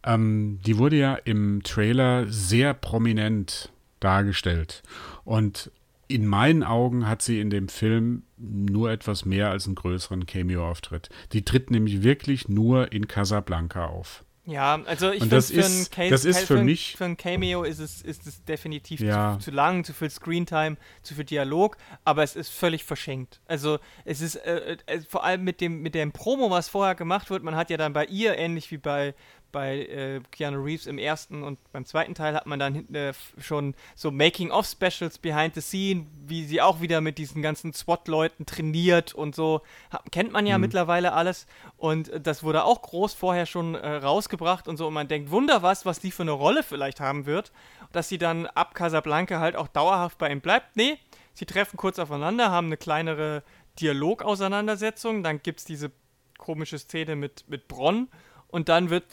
Ähm, 0.08 0.58
die 0.66 0.78
wurde 0.78 0.96
ja 0.96 1.14
im 1.14 1.62
Trailer 1.62 2.26
sehr 2.28 2.74
prominent 2.74 3.70
dargestellt. 4.00 4.82
Und 5.24 5.70
in 6.06 6.26
meinen 6.26 6.62
Augen 6.64 7.06
hat 7.06 7.20
sie 7.20 7.40
in 7.40 7.50
dem 7.50 7.68
Film 7.68 8.22
nur 8.38 8.90
etwas 8.90 9.24
mehr 9.26 9.50
als 9.50 9.66
einen 9.66 9.74
größeren 9.74 10.24
Cameo-Auftritt. 10.24 11.10
Die 11.32 11.44
tritt 11.44 11.70
nämlich 11.70 12.02
wirklich 12.02 12.48
nur 12.48 12.92
in 12.92 13.06
Casablanca 13.08 13.86
auf. 13.86 14.24
Ja, 14.46 14.80
also 14.86 15.10
ich 15.10 15.18
finde, 15.20 15.36
das 15.36 15.50
für, 15.50 15.56
ein 15.58 15.60
ist- 15.60 15.92
Case, 15.92 16.08
das 16.10 16.24
ist 16.24 16.38
für 16.44 16.58
ein- 16.60 16.64
mich- 16.64 16.94
für 16.96 17.04
ein 17.04 17.18
Cameo 17.18 17.64
ist 17.64 17.80
es, 17.80 18.00
ist 18.00 18.26
es 18.26 18.42
definitiv 18.44 19.00
Ja. 19.00 19.34
zu, 19.38 19.44
zu 19.44 19.50
lang, 19.50 19.84
zu 19.84 19.92
viel 19.92 20.08
Screentime, 20.08 20.78
zu 21.02 21.14
viel 21.14 21.24
Dialog, 21.24 21.76
aber 22.06 22.22
es 22.22 22.34
ist 22.34 22.48
völlig 22.48 22.82
verschenkt. 22.84 23.42
Also 23.46 23.78
es 24.06 24.22
ist 24.22 24.36
äh, 24.36 24.78
äh, 24.86 25.00
vor 25.06 25.22
allem 25.24 25.44
mit 25.44 25.60
dem, 25.60 25.82
mit 25.82 25.94
dem 25.94 26.12
Promo, 26.12 26.50
was 26.50 26.70
vorher 26.70 26.94
gemacht 26.94 27.28
wird, 27.28 27.42
man 27.42 27.56
hat 27.56 27.68
ja 27.68 27.76
dann 27.76 27.92
bei 27.92 28.06
ihr, 28.06 28.38
ähnlich 28.38 28.70
wie 28.70 28.78
bei, 28.78 29.14
bei 29.50 29.78
äh, 29.86 30.20
Keanu 30.30 30.62
Reeves 30.62 30.86
im 30.86 30.98
ersten 30.98 31.42
und 31.42 31.58
beim 31.72 31.84
zweiten 31.84 32.14
Teil, 32.14 32.34
hat 32.34 32.46
man 32.46 32.58
dann 32.58 32.94
äh, 32.94 33.12
schon 33.40 33.74
so 33.94 34.10
Making-of-Specials 34.10 35.18
behind 35.18 35.54
the 35.54 35.60
scene, 35.60 36.06
wie 36.26 36.44
sie 36.44 36.60
auch 36.60 36.80
wieder 36.80 37.00
mit 37.00 37.18
diesen 37.18 37.42
ganzen 37.42 37.72
SWAT-Leuten 37.72 38.46
trainiert 38.46 39.14
und 39.14 39.34
so. 39.34 39.62
Ha, 39.92 40.02
kennt 40.10 40.32
man 40.32 40.46
ja 40.46 40.58
Mhm. 40.58 40.62
mittlerweile 40.62 41.12
alles. 41.12 41.46
Und 41.76 42.08
äh, 42.08 42.20
das 42.20 42.42
wurde 42.42 42.64
auch 42.64 42.82
groß 42.82 43.14
vorher 43.14 43.46
schon 43.46 43.74
äh, 43.74 43.88
rausgebracht 43.88 44.68
und 44.68 44.76
so. 44.76 44.86
Und 44.88 44.94
man 44.94 45.08
denkt, 45.08 45.30
wunder 45.30 45.62
was, 45.62 45.86
was 45.86 46.00
die 46.00 46.10
für 46.10 46.22
eine 46.22 46.32
Rolle 46.32 46.62
vielleicht 46.62 47.00
haben 47.00 47.26
wird. 47.26 47.52
Dass 47.92 48.08
sie 48.08 48.18
dann 48.18 48.46
ab 48.46 48.74
Casablanca 48.74 49.40
halt 49.40 49.56
auch 49.56 49.68
dauerhaft 49.68 50.18
bei 50.18 50.30
ihm 50.30 50.40
bleibt. 50.40 50.76
Nee, 50.76 50.98
sie 51.32 51.46
treffen 51.46 51.76
kurz 51.76 51.98
aufeinander, 51.98 52.50
haben 52.50 52.66
eine 52.66 52.76
kleinere 52.76 53.42
Dialogauseinandersetzung. 53.80 55.22
Dann 55.22 55.42
gibt 55.42 55.60
es 55.60 55.64
diese 55.64 55.90
komische 56.36 56.78
Szene 56.78 57.16
mit, 57.16 57.44
mit 57.48 57.68
Bronn. 57.68 58.08
Und 58.48 58.68
dann 58.68 58.90
wird 58.90 59.04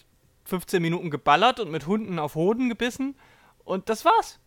15 0.45 0.81
Minuten 0.81 1.09
geballert 1.09 1.59
und 1.59 1.71
mit 1.71 1.87
Hunden 1.87 2.19
auf 2.19 2.35
Hoden 2.35 2.69
gebissen. 2.69 3.15
Und 3.63 3.89
das 3.89 4.05
war's. 4.05 4.39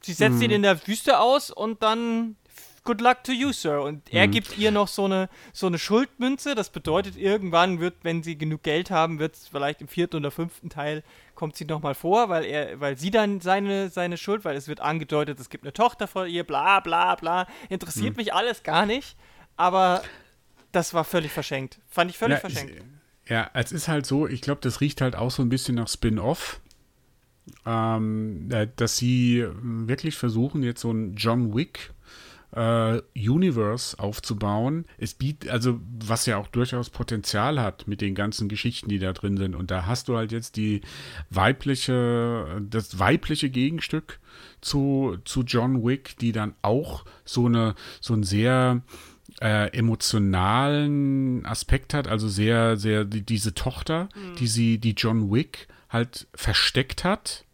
Sie 0.00 0.12
setzt 0.12 0.40
ihn 0.42 0.50
in 0.50 0.62
der 0.62 0.86
Wüste 0.86 1.18
aus 1.18 1.50
und 1.50 1.82
dann 1.82 2.36
good 2.84 3.00
luck 3.00 3.22
to 3.24 3.32
you, 3.32 3.52
Sir. 3.52 3.82
Und 3.82 4.12
er 4.12 4.26
Mhm. 4.26 4.30
gibt 4.30 4.56
ihr 4.56 4.70
noch 4.70 4.88
so 4.88 5.04
eine, 5.04 5.28
so 5.52 5.66
eine 5.66 5.78
Schuldmünze. 5.78 6.54
Das 6.54 6.70
bedeutet, 6.70 7.16
irgendwann 7.16 7.80
wird, 7.80 7.96
wenn 8.02 8.22
sie 8.22 8.38
genug 8.38 8.62
Geld 8.62 8.90
haben, 8.90 9.18
wird 9.18 9.34
es 9.34 9.48
vielleicht 9.48 9.80
im 9.80 9.88
vierten 9.88 10.16
oder 10.16 10.30
fünften 10.30 10.70
Teil 10.70 11.02
kommt 11.34 11.56
sie 11.56 11.64
nochmal 11.66 11.94
vor, 11.94 12.28
weil 12.28 12.44
er, 12.44 12.80
weil 12.80 12.96
sie 12.96 13.10
dann 13.10 13.40
seine, 13.40 13.90
seine 13.90 14.16
Schuld, 14.16 14.44
weil 14.44 14.56
es 14.56 14.68
wird 14.68 14.80
angedeutet, 14.80 15.38
es 15.38 15.50
gibt 15.50 15.64
eine 15.64 15.72
Tochter 15.72 16.06
von 16.08 16.28
ihr, 16.28 16.44
bla 16.44 16.80
bla 16.80 17.14
bla. 17.16 17.46
Interessiert 17.68 18.16
mich 18.16 18.32
alles 18.32 18.62
gar 18.62 18.86
nicht. 18.86 19.16
Aber 19.56 20.02
das 20.72 20.94
war 20.94 21.04
völlig 21.04 21.32
verschenkt. 21.32 21.80
Fand 21.88 22.10
ich 22.10 22.16
völlig 22.18 22.36
ja, 22.36 22.40
verschenkt. 22.40 22.82
Ja, 23.28 23.50
es 23.52 23.72
ist 23.72 23.88
halt 23.88 24.06
so, 24.06 24.26
ich 24.26 24.40
glaube, 24.40 24.60
das 24.62 24.80
riecht 24.80 25.00
halt 25.00 25.14
auch 25.14 25.30
so 25.30 25.42
ein 25.42 25.48
bisschen 25.48 25.74
nach 25.74 25.88
Spin-off. 25.88 26.60
Ähm, 27.64 28.48
äh, 28.50 28.68
dass 28.76 28.98
sie 28.98 29.40
äh, 29.40 29.50
wirklich 29.62 30.16
versuchen, 30.16 30.62
jetzt 30.62 30.82
so 30.82 30.90
ein 30.90 31.14
John 31.14 31.54
Wick 31.54 31.92
äh, 32.52 33.00
Universe 33.14 33.98
aufzubauen. 33.98 34.86
Es 34.96 35.14
bietet, 35.14 35.50
also 35.50 35.80
was 36.00 36.26
ja 36.26 36.36
auch 36.38 36.48
durchaus 36.48 36.90
Potenzial 36.90 37.60
hat 37.60 37.86
mit 37.86 38.00
den 38.00 38.14
ganzen 38.14 38.48
Geschichten, 38.48 38.88
die 38.88 38.98
da 38.98 39.12
drin 39.12 39.36
sind. 39.36 39.54
Und 39.54 39.70
da 39.70 39.86
hast 39.86 40.08
du 40.08 40.16
halt 40.16 40.32
jetzt 40.32 40.56
die 40.56 40.80
weibliche, 41.30 42.62
das 42.68 42.98
weibliche 42.98 43.50
Gegenstück 43.50 44.20
zu, 44.60 45.18
zu 45.24 45.42
John 45.42 45.84
Wick, 45.84 46.16
die 46.18 46.32
dann 46.32 46.54
auch 46.62 47.04
so 47.24 47.46
eine, 47.46 47.74
so 48.00 48.14
ein 48.14 48.22
sehr 48.22 48.82
äh, 49.40 49.68
emotionalen 49.76 51.44
Aspekt 51.46 51.94
hat, 51.94 52.08
also 52.08 52.28
sehr, 52.28 52.76
sehr 52.76 53.04
die, 53.04 53.22
diese 53.22 53.54
Tochter, 53.54 54.08
die 54.38 54.46
sie, 54.46 54.78
die 54.78 54.92
John 54.92 55.30
Wick 55.30 55.68
halt 55.88 56.26
versteckt 56.34 57.04
hat 57.04 57.44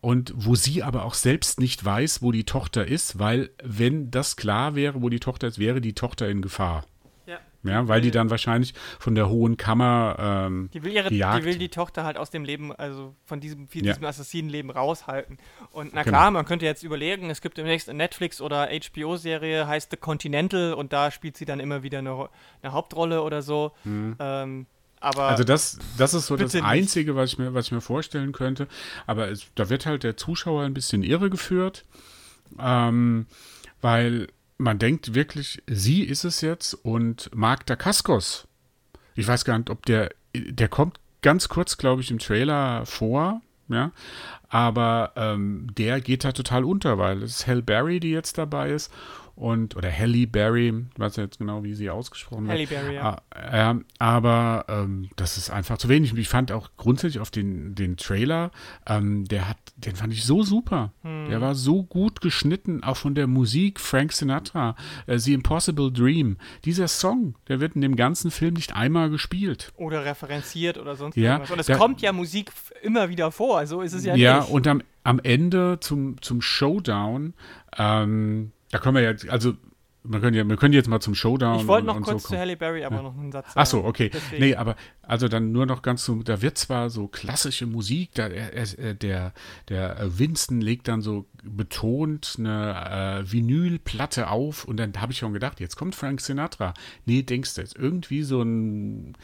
und 0.00 0.32
wo 0.36 0.54
sie 0.54 0.82
aber 0.82 1.04
auch 1.04 1.14
selbst 1.14 1.60
nicht 1.60 1.84
weiß, 1.84 2.22
wo 2.22 2.32
die 2.32 2.44
Tochter 2.44 2.86
ist, 2.86 3.18
weil 3.18 3.50
wenn 3.62 4.10
das 4.10 4.36
klar 4.36 4.74
wäre, 4.74 5.02
wo 5.02 5.08
die 5.08 5.20
Tochter 5.20 5.48
ist, 5.48 5.58
wäre 5.58 5.80
die 5.80 5.94
Tochter 5.94 6.28
in 6.28 6.42
Gefahr. 6.42 6.84
Ja. 7.64 7.72
Ja, 7.72 7.88
weil 7.88 8.00
die 8.00 8.10
dann 8.12 8.30
wahrscheinlich 8.30 8.72
von 9.00 9.14
der 9.16 9.28
hohen 9.28 9.56
Kammer 9.56 10.16
ähm, 10.46 10.70
Die 10.72 10.82
will, 10.84 10.92
ihre, 10.92 11.08
gejagt. 11.08 11.40
die 11.40 11.44
will 11.44 11.58
die 11.58 11.68
Tochter 11.68 12.04
halt 12.04 12.16
aus 12.16 12.30
dem 12.30 12.44
Leben, 12.44 12.72
also 12.72 13.14
von 13.24 13.40
diesem, 13.40 13.66
von 13.68 13.84
Ja. 13.84 13.92
diesem 13.92 14.04
Assassinenleben 14.04 14.70
raushalten. 14.70 15.38
Und 15.72 15.92
na 15.92 16.02
Genau. 16.04 16.16
klar, 16.16 16.30
man 16.30 16.44
könnte 16.44 16.64
jetzt 16.66 16.82
überlegen, 16.84 17.30
es 17.30 17.40
gibt 17.40 17.58
demnächst 17.58 17.88
eine 17.88 17.98
Netflix- 17.98 18.40
oder 18.40 18.68
HBO-Serie, 18.70 19.66
heißt 19.66 19.90
The 19.90 19.96
Continental 19.96 20.72
und 20.74 20.92
da 20.92 21.10
spielt 21.10 21.36
sie 21.36 21.44
dann 21.46 21.58
immer 21.60 21.82
wieder 21.82 21.98
eine, 21.98 22.28
eine 22.62 22.72
Hauptrolle 22.72 23.22
oder 23.22 23.42
so. 23.42 23.72
Ähm, 23.84 24.66
aber 25.00 25.22
Mhm. 25.24 25.28
Also 25.28 25.44
das, 25.44 25.78
das 25.96 26.14
ist 26.14 26.26
so 26.26 26.36
das. 26.36 26.54
Einzige, 26.54 27.16
was 27.16 27.32
ich 27.32 27.38
mir, 27.38 27.54
was 27.54 27.66
ich 27.66 27.72
mir 27.72 27.80
vorstellen 27.80 28.32
könnte. 28.32 28.68
Aber 29.06 29.28
es, 29.30 29.46
da 29.56 29.68
wird 29.68 29.84
halt 29.86 30.04
der 30.04 30.16
Zuschauer 30.16 30.62
ein 30.62 30.74
bisschen 30.74 31.02
irregeführt, 31.02 31.84
ähm, 32.58 33.26
weil 33.80 34.28
man 34.58 34.78
denkt 34.78 35.14
wirklich, 35.14 35.62
sie 35.66 36.02
ist 36.02 36.24
es 36.24 36.40
jetzt 36.40 36.74
und 36.74 37.30
Mark 37.34 37.66
Dacascos, 37.66 38.46
ich 39.14 39.26
weiß 39.26 39.44
gar 39.44 39.56
nicht, 39.58 39.70
ob 39.70 39.86
der, 39.86 40.10
der 40.34 40.68
kommt 40.68 41.00
ganz 41.22 41.48
kurz, 41.48 41.78
glaube 41.78 42.02
ich, 42.02 42.10
im 42.10 42.18
Trailer 42.18 42.84
vor, 42.84 43.40
ja, 43.68 43.92
aber 44.48 45.12
ähm, 45.16 45.68
der 45.76 46.00
geht 46.00 46.24
da 46.24 46.32
total 46.32 46.64
unter, 46.64 46.98
weil 46.98 47.22
es 47.22 47.36
ist 47.36 47.46
Hell 47.46 47.62
Berry, 47.62 48.00
die 48.00 48.10
jetzt 48.10 48.38
dabei 48.38 48.70
ist 48.70 48.92
und 49.38 49.76
oder 49.76 49.90
Halle 49.90 50.26
Berry, 50.26 50.68
ich 50.68 50.98
weiß 50.98 51.16
ja 51.16 51.22
jetzt 51.22 51.38
genau, 51.38 51.62
wie 51.62 51.72
sie 51.72 51.90
ausgesprochen 51.90 52.48
Halle 52.48 52.66
Berry, 52.66 52.96
ja. 52.96 53.18
Äh, 53.32 53.70
äh, 53.70 53.74
aber 54.00 54.64
ähm, 54.68 55.10
das 55.14 55.36
ist 55.36 55.50
einfach 55.50 55.78
zu 55.78 55.88
wenig. 55.88 56.12
Ich 56.14 56.28
fand 56.28 56.50
auch 56.50 56.70
grundsätzlich 56.76 57.20
auf 57.20 57.30
den, 57.30 57.76
den 57.76 57.96
Trailer, 57.96 58.50
ähm, 58.86 59.26
der 59.26 59.48
hat, 59.48 59.56
den 59.76 59.94
fand 59.94 60.12
ich 60.12 60.24
so 60.24 60.42
super. 60.42 60.92
Hm. 61.02 61.28
Der 61.28 61.40
war 61.40 61.54
so 61.54 61.84
gut 61.84 62.20
geschnitten, 62.20 62.82
auch 62.82 62.96
von 62.96 63.14
der 63.14 63.28
Musik. 63.28 63.78
Frank 63.78 64.12
Sinatra, 64.12 64.74
äh, 65.06 65.18
The 65.18 65.34
Impossible 65.34 65.92
Dream. 65.92 66.36
Dieser 66.64 66.88
Song, 66.88 67.36
der 67.46 67.60
wird 67.60 67.76
in 67.76 67.80
dem 67.80 67.94
ganzen 67.94 68.32
Film 68.32 68.54
nicht 68.54 68.74
einmal 68.74 69.08
gespielt. 69.08 69.72
Oder 69.76 70.04
referenziert 70.04 70.78
oder 70.78 70.96
sonst 70.96 71.16
ja, 71.16 71.34
irgendwas. 71.34 71.52
Und 71.52 71.60
es 71.60 71.66
der, 71.66 71.76
kommt 71.76 72.00
ja 72.00 72.12
Musik 72.12 72.50
immer 72.82 73.08
wieder 73.08 73.30
vor, 73.30 73.64
so 73.68 73.82
ist 73.82 73.92
es 73.92 74.04
ja, 74.04 74.16
ja 74.16 74.38
nicht. 74.40 74.48
Ja, 74.48 74.52
und 74.52 74.66
am, 74.66 74.82
am 75.04 75.20
Ende 75.20 75.78
zum, 75.78 76.20
zum 76.22 76.42
Showdown, 76.42 77.34
ähm, 77.76 78.50
da 78.70 78.78
können 78.78 78.96
wir 78.96 79.02
ja, 79.02 79.14
also 79.30 79.54
wir 80.04 80.20
können, 80.20 80.36
ja, 80.36 80.44
wir 80.44 80.56
können 80.56 80.72
jetzt 80.72 80.88
mal 80.88 81.00
zum 81.00 81.14
Showdown. 81.14 81.60
Ich 81.60 81.66
wollte 81.66 81.86
noch 81.86 82.00
kurz 82.00 82.22
so 82.22 82.28
zu 82.30 82.38
Halle 82.38 82.56
Berry 82.56 82.84
aber 82.84 82.96
ja. 82.96 83.02
noch 83.02 83.16
einen 83.16 83.32
Satz 83.32 83.48
sagen. 83.48 83.60
Ach 83.60 83.66
so, 83.66 83.84
okay. 83.84 84.10
Deswegen. 84.12 84.42
Nee, 84.42 84.54
aber 84.54 84.76
also 85.02 85.28
dann 85.28 85.52
nur 85.52 85.66
noch 85.66 85.82
ganz 85.82 86.04
so, 86.04 86.22
da 86.22 86.40
wird 86.40 86.56
zwar 86.56 86.88
so 86.88 87.08
klassische 87.08 87.66
Musik, 87.66 88.14
da, 88.14 88.28
er, 88.28 88.94
der, 88.94 89.32
der 89.68 90.18
Winston 90.18 90.60
legt 90.60 90.88
dann 90.88 91.02
so 91.02 91.26
betont 91.42 92.36
eine 92.38 93.22
äh, 93.22 93.32
Vinylplatte 93.32 94.30
auf 94.30 94.64
und 94.64 94.78
dann 94.78 94.92
habe 94.98 95.12
ich 95.12 95.18
schon 95.18 95.32
gedacht, 95.32 95.60
jetzt 95.60 95.76
kommt 95.76 95.94
Frank 95.94 96.20
Sinatra. 96.20 96.74
Nee, 97.04 97.22
denkst 97.22 97.54
du, 97.54 97.60
jetzt 97.60 97.76
irgendwie 97.76 98.22
so 98.22 98.40
ein 98.40 99.14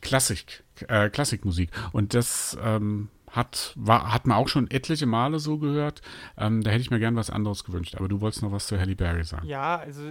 Klassik, 0.00 0.64
äh, 0.88 1.08
Klassikmusik. 1.08 1.70
Und 1.92 2.12
das 2.12 2.58
ähm, 2.62 3.08
hat, 3.32 3.72
war, 3.76 4.12
hat 4.12 4.26
man 4.26 4.36
auch 4.36 4.48
schon 4.48 4.70
etliche 4.70 5.06
Male 5.06 5.38
so 5.38 5.58
gehört. 5.58 6.02
Ähm, 6.36 6.62
da 6.62 6.70
hätte 6.70 6.80
ich 6.80 6.90
mir 6.90 6.98
gern 6.98 7.16
was 7.16 7.30
anderes 7.30 7.64
gewünscht. 7.64 7.94
Aber 7.96 8.08
du 8.08 8.20
wolltest 8.20 8.42
noch 8.42 8.52
was 8.52 8.66
zu 8.66 8.78
Halle 8.78 8.96
Berry 8.96 9.24
sagen. 9.24 9.46
Ja, 9.46 9.76
also 9.76 10.02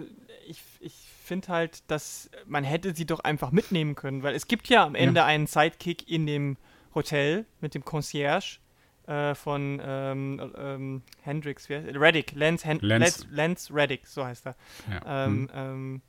ich, 0.47 0.61
ich 0.79 0.93
finde 1.23 1.49
halt, 1.49 1.89
dass 1.91 2.29
man 2.45 2.63
hätte 2.63 2.95
sie 2.95 3.05
doch 3.05 3.19
einfach 3.19 3.51
mitnehmen 3.51 3.95
können, 3.95 4.23
weil 4.23 4.35
es 4.35 4.47
gibt 4.47 4.69
ja 4.69 4.85
am 4.85 4.95
Ende 4.95 5.19
ja. 5.19 5.25
einen 5.25 5.47
Sidekick 5.47 6.09
in 6.09 6.25
dem 6.25 6.57
Hotel 6.95 7.45
mit 7.61 7.75
dem 7.75 7.83
Concierge 7.85 8.59
äh, 9.07 9.35
von 9.35 9.81
ähm, 9.83 10.53
ähm, 10.57 11.01
Hendrix, 11.21 11.69
Reddick, 11.69 12.33
Lance, 12.33 12.67
Hen 12.67 12.79
Lance. 12.81 13.25
Lance 13.29 13.73
Reddick, 13.73 14.07
so 14.07 14.25
heißt 14.25 14.47
er. 14.47 14.55
Ja. 14.89 15.25
Hm. 15.25 16.01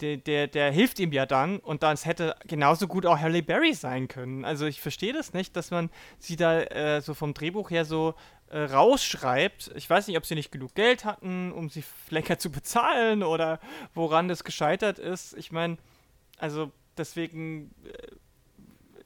Der, 0.00 0.18
der, 0.18 0.46
der, 0.46 0.70
hilft 0.72 0.98
ihm 0.98 1.12
ja 1.12 1.24
dann 1.24 1.58
und 1.58 1.82
das 1.82 2.04
hätte 2.04 2.36
genauso 2.46 2.86
gut 2.86 3.06
auch 3.06 3.18
Halle 3.18 3.42
Berry 3.42 3.72
sein 3.72 4.08
können. 4.08 4.44
Also 4.44 4.66
ich 4.66 4.82
verstehe 4.82 5.14
das 5.14 5.32
nicht, 5.32 5.56
dass 5.56 5.70
man 5.70 5.88
sie 6.18 6.36
da 6.36 6.60
äh, 6.60 7.00
so 7.00 7.14
vom 7.14 7.32
Drehbuch 7.32 7.70
her 7.70 7.86
so 7.86 8.14
äh, 8.48 8.58
rausschreibt. 8.58 9.72
Ich 9.74 9.88
weiß 9.88 10.06
nicht, 10.06 10.16
ob 10.16 10.26
sie 10.26 10.34
nicht 10.34 10.52
genug 10.52 10.74
Geld 10.74 11.04
hatten, 11.04 11.50
um 11.50 11.70
sie 11.70 11.82
länger 12.10 12.38
zu 12.38 12.50
bezahlen 12.50 13.22
oder 13.22 13.58
woran 13.94 14.28
das 14.28 14.44
gescheitert 14.44 14.98
ist. 14.98 15.36
Ich 15.36 15.50
meine, 15.50 15.78
also 16.38 16.70
deswegen, 16.96 17.74
äh, 17.84 18.16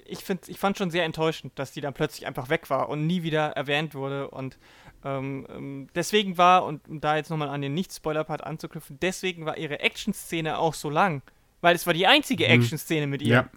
ich, 0.05 0.24
find, 0.24 0.49
ich 0.49 0.59
fand 0.59 0.76
schon 0.76 0.91
sehr 0.91 1.05
enttäuschend, 1.05 1.59
dass 1.59 1.72
die 1.72 1.80
dann 1.80 1.95
plötzlich 1.95 2.26
einfach 2.26 2.49
weg 2.49 2.68
war 2.68 2.88
und 2.88 3.07
nie 3.07 3.22
wieder 3.22 3.51
erwähnt 3.51 3.95
wurde 3.95 4.28
und 4.28 4.59
ähm, 5.05 5.46
ähm, 5.51 5.88
deswegen 5.94 6.38
war, 6.38 6.64
und 6.64 6.88
um 6.88 7.01
da 7.01 7.16
jetzt 7.16 7.30
nochmal 7.30 7.48
an 7.48 7.62
den 7.62 7.74
Nicht-Spoiler-Part 7.74 8.44
anzuknüpfen, 8.44 8.98
deswegen 9.01 9.46
war 9.46 9.57
ihre 9.57 9.80
Action-Szene 9.80 10.59
auch 10.59 10.74
so 10.74 10.90
lang. 10.90 11.22
Weil 11.61 11.74
es 11.74 11.86
war 11.86 11.94
die 11.94 12.07
einzige 12.07 12.44
mhm. 12.44 12.53
Action-Szene 12.53 13.07
mit 13.07 13.22
ihr. 13.22 13.34
Ja. 13.34 13.51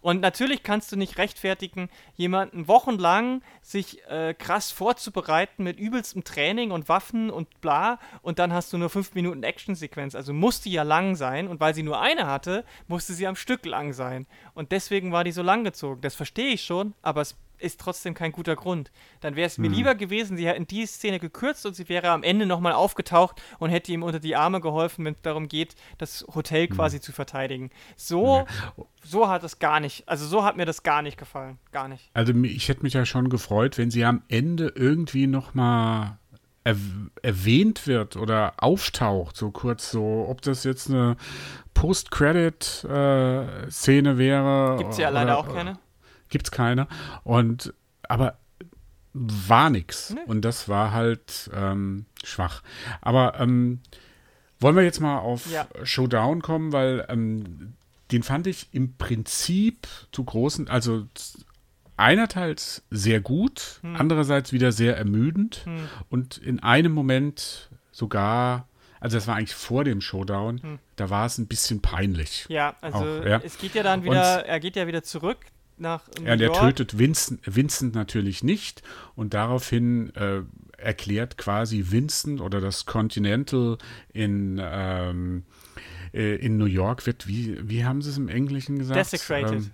Und 0.00 0.20
natürlich 0.20 0.62
kannst 0.62 0.92
du 0.92 0.96
nicht 0.96 1.18
rechtfertigen, 1.18 1.88
jemanden 2.14 2.68
wochenlang 2.68 3.42
sich 3.62 4.04
äh, 4.08 4.34
krass 4.34 4.70
vorzubereiten 4.70 5.64
mit 5.64 5.78
übelstem 5.78 6.24
Training 6.24 6.70
und 6.70 6.88
Waffen 6.88 7.30
und 7.30 7.60
bla 7.60 7.98
und 8.22 8.38
dann 8.38 8.52
hast 8.52 8.72
du 8.72 8.78
nur 8.78 8.90
fünf 8.90 9.14
Minuten 9.14 9.42
Actionsequenz. 9.42 10.14
Also 10.14 10.32
musste 10.32 10.68
ja 10.68 10.82
lang 10.82 11.16
sein 11.16 11.48
und 11.48 11.60
weil 11.60 11.74
sie 11.74 11.82
nur 11.82 12.00
eine 12.00 12.26
hatte, 12.26 12.64
musste 12.88 13.12
sie 13.12 13.26
am 13.26 13.36
Stück 13.36 13.64
lang 13.66 13.92
sein. 13.92 14.26
Und 14.54 14.72
deswegen 14.72 15.12
war 15.12 15.24
die 15.24 15.32
so 15.32 15.42
lang 15.42 15.64
gezogen. 15.64 16.00
Das 16.00 16.14
verstehe 16.14 16.52
ich 16.52 16.64
schon, 16.64 16.94
aber 17.02 17.20
es 17.20 17.36
ist 17.58 17.80
trotzdem 17.80 18.14
kein 18.14 18.32
guter 18.32 18.56
Grund. 18.56 18.90
Dann 19.20 19.36
wäre 19.36 19.46
es 19.46 19.58
mir 19.58 19.68
mhm. 19.68 19.74
lieber 19.74 19.94
gewesen, 19.94 20.36
sie 20.36 20.46
hätten 20.46 20.66
die 20.66 20.86
Szene 20.86 21.18
gekürzt 21.18 21.64
und 21.66 21.74
sie 21.74 21.88
wäre 21.88 22.10
am 22.10 22.22
Ende 22.22 22.46
nochmal 22.46 22.72
aufgetaucht 22.72 23.40
und 23.58 23.70
hätte 23.70 23.92
ihm 23.92 24.02
unter 24.02 24.20
die 24.20 24.36
Arme 24.36 24.60
geholfen, 24.60 25.04
wenn 25.04 25.14
es 25.14 25.22
darum 25.22 25.48
geht, 25.48 25.74
das 25.98 26.24
Hotel 26.34 26.68
mhm. 26.68 26.74
quasi 26.74 27.00
zu 27.00 27.12
verteidigen. 27.12 27.70
So, 27.96 28.46
so 29.02 29.28
hat 29.28 29.44
es 29.44 29.58
gar 29.58 29.80
nicht, 29.80 30.08
also 30.08 30.26
so 30.26 30.44
hat 30.44 30.56
mir 30.56 30.66
das 30.66 30.82
gar 30.82 31.02
nicht 31.02 31.16
gefallen. 31.16 31.58
Gar 31.72 31.88
nicht. 31.88 32.10
Also 32.14 32.32
ich 32.32 32.68
hätte 32.68 32.82
mich 32.82 32.94
ja 32.94 33.06
schon 33.06 33.28
gefreut, 33.28 33.78
wenn 33.78 33.90
sie 33.90 34.04
am 34.04 34.22
Ende 34.28 34.72
irgendwie 34.74 35.26
nochmal 35.26 36.18
er 36.64 36.76
erwähnt 37.22 37.86
wird 37.86 38.16
oder 38.16 38.54
auftaucht, 38.56 39.36
so 39.36 39.50
kurz 39.50 39.90
so, 39.90 40.24
ob 40.28 40.40
das 40.40 40.64
jetzt 40.64 40.88
eine 40.88 41.16
Post-Credit-Szene 41.74 44.10
äh, 44.10 44.18
wäre. 44.18 44.76
Gibt 44.78 44.92
es 44.92 44.98
ja 44.98 45.10
leider 45.10 45.36
auch 45.36 45.52
keine 45.52 45.76
gibt 46.28 46.46
es 46.46 46.50
keine. 46.50 46.86
Und 47.22 47.74
aber 48.02 48.38
war 49.14 49.70
nix. 49.70 50.10
Nee. 50.10 50.20
Und 50.26 50.42
das 50.42 50.68
war 50.68 50.92
halt 50.92 51.50
ähm, 51.54 52.06
schwach. 52.24 52.62
Aber 53.00 53.38
ähm, 53.40 53.80
wollen 54.60 54.76
wir 54.76 54.82
jetzt 54.82 55.00
mal 55.00 55.18
auf 55.18 55.50
ja. 55.50 55.66
Showdown 55.84 56.42
kommen, 56.42 56.72
weil 56.72 57.06
ähm, 57.08 57.74
den 58.10 58.22
fand 58.22 58.46
ich 58.46 58.68
im 58.72 58.96
Prinzip 58.96 59.86
zu 60.12 60.24
großen, 60.24 60.68
also 60.68 61.06
einerseits 61.96 62.82
sehr 62.90 63.20
gut, 63.20 63.78
hm. 63.82 63.96
andererseits 63.96 64.52
wieder 64.52 64.72
sehr 64.72 64.96
ermüdend 64.96 65.62
hm. 65.64 65.88
und 66.10 66.38
in 66.38 66.60
einem 66.60 66.92
Moment 66.92 67.70
sogar, 67.92 68.68
also 69.00 69.16
das 69.16 69.26
war 69.26 69.36
eigentlich 69.36 69.54
vor 69.54 69.84
dem 69.84 70.00
Showdown, 70.00 70.62
hm. 70.62 70.78
da 70.96 71.08
war 71.08 71.26
es 71.26 71.38
ein 71.38 71.46
bisschen 71.46 71.80
peinlich. 71.80 72.46
Ja, 72.48 72.74
also 72.80 72.98
auch, 72.98 73.24
ja. 73.24 73.40
es 73.44 73.58
geht 73.58 73.74
ja 73.74 73.82
dann 73.82 74.02
wieder, 74.02 74.40
und, 74.40 74.46
er 74.46 74.60
geht 74.60 74.76
ja 74.76 74.86
wieder 74.86 75.02
zurück 75.02 75.38
nach 75.84 76.02
New 76.18 76.26
Ja, 76.26 76.36
der 76.36 76.48
York. 76.48 76.60
tötet 76.60 76.98
Vincent, 76.98 77.40
Vincent 77.44 77.94
natürlich 77.94 78.42
nicht 78.42 78.82
und 79.14 79.34
daraufhin 79.34 80.12
äh, 80.16 80.42
erklärt 80.76 81.38
quasi 81.38 81.86
Vincent 81.90 82.40
oder 82.40 82.60
das 82.60 82.86
Continental 82.86 83.78
in, 84.12 84.60
ähm, 84.60 85.44
äh, 86.12 86.34
in 86.36 86.56
New 86.56 86.64
York 86.64 87.06
wird, 87.06 87.28
wie, 87.28 87.56
wie 87.68 87.84
haben 87.84 88.02
sie 88.02 88.10
es 88.10 88.18
im 88.18 88.28
Englischen 88.28 88.78
gesagt? 88.78 88.98
Desecrated. 88.98 89.70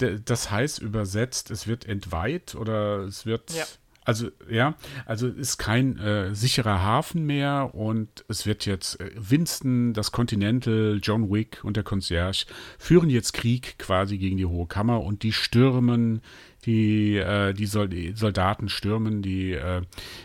Ähm, 0.00 0.20
das 0.24 0.50
heißt 0.50 0.80
übersetzt, 0.80 1.50
es 1.50 1.66
wird 1.66 1.86
entweiht 1.86 2.54
oder 2.56 2.98
es 3.04 3.26
wird 3.26 3.54
ja. 3.54 3.64
Also 4.04 4.28
ja, 4.50 4.74
also 5.06 5.28
ist 5.28 5.56
kein 5.56 5.98
äh, 5.98 6.34
sicherer 6.34 6.82
Hafen 6.82 7.24
mehr 7.24 7.74
und 7.74 8.24
es 8.28 8.44
wird 8.44 8.66
jetzt 8.66 9.00
äh, 9.00 9.10
Winston, 9.16 9.94
das 9.94 10.12
Continental, 10.12 11.00
John 11.02 11.30
Wick 11.30 11.64
und 11.64 11.76
der 11.76 11.84
Concierge 11.84 12.44
führen 12.78 13.08
jetzt 13.08 13.32
Krieg 13.32 13.78
quasi 13.78 14.18
gegen 14.18 14.36
die 14.36 14.46
Hohe 14.46 14.66
Kammer 14.66 15.02
und 15.02 15.22
die 15.22 15.32
stürmen 15.32 16.20
die, 16.66 17.16
äh, 17.16 17.52
die, 17.52 17.66
Sol 17.66 17.88
die, 17.88 18.12
Soldaten 18.14 18.68
stürmen 18.68 19.22
die, 19.22 19.52
äh, 19.52 19.82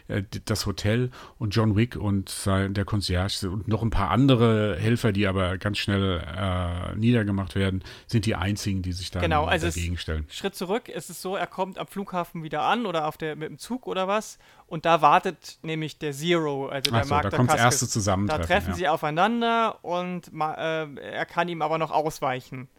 äh 0.07 0.23
das 0.45 0.65
Hotel 0.65 1.11
und 1.37 1.55
John 1.55 1.75
Wick 1.75 1.95
und 1.95 2.29
sein, 2.29 2.73
der 2.73 2.85
Concierge 2.85 3.49
und 3.49 3.67
noch 3.67 3.81
ein 3.83 3.89
paar 3.89 4.11
andere 4.11 4.77
Helfer, 4.77 5.11
die 5.11 5.27
aber 5.27 5.57
ganz 5.57 5.77
schnell 5.77 6.21
äh, 6.25 6.95
niedergemacht 6.95 7.55
werden, 7.55 7.83
sind 8.07 8.25
die 8.25 8.35
einzigen, 8.35 8.81
die 8.81 8.93
sich 8.93 9.11
da 9.11 9.19
genau, 9.19 9.45
also 9.45 9.67
dagegen 9.67 9.97
stellen. 9.97 10.25
Schritt 10.29 10.55
zurück, 10.55 10.89
es 10.93 11.09
ist 11.09 11.21
so, 11.21 11.35
er 11.35 11.47
kommt 11.47 11.77
am 11.77 11.87
Flughafen 11.87 12.43
wieder 12.43 12.61
an 12.63 12.85
oder 12.85 13.07
auf 13.07 13.17
der, 13.17 13.35
mit 13.35 13.49
dem 13.49 13.57
Zug 13.57 13.87
oder 13.87 14.07
was 14.07 14.39
und 14.67 14.85
da 14.85 15.01
wartet 15.01 15.57
nämlich 15.63 15.97
der 15.97 16.13
Zero, 16.13 16.67
also 16.67 16.91
der 16.91 17.03
so, 17.03 17.09
Mark 17.09 17.29
da 17.29 17.35
kommt 17.35 17.49
das 17.51 17.59
erste 17.59 17.87
Zusammentreffen. 17.87 18.41
Da 18.41 18.47
treffen 18.47 18.69
ja. 18.69 18.75
sie 18.75 18.87
aufeinander 18.87 19.83
und 19.83 20.31
äh, 20.31 20.95
er 20.95 21.25
kann 21.25 21.49
ihm 21.49 21.61
aber 21.61 21.77
noch 21.77 21.91
ausweichen. 21.91 22.69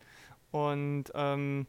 Und 0.53 1.05
ähm, 1.15 1.67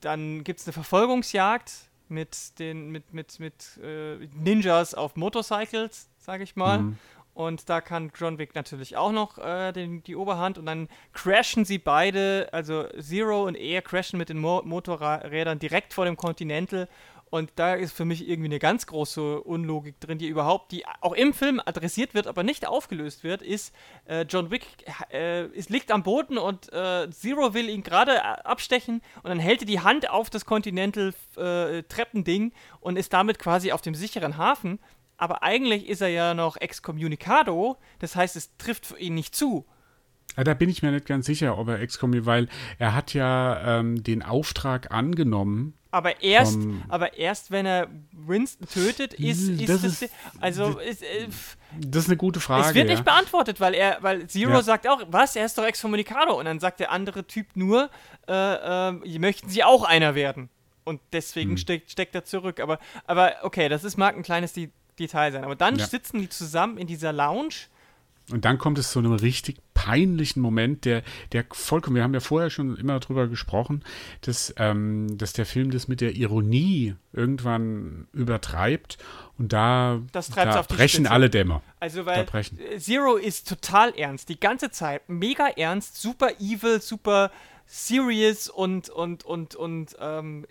dann 0.00 0.44
gibt 0.44 0.60
es 0.60 0.66
eine 0.66 0.72
Verfolgungsjagd 0.72 1.72
mit 2.08 2.58
den 2.58 2.90
mit 2.90 3.12
mit 3.12 3.40
mit 3.40 3.78
äh, 3.82 4.16
Ninjas 4.34 4.94
auf 4.94 5.16
Motorcycles, 5.16 6.08
sage 6.18 6.44
ich 6.44 6.56
mal. 6.56 6.80
Mhm. 6.80 6.98
Und 7.34 7.68
da 7.68 7.80
kann 7.80 8.12
John 8.14 8.38
Wick 8.38 8.54
natürlich 8.54 8.96
auch 8.96 9.10
noch 9.10 9.38
äh, 9.38 9.72
den, 9.72 10.04
die 10.04 10.14
Oberhand 10.14 10.56
und 10.56 10.66
dann 10.66 10.88
crashen 11.12 11.64
sie 11.64 11.78
beide, 11.78 12.48
also 12.52 12.84
Zero 13.00 13.44
und 13.44 13.56
er 13.56 13.82
crashen 13.82 14.18
mit 14.20 14.28
den 14.28 14.38
Mo 14.38 14.62
Motorrädern 14.64 15.58
direkt 15.58 15.92
vor 15.94 16.04
dem 16.04 16.16
Continental 16.16 16.88
und 17.34 17.50
da 17.56 17.74
ist 17.74 17.96
für 17.96 18.04
mich 18.04 18.28
irgendwie 18.28 18.46
eine 18.46 18.60
ganz 18.60 18.86
große 18.86 19.40
Unlogik 19.40 19.98
drin, 19.98 20.18
die 20.18 20.28
überhaupt, 20.28 20.70
die 20.70 20.86
auch 21.00 21.14
im 21.14 21.34
Film 21.34 21.60
adressiert 21.64 22.14
wird, 22.14 22.28
aber 22.28 22.44
nicht 22.44 22.64
aufgelöst 22.64 23.24
wird, 23.24 23.42
ist, 23.42 23.74
äh, 24.04 24.22
John 24.22 24.52
Wick 24.52 24.64
äh, 25.12 25.46
ist, 25.46 25.68
liegt 25.68 25.90
am 25.90 26.04
Boden 26.04 26.38
und 26.38 26.72
äh, 26.72 27.10
Zero 27.10 27.52
will 27.52 27.68
ihn 27.68 27.82
gerade 27.82 28.12
äh, 28.12 28.20
abstechen 28.20 29.02
und 29.24 29.30
dann 29.30 29.40
hält 29.40 29.62
er 29.62 29.66
die 29.66 29.80
Hand 29.80 30.08
auf 30.08 30.30
das 30.30 30.44
Continental 30.44 31.12
äh, 31.36 31.82
Treppending 31.82 32.52
und 32.78 32.96
ist 32.96 33.12
damit 33.12 33.40
quasi 33.40 33.72
auf 33.72 33.82
dem 33.82 33.96
sicheren 33.96 34.36
Hafen. 34.36 34.78
Aber 35.16 35.42
eigentlich 35.42 35.88
ist 35.88 36.02
er 36.02 36.10
ja 36.10 36.34
noch 36.34 36.56
excommunicado, 36.56 37.78
das 37.98 38.14
heißt, 38.14 38.36
es 38.36 38.56
trifft 38.58 38.86
für 38.86 38.98
ihn 39.00 39.14
nicht 39.14 39.34
zu. 39.34 39.66
Da 40.36 40.54
bin 40.54 40.68
ich 40.68 40.82
mir 40.82 40.92
nicht 40.92 41.06
ganz 41.06 41.26
sicher, 41.26 41.58
ob 41.58 41.66
er 41.66 41.80
excommunicated, 41.80 42.26
weil 42.26 42.48
er 42.78 42.94
hat 42.94 43.12
ja 43.12 43.80
ähm, 43.80 44.04
den 44.04 44.22
Auftrag 44.22 44.92
angenommen, 44.92 45.74
Aber 45.94 46.24
erst, 46.24 46.58
aber 46.88 47.16
erst, 47.16 47.52
wenn 47.52 47.66
er 47.66 47.86
Winston 48.10 48.66
tötet, 48.66 49.14
ist, 49.14 49.48
ist 49.48 49.68
das, 49.68 49.84
ist, 49.84 50.10
also 50.40 50.80
ist, 50.80 51.04
äh, 51.04 51.28
das 51.78 52.02
ist 52.02 52.08
eine 52.08 52.16
gute 52.16 52.40
Frage. 52.40 52.66
Es 52.66 52.74
wird 52.74 52.88
nicht 52.88 53.04
beantwortet, 53.04 53.60
weil 53.60 53.74
er, 53.74 53.98
weil 54.00 54.26
Zero 54.26 54.54
ja. 54.54 54.62
sagt 54.62 54.88
auch, 54.88 55.02
was, 55.06 55.36
er 55.36 55.44
ist 55.44 55.56
doch 55.56 55.62
Excommunicado. 55.62 56.36
Und 56.36 56.46
dann 56.46 56.58
sagt 56.58 56.80
der 56.80 56.90
andere 56.90 57.28
Typ 57.28 57.46
nur, 57.54 57.90
äh, 58.26 58.88
äh, 58.88 59.18
möchten 59.20 59.48
sie 59.48 59.62
auch 59.62 59.84
einer 59.84 60.16
werden. 60.16 60.48
Und 60.82 61.00
deswegen 61.12 61.50
hm. 61.50 61.58
steckt, 61.58 61.92
steckt 61.92 62.16
er 62.16 62.24
zurück. 62.24 62.58
Aber, 62.58 62.80
aber 63.06 63.34
okay, 63.42 63.68
das 63.68 63.84
ist, 63.84 63.96
mag 63.96 64.16
ein 64.16 64.24
kleines 64.24 64.52
Detail 64.98 65.30
sein. 65.30 65.44
Aber 65.44 65.54
dann 65.54 65.76
ja. 65.76 65.86
sitzen 65.86 66.18
die 66.18 66.28
zusammen 66.28 66.76
in 66.76 66.88
dieser 66.88 67.12
Lounge 67.12 67.54
und 68.30 68.44
dann 68.44 68.58
kommt 68.58 68.78
es 68.78 68.90
zu 68.90 68.98
einem 68.98 69.12
richtig 69.12 69.58
peinlichen 69.74 70.40
Moment, 70.40 70.86
der, 70.86 71.02
der 71.32 71.44
vollkommen, 71.52 71.96
wir 71.96 72.02
haben 72.02 72.14
ja 72.14 72.20
vorher 72.20 72.48
schon 72.48 72.76
immer 72.76 72.98
darüber 72.98 73.28
gesprochen, 73.28 73.84
dass, 74.22 74.54
ähm, 74.56 75.18
dass 75.18 75.34
der 75.34 75.44
Film 75.44 75.70
das 75.70 75.88
mit 75.88 76.00
der 76.00 76.12
Ironie 76.12 76.94
irgendwann 77.12 78.08
übertreibt 78.12 78.96
und 79.36 79.52
da, 79.52 80.00
da 80.12 80.62
brechen 80.62 81.06
alle 81.06 81.28
Dämme. 81.28 81.60
Also 81.80 82.06
weil 82.06 82.26
Zero 82.78 83.16
ist 83.16 83.48
total 83.48 83.94
ernst, 83.94 84.30
die 84.30 84.40
ganze 84.40 84.70
Zeit, 84.70 85.06
mega 85.08 85.48
ernst, 85.48 86.00
super 86.00 86.30
evil, 86.40 86.80
super 86.80 87.30
serious 87.66 88.48
und, 88.48 88.88
und, 88.88 89.24
und, 89.24 89.54
und 89.54 89.96
ähm, 90.00 90.46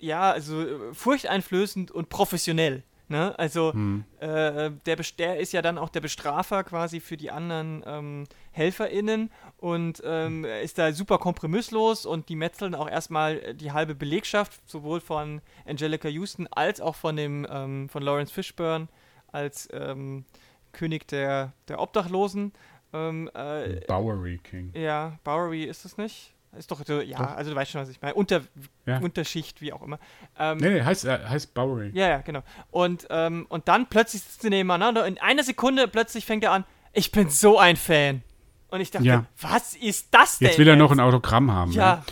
ja, 0.00 0.30
also 0.30 0.92
furchteinflößend 0.92 1.90
und 1.90 2.08
professionell. 2.10 2.82
Ne? 3.08 3.38
Also 3.38 3.72
hm. 3.72 4.04
äh, 4.18 4.70
der, 4.84 4.96
der 5.18 5.38
ist 5.38 5.52
ja 5.52 5.62
dann 5.62 5.78
auch 5.78 5.90
der 5.90 6.00
Bestrafer 6.00 6.64
quasi 6.64 6.98
für 6.98 7.16
die 7.16 7.30
anderen 7.30 7.84
ähm, 7.86 8.24
HelferInnen 8.50 9.30
und 9.58 10.02
ähm, 10.04 10.44
ist 10.44 10.78
da 10.78 10.92
super 10.92 11.18
kompromisslos 11.18 12.04
und 12.04 12.28
die 12.28 12.34
metzeln 12.34 12.74
auch 12.74 12.90
erstmal 12.90 13.54
die 13.54 13.70
halbe 13.70 13.94
Belegschaft, 13.94 14.68
sowohl 14.68 15.00
von 15.00 15.40
Angelica 15.66 16.08
Houston 16.08 16.48
als 16.50 16.80
auch 16.80 16.96
von 16.96 17.14
dem 17.14 17.46
ähm, 17.48 17.88
von 17.88 18.02
Lawrence 18.02 18.32
Fishburne 18.32 18.88
als 19.30 19.68
ähm, 19.72 20.24
König 20.72 21.06
der, 21.06 21.52
der 21.68 21.80
Obdachlosen. 21.80 22.52
Ähm, 22.92 23.30
äh, 23.34 23.80
Bowery 23.86 24.38
King. 24.38 24.72
Ja, 24.74 25.18
Bowery 25.22 25.64
ist 25.64 25.84
es 25.84 25.96
nicht? 25.96 26.35
Ist 26.58 26.70
doch, 26.70 26.84
so, 26.84 27.00
ja, 27.00 27.18
doch. 27.18 27.36
also 27.36 27.50
du 27.50 27.56
weißt 27.56 27.70
schon, 27.70 27.80
was 27.80 27.88
ich 27.88 28.00
meine. 28.00 28.14
Unter, 28.14 28.42
ja. 28.86 28.98
Unterschicht, 28.98 29.60
wie 29.60 29.72
auch 29.72 29.82
immer. 29.82 29.98
Ähm, 30.38 30.58
nee, 30.58 30.70
nee, 30.70 30.82
heißt, 30.82 31.04
äh, 31.04 31.18
heißt 31.28 31.54
Bowery. 31.54 31.90
Ja, 31.94 32.08
ja, 32.08 32.20
genau. 32.20 32.42
Und, 32.70 33.06
ähm, 33.10 33.46
und 33.48 33.68
dann 33.68 33.88
plötzlich 33.88 34.22
sitzen 34.22 34.42
sie 34.42 34.50
nebeneinander. 34.50 35.06
In 35.06 35.18
einer 35.18 35.42
Sekunde 35.42 35.88
plötzlich 35.88 36.24
fängt 36.26 36.44
er 36.44 36.52
an, 36.52 36.64
ich 36.92 37.12
bin 37.12 37.30
so 37.30 37.58
ein 37.58 37.76
Fan. 37.76 38.22
Und 38.68 38.80
ich 38.80 38.90
dachte, 38.90 39.06
ja. 39.06 39.26
was 39.40 39.74
ist 39.74 40.08
das 40.10 40.38
denn? 40.38 40.48
Jetzt 40.48 40.58
will 40.58 40.66
er 40.66 40.74
jetzt? 40.74 40.80
noch 40.80 40.90
ein 40.90 41.00
Autogramm 41.00 41.52
haben. 41.52 41.72
Ja. 41.72 41.96
Ne? 41.96 42.02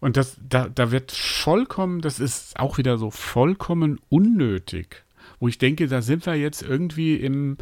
Und 0.00 0.16
das, 0.16 0.36
da, 0.40 0.68
da 0.68 0.90
wird 0.90 1.10
vollkommen, 1.10 2.00
das 2.00 2.20
ist 2.20 2.58
auch 2.58 2.78
wieder 2.78 2.98
so 2.98 3.10
vollkommen 3.10 4.00
unnötig. 4.08 5.04
Wo 5.40 5.48
ich 5.48 5.58
denke, 5.58 5.88
da 5.88 6.02
sind 6.02 6.24
wir 6.26 6.34
jetzt 6.34 6.62
irgendwie 6.62 7.16
im 7.16 7.58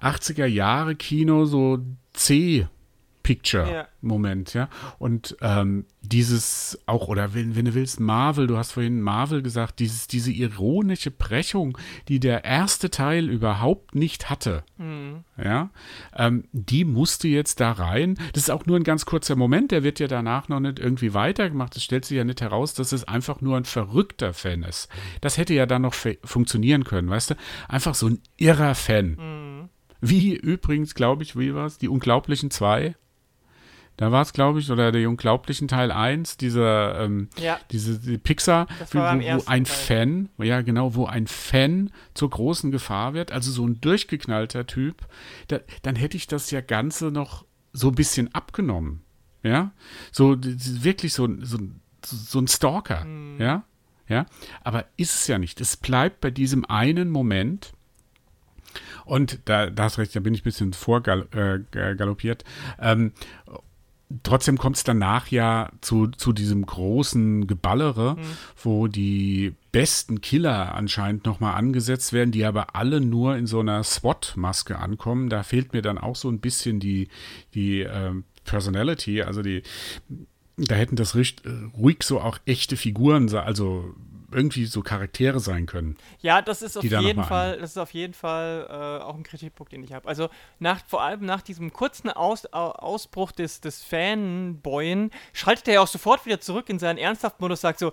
80er 0.00 0.46
Jahre 0.46 0.96
Kino 0.96 1.44
so 1.44 1.78
C 2.12 2.66
Picture-Moment, 3.28 4.54
ja. 4.54 4.62
ja. 4.62 4.68
Und 4.98 5.36
ähm, 5.42 5.84
dieses 6.00 6.78
auch, 6.86 7.08
oder 7.08 7.34
wenn, 7.34 7.56
wenn 7.56 7.66
du 7.66 7.74
willst, 7.74 8.00
Marvel, 8.00 8.46
du 8.46 8.56
hast 8.56 8.72
vorhin 8.72 9.02
Marvel 9.02 9.42
gesagt, 9.42 9.80
dieses, 9.80 10.06
diese 10.06 10.32
ironische 10.32 11.10
Brechung, 11.10 11.76
die 12.08 12.20
der 12.20 12.44
erste 12.44 12.88
Teil 12.88 13.28
überhaupt 13.28 13.94
nicht 13.94 14.30
hatte, 14.30 14.64
mhm. 14.78 15.24
ja, 15.36 15.68
ähm, 16.16 16.44
die 16.52 16.86
musste 16.86 17.28
jetzt 17.28 17.60
da 17.60 17.72
rein. 17.72 18.18
Das 18.32 18.44
ist 18.44 18.50
auch 18.50 18.64
nur 18.64 18.78
ein 18.78 18.84
ganz 18.84 19.04
kurzer 19.04 19.36
Moment, 19.36 19.72
der 19.72 19.82
wird 19.82 20.00
ja 20.00 20.08
danach 20.08 20.48
noch 20.48 20.60
nicht 20.60 20.78
irgendwie 20.78 21.12
weitergemacht. 21.12 21.76
Es 21.76 21.84
stellt 21.84 22.06
sich 22.06 22.16
ja 22.16 22.24
nicht 22.24 22.40
heraus, 22.40 22.72
dass 22.72 22.92
es 22.92 23.04
einfach 23.04 23.42
nur 23.42 23.58
ein 23.58 23.66
verrückter 23.66 24.32
Fan 24.32 24.62
ist. 24.62 24.88
Das 25.20 25.36
hätte 25.36 25.52
ja 25.52 25.66
dann 25.66 25.82
noch 25.82 25.94
funktionieren 26.24 26.84
können, 26.84 27.10
weißt 27.10 27.32
du? 27.32 27.34
Einfach 27.68 27.94
so 27.94 28.06
ein 28.06 28.22
irrer 28.38 28.74
Fan. 28.74 29.16
Mhm. 29.16 29.68
Wie 30.00 30.34
übrigens, 30.34 30.94
glaube 30.94 31.24
ich, 31.24 31.36
wie 31.36 31.54
war 31.54 31.66
es? 31.66 31.76
Die 31.76 31.88
Unglaublichen 31.88 32.50
zwei. 32.50 32.94
Da 33.98 34.12
war 34.12 34.22
es, 34.22 34.32
glaube 34.32 34.60
ich, 34.60 34.70
oder 34.70 34.92
der 34.92 35.08
Unglaublichen 35.08 35.66
Teil 35.66 35.90
1, 35.90 36.36
dieser, 36.36 37.00
ähm, 37.00 37.28
ja. 37.36 37.58
diese 37.72 37.98
die 37.98 38.16
Pixar, 38.16 38.68
wo, 38.92 38.98
wo 39.00 39.42
ein 39.46 39.64
Teil. 39.64 39.66
Fan, 39.66 40.28
ja 40.38 40.62
genau, 40.62 40.94
wo 40.94 41.06
ein 41.06 41.26
Fan 41.26 41.90
zur 42.14 42.30
großen 42.30 42.70
Gefahr 42.70 43.12
wird, 43.12 43.32
also 43.32 43.50
so 43.50 43.66
ein 43.66 43.80
durchgeknallter 43.80 44.68
Typ, 44.68 45.04
da, 45.48 45.58
dann 45.82 45.96
hätte 45.96 46.16
ich 46.16 46.28
das 46.28 46.52
ja 46.52 46.60
Ganze 46.60 47.10
noch 47.10 47.44
so 47.72 47.88
ein 47.88 47.96
bisschen 47.96 48.32
abgenommen. 48.32 49.02
Ja, 49.42 49.72
so 50.12 50.36
wirklich 50.40 51.12
so, 51.12 51.28
so, 51.40 51.58
so 52.04 52.38
ein 52.38 52.46
Stalker, 52.46 53.04
mhm. 53.04 53.40
ja, 53.40 53.64
ja, 54.06 54.26
aber 54.62 54.86
ist 54.96 55.14
es 55.14 55.26
ja 55.26 55.38
nicht. 55.38 55.60
Es 55.60 55.76
bleibt 55.76 56.20
bei 56.20 56.30
diesem 56.30 56.64
einen 56.64 57.10
Moment, 57.10 57.72
und 59.04 59.40
da, 59.46 59.70
da 59.70 59.84
hast 59.84 59.98
recht, 59.98 60.14
da 60.14 60.20
bin 60.20 60.34
ich 60.34 60.42
ein 60.42 60.44
bisschen 60.44 60.72
vorgaloppiert. 60.72 62.44
Äh, 62.78 62.92
ähm, 62.92 63.12
trotzdem 64.22 64.58
kommt 64.58 64.76
es 64.76 64.84
danach 64.84 65.28
ja 65.28 65.70
zu, 65.80 66.08
zu 66.08 66.32
diesem 66.32 66.64
großen 66.64 67.46
Geballere, 67.46 68.16
mhm. 68.16 68.22
wo 68.62 68.86
die 68.86 69.54
besten 69.72 70.20
Killer 70.20 70.74
anscheinend 70.74 71.26
nochmal 71.26 71.54
angesetzt 71.54 72.12
werden, 72.12 72.32
die 72.32 72.44
aber 72.44 72.74
alle 72.74 73.00
nur 73.00 73.36
in 73.36 73.46
so 73.46 73.60
einer 73.60 73.82
SWAT-Maske 73.84 74.78
ankommen. 74.78 75.28
Da 75.28 75.42
fehlt 75.42 75.72
mir 75.72 75.82
dann 75.82 75.98
auch 75.98 76.16
so 76.16 76.30
ein 76.30 76.40
bisschen 76.40 76.80
die, 76.80 77.08
die 77.54 77.82
äh, 77.82 78.12
Personality, 78.44 79.22
also 79.22 79.42
die, 79.42 79.62
da 80.56 80.74
hätten 80.74 80.96
das 80.96 81.14
ruhig 81.14 82.02
so 82.02 82.20
auch 82.20 82.38
echte 82.46 82.76
Figuren, 82.76 83.32
also 83.34 83.94
irgendwie 84.30 84.66
so 84.66 84.82
Charaktere 84.82 85.40
sein 85.40 85.66
können. 85.66 85.96
Ja, 86.20 86.42
das 86.42 86.62
ist 86.62 86.76
auf 86.76 86.84
jeden 86.84 87.24
Fall, 87.24 87.58
das 87.58 87.70
ist 87.70 87.78
auf 87.78 87.94
jeden 87.94 88.12
Fall 88.12 88.66
äh, 88.68 89.04
auch 89.04 89.14
ein 89.14 89.22
Kritikpunkt, 89.22 89.72
den 89.72 89.82
ich 89.82 89.92
habe. 89.92 90.06
Also 90.06 90.28
nach, 90.58 90.84
vor 90.86 91.02
allem 91.02 91.24
nach 91.24 91.40
diesem 91.40 91.72
kurzen 91.72 92.10
Aus, 92.10 92.46
Ausbruch 92.46 93.32
des, 93.32 93.60
des 93.60 93.82
Fanboyen 93.82 95.10
schaltet 95.32 95.68
er 95.68 95.74
ja 95.74 95.80
auch 95.80 95.88
sofort 95.88 96.26
wieder 96.26 96.40
zurück 96.40 96.68
in 96.68 96.78
seinen 96.78 96.98
ernsthaften 96.98 97.42
Modus, 97.42 97.62
sagt 97.62 97.78
so, 97.78 97.92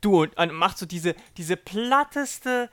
du, 0.00 0.24
und 0.24 0.52
macht 0.52 0.78
so 0.78 0.86
diese, 0.86 1.14
diese 1.36 1.56
platteste 1.56 2.68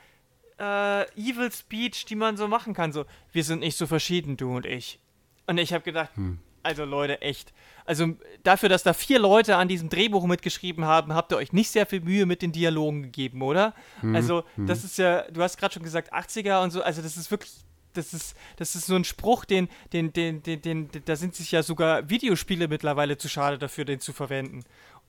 äh, 0.59 1.03
Evil 1.15 1.51
Speech, 1.51 2.05
die 2.05 2.15
man 2.15 2.37
so 2.37 2.47
machen 2.47 2.73
kann. 2.73 2.91
So, 2.91 3.05
wir 3.31 3.43
sind 3.43 3.59
nicht 3.59 3.77
so 3.77 3.85
verschieden, 3.85 4.37
du 4.37 4.55
und 4.55 4.65
ich. 4.65 4.99
Und 5.45 5.57
ich 5.57 5.73
habe 5.73 5.83
gedacht, 5.83 6.15
hm. 6.15 6.39
also 6.63 6.85
Leute, 6.85 7.21
echt 7.21 7.53
also 7.85 8.13
dafür, 8.43 8.69
dass 8.69 8.83
da 8.83 8.93
vier 8.93 9.19
Leute 9.19 9.55
an 9.57 9.67
diesem 9.67 9.89
Drehbuch 9.89 10.25
mitgeschrieben 10.25 10.85
haben, 10.85 11.13
habt 11.13 11.31
ihr 11.31 11.37
euch 11.37 11.53
nicht 11.53 11.69
sehr 11.69 11.85
viel 11.85 12.01
Mühe 12.01 12.25
mit 12.25 12.41
den 12.41 12.51
Dialogen 12.51 13.03
gegeben, 13.03 13.41
oder? 13.41 13.73
Mhm. 14.01 14.15
Also, 14.15 14.43
mhm. 14.55 14.67
das 14.67 14.83
ist 14.83 14.97
ja, 14.97 15.23
du 15.31 15.41
hast 15.41 15.57
gerade 15.57 15.73
schon 15.73 15.83
gesagt, 15.83 16.13
80er 16.13 16.63
und 16.63 16.71
so, 16.71 16.81
also 16.81 17.01
das 17.01 17.17
ist 17.17 17.29
wirklich, 17.31 17.51
das 17.93 18.13
ist, 18.13 18.35
das 18.57 18.75
ist 18.75 18.87
so 18.87 18.95
ein 18.95 19.03
Spruch, 19.03 19.45
den, 19.45 19.69
den, 19.91 20.13
den, 20.13 20.41
den, 20.43 20.61
den, 20.61 20.89
da 21.05 21.15
sind 21.15 21.35
sich 21.35 21.51
ja 21.51 21.63
sogar 21.63 22.09
Videospiele 22.09 22.67
mittlerweile 22.67 23.17
zu 23.17 23.29
schade 23.29 23.57
dafür, 23.57 23.85
den 23.85 23.99
zu 23.99 24.13
verwenden. 24.13 24.63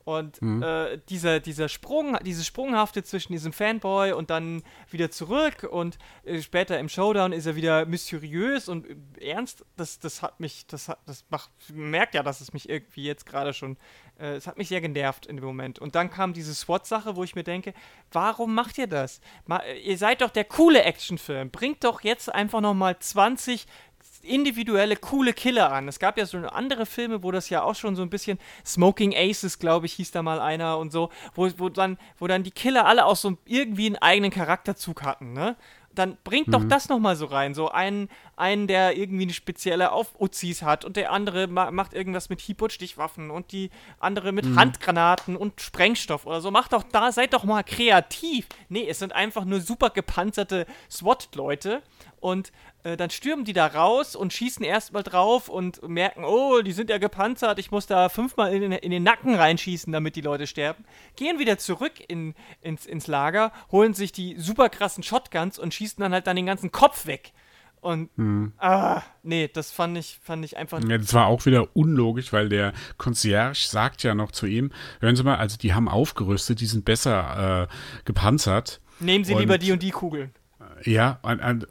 Und 0.05 0.39
mhm. 0.39 0.61
äh, 0.61 0.99
dieser, 1.09 1.39
dieser 1.39 1.67
Sprung, 1.67 2.15
dieses 2.23 2.45
Sprunghafte 2.45 3.03
zwischen 3.03 3.33
diesem 3.33 3.51
Fanboy 3.51 4.11
und 4.11 4.29
dann 4.29 4.61
wieder 4.91 5.09
zurück 5.09 5.67
und 5.69 5.97
äh, 6.23 6.43
später 6.43 6.79
im 6.79 6.89
Showdown 6.89 7.33
ist 7.33 7.47
er 7.47 7.55
wieder 7.55 7.87
mysteriös 7.87 8.69
und 8.69 8.85
ernst, 9.19 9.65
das, 9.77 9.97
das 9.97 10.21
hat 10.21 10.39
mich, 10.39 10.67
das 10.67 10.89
hat, 10.89 10.99
das 11.07 11.25
macht, 11.29 11.49
merkt 11.73 12.13
ja, 12.13 12.21
dass 12.21 12.39
es 12.39 12.53
mich 12.53 12.69
irgendwie 12.69 13.03
jetzt 13.03 13.25
gerade 13.25 13.51
schon, 13.51 13.77
äh, 14.19 14.35
es 14.35 14.45
hat 14.45 14.59
mich 14.59 14.67
sehr 14.67 14.79
genervt 14.79 15.25
in 15.25 15.37
dem 15.37 15.45
Moment. 15.45 15.79
Und 15.79 15.95
dann 15.95 16.11
kam 16.11 16.33
diese 16.33 16.53
SWAT-Sache, 16.53 17.15
wo 17.15 17.23
ich 17.23 17.33
mir 17.33 17.43
denke, 17.43 17.73
warum 18.11 18.53
macht 18.53 18.77
ihr 18.77 18.87
das? 18.87 19.21
Mal, 19.47 19.63
ihr 19.83 19.97
seid 19.97 20.21
doch 20.21 20.29
der 20.29 20.45
coole 20.45 20.83
Actionfilm, 20.83 21.49
bringt 21.49 21.83
doch 21.83 22.01
jetzt 22.01 22.31
einfach 22.31 22.61
nochmal 22.61 22.99
20 22.99 23.65
individuelle, 24.25 24.95
coole 24.95 25.33
Killer 25.33 25.71
an. 25.71 25.87
Es 25.87 25.99
gab 25.99 26.17
ja 26.17 26.25
so 26.25 26.37
andere 26.37 26.85
Filme, 26.85 27.23
wo 27.23 27.31
das 27.31 27.49
ja 27.49 27.63
auch 27.63 27.75
schon 27.75 27.95
so 27.95 28.01
ein 28.01 28.09
bisschen 28.09 28.39
Smoking 28.65 29.15
Aces, 29.15 29.59
glaube 29.59 29.85
ich, 29.85 29.93
hieß 29.93 30.11
da 30.11 30.21
mal 30.21 30.39
einer 30.39 30.77
und 30.77 30.91
so, 30.91 31.09
wo, 31.33 31.49
wo, 31.57 31.69
dann, 31.69 31.97
wo 32.19 32.27
dann 32.27 32.43
die 32.43 32.51
Killer 32.51 32.85
alle 32.85 33.05
auch 33.05 33.15
so 33.15 33.37
irgendwie 33.45 33.85
einen 33.87 33.97
eigenen 33.97 34.31
Charakterzug 34.31 35.03
hatten, 35.03 35.33
ne? 35.33 35.55
dann 35.95 36.17
bringt 36.23 36.47
mhm. 36.47 36.51
doch 36.51 36.63
das 36.65 36.89
nochmal 36.89 37.15
so 37.15 37.25
rein. 37.25 37.53
So 37.53 37.69
einen, 37.69 38.09
einen, 38.37 38.67
der 38.67 38.97
irgendwie 38.97 39.23
eine 39.23 39.33
spezielle 39.33 39.91
Auf-Uzis 39.91 40.61
hat 40.61 40.85
und 40.85 40.97
der 40.97 41.11
andere 41.11 41.47
ma 41.47 41.71
macht 41.71 41.93
irgendwas 41.93 42.29
mit 42.29 42.41
Hieb- 42.41 42.61
und 42.61 42.71
Stichwaffen 42.71 43.31
und 43.31 43.51
die 43.51 43.69
andere 43.99 44.31
mit 44.31 44.45
mhm. 44.45 44.59
Handgranaten 44.59 45.35
und 45.35 45.61
Sprengstoff 45.61 46.25
oder 46.25 46.41
so. 46.41 46.51
Macht 46.51 46.73
doch 46.73 46.83
da, 46.83 47.11
seid 47.11 47.33
doch 47.33 47.43
mal 47.43 47.63
kreativ. 47.63 48.47
Nee, 48.69 48.87
es 48.87 48.99
sind 48.99 49.13
einfach 49.13 49.45
nur 49.45 49.61
super 49.61 49.89
gepanzerte 49.89 50.65
SWAT-Leute 50.89 51.81
und 52.19 52.51
äh, 52.83 52.97
dann 52.97 53.09
stürmen 53.09 53.45
die 53.45 53.53
da 53.53 53.67
raus 53.67 54.15
und 54.15 54.33
schießen 54.33 54.63
erstmal 54.65 55.03
drauf 55.03 55.49
und 55.49 55.87
merken, 55.87 56.23
oh, 56.23 56.61
die 56.61 56.71
sind 56.71 56.89
ja 56.89 56.97
gepanzert, 56.97 57.57
ich 57.59 57.71
muss 57.71 57.87
da 57.87 58.09
fünfmal 58.09 58.53
in, 58.53 58.71
in, 58.71 58.91
den 58.91 59.03
Nacken 59.03 59.35
reinschießen, 59.35 59.91
damit 59.91 60.15
die 60.15 60.21
Leute 60.21 60.45
sterben. 60.45 60.85
Gehen 61.15 61.39
wieder 61.39 61.57
zurück 61.57 61.93
in, 62.07 62.35
ins, 62.61 62.85
ins 62.85 63.07
Lager, 63.07 63.51
holen 63.71 63.93
sich 63.93 64.11
die 64.11 64.39
super 64.39 64.69
krassen 64.69 65.03
Shotguns 65.03 65.57
und 65.57 65.73
schießen 65.73 66.01
dann 66.01 66.13
halt 66.13 66.27
dann 66.27 66.35
den 66.35 66.45
ganzen 66.45 66.71
Kopf 66.71 67.05
weg. 67.05 67.33
Und 67.85 68.09
hm. 68.15 68.51
ah, 68.57 69.03
nee, 69.21 69.47
das 69.47 69.69
fand 69.69 69.95
ich, 69.95 70.17
fand 70.23 70.43
ich 70.43 70.57
einfach. 70.57 70.81
Ja, 70.83 70.97
das 70.97 71.13
war 71.13 71.27
auch 71.27 71.45
wieder 71.45 71.75
unlogisch, 71.75 72.33
weil 72.33 72.49
der 72.49 72.73
Concierge 72.97 73.67
sagt 73.67 74.01
ja 74.01 74.15
noch 74.15 74.31
zu 74.31 74.47
ihm: 74.47 74.71
Hören 75.01 75.15
Sie 75.15 75.21
mal, 75.21 75.35
also 75.35 75.55
die 75.55 75.75
haben 75.75 75.87
aufgerüstet, 75.87 76.61
die 76.61 76.65
sind 76.65 76.83
besser 76.83 77.67
äh, 77.69 77.75
gepanzert. 78.03 78.81
Nehmen 78.99 79.23
Sie 79.23 79.35
und, 79.35 79.41
lieber 79.41 79.59
die 79.59 79.71
und 79.71 79.83
die 79.83 79.91
Kugeln. 79.91 80.31
Ja, 80.83 81.19
und, 81.21 81.39
und, 81.43 81.67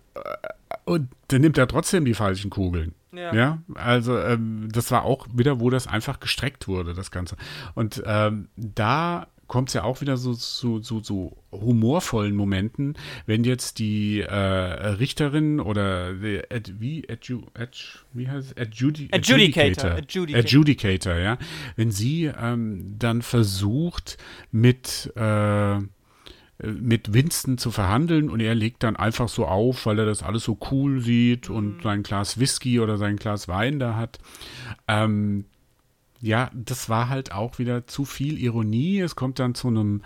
und 0.85 1.09
dann 1.29 1.41
nimmt 1.41 1.59
er 1.59 1.67
trotzdem 1.67 2.05
die 2.05 2.15
falschen 2.15 2.49
Kugeln. 2.49 2.95
Ja. 3.11 3.35
ja, 3.35 3.59
also 3.75 4.17
ähm, 4.17 4.69
das 4.71 4.93
war 4.93 5.05
auch 5.05 5.27
wieder, 5.33 5.59
wo 5.59 5.69
das 5.69 5.89
einfach 5.89 6.21
gestreckt 6.21 6.69
wurde, 6.69 6.95
das 6.95 7.11
Ganze. 7.11 7.37
Und 7.75 8.05
ähm, 8.07 8.51
da 8.55 9.27
kommt 9.47 9.69
es 9.69 9.75
ja 9.75 9.85
auch 9.85 10.01
wieder 10.01 10.17
so 10.17 10.35
zu 10.35 10.81
so, 10.81 10.81
so, 10.81 11.03
so, 11.03 11.37
humorvollen 11.53 12.35
Momenten, 12.35 12.95
wenn 13.27 13.45
jetzt 13.45 13.79
die 13.79 14.21
äh, 14.21 14.35
Richterin 14.35 15.61
oder 15.61 16.15
die, 16.15 16.43
ad, 16.51 16.73
wie, 16.79 17.09
adju, 17.09 17.43
ad, 17.55 17.79
wie 18.13 18.29
heißt 18.29 18.53
es? 18.53 18.57
Adjudi 18.57 19.09
Adjudicator. 19.13 19.93
Adjudicator. 19.93 20.45
Adjudicator, 20.45 21.15
ja. 21.17 21.39
Wenn 21.77 21.91
sie 21.91 22.25
ähm, 22.25 22.97
dann 22.99 23.23
versucht 23.23 24.19
mit 24.51 25.13
äh, 25.17 25.79
mit 26.63 27.13
Winston 27.13 27.59
zu 27.59 27.71
verhandeln 27.71 28.31
und 28.31 28.41
er 28.41 28.55
legt 28.55 28.85
dann 28.85 28.97
einfach 28.97 29.29
so 29.29 29.47
auf, 29.47 29.87
weil 29.87 29.99
er 29.99 30.07
das 30.07 30.23
alles 30.23 30.45
so 30.45 30.57
cool 30.71 31.01
sieht 31.01 31.51
und 31.51 31.79
mhm. 31.79 31.83
sein 31.83 32.03
Glas 32.03 32.39
Whisky 32.39 32.81
oder 32.81 32.97
sein 32.97 33.17
Glas 33.17 33.49
Wein 33.49 33.79
da 33.79 33.97
hat. 33.97 34.19
Ähm, 34.87 35.47
ja, 36.25 36.51
das 36.55 36.89
war 36.89 37.11
halt 37.11 37.33
auch 37.33 37.59
wieder 37.59 37.87
zu 37.87 38.07
viel 38.07 38.39
Ironie. 38.39 39.01
Es 39.01 39.15
kommt 39.15 39.39
dann 39.39 39.55
zu 39.55 39.69
einem, 39.69 40.01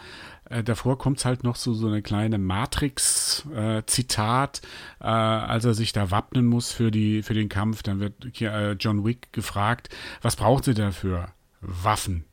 äh, 0.50 0.64
davor 0.64 0.98
kommt 0.98 1.18
es 1.18 1.24
halt 1.24 1.44
noch 1.44 1.54
so, 1.54 1.74
so 1.74 1.86
eine 1.86 2.02
kleine 2.02 2.38
Matrix-Zitat, 2.38 4.60
äh, 5.00 5.04
äh, 5.04 5.06
als 5.06 5.64
er 5.64 5.74
sich 5.74 5.92
da 5.92 6.10
wappnen 6.10 6.46
muss 6.46 6.72
für, 6.72 6.90
die, 6.90 7.22
für 7.22 7.34
den 7.34 7.48
Kampf. 7.48 7.84
Dann 7.84 8.00
wird 8.00 8.40
äh, 8.40 8.72
John 8.72 9.04
Wick 9.04 9.32
gefragt, 9.32 9.90
was 10.20 10.34
braucht 10.34 10.64
sie 10.64 10.74
dafür? 10.74 11.28
Waffen 11.60 12.24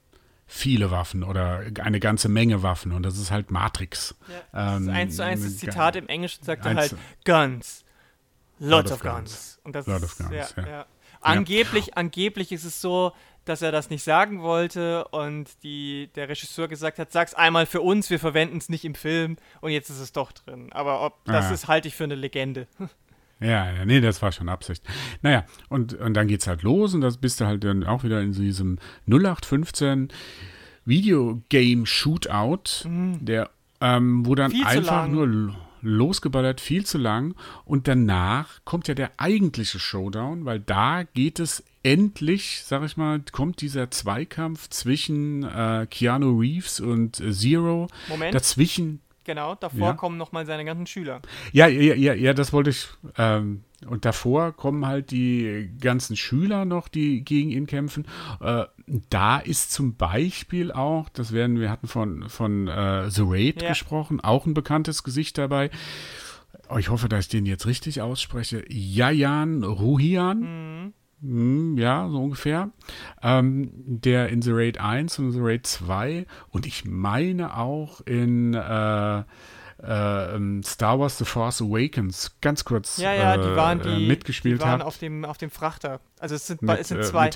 viele 0.48 0.92
Waffen 0.92 1.24
oder 1.24 1.64
eine 1.82 2.00
ganze 2.00 2.30
Menge 2.30 2.62
Waffen 2.62 2.92
und 2.92 3.02
das 3.02 3.18
ist 3.18 3.32
halt 3.32 3.50
Matrix. 3.50 4.14
Ja, 4.54 4.78
ähm, 4.78 4.90
eins 4.90 5.16
zu 5.16 5.24
eins 5.24 5.42
das 5.42 5.58
Zitat 5.58 5.96
im 5.96 6.08
Englischen 6.08 6.44
sagt 6.44 6.68
er 6.68 6.76
halt 6.76 6.96
Guns, 7.26 7.84
lots 8.60 8.92
of, 8.92 8.98
of 8.98 9.04
guns. 9.04 9.16
guns. 9.16 9.60
Und 9.64 9.76
das 9.76 9.88
lot 9.88 10.04
of 10.04 10.16
guns, 10.20 10.32
ja, 10.32 10.46
ja. 10.58 10.68
ja. 10.70 10.86
Angeblich, 11.26 11.98
angeblich 11.98 12.52
ist 12.52 12.66
es 12.66 12.80
so, 12.80 13.12
dass 13.46 13.62
er 13.62 13.72
das 13.72 13.90
nicht 13.90 14.04
sagen 14.04 14.42
wollte 14.42 15.08
und 15.10 15.64
die, 15.64 16.10
der 16.16 16.30
Regisseur 16.30 16.68
gesagt 16.68 17.00
hat, 17.00 17.12
sag's 17.12 17.34
einmal 17.34 17.66
für 17.66 17.82
uns, 17.82 18.10
wir 18.10 18.20
verwenden 18.20 18.58
es 18.58 18.70
nicht 18.70 18.86
im 18.86 18.96
Film 18.96 19.38
und 19.62 19.72
jetzt 19.72 19.90
ist 19.90 20.00
es 20.00 20.12
doch 20.12 20.32
drin. 20.32 20.72
Aber 20.72 21.06
ob 21.06 21.24
das 21.26 21.46
ah. 21.46 21.54
ist, 21.54 21.68
halte 21.68 21.88
ich 21.88 21.96
für 21.96 22.06
eine 22.06 22.16
Legende. 22.16 22.68
Ja, 23.42 23.70
ja, 23.70 23.84
nee, 23.84 24.00
das 24.00 24.22
war 24.22 24.32
schon 24.32 24.48
Absicht. 24.48 24.82
Naja, 25.22 25.46
und, 25.68 25.94
und 25.94 26.14
dann 26.14 26.30
geht's 26.30 26.48
halt 26.48 26.64
los 26.64 26.94
und 26.94 27.02
das 27.02 27.18
bist 27.18 27.42
du 27.42 27.46
halt 27.46 27.66
dann 27.66 27.84
auch 27.84 28.06
wieder 28.06 28.22
in 28.22 28.32
diesem 28.32 28.80
0815 29.08 30.08
Videogame 30.86 31.86
Shootout, 31.86 32.88
mhm. 32.88 33.26
der, 33.26 33.50
ähm, 33.82 34.26
wo 34.26 34.36
dann 34.36 34.52
Viel 34.52 34.64
einfach 34.64 35.08
nur 35.08 35.54
losgeballert, 35.82 36.62
viel 36.62 36.86
zu 36.86 36.98
lang. 36.98 37.36
Und 37.66 37.88
danach 37.88 38.62
kommt 38.64 38.88
ja 38.88 38.94
der 38.94 39.12
eigentliche 39.18 39.80
Showdown, 39.80 40.46
weil 40.46 40.60
da 40.60 41.04
geht 41.04 41.40
es 41.40 41.64
endlich, 41.86 42.64
sag 42.66 42.84
ich 42.84 42.98
mal, 42.98 43.22
kommt 43.32 43.62
dieser 43.62 43.92
Zweikampf 43.92 44.70
zwischen 44.70 45.44
äh, 45.44 45.86
Keanu 45.90 46.40
Reeves 46.40 46.80
und 46.80 47.20
äh, 47.20 47.32
Zero. 47.32 47.88
Moment. 48.10 48.34
Dazwischen 48.34 49.02
Genau, 49.26 49.56
davor 49.56 49.88
ja. 49.88 49.94
kommen 49.94 50.18
nochmal 50.18 50.46
seine 50.46 50.66
ganzen 50.66 50.86
Schüler. 50.86 51.20
Ja, 51.52 51.66
ja, 51.66 51.96
ja, 51.96 52.14
ja 52.14 52.34
das 52.36 52.54
wollte 52.54 52.70
ich. 52.70 52.88
Ähm, 53.18 53.64
und 53.88 54.06
davor 54.06 54.52
kommen 54.52 54.86
halt 54.86 55.10
die 55.10 55.72
ganzen 55.82 56.16
Schüler 56.16 56.64
noch, 56.64 56.88
die 56.88 57.24
gegen 57.24 57.50
ihn 57.50 57.66
kämpfen. 57.66 58.06
Äh, 58.40 58.66
da 59.10 59.40
ist 59.40 59.72
zum 59.72 59.96
Beispiel 59.96 60.72
auch, 60.72 61.10
das 61.10 61.32
werden 61.32 61.60
wir 61.60 61.72
hatten 61.72 61.88
von, 61.88 62.30
von 62.30 62.68
äh, 62.68 63.10
The 63.10 63.24
Raid 63.26 63.64
ja. 63.64 63.70
gesprochen, 63.70 64.22
auch 64.22 64.46
ein 64.46 64.54
bekanntes 64.54 65.04
Gesicht 65.04 65.40
dabei. 65.40 65.72
Oh, 66.70 66.78
ich 66.78 66.90
hoffe, 66.90 67.10
dass 67.10 67.26
ich 67.26 67.30
den 67.30 67.48
jetzt 67.48 67.66
richtig 67.66 68.02
ausspreche. 68.02 68.64
Jajan 68.70 69.64
Ruhian. 69.64 70.40
Mhm. 70.84 70.94
Hm, 71.26 71.78
ja, 71.78 72.08
so 72.10 72.22
ungefähr. 72.22 72.70
Ähm, 73.24 73.72
der 73.74 74.30
in 74.30 74.42
The 74.42 74.52
Raid 74.54 74.80
1 74.80 75.20
und 75.20 75.32
The 75.32 75.40
Raid 75.42 75.66
2 75.66 76.26
und 76.50 76.66
ich 76.66 76.86
meine 76.86 77.58
auch 77.58 78.02
in 78.02 78.54
äh, 78.54 79.24
äh, 79.78 80.64
Star 80.64 81.00
Wars 81.00 81.18
The 81.18 81.26
Force 81.26 81.62
Awakens 81.62 82.38
ganz 82.42 82.64
kurz 82.64 82.98
ja, 82.98 83.14
ja, 83.14 83.38
die 83.38 83.56
waren 83.56 83.82
äh, 83.82 83.98
die, 83.98 84.08
mitgespielt 84.08 84.62
die 84.62 84.64
waren 84.64 84.80
hat. 84.80 84.84
auf 84.84 84.98
dem, 84.98 85.26
auf 85.26 85.38
dem 85.38 85.50
Frachter. 85.50 86.00
Also 86.20 86.36
es 86.36 86.48
sind, 86.48 86.62
mit, 86.62 86.80
es 86.80 86.88
sind 86.90 87.00
äh, 87.00 87.04
zwei. 87.04 87.30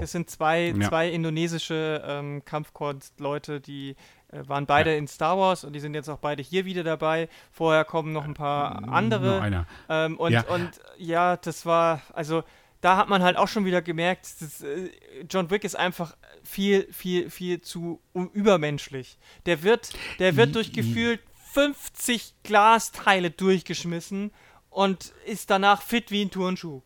Es 0.00 0.12
sind 0.12 0.30
zwei, 0.30 0.74
ja. 0.76 0.88
zwei 0.88 1.08
indonesische 1.10 2.02
ähm, 2.06 2.44
Kampfkunstleute, 2.44 3.60
die 3.60 3.96
äh, 4.32 4.48
waren 4.48 4.66
beide 4.66 4.90
ja. 4.90 4.96
in 4.96 5.06
Star 5.06 5.38
Wars 5.38 5.64
und 5.64 5.74
die 5.74 5.80
sind 5.80 5.94
jetzt 5.94 6.08
auch 6.08 6.18
beide 6.18 6.42
hier 6.42 6.64
wieder 6.64 6.82
dabei. 6.82 7.28
Vorher 7.52 7.84
kommen 7.84 8.12
noch 8.12 8.24
ein 8.24 8.34
paar 8.34 8.88
andere. 8.88 9.26
Nur 9.26 9.42
einer. 9.42 9.66
Ähm, 9.88 10.16
und, 10.16 10.32
ja. 10.32 10.44
und 10.48 10.70
ja, 10.98 11.36
das 11.36 11.66
war, 11.66 12.00
also 12.12 12.42
da 12.84 12.98
hat 12.98 13.08
man 13.08 13.22
halt 13.22 13.38
auch 13.38 13.48
schon 13.48 13.64
wieder 13.64 13.80
gemerkt, 13.80 14.26
dass, 14.40 14.60
äh, 14.60 14.90
John 15.30 15.48
Wick 15.48 15.64
ist 15.64 15.74
einfach 15.74 16.14
viel, 16.42 16.86
viel, 16.92 17.30
viel 17.30 17.62
zu 17.62 18.00
übermenschlich. 18.34 19.18
Der 19.46 19.62
wird, 19.62 19.90
der 20.18 20.36
wird 20.36 20.54
durch 20.54 20.72
gefühlt 20.72 21.20
50 21.54 22.34
Glasteile 22.42 23.30
durchgeschmissen 23.30 24.32
und 24.68 25.14
ist 25.24 25.48
danach 25.48 25.80
fit 25.80 26.10
wie 26.10 26.26
ein 26.26 26.30
Turnschuh. 26.30 26.82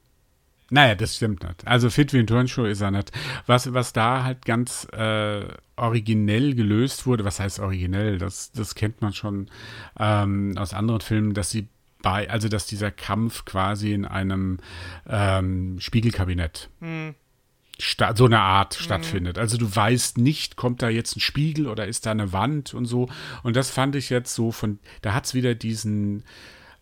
Naja, 0.71 0.95
das 0.95 1.17
stimmt 1.17 1.43
nicht. 1.43 1.67
Also 1.67 1.91
fit 1.91 2.13
wie 2.13 2.19
ein 2.19 2.27
Turnschuh 2.29 2.67
ist 2.67 2.83
er 2.83 2.93
nicht. 2.93 3.11
Was, 3.47 3.73
was 3.73 3.93
da 3.93 4.23
halt 4.23 4.45
ganz 4.45 4.87
äh, 4.93 5.49
originell 5.75 6.55
gelöst 6.55 7.07
wurde, 7.07 7.25
was 7.25 7.41
heißt 7.41 7.59
originell? 7.59 8.19
Das, 8.19 8.53
das 8.53 8.77
kennt 8.77 9.01
man 9.01 9.15
schon 9.15 9.51
ähm, 9.99 10.55
aus 10.59 10.75
anderen 10.75 11.01
Filmen, 11.01 11.35
dass 11.35 11.51
sie 11.51 11.69
bei, 12.03 12.31
also 12.31 12.49
dass 12.49 12.67
dieser 12.67 12.91
Kampf 12.91 13.45
quasi 13.45 13.93
in 13.93 14.05
einem 14.05 14.59
ähm, 15.09 15.81
Spiegelkabinett 15.81 16.71
hm. 16.81 17.15
so 18.15 18.25
eine 18.25 18.41
Art 18.41 18.75
hm. 18.75 18.83
stattfindet. 18.83 19.39
Also 19.39 19.57
du 19.57 19.75
weißt 19.75 20.19
nicht, 20.19 20.57
kommt 20.57 20.83
da 20.83 20.89
jetzt 20.89 21.17
ein 21.17 21.21
Spiegel 21.21 21.67
oder 21.67 21.87
ist 21.87 22.07
da 22.07 22.13
eine 22.13 22.33
Wand 22.33 22.75
und 22.75 22.87
so. 22.87 23.09
Und 23.43 23.57
das 23.57 23.71
fand 23.71 23.97
ich 23.97 24.11
jetzt 24.11 24.35
so 24.35 24.53
von, 24.53 24.79
da 25.03 25.15
hat 25.15 25.27
es 25.27 25.35
wieder 25.35 25.55
diesen 25.55 26.25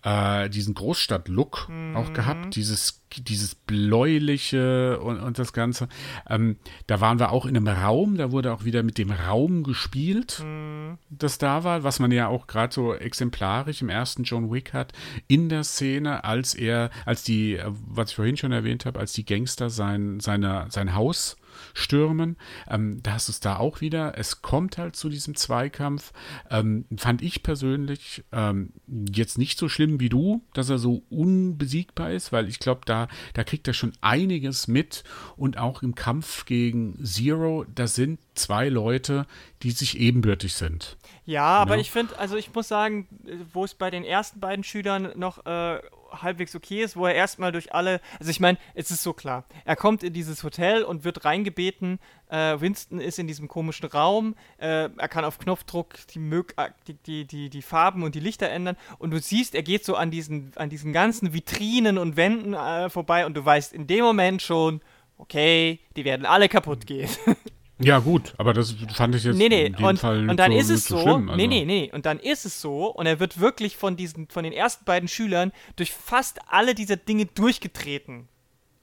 äh, 0.06 0.48
diesen 0.48 0.74
Großstadt-Look 0.74 1.68
mhm. 1.68 1.96
auch 1.96 2.12
gehabt, 2.12 2.54
dieses, 2.54 3.02
dieses 3.16 3.56
bläuliche 3.56 5.00
und, 5.00 5.18
und 5.18 5.38
das 5.40 5.52
Ganze. 5.52 5.88
Ähm, 6.30 6.58
da 6.86 7.00
waren 7.00 7.18
wir 7.18 7.32
auch 7.32 7.44
in 7.44 7.56
einem 7.56 7.66
Raum, 7.66 8.16
da 8.16 8.30
wurde 8.30 8.52
auch 8.52 8.64
wieder 8.64 8.84
mit 8.84 8.98
dem 8.98 9.10
Raum 9.10 9.64
gespielt, 9.64 10.44
mhm. 10.44 10.98
das 11.10 11.38
da 11.38 11.64
war, 11.64 11.82
was 11.82 11.98
man 11.98 12.12
ja 12.12 12.28
auch 12.28 12.46
gerade 12.46 12.72
so 12.72 12.94
exemplarisch 12.94 13.82
im 13.82 13.88
ersten 13.88 14.22
John 14.22 14.52
Wick 14.52 14.72
hat, 14.72 14.92
in 15.26 15.48
der 15.48 15.64
Szene, 15.64 16.22
als 16.22 16.54
er, 16.54 16.90
als 17.04 17.24
die, 17.24 17.58
was 17.66 18.10
ich 18.10 18.16
vorhin 18.16 18.36
schon 18.36 18.52
erwähnt 18.52 18.86
habe, 18.86 19.00
als 19.00 19.12
die 19.12 19.26
Gangster 19.26 19.70
sein, 19.70 20.20
seine, 20.20 20.66
sein 20.70 20.94
Haus 20.94 21.36
stürmen. 21.76 22.36
Ähm, 22.68 23.02
da 23.02 23.12
hast 23.12 23.28
du 23.28 23.32
es 23.32 23.40
da 23.40 23.56
auch 23.56 23.80
wieder. 23.82 24.16
Es 24.16 24.40
kommt 24.40 24.78
halt 24.78 24.96
zu 24.96 25.10
diesem 25.10 25.34
Zweikampf. 25.36 26.12
Ähm, 26.50 26.86
fand 26.96 27.20
ich 27.20 27.42
persönlich 27.42 28.24
ähm, 28.32 28.72
jetzt 28.88 29.36
nicht 29.36 29.58
so 29.58 29.68
schlimm 29.68 30.00
wie 30.00 30.08
du, 30.08 30.42
dass 30.54 30.70
er 30.70 30.78
so 30.78 31.02
unbesiegbar 31.10 32.12
ist, 32.12 32.32
weil 32.32 32.48
ich 32.48 32.60
glaube, 32.60 32.80
da, 32.86 33.08
da 33.34 33.44
kriegt 33.44 33.68
er 33.68 33.74
schon 33.74 33.92
einiges 34.00 34.68
mit. 34.68 35.04
Und 35.36 35.58
auch 35.58 35.82
im 35.82 35.94
Kampf 35.94 36.46
gegen 36.46 36.98
Zero, 37.04 37.66
da 37.74 37.86
sind 37.86 38.20
zwei 38.34 38.70
Leute, 38.70 39.26
die 39.62 39.70
sich 39.70 39.98
ebenbürtig 39.98 40.54
sind. 40.54 40.96
Ja, 41.26 41.44
aber 41.44 41.72
ja. 41.72 41.76
Ne? 41.76 41.82
ich 41.82 41.90
finde, 41.90 42.18
also 42.18 42.36
ich 42.36 42.54
muss 42.54 42.68
sagen, 42.68 43.06
wo 43.52 43.64
es 43.64 43.74
bei 43.74 43.90
den 43.90 44.04
ersten 44.04 44.40
beiden 44.40 44.64
Schülern 44.64 45.10
noch 45.16 45.44
äh, 45.44 45.80
halbwegs 46.10 46.54
okay 46.54 46.82
ist, 46.82 46.96
wo 46.96 47.06
er 47.06 47.14
erstmal 47.14 47.52
durch 47.52 47.74
alle, 47.74 48.00
also 48.18 48.30
ich 48.30 48.40
meine, 48.40 48.58
es 48.74 48.90
ist 48.90 49.02
so 49.02 49.12
klar, 49.12 49.44
er 49.64 49.76
kommt 49.76 50.02
in 50.02 50.12
dieses 50.12 50.42
Hotel 50.42 50.82
und 50.82 51.04
wird 51.04 51.24
reingebeten, 51.24 51.98
äh, 52.28 52.60
Winston 52.60 53.00
ist 53.00 53.18
in 53.18 53.26
diesem 53.26 53.48
komischen 53.48 53.88
Raum, 53.88 54.34
äh, 54.58 54.88
er 54.96 55.08
kann 55.08 55.24
auf 55.24 55.38
Knopfdruck 55.38 55.94
die, 56.14 56.18
äh, 56.18 56.70
die, 56.86 56.94
die, 56.94 57.24
die, 57.24 57.50
die 57.50 57.62
Farben 57.62 58.02
und 58.02 58.14
die 58.14 58.20
Lichter 58.20 58.48
ändern. 58.48 58.76
Und 58.98 59.10
du 59.10 59.20
siehst, 59.20 59.54
er 59.54 59.62
geht 59.62 59.84
so 59.84 59.94
an 59.94 60.10
diesen, 60.10 60.52
an 60.56 60.68
diesen 60.68 60.92
ganzen 60.92 61.32
Vitrinen 61.32 61.98
und 61.98 62.16
Wänden 62.16 62.54
äh, 62.54 62.90
vorbei. 62.90 63.26
Und 63.26 63.34
du 63.34 63.44
weißt 63.44 63.72
in 63.72 63.86
dem 63.86 64.04
Moment 64.04 64.42
schon, 64.42 64.80
okay, 65.18 65.80
die 65.96 66.04
werden 66.04 66.26
alle 66.26 66.48
kaputt 66.48 66.86
gehen. 66.86 67.08
Ja, 67.78 67.98
gut, 67.98 68.34
aber 68.38 68.54
das 68.54 68.74
fand 68.94 69.14
ich 69.14 69.24
jetzt 69.24 69.36
nee, 69.36 69.50
nee. 69.50 69.66
in 69.66 69.74
dem 69.74 69.84
und, 69.84 69.98
Fall 69.98 70.22
nicht 70.22 70.30
und 70.30 70.36
dann 70.38 70.52
so, 70.52 70.58
ist 70.58 70.70
es 70.70 70.84
so, 70.86 70.98
schlimm, 70.98 71.28
also. 71.28 71.36
nee, 71.36 71.46
nee, 71.46 71.64
nee, 71.66 71.90
und 71.92 72.06
dann 72.06 72.18
ist 72.18 72.46
es 72.46 72.60
so 72.60 72.86
und 72.86 73.04
er 73.04 73.20
wird 73.20 73.38
wirklich 73.38 73.76
von 73.76 73.96
diesen, 73.96 74.28
von 74.28 74.44
den 74.44 74.54
ersten 74.54 74.86
beiden 74.86 75.08
Schülern 75.08 75.52
durch 75.76 75.92
fast 75.92 76.38
alle 76.48 76.74
dieser 76.74 76.96
Dinge 76.96 77.26
durchgetreten. 77.26 78.28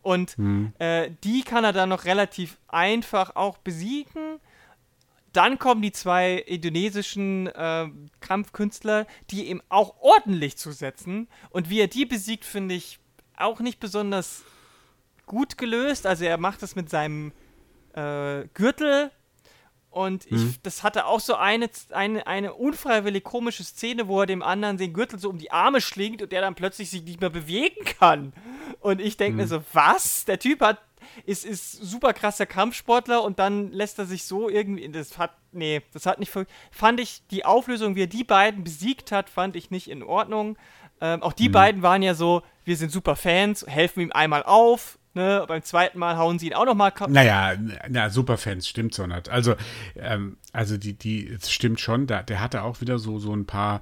Und 0.04 0.32
hm. 0.32 0.74
äh, 0.80 1.10
die 1.24 1.44
kann 1.44 1.64
er 1.64 1.74
dann 1.74 1.90
noch 1.90 2.06
relativ 2.06 2.58
einfach 2.68 3.36
auch 3.36 3.58
besiegen. 3.58 4.40
Dann 5.32 5.58
kommen 5.58 5.82
die 5.82 5.94
zwei 5.94 6.36
indonesischen 6.36 7.48
äh, 7.48 7.88
Kampfkünstler, 8.20 9.08
die 9.32 9.46
ihm 9.46 9.62
auch 9.70 9.96
ordentlich 10.02 10.58
zusetzen. 10.58 11.28
Und 11.50 11.70
wie 11.70 11.80
er 11.80 11.88
die 11.88 12.06
besiegt, 12.06 12.46
finde 12.46 12.76
ich 12.76 13.00
auch 13.38 13.62
nicht 13.62 13.80
besonders 13.80 14.44
gut 15.26 15.58
gelöst. 15.58 16.06
Also 16.06 16.26
er 16.26 16.38
macht 16.38 16.62
das 16.62 16.76
mit 16.76 16.90
seinem 16.90 17.32
äh, 17.94 18.48
Gürtel 18.54 19.12
und 19.94 20.26
ich, 20.26 20.32
mhm. 20.32 20.56
das 20.64 20.82
hatte 20.82 21.06
auch 21.06 21.20
so 21.20 21.36
eine, 21.36 21.70
eine, 21.92 22.26
eine 22.26 22.56
unfreiwillig 22.56 23.24
komische 23.24 23.64
Szene, 23.64 24.08
wo 24.08 24.22
er 24.22 24.26
dem 24.26 24.42
anderen 24.42 24.78
den 24.78 24.92
Gürtel 24.92 25.20
so 25.20 25.30
um 25.30 25.38
die 25.38 25.52
Arme 25.52 25.82
schlingt 25.82 26.24
und 26.24 26.32
der 26.32 26.42
dann 26.42 26.56
plötzlich 26.56 26.90
sich 26.90 27.04
nicht 27.04 27.22
mehr 27.22 27.30
bewegen 27.30 27.86
kann. 27.86 28.34
Und 28.80 29.00
ich 29.00 29.18
denke 29.18 29.34
mhm. 29.34 29.38
mir 29.42 29.48
so, 29.48 29.64
was? 29.72 30.26
Der 30.26 30.40
Typ 30.40 30.62
hat, 30.62 30.80
ist, 31.28 31.46
ist 31.46 31.74
super 31.74 32.14
krasser 32.14 32.48
Kampfsportler 32.48 33.24
und 33.24 33.38
dann 33.38 33.72
lässt 33.72 34.00
er 34.00 34.06
sich 34.06 34.24
so 34.24 34.50
irgendwie, 34.50 34.90
das 34.90 35.20
hat, 35.20 35.36
nee, 35.52 35.84
das 35.94 36.08
hat 36.08 36.20
nicht, 36.20 36.34
fand 36.72 37.00
ich, 37.00 37.22
die 37.30 37.46
Auflösung, 37.46 37.96
wie 37.96 38.04
er 38.04 38.08
die 38.08 38.24
beiden 38.24 38.64
besiegt 38.64 39.12
hat, 39.12 39.30
fand 39.30 39.56
ich 39.56 39.70
nicht 39.70 39.92
in 39.92 40.02
Ordnung. 40.02 40.58
Ähm, 41.02 41.22
auch 41.22 41.34
die 41.34 41.50
mhm. 41.50 41.54
beiden 41.54 41.82
waren 41.84 42.02
ja 42.02 42.16
so, 42.16 42.42
wir 42.66 42.78
sind 42.78 42.92
super 42.92 43.16
Fans, 43.16 43.64
helfen 43.68 44.00
ihm 44.00 44.12
einmal 44.12 44.42
auf, 44.42 44.98
Ne, 45.16 45.46
beim 45.48 45.62
zweiten 45.62 46.00
Mal 46.00 46.18
hauen 46.18 46.40
sie 46.40 46.48
ihn 46.48 46.54
auch 46.56 46.66
nochmal 46.66 46.92
kaputt. 46.92 47.14
Naja, 47.14 47.54
na, 47.88 48.10
Superfans 48.10 48.68
stimmt 48.68 48.96
so 48.96 49.06
nicht. 49.06 49.30
Also, 49.30 49.54
ähm, 49.96 50.38
also 50.54 50.78
die, 50.78 50.94
die, 50.94 51.28
es 51.28 51.52
stimmt 51.52 51.80
schon, 51.80 52.08
da, 52.08 52.24
der 52.24 52.42
hatte 52.42 52.64
auch 52.64 52.82
wieder 52.82 52.98
so, 52.98 53.20
so 53.20 53.32
ein 53.32 53.46
paar 53.46 53.82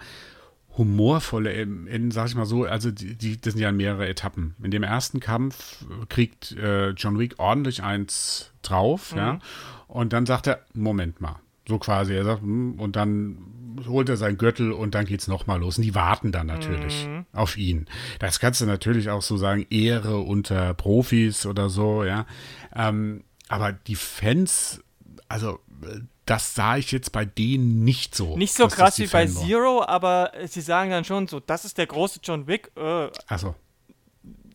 humorvolle, 0.77 1.53
in, 1.53 1.87
in, 1.87 2.11
sag 2.11 2.27
ich 2.27 2.35
mal 2.35 2.45
so, 2.45 2.65
also 2.65 2.91
die, 2.91 3.15
die, 3.15 3.39
das 3.39 3.53
sind 3.53 3.61
ja 3.61 3.71
mehrere 3.71 4.07
Etappen. 4.07 4.55
In 4.61 4.71
dem 4.71 4.83
ersten 4.83 5.19
Kampf 5.21 5.85
kriegt 6.09 6.51
äh, 6.53 6.89
John 6.91 7.17
Wick 7.17 7.35
ordentlich 7.39 7.81
eins 7.81 8.51
drauf, 8.61 9.13
mhm. 9.13 9.17
ja. 9.17 9.39
Und 9.87 10.13
dann 10.13 10.25
sagt 10.25 10.47
er, 10.47 10.65
Moment 10.73 11.21
mal. 11.21 11.39
So 11.67 11.77
quasi, 11.77 12.13
er 12.13 12.23
sagt, 12.25 12.41
hm, 12.41 12.79
und 12.79 12.95
dann 12.95 13.37
holt 13.87 14.09
er 14.09 14.17
seinen 14.17 14.37
Gürtel 14.37 14.71
und 14.71 14.95
dann 14.95 15.05
geht's 15.05 15.27
nochmal 15.27 15.59
los. 15.59 15.77
Und 15.77 15.83
die 15.83 15.95
warten 15.95 16.31
dann 16.31 16.47
natürlich 16.47 17.07
mhm. 17.07 17.25
auf 17.33 17.57
ihn. 17.57 17.87
Das 18.19 18.39
kannst 18.39 18.61
du 18.61 18.65
natürlich 18.65 19.09
auch 19.09 19.21
so 19.21 19.37
sagen, 19.37 19.65
Ehre 19.69 20.19
unter 20.19 20.73
Profis 20.73 21.45
oder 21.45 21.69
so, 21.69 22.03
ja. 22.03 22.25
Ähm, 22.75 23.23
aber 23.47 23.71
die 23.73 23.95
Fans, 23.95 24.81
also 25.27 25.59
das 26.25 26.55
sah 26.55 26.77
ich 26.77 26.91
jetzt 26.91 27.11
bei 27.11 27.25
denen 27.25 27.83
nicht 27.83 28.15
so. 28.15 28.37
Nicht 28.37 28.53
so 28.53 28.67
krass 28.67 28.99
wie 28.99 29.07
bei 29.07 29.25
Zero, 29.25 29.83
aber 29.83 30.31
sie 30.45 30.61
sagen 30.61 30.91
dann 30.91 31.03
schon 31.03 31.27
so, 31.27 31.39
das 31.39 31.65
ist 31.65 31.77
der 31.77 31.87
große 31.87 32.19
John 32.23 32.47
Wick. 32.47 32.71
Äh, 32.77 33.09
Achso 33.27 33.55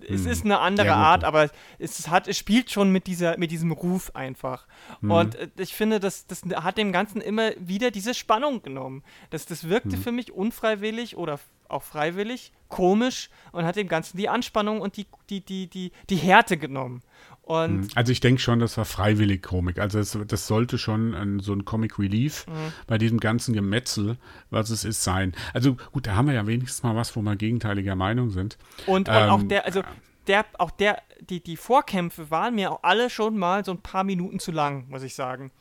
es 0.09 0.25
hm. 0.25 0.31
ist 0.31 0.45
eine 0.45 0.59
andere 0.61 0.89
ja, 0.89 0.97
Art, 0.97 1.25
aber 1.25 1.51
es 1.79 2.09
hat, 2.09 2.29
es 2.29 2.39
spielt 2.39 2.71
schon 2.71 2.91
mit 2.91 3.07
dieser, 3.07 3.39
mit 3.39 3.51
diesem 3.51 3.73
Ruf 3.73 4.11
einfach. 4.15 4.67
Mhm. 5.01 5.11
Und 5.11 5.35
äh, 5.35 5.49
ich 5.59 5.75
finde, 5.75 6.01
das, 6.01 6.27
das 6.27 6.43
hat 6.43 6.79
dem 6.79 6.93
Ganzen 6.93 7.21
immer 7.21 7.51
wieder 7.59 7.91
diese 7.91 8.15
Spannung 8.15 8.63
genommen. 8.63 9.03
Das, 9.31 9.47
das 9.47 9.69
wirkte 9.69 9.97
mhm. 9.97 10.01
für 10.01 10.13
mich 10.13 10.33
unfreiwillig 10.33 11.17
oder 11.17 11.41
auch 11.69 11.83
freiwillig, 11.83 12.53
komisch 12.69 13.31
und 13.53 13.65
hat 13.65 13.77
dem 13.77 13.89
Ganzen 13.89 14.17
die 14.17 14.29
Anspannung 14.29 14.81
und 14.81 14.97
die, 14.97 15.07
die, 15.29 15.41
die, 15.41 15.67
die, 15.69 15.93
die 16.09 16.17
Härte 16.17 16.57
genommen. 16.57 17.03
Und 17.47 17.83
hm. 17.83 17.89
also 17.95 18.11
ich 18.11 18.19
denke 18.19 18.43
schon, 18.43 18.59
das 18.59 18.77
war 18.77 18.85
freiwillig 18.85 19.41
Komik. 19.41 19.79
Also 19.79 19.99
das, 19.99 20.19
das 20.27 20.49
sollte 20.49 20.79
schon 20.79 21.15
ein, 21.15 21.39
so 21.39 21.53
ein 21.53 21.65
Comic 21.65 21.97
Relief 21.97 22.45
mhm. 22.49 22.73
bei 22.89 22.99
diesem 22.99 23.21
ganzen 23.21 23.55
Gemetzel, 23.55 24.17
was 24.51 24.71
es 24.71 24.85
ist, 24.85 25.05
sein. 25.05 25.33
Also 25.55 25.77
gut, 25.93 26.09
da 26.09 26.17
haben 26.17 26.27
wir 26.27 26.35
ja 26.35 26.49
wenigstens 26.49 26.83
mal 26.83 26.97
was, 26.97 27.15
wo 27.15 27.23
wir 27.23 27.37
gegenteiliger 27.37 27.95
Meinung 27.95 28.31
sind. 28.31 28.59
Und, 28.87 29.09
ähm, 29.09 29.15
und 29.15 29.31
auch 29.31 29.43
der, 29.45 29.65
also 29.65 29.83
der, 30.27 30.45
auch 30.59 30.73
der, 30.73 31.01
die, 31.21 31.41
die 31.41 31.57
Vorkämpfe 31.57 32.33
waren 32.33 32.57
mir 32.57 32.73
auch 32.73 32.83
alle 32.83 33.11
schon 33.11 33.39
mal 33.39 33.65
so 33.65 33.71
ein 33.71 33.81
paar 33.81 34.03
Minuten 34.03 34.41
zu 34.41 34.51
lang, 34.51 34.89
muss 34.89 35.05
ich 35.05 35.15
sagen. 35.15 35.53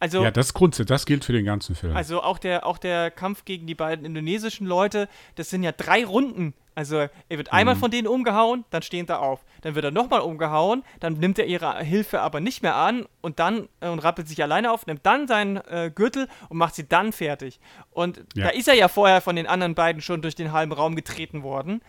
Also, 0.00 0.22
ja, 0.22 0.30
das 0.30 0.52
Grundsatz, 0.52 0.86
das 0.88 1.06
gilt 1.06 1.24
für 1.24 1.32
den 1.32 1.46
ganzen 1.46 1.74
Film. 1.74 1.96
Also 1.96 2.22
auch 2.22 2.38
der, 2.38 2.66
auch 2.66 2.76
der 2.76 3.10
Kampf 3.10 3.46
gegen 3.46 3.66
die 3.66 3.74
beiden 3.74 4.04
indonesischen 4.04 4.66
Leute, 4.66 5.08
das 5.36 5.48
sind 5.48 5.62
ja 5.62 5.72
drei 5.72 6.04
Runden 6.04 6.52
also 6.74 6.96
er 6.96 7.38
wird 7.38 7.52
einmal 7.52 7.76
mhm. 7.76 7.80
von 7.80 7.90
denen 7.90 8.08
umgehauen, 8.08 8.64
dann 8.70 8.82
stehen 8.82 9.06
sie 9.06 9.18
auf. 9.18 9.44
Dann 9.64 9.74
wird 9.74 9.86
er 9.86 9.90
nochmal 9.90 10.20
umgehauen, 10.20 10.84
dann 11.00 11.14
nimmt 11.14 11.38
er 11.38 11.46
ihre 11.46 11.78
Hilfe 11.78 12.20
aber 12.20 12.40
nicht 12.40 12.62
mehr 12.62 12.76
an 12.76 13.06
und 13.22 13.38
dann 13.38 13.70
äh, 13.80 13.88
und 13.88 13.98
rappelt 13.98 14.28
sich 14.28 14.42
alleine 14.42 14.70
auf, 14.70 14.86
nimmt 14.86 15.06
dann 15.06 15.26
seinen 15.26 15.56
äh, 15.56 15.90
Gürtel 15.92 16.28
und 16.50 16.58
macht 16.58 16.74
sie 16.74 16.86
dann 16.86 17.12
fertig. 17.12 17.60
Und 17.90 18.18
ja. 18.34 18.44
da 18.44 18.50
ist 18.50 18.68
er 18.68 18.74
ja 18.74 18.88
vorher 18.88 19.22
von 19.22 19.36
den 19.36 19.46
anderen 19.46 19.74
beiden 19.74 20.02
schon 20.02 20.20
durch 20.20 20.34
den 20.34 20.52
halben 20.52 20.72
Raum 20.72 20.94
getreten 20.96 21.42
worden. 21.42 21.80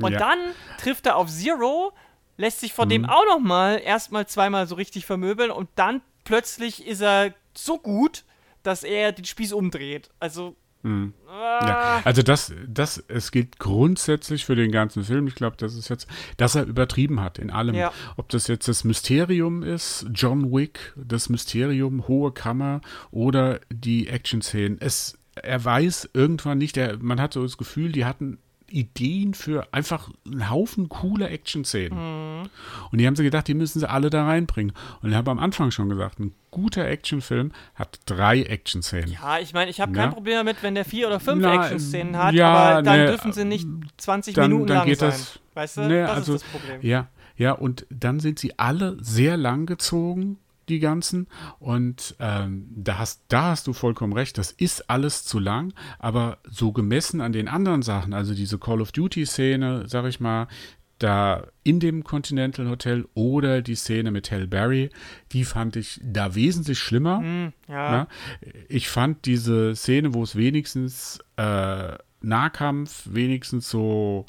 Und 0.00 0.12
ja. 0.12 0.18
dann 0.18 0.38
trifft 0.78 1.06
er 1.06 1.14
auf 1.14 1.28
Zero, 1.28 1.92
lässt 2.36 2.58
sich 2.58 2.72
von 2.72 2.88
mhm. 2.88 2.90
dem 2.90 3.04
auch 3.04 3.24
nochmal 3.26 3.80
erstmal 3.80 4.26
zweimal 4.26 4.66
so 4.66 4.74
richtig 4.74 5.06
vermöbeln 5.06 5.52
und 5.52 5.68
dann 5.76 6.02
plötzlich 6.24 6.84
ist 6.84 7.02
er 7.02 7.34
so 7.56 7.78
gut, 7.78 8.24
dass 8.64 8.82
er 8.82 9.12
den 9.12 9.26
Spieß 9.26 9.52
umdreht. 9.52 10.10
Also 10.18 10.56
hm. 10.82 11.14
Ja, 11.28 12.02
also 12.04 12.22
das, 12.22 12.52
das, 12.66 13.02
es 13.08 13.30
gilt 13.30 13.58
grundsätzlich 13.58 14.44
für 14.44 14.56
den 14.56 14.72
ganzen 14.72 15.04
Film. 15.04 15.26
Ich 15.28 15.34
glaube, 15.34 15.56
das 15.56 15.74
ist 15.74 15.88
jetzt, 15.88 16.08
dass 16.36 16.54
er 16.54 16.64
übertrieben 16.64 17.20
hat 17.20 17.38
in 17.38 17.50
allem. 17.50 17.74
Ja. 17.74 17.92
Ob 18.16 18.28
das 18.28 18.48
jetzt 18.48 18.68
das 18.68 18.84
Mysterium 18.84 19.62
ist, 19.62 20.06
John 20.12 20.52
Wick, 20.52 20.92
das 20.96 21.28
Mysterium, 21.28 22.08
hohe 22.08 22.32
Kammer 22.32 22.80
oder 23.10 23.60
die 23.70 24.08
Action-Szenen. 24.08 24.78
Es, 24.80 25.18
er 25.34 25.64
weiß 25.64 26.10
irgendwann 26.14 26.58
nicht, 26.58 26.76
er, 26.76 26.98
man 26.98 27.20
hat 27.20 27.34
so 27.34 27.42
das 27.42 27.56
Gefühl, 27.56 27.92
die 27.92 28.04
hatten 28.04 28.38
Ideen 28.72 29.34
für 29.34 29.72
einfach 29.72 30.10
einen 30.26 30.50
Haufen 30.50 30.88
cooler 30.88 31.30
Action-Szenen. 31.30 31.98
Mhm. 31.98 32.48
Und 32.90 32.98
die 32.98 33.06
haben 33.06 33.16
sie 33.16 33.22
gedacht, 33.22 33.48
die 33.48 33.54
müssen 33.54 33.80
sie 33.80 33.88
alle 33.88 34.10
da 34.10 34.24
reinbringen. 34.24 34.72
Und 35.02 35.10
ich 35.10 35.16
habe 35.16 35.30
am 35.30 35.38
Anfang 35.38 35.70
schon 35.70 35.88
gesagt, 35.88 36.18
ein 36.18 36.34
guter 36.50 36.86
Actionfilm 36.86 37.52
hat 37.74 38.00
drei 38.06 38.42
Action-Szenen. 38.42 39.12
Ja, 39.12 39.38
ich 39.38 39.52
meine, 39.52 39.70
ich 39.70 39.80
habe 39.80 39.92
kein 39.92 40.10
Problem 40.10 40.36
damit, 40.36 40.62
wenn 40.62 40.74
der 40.74 40.84
vier 40.84 41.06
oder 41.06 41.20
fünf 41.20 41.44
Action-Szenen 41.44 42.16
hat, 42.16 42.34
ja, 42.34 42.52
aber 42.52 42.82
dann 42.82 42.98
ne, 42.98 43.06
dürfen 43.06 43.32
sie 43.32 43.44
nicht 43.44 43.66
20 43.96 44.34
dann, 44.34 44.50
Minuten 44.50 44.68
dann 44.68 44.78
lang 44.78 44.86
geht 44.86 44.98
sein. 44.98 45.10
Das, 45.10 45.40
weißt 45.54 45.76
du, 45.78 45.80
ne, 45.82 46.02
das 46.02 46.10
also, 46.10 46.34
ist 46.34 46.44
das 46.44 46.50
Problem. 46.50 46.78
Ja, 46.82 47.08
ja, 47.36 47.52
und 47.52 47.86
dann 47.90 48.20
sind 48.20 48.38
sie 48.38 48.58
alle 48.58 48.96
sehr 49.00 49.36
lang 49.36 49.66
gezogen 49.66 50.38
die 50.68 50.78
ganzen. 50.78 51.26
Und 51.58 52.14
ähm, 52.18 52.66
da, 52.74 52.98
hast, 52.98 53.22
da 53.28 53.50
hast 53.50 53.66
du 53.66 53.72
vollkommen 53.72 54.12
recht, 54.12 54.38
das 54.38 54.52
ist 54.52 54.90
alles 54.90 55.24
zu 55.24 55.38
lang, 55.38 55.72
aber 55.98 56.38
so 56.48 56.72
gemessen 56.72 57.20
an 57.20 57.32
den 57.32 57.48
anderen 57.48 57.82
Sachen, 57.82 58.12
also 58.12 58.34
diese 58.34 58.58
Call 58.58 58.80
of 58.80 58.92
Duty-Szene, 58.92 59.84
sag 59.86 60.06
ich 60.06 60.20
mal, 60.20 60.48
da 61.02 61.46
in 61.64 61.80
dem 61.80 62.04
Continental 62.04 62.68
Hotel 62.68 63.06
oder 63.14 63.60
die 63.60 63.74
Szene 63.74 64.10
mit 64.10 64.30
Hell 64.30 64.46
Berry, 64.46 64.90
die 65.32 65.44
fand 65.44 65.76
ich 65.76 66.00
da 66.02 66.34
wesentlich 66.34 66.78
schlimmer. 66.78 67.20
Mm. 67.20 67.52
Ja? 67.68 68.06
Ich 68.68 68.88
fand 68.88 69.26
diese 69.26 69.74
Szene, 69.74 70.14
wo 70.14 70.22
es 70.22 70.36
wenigstens 70.36 71.18
äh, 71.36 71.96
Nahkampf, 72.20 73.08
wenigstens 73.10 73.68
so 73.68 74.26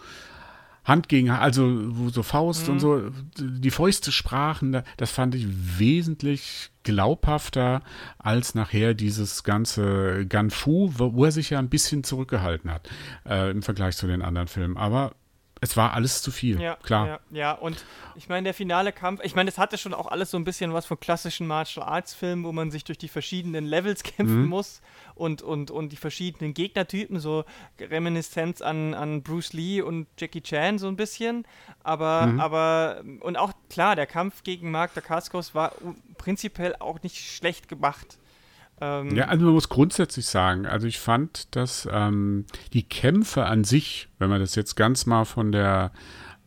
Hand 0.84 1.08
gegen, 1.10 1.30
also 1.30 1.64
wo 1.98 2.10
so 2.10 2.24
Faust 2.24 2.68
mhm. 2.68 2.74
und 2.74 2.80
so, 2.80 3.10
die 3.38 3.72
Fäuste 3.72 4.12
sprachen, 4.12 4.82
das 4.98 5.12
fand 5.12 5.36
ich 5.36 5.48
wesentlich 5.80 6.72
glaubhafter 6.84 7.82
als 8.18 8.56
nachher 8.56 8.94
dieses 8.94 9.44
ganze 9.44 10.26
Ganfu, 10.26 10.92
wo 10.96 11.26
er 11.26 11.32
sich 11.32 11.52
ja 11.52 11.60
ein 11.60 11.70
bisschen 11.70 12.04
zurückgehalten 12.04 12.70
hat 12.70 12.90
äh, 13.26 13.52
im 13.52 13.62
Vergleich 13.62 13.96
zu 13.96 14.08
den 14.08 14.22
anderen 14.22 14.48
Filmen. 14.48 14.78
Aber 14.78 15.14
es 15.64 15.78
war 15.78 15.94
alles 15.94 16.22
zu 16.22 16.30
viel, 16.30 16.60
ja, 16.60 16.76
klar. 16.76 17.08
Ja, 17.08 17.20
ja, 17.32 17.52
und 17.54 17.86
ich 18.16 18.28
meine, 18.28 18.44
der 18.44 18.54
finale 18.54 18.92
Kampf, 18.92 19.22
ich 19.24 19.34
meine, 19.34 19.50
es 19.50 19.58
hatte 19.58 19.78
schon 19.78 19.94
auch 19.94 20.08
alles 20.08 20.30
so 20.30 20.38
ein 20.38 20.44
bisschen 20.44 20.74
was 20.74 20.86
von 20.86 21.00
klassischen 21.00 21.48
Martial 21.48 21.86
Arts 21.88 22.14
Filmen, 22.14 22.44
wo 22.44 22.52
man 22.52 22.70
sich 22.70 22.84
durch 22.84 22.98
die 22.98 23.08
verschiedenen 23.08 23.66
Levels 23.66 24.04
kämpfen 24.04 24.44
mhm. 24.44 24.50
muss 24.50 24.82
und, 25.16 25.42
und, 25.42 25.72
und 25.72 25.94
die 25.94 25.96
verschiedenen 25.96 26.54
Gegnertypen, 26.54 27.18
so 27.18 27.46
Reminiszenz 27.80 28.62
an, 28.62 28.94
an 28.94 29.24
Bruce 29.24 29.54
Lee 29.54 29.82
und 29.82 30.08
Jackie 30.18 30.42
Chan 30.42 30.80
so 30.80 30.90
ein 30.90 30.98
bisschen. 30.98 31.46
Aber, 31.82 32.28
mhm. 32.28 32.40
aber, 32.42 33.02
und 33.22 33.38
auch 33.38 33.54
klar, 33.70 33.96
der 33.96 34.06
Kampf 34.06 34.44
gegen 34.44 34.70
Mark 34.70 34.94
Dacascos 34.96 35.56
war 35.56 35.72
prinzipiell 36.18 36.76
auch 36.80 37.02
nicht 37.04 37.18
schlecht 37.18 37.70
gemacht. 37.70 38.18
Ähm, 38.82 39.16
ja, 39.16 39.26
also 39.26 39.46
man 39.46 39.54
muss 39.54 39.70
grundsätzlich 39.70 40.26
sagen, 40.26 40.66
also 40.66 40.88
ich 40.88 41.00
fand, 41.00 41.56
dass 41.56 41.88
ähm, 41.92 42.46
die 42.74 42.84
Kämpfe 42.84 43.46
an 43.46 43.64
sich, 43.64 44.10
wenn 44.20 44.30
man 44.30 44.40
das 44.40 44.56
jetzt 44.56 44.76
ganz 44.76 45.06
mal 45.06 45.26
von 45.26 45.52
der 45.52 45.92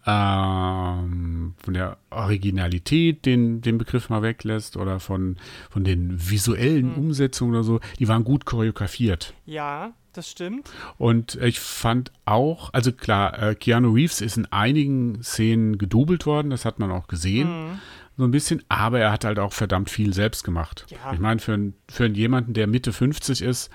ähm, 0.07 1.55
von 1.59 1.75
der 1.75 1.99
Originalität 2.11 3.27
den, 3.27 3.61
den 3.61 3.77
Begriff 3.77 4.09
mal 4.09 4.23
weglässt 4.23 4.77
oder 4.77 5.01
von, 5.01 5.37
von 5.69 5.83
den 5.83 6.31
visuellen 6.31 6.93
mhm. 6.93 7.07
Umsetzungen 7.07 7.55
oder 7.55 7.65
so, 7.65 7.81
die 7.99 8.07
waren 8.07 8.23
gut 8.23 8.45
choreografiert. 8.45 9.35
Ja, 9.47 9.95
das 10.13 10.31
stimmt. 10.31 10.71
Und 10.97 11.35
ich 11.43 11.59
fand 11.59 12.13
auch, 12.25 12.73
also 12.73 12.93
klar, 12.93 13.43
äh, 13.43 13.55
Keanu 13.57 13.93
Reeves 13.93 14.21
ist 14.21 14.37
in 14.37 14.47
einigen 14.47 15.23
Szenen 15.25 15.77
gedoubelt 15.77 16.25
worden, 16.25 16.51
das 16.51 16.65
hat 16.65 16.79
man 16.79 16.93
auch 16.93 17.09
gesehen. 17.09 17.71
Mhm 17.71 17.79
so 18.17 18.25
ein 18.25 18.31
bisschen, 18.31 18.65
aber 18.69 18.99
er 19.01 19.13
hat 19.13 19.25
halt 19.25 19.39
auch 19.39 19.53
verdammt 19.53 19.91
viel 19.91 20.15
selbst 20.15 20.43
gemacht. 20.43 20.87
Ja. 20.89 21.13
Ich 21.13 21.19
meine, 21.19 21.39
für, 21.39 21.73
für 21.91 22.07
jemanden, 22.07 22.55
der 22.55 22.67
Mitte 22.67 22.93
50 22.93 23.43
ist, 23.43 23.71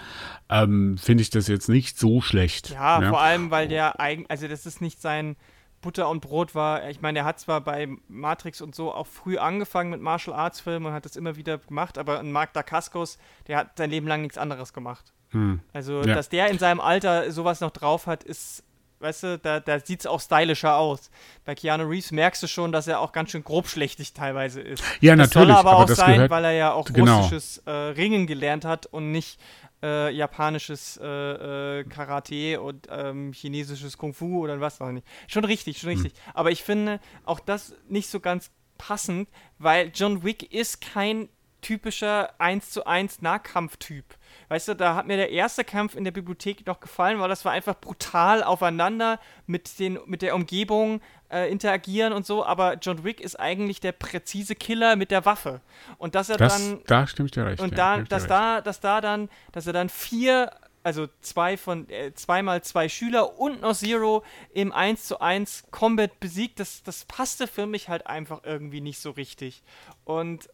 ähm, 0.49 0.97
finde 0.97 1.21
ich 1.21 1.29
das 1.29 1.47
jetzt 1.47 1.69
nicht 1.69 1.99
so 1.99 2.21
schlecht. 2.21 2.71
Ja, 2.71 3.01
ja, 3.01 3.09
vor 3.09 3.21
allem, 3.21 3.51
weil 3.51 3.67
der 3.67 3.99
eigentlich, 3.99 4.31
also 4.31 4.47
das 4.47 4.65
ist 4.65 4.81
nicht 4.81 4.99
sein 5.01 5.35
Butter 5.81 6.09
und 6.09 6.21
Brot 6.21 6.55
war. 6.55 6.89
Ich 6.89 7.01
meine, 7.01 7.19
er 7.19 7.25
hat 7.25 7.39
zwar 7.39 7.61
bei 7.61 7.87
Matrix 8.07 8.61
und 8.61 8.73
so 8.73 8.93
auch 8.93 9.07
früh 9.07 9.37
angefangen 9.37 9.89
mit 9.89 10.01
Martial 10.01 10.35
Arts 10.35 10.59
Filmen 10.59 10.87
und 10.87 10.93
hat 10.93 11.05
das 11.05 11.15
immer 11.15 11.35
wieder 11.35 11.57
gemacht, 11.57 11.97
aber 11.97 12.19
ein 12.19 12.31
Mark 12.31 12.53
Dacascos, 12.53 13.17
der 13.47 13.57
hat 13.57 13.77
sein 13.77 13.89
Leben 13.89 14.07
lang 14.07 14.21
nichts 14.21 14.37
anderes 14.37 14.73
gemacht. 14.73 15.13
Hm. 15.29 15.61
Also, 15.73 16.01
ja. 16.01 16.15
dass 16.15 16.29
der 16.29 16.49
in 16.49 16.59
seinem 16.59 16.79
Alter 16.79 17.31
sowas 17.31 17.61
noch 17.61 17.71
drauf 17.71 18.07
hat, 18.07 18.23
ist 18.23 18.63
weißt 19.01 19.23
du, 19.23 19.39
da, 19.39 19.59
da 19.59 19.79
sieht 19.79 20.01
es 20.01 20.05
auch 20.05 20.21
stylischer 20.21 20.77
aus. 20.77 21.09
Bei 21.45 21.55
Keanu 21.55 21.85
Reeves 21.85 22.11
merkst 22.11 22.43
du 22.43 22.47
schon, 22.47 22.71
dass 22.71 22.87
er 22.87 22.99
auch 22.99 23.11
ganz 23.11 23.31
schön 23.31 23.43
grobschlächtig 23.43 24.13
teilweise 24.13 24.61
ist. 24.61 24.83
Ja, 25.01 25.15
das 25.15 25.29
natürlich. 25.29 25.49
Soll 25.49 25.57
aber, 25.57 25.71
aber 25.71 25.83
auch 25.83 25.95
sein, 25.95 26.13
gehört, 26.15 26.31
weil 26.31 26.45
er 26.45 26.51
ja 26.51 26.73
auch 26.73 26.85
genau. 26.85 27.17
russisches 27.17 27.59
äh, 27.65 27.71
Ringen 27.71 28.27
gelernt 28.27 28.65
hat 28.65 28.85
und 28.85 29.11
nicht 29.11 29.39
äh, 29.83 30.13
japanisches 30.13 30.99
äh, 31.01 31.79
äh, 31.79 31.83
Karate 31.85 32.61
und 32.61 32.87
ähm, 32.89 33.33
chinesisches 33.33 33.97
Kung 33.97 34.13
Fu 34.13 34.43
oder 34.43 34.59
was 34.61 34.79
auch 34.81 34.91
nicht. 34.91 35.07
Schon 35.27 35.45
richtig, 35.45 35.79
schon 35.79 35.89
richtig. 35.89 36.13
Hm. 36.13 36.31
Aber 36.33 36.51
ich 36.51 36.63
finde 36.63 36.99
auch 37.25 37.39
das 37.39 37.73
nicht 37.87 38.09
so 38.09 38.19
ganz 38.19 38.51
passend, 38.77 39.29
weil 39.57 39.91
John 39.93 40.23
Wick 40.23 40.53
ist 40.53 40.81
kein 40.81 41.29
typischer 41.61 42.39
1 42.39 42.71
zu 42.71 42.85
1 42.85 43.21
Nahkampftyp. 43.21 44.05
Weißt 44.51 44.67
du, 44.67 44.75
da 44.75 44.95
hat 44.95 45.07
mir 45.07 45.15
der 45.15 45.29
erste 45.29 45.63
Kampf 45.63 45.95
in 45.95 46.03
der 46.03 46.11
Bibliothek 46.11 46.67
noch 46.67 46.81
gefallen, 46.81 47.21
weil 47.21 47.29
das 47.29 47.45
war 47.45 47.53
einfach 47.53 47.73
brutal 47.79 48.43
aufeinander 48.43 49.17
mit, 49.45 49.79
den, 49.79 49.97
mit 50.07 50.21
der 50.21 50.35
Umgebung 50.35 50.99
äh, 51.31 51.49
interagieren 51.49 52.11
und 52.11 52.25
so, 52.25 52.43
aber 52.43 52.73
John 52.73 53.05
Wick 53.05 53.21
ist 53.21 53.39
eigentlich 53.39 53.79
der 53.79 53.93
präzise 53.93 54.55
Killer 54.55 54.97
mit 54.97 55.09
der 55.09 55.23
Waffe. 55.23 55.61
Und 55.97 56.15
dass 56.15 56.27
er 56.27 56.35
das, 56.35 56.57
dann. 56.57 56.81
Da 56.85 57.07
stimmt 57.07 57.33
dir 57.33 57.45
recht. 57.45 57.61
Und 57.61 57.77
ja, 57.77 57.99
da, 57.99 58.03
dass 58.03 58.27
da, 58.27 58.59
dass 58.59 58.81
da 58.81 58.99
dann, 58.99 59.29
dass 59.53 59.67
er 59.67 59.71
dann 59.71 59.87
vier 59.87 60.51
also 60.83 61.07
zwei 61.21 61.55
von 61.55 61.89
äh, 61.89 62.13
zweimal 62.13 62.61
zwei 62.61 62.89
Schüler 62.89 63.39
und 63.39 63.61
noch 63.61 63.73
Zero 63.73 64.21
im 64.53 64.73
1 64.73 65.05
zu 65.05 65.21
1 65.21 65.67
Combat 65.71 66.19
besiegt, 66.19 66.59
das, 66.59 66.83
das 66.83 67.05
passte 67.05 67.47
für 67.47 67.67
mich 67.67 67.87
halt 67.87 68.05
einfach 68.05 68.41
irgendwie 68.43 68.81
nicht 68.81 68.99
so 68.99 69.11
richtig. 69.11 69.63
Und 70.03 70.49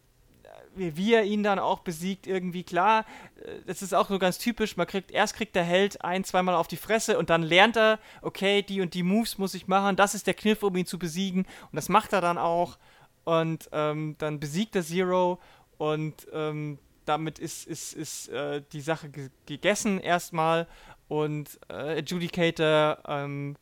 wie 0.78 1.14
er 1.14 1.24
ihn 1.24 1.42
dann 1.42 1.58
auch 1.58 1.80
besiegt, 1.80 2.26
irgendwie 2.26 2.62
klar, 2.62 3.04
äh, 3.44 3.60
das 3.66 3.82
ist 3.82 3.94
auch 3.94 4.08
so 4.08 4.18
ganz 4.18 4.38
typisch, 4.38 4.76
man 4.76 4.86
kriegt, 4.86 5.10
erst 5.10 5.34
kriegt 5.34 5.54
der 5.54 5.64
Held 5.64 6.02
ein, 6.04 6.24
zweimal 6.24 6.54
auf 6.54 6.68
die 6.68 6.76
Fresse 6.76 7.18
und 7.18 7.30
dann 7.30 7.42
lernt 7.42 7.76
er, 7.76 7.98
okay, 8.22 8.62
die 8.62 8.80
und 8.80 8.94
die 8.94 9.02
Moves 9.02 9.38
muss 9.38 9.54
ich 9.54 9.66
machen, 9.68 9.96
das 9.96 10.14
ist 10.14 10.26
der 10.26 10.34
Kniff, 10.34 10.62
um 10.62 10.76
ihn 10.76 10.86
zu 10.86 10.98
besiegen. 10.98 11.46
Und 11.70 11.76
das 11.76 11.88
macht 11.88 12.12
er 12.12 12.20
dann 12.20 12.38
auch. 12.38 12.78
Und 13.24 13.68
ähm, 13.72 14.16
dann 14.18 14.40
besiegt 14.40 14.74
er 14.74 14.82
Zero 14.82 15.38
und 15.76 16.26
ähm, 16.32 16.78
damit 17.04 17.38
ist, 17.38 17.66
ist, 17.66 17.92
ist 17.92 18.28
äh, 18.28 18.62
die 18.72 18.80
Sache 18.80 19.10
ge 19.10 19.30
gegessen 19.46 20.00
erstmal. 20.00 20.66
Und 21.08 21.58
äh, 21.68 21.98
Adjudicator 21.98 22.98
ähm, 23.06 23.56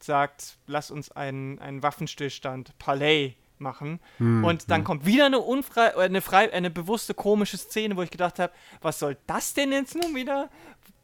sagt, 0.00 0.58
lass 0.66 0.90
uns 0.90 1.12
einen, 1.12 1.58
einen 1.58 1.82
Waffenstillstand, 1.82 2.76
Palais 2.78 3.34
machen. 3.60 4.00
Hm, 4.18 4.44
und 4.44 4.70
dann 4.70 4.80
hm. 4.80 4.84
kommt 4.84 5.06
wieder 5.06 5.26
eine 5.26 5.38
unfrei, 5.38 5.88
äh, 5.88 6.00
eine 6.00 6.20
frei, 6.20 6.52
eine 6.52 6.70
bewusste 6.70 7.14
komische 7.14 7.58
Szene, 7.58 7.96
wo 7.96 8.02
ich 8.02 8.10
gedacht 8.10 8.38
habe, 8.38 8.52
was 8.80 8.98
soll 8.98 9.16
das 9.26 9.54
denn 9.54 9.72
jetzt 9.72 9.94
nun 9.94 10.14
wieder? 10.14 10.50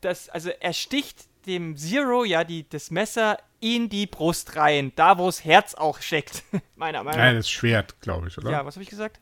Das, 0.00 0.28
also 0.28 0.50
er 0.50 0.72
sticht 0.72 1.26
dem 1.46 1.76
Zero 1.76 2.24
ja 2.24 2.44
die, 2.44 2.68
das 2.68 2.90
Messer 2.90 3.38
in 3.60 3.88
die 3.88 4.06
Brust 4.06 4.56
rein, 4.56 4.92
da 4.96 5.18
wo 5.18 5.26
das 5.26 5.44
Herz 5.44 5.74
auch 5.74 6.00
steckt, 6.00 6.42
meiner 6.76 7.02
Meinung 7.04 7.20
nach. 7.20 7.26
Ja, 7.26 7.34
das 7.34 7.50
Schwert, 7.50 8.00
glaube 8.00 8.28
ich, 8.28 8.38
oder? 8.38 8.50
Ja, 8.50 8.66
was 8.66 8.76
habe 8.76 8.82
ich 8.82 8.90
gesagt? 8.90 9.20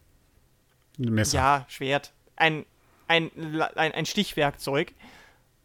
Ein 0.99 1.13
Messer. 1.13 1.39
Ja, 1.39 1.67
Schwert. 1.69 2.13
Ein, 2.37 2.65
ein, 3.07 3.31
ein, 3.75 3.93
ein 3.93 4.07
Stichwerkzeug. 4.07 4.93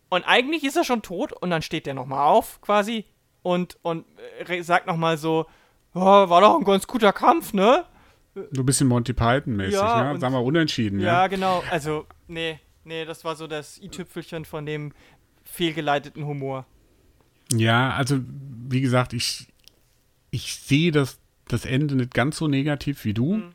Und 0.10 0.24
eigentlich 0.24 0.64
ist 0.64 0.76
er 0.76 0.84
schon 0.84 1.02
tot 1.02 1.32
und 1.32 1.50
dann 1.50 1.62
steht 1.62 1.86
der 1.86 1.94
nochmal 1.94 2.28
auf, 2.28 2.62
quasi, 2.62 3.06
und, 3.42 3.78
und 3.82 4.06
äh, 4.48 4.62
sagt 4.62 4.88
nochmal 4.88 5.18
so, 5.18 5.46
oh, 5.96 6.30
war 6.30 6.42
doch 6.42 6.58
ein 6.58 6.64
ganz 6.64 6.86
guter 6.86 7.12
Kampf, 7.12 7.54
ne? 7.54 7.86
So 8.52 8.62
ein 8.62 8.66
bisschen 8.66 8.88
Monty 8.88 9.14
Python-mäßig, 9.14 9.74
ja, 9.76 10.12
ja? 10.12 10.20
Sagen 10.20 10.34
wir 10.34 10.44
unentschieden, 10.44 11.00
ja. 11.00 11.22
Ja, 11.22 11.28
genau. 11.28 11.64
Also, 11.72 12.06
nee, 12.28 12.60
nee, 12.84 13.06
das 13.06 13.24
war 13.24 13.36
so 13.36 13.48
das 13.48 13.82
i-Tüpfelchen 13.82 14.44
von 14.46 14.66
dem 14.66 14.92
fehlgeleiteten 15.44 16.26
Humor. 16.26 16.66
Ja, 17.54 17.92
also, 17.92 18.20
wie 18.68 18.82
gesagt, 18.82 19.14
ich, 19.14 19.48
ich 20.32 20.58
sehe 20.58 20.92
das, 20.92 21.18
das 21.48 21.66
Ende 21.66 21.96
nicht 21.96 22.14
ganz 22.14 22.38
so 22.38 22.48
negativ 22.48 23.06
wie 23.06 23.14
du. 23.14 23.36
Mhm. 23.36 23.54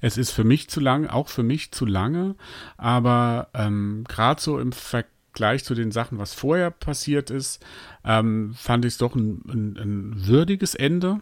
Es 0.00 0.16
ist 0.16 0.32
für 0.32 0.44
mich 0.44 0.68
zu 0.68 0.80
lang, 0.80 1.06
auch 1.06 1.28
für 1.28 1.42
mich 1.42 1.70
zu 1.70 1.86
lange, 1.86 2.34
aber 2.76 3.48
ähm, 3.54 4.04
gerade 4.08 4.40
so 4.40 4.58
im 4.58 4.72
Vergleich 4.72 5.62
zu 5.62 5.74
den 5.74 5.92
Sachen, 5.92 6.18
was 6.18 6.34
vorher 6.34 6.70
passiert 6.70 7.30
ist, 7.30 7.64
ähm, 8.04 8.54
fand 8.54 8.84
ich 8.84 8.94
es 8.94 8.98
doch 8.98 9.14
ein, 9.14 9.42
ein, 9.48 9.76
ein 9.76 10.26
würdiges 10.26 10.74
Ende 10.74 11.20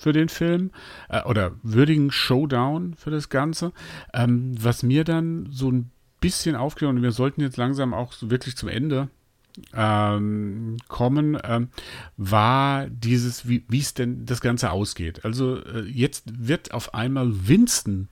für 0.00 0.12
den 0.12 0.28
Film 0.28 0.70
äh, 1.08 1.22
oder 1.24 1.52
würdigen 1.62 2.10
Showdown 2.10 2.94
für 2.94 3.10
das 3.10 3.28
Ganze. 3.28 3.72
Ähm, 4.14 4.54
was 4.58 4.82
mir 4.82 5.04
dann 5.04 5.48
so 5.50 5.70
ein 5.70 5.90
bisschen 6.20 6.56
aufgenommen, 6.56 6.98
und 6.98 7.04
wir 7.04 7.12
sollten 7.12 7.42
jetzt 7.42 7.56
langsam 7.56 7.94
auch 7.94 8.14
wirklich 8.20 8.56
zum 8.56 8.68
Ende 8.68 9.08
ähm, 9.74 10.76
kommen, 10.88 11.38
ähm, 11.44 11.68
war 12.16 12.86
dieses, 12.88 13.46
wie 13.48 13.64
es 13.70 13.94
denn 13.94 14.24
das 14.24 14.40
Ganze 14.40 14.70
ausgeht. 14.70 15.24
Also 15.24 15.56
äh, 15.56 15.82
jetzt 15.82 16.24
wird 16.46 16.72
auf 16.72 16.94
einmal 16.94 17.48
Winston 17.48 18.08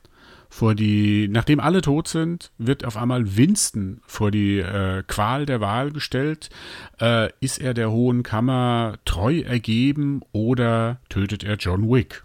vor 0.49 0.75
die, 0.75 1.29
nachdem 1.29 1.61
alle 1.61 1.83
tot 1.83 2.09
sind, 2.09 2.51
wird 2.59 2.85
auf 2.85 2.97
einmal 2.97 3.37
Winston 3.37 4.01
vor 4.07 4.31
die 4.31 4.59
äh, 4.59 5.03
Qual 5.07 5.47
der 5.47 5.61
Wahl 5.61 5.91
gestellt. 5.91 6.49
Äh, 7.01 7.31
ist 7.41 7.59
er 7.59 7.75
der 7.75 7.91
Hohen 7.91 8.23
Kammer 8.23 8.99
treu 9.05 9.41
ergeben 9.41 10.23
oder 10.33 11.01
tötet 11.09 11.45
er 11.45 11.57
John 11.57 11.89
Wick? 11.91 12.25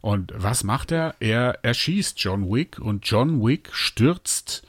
Und 0.00 0.32
was 0.34 0.64
macht 0.64 0.92
er? 0.92 1.14
Er 1.20 1.58
erschießt 1.62 2.18
John 2.20 2.50
Wick 2.50 2.78
und 2.78 3.06
John 3.06 3.44
Wick 3.44 3.68
stürzt, 3.72 4.66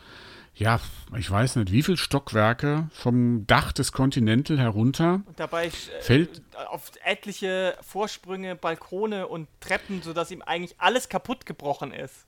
ja, 0.55 0.79
ich 1.17 1.31
weiß 1.31 1.55
nicht, 1.55 1.71
wie 1.71 1.81
viele 1.81 1.97
Stockwerke 1.97 2.89
vom 2.93 3.47
Dach 3.47 3.71
des 3.71 3.91
Continental 3.93 4.59
herunter. 4.59 5.21
Und 5.25 5.39
dabei 5.39 5.67
äh, 5.67 5.71
fällt 6.01 6.41
auf 6.69 6.91
etliche 7.03 7.75
Vorsprünge, 7.81 8.55
Balkone 8.55 9.27
und 9.27 9.47
Treppen, 9.59 10.01
sodass 10.01 10.29
ihm 10.29 10.41
eigentlich 10.41 10.79
alles 10.79 11.09
kaputt 11.09 11.45
gebrochen 11.45 11.93
ist. 11.93 12.27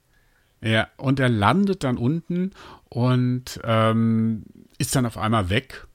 Ja, 0.63 0.87
und 0.95 1.19
er 1.19 1.29
landet 1.29 1.83
dann 1.83 1.97
unten 1.97 2.51
und 2.89 3.59
ähm, 3.63 4.43
ist 4.77 4.95
dann 4.95 5.05
auf 5.05 5.17
einmal 5.17 5.49
weg. 5.49 5.87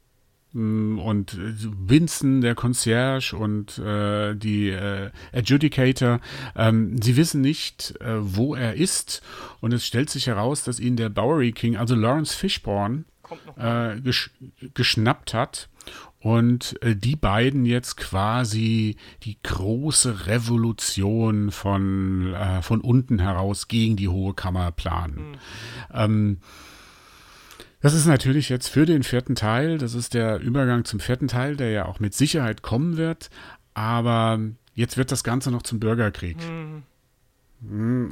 Mm, 0.53 0.99
und 0.99 1.37
Vincent, 1.39 2.45
der 2.45 2.55
Concierge 2.55 3.35
und 3.35 3.79
äh, 3.79 4.35
die 4.35 4.69
äh, 4.71 5.11
Adjudicator, 5.33 6.21
ähm, 6.55 7.01
sie 7.01 7.17
wissen 7.17 7.41
nicht, 7.41 7.95
äh, 8.01 8.17
wo 8.19 8.55
er 8.55 8.75
ist. 8.75 9.23
Und 9.61 9.73
es 9.73 9.87
stellt 9.87 10.11
sich 10.11 10.27
heraus, 10.27 10.65
dass 10.65 10.81
ihn 10.81 10.97
der 10.97 11.09
Bowery 11.09 11.53
King, 11.53 11.77
also 11.77 11.95
Lawrence 11.95 12.37
Fishburne, 12.37 13.05
äh, 13.57 14.01
gesch 14.01 14.31
geschnappt 14.75 15.35
hat 15.35 15.69
und 16.21 16.81
äh, 16.83 16.97
die 16.97 17.17
beiden 17.17 17.65
jetzt 17.65 17.97
quasi 17.97 18.97
die 19.23 19.39
große 19.43 20.27
Revolution 20.27 21.51
von, 21.51 22.35
äh, 22.35 22.63
von 22.63 22.81
unten 22.81 23.21
heraus 23.21 23.69
gegen 23.69 23.97
die 23.97 24.09
Hohe 24.09 24.35
Kammer 24.35 24.73
planen. 24.73 25.31
Mhm. 25.31 25.37
Ähm, 25.95 26.39
das 27.81 27.95
ist 27.95 28.07
natürlich 28.07 28.49
jetzt 28.49 28.69
für 28.69 28.87
den 28.87 29.05
vierten 29.05 29.37
Teil, 29.37 29.79
das 29.79 29.95
ist 29.95 30.15
der 30.15 30.41
Übergang 30.41 30.85
zum 30.85 30.99
vierten 30.99 31.29
Teil, 31.29 31.57
der 31.57 31.71
ja 31.71 31.87
auch 31.87 32.01
mit 32.01 32.13
Sicherheit 32.13 32.63
kommen 32.63 32.97
wird, 32.97 33.31
aber 33.75 34.41
jetzt 34.75 34.97
wird 34.97 35.13
das 35.13 35.23
Ganze 35.23 35.53
noch 35.53 35.63
zum 35.63 35.79
Bürgerkrieg. 35.79 36.39
Mhm. 36.39 36.83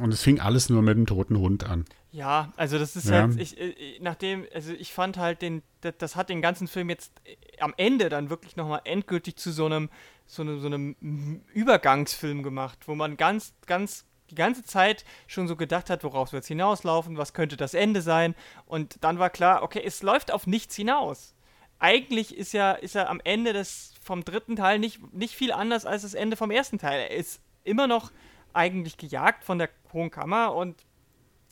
Und 0.01 0.13
es 0.13 0.23
fing 0.23 0.41
alles 0.41 0.69
nur 0.69 0.83
mit 0.83 0.97
dem 0.97 1.07
toten 1.07 1.39
Hund 1.39 1.65
an. 1.65 1.85
Ja, 2.17 2.51
also 2.57 2.79
das 2.79 2.97
ist 2.97 3.11
ja. 3.11 3.21
halt, 3.23 3.39
ich, 3.39 3.61
ich, 3.61 3.79
äh, 3.79 3.99
nachdem, 4.01 4.47
also 4.55 4.73
ich 4.73 4.95
fand 4.95 5.19
halt 5.19 5.43
den, 5.43 5.63
das, 5.83 5.99
das, 5.99 6.17
hat 6.17 6.31
den 6.31 6.41
ganzen 6.41 6.67
Film 6.67 6.89
jetzt 6.89 7.13
äh, 7.25 7.37
am 7.61 7.75
Ende 7.77 8.09
dann 8.09 8.31
wirklich 8.31 8.57
nochmal 8.57 8.81
endgültig 8.85 9.37
zu 9.37 9.53
so 9.53 9.67
einem, 9.67 9.91
so, 10.25 10.41
einem, 10.41 10.59
so 10.59 10.67
einem 10.67 11.43
Übergangsfilm 11.53 12.43
gemacht, 12.43 12.79
wo 12.89 12.95
man 12.95 13.19
ganz, 13.19 13.53
ganz 13.67 14.07
die 14.31 14.35
ganze 14.35 14.65
Zeit 14.65 15.05
schon 15.27 15.47
so 15.47 15.57
gedacht 15.57 15.91
hat, 15.91 16.05
worauf 16.05 16.33
wird 16.33 16.45
es 16.45 16.49
hinauslaufen, 16.49 17.19
was 17.19 17.35
könnte 17.35 17.59
das 17.59 17.75
Ende 17.75 18.01
sein. 18.01 18.35
Und 18.65 18.97
dann 19.05 19.19
war 19.19 19.29
klar, 19.29 19.63
okay, 19.63 19.83
es 19.85 20.03
läuft 20.03 20.33
auf 20.33 20.47
nichts 20.47 20.75
hinaus. 20.75 21.35
Eigentlich 21.81 22.35
ist 22.35 22.55
ja, 22.55 22.73
ist 22.73 22.95
ja 22.95 23.09
am 23.09 23.21
Ende 23.25 23.53
des, 23.53 23.93
vom 24.01 24.25
dritten 24.25 24.57
Teil 24.57 24.79
nicht, 24.79 25.13
nicht 25.13 25.35
viel 25.35 25.53
anders 25.53 25.85
als 25.85 26.01
das 26.01 26.15
Ende 26.15 26.39
vom 26.39 26.51
ersten 26.51 26.79
Teil. 26.79 26.99
Er 26.99 27.11
ist 27.11 27.43
immer 27.63 27.87
noch 27.87 28.11
eigentlich 28.55 28.97
gejagt 28.97 29.45
von 29.45 29.59
der 29.59 29.69
Hohen 29.93 30.11
Kammer 30.11 30.55
und 30.55 30.87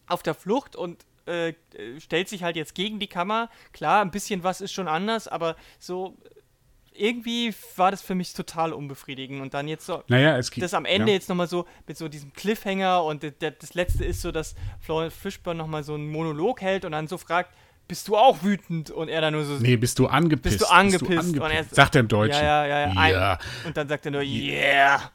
auf 0.07 0.23
der 0.23 0.35
Flucht 0.35 0.77
und 0.77 1.05
äh, 1.27 1.55
stellt 1.99 2.29
sich 2.29 2.43
halt 2.43 2.57
jetzt 2.57 2.75
gegen 2.75 2.99
die 2.99 3.07
Kammer. 3.07 3.49
Klar, 3.73 4.03
ein 4.03 4.11
bisschen 4.11 4.45
was 4.45 4.61
ist 4.61 4.73
schon 4.73 4.89
anders, 4.89 5.29
aber 5.29 5.57
so 5.79 6.17
irgendwie 6.97 7.53
war 7.77 7.91
das 7.91 8.03
für 8.03 8.15
mich 8.15 8.33
total 8.35 8.73
unbefriedigend. 8.73 9.41
Und 9.41 9.55
dann 9.55 9.67
jetzt 9.67 9.87
so, 9.87 10.03
naja, 10.09 10.39
es 10.39 10.51
das 10.51 10.75
am 10.75 10.85
Ende 10.85 11.09
ja. 11.09 11.15
jetzt 11.15 11.29
nochmal 11.29 11.49
so 11.49 11.67
mit 11.87 11.97
so 11.97 12.09
diesem 12.09 12.33
Cliffhanger 12.33 13.03
und 13.05 13.25
das 13.41 13.75
letzte 13.75 14.05
ist 14.05 14.23
so, 14.23 14.31
dass 14.31 14.55
Florence 14.81 15.15
Fishburne 15.15 15.59
nochmal 15.59 15.83
so 15.83 15.95
einen 15.95 16.11
Monolog 16.11 16.61
hält 16.61 16.85
und 16.85 16.93
dann 16.93 17.09
so 17.09 17.19
fragt, 17.19 17.51
bist 17.89 18.09
du 18.09 18.17
auch 18.17 18.43
wütend? 18.43 18.91
Und 18.91 19.09
er 19.09 19.21
dann 19.21 19.35
nur 19.35 19.45
so. 19.45 19.55
Nee, 19.55 19.77
bist 19.77 19.99
du 19.99 20.07
angepisst? 20.07 20.59
Bist 20.59 20.71
du 20.71 20.73
angepisst? 20.73 21.09
Bist 21.09 21.37
du 21.37 21.43
angepisst? 21.43 21.73
Er, 21.73 21.75
sagt 21.75 21.95
er 21.97 22.01
im 22.01 22.09
Deutschen. 22.09 22.43
Ja, 22.43 22.67
ja, 22.67 22.93
ja. 22.93 23.09
ja. 23.09 23.39
Und 23.67 23.77
dann 23.77 23.89
sagt 23.89 24.07
er 24.07 24.13
nur, 24.13 24.23
yeah. 24.23 25.11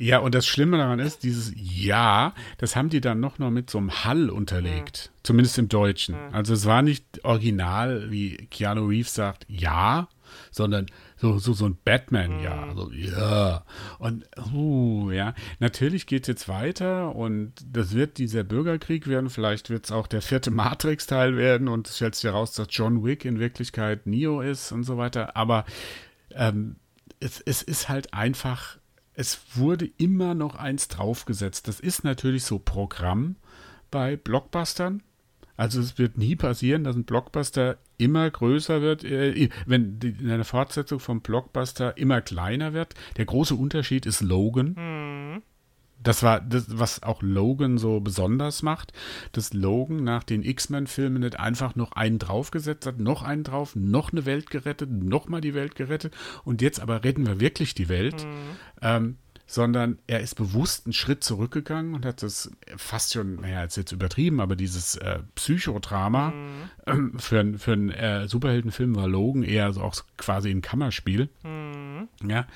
Ja, 0.00 0.18
und 0.20 0.34
das 0.34 0.46
Schlimme 0.46 0.78
daran 0.78 1.00
ist, 1.00 1.24
dieses 1.24 1.52
Ja, 1.56 2.32
das 2.58 2.76
haben 2.76 2.88
die 2.88 3.00
dann 3.00 3.18
noch, 3.18 3.40
noch 3.40 3.50
mit 3.50 3.68
so 3.68 3.78
einem 3.78 4.04
Hall 4.04 4.30
unterlegt. 4.30 5.10
Mhm. 5.12 5.18
Zumindest 5.24 5.58
im 5.58 5.68
Deutschen. 5.68 6.14
Mhm. 6.14 6.34
Also 6.34 6.54
es 6.54 6.66
war 6.66 6.82
nicht 6.82 7.24
original, 7.24 8.10
wie 8.10 8.36
Keanu 8.36 8.86
Reeves 8.86 9.12
sagt, 9.12 9.44
ja, 9.48 10.08
sondern 10.52 10.86
so, 11.16 11.38
so, 11.38 11.52
so 11.52 11.66
ein 11.66 11.76
Batman-Ja. 11.84 12.66
Mhm. 12.66 12.76
So, 12.76 12.92
ja. 12.92 13.64
Und, 13.98 14.24
uh, 14.52 15.10
ja. 15.10 15.34
Natürlich 15.58 16.06
geht 16.06 16.22
es 16.22 16.28
jetzt 16.28 16.48
weiter 16.48 17.16
und 17.16 17.54
das 17.66 17.92
wird 17.92 18.18
dieser 18.18 18.44
Bürgerkrieg 18.44 19.08
werden. 19.08 19.30
Vielleicht 19.30 19.68
wird 19.68 19.86
es 19.86 19.92
auch 19.92 20.06
der 20.06 20.22
vierte 20.22 20.52
Matrix-Teil 20.52 21.36
werden 21.36 21.66
und 21.66 21.88
es 21.88 21.96
stellt 21.96 22.14
sich 22.14 22.24
heraus, 22.24 22.52
dass 22.52 22.68
John 22.70 23.04
Wick 23.04 23.24
in 23.24 23.40
Wirklichkeit 23.40 24.06
Neo 24.06 24.42
ist 24.42 24.70
und 24.70 24.84
so 24.84 24.96
weiter. 24.96 25.36
Aber 25.36 25.64
ähm, 26.34 26.76
es, 27.18 27.40
es 27.40 27.62
ist 27.62 27.88
halt 27.88 28.14
einfach, 28.14 28.77
es 29.18 29.40
wurde 29.56 29.90
immer 29.96 30.34
noch 30.34 30.54
eins 30.54 30.86
draufgesetzt. 30.86 31.66
Das 31.66 31.80
ist 31.80 32.04
natürlich 32.04 32.44
so 32.44 32.60
Programm 32.60 33.34
bei 33.90 34.16
Blockbustern. 34.16 35.02
Also 35.56 35.80
es 35.80 35.98
wird 35.98 36.16
nie 36.16 36.36
passieren, 36.36 36.84
dass 36.84 36.94
ein 36.94 37.02
Blockbuster 37.02 37.78
immer 37.96 38.30
größer 38.30 38.80
wird, 38.80 39.02
äh, 39.02 39.48
wenn 39.66 39.98
die, 39.98 40.14
eine 40.20 40.44
Fortsetzung 40.44 41.00
vom 41.00 41.20
Blockbuster 41.20 41.96
immer 41.96 42.20
kleiner 42.20 42.74
wird. 42.74 42.94
Der 43.16 43.24
große 43.24 43.56
Unterschied 43.56 44.06
ist 44.06 44.20
Logan. 44.20 44.76
Mhm. 44.78 45.42
Das 46.02 46.22
war 46.22 46.40
das, 46.40 46.78
was 46.78 47.02
auch 47.02 47.22
Logan 47.22 47.76
so 47.78 48.00
besonders 48.00 48.62
macht, 48.62 48.92
dass 49.32 49.52
Logan 49.52 50.04
nach 50.04 50.22
den 50.22 50.42
X-Men-Filmen 50.44 51.22
nicht 51.22 51.40
einfach 51.40 51.74
noch 51.74 51.92
einen 51.92 52.18
draufgesetzt 52.18 52.86
hat, 52.86 52.98
noch 52.98 53.22
einen 53.22 53.42
drauf, 53.42 53.74
noch 53.74 54.12
eine 54.12 54.24
Welt 54.24 54.50
gerettet, 54.50 54.90
noch 54.90 55.28
mal 55.28 55.40
die 55.40 55.54
Welt 55.54 55.74
gerettet 55.74 56.14
und 56.44 56.62
jetzt 56.62 56.80
aber 56.80 57.04
retten 57.04 57.26
wir 57.26 57.40
wirklich 57.40 57.74
die 57.74 57.88
Welt. 57.88 58.24
Mhm. 58.24 58.56
Ähm, 58.80 59.16
sondern 59.50 59.98
er 60.06 60.20
ist 60.20 60.34
bewusst 60.34 60.84
einen 60.84 60.92
Schritt 60.92 61.24
zurückgegangen 61.24 61.94
und 61.94 62.04
hat 62.04 62.22
das 62.22 62.52
fast 62.76 63.14
schon, 63.14 63.36
naja, 63.36 63.64
ist 63.64 63.78
jetzt 63.78 63.92
übertrieben, 63.92 64.40
aber 64.40 64.56
dieses 64.56 64.96
äh, 64.96 65.20
Psychodrama 65.36 66.32
mhm. 66.86 67.16
äh, 67.16 67.18
für, 67.18 67.58
für 67.58 67.72
einen 67.72 67.88
äh, 67.88 68.28
Superheldenfilm 68.28 68.94
war 68.94 69.08
Logan 69.08 69.42
eher 69.42 69.72
so 69.72 69.80
auch 69.80 69.96
quasi 70.18 70.50
ein 70.50 70.60
Kammerspiel. 70.60 71.30
Mhm. 71.42 72.08
Ja, 72.28 72.46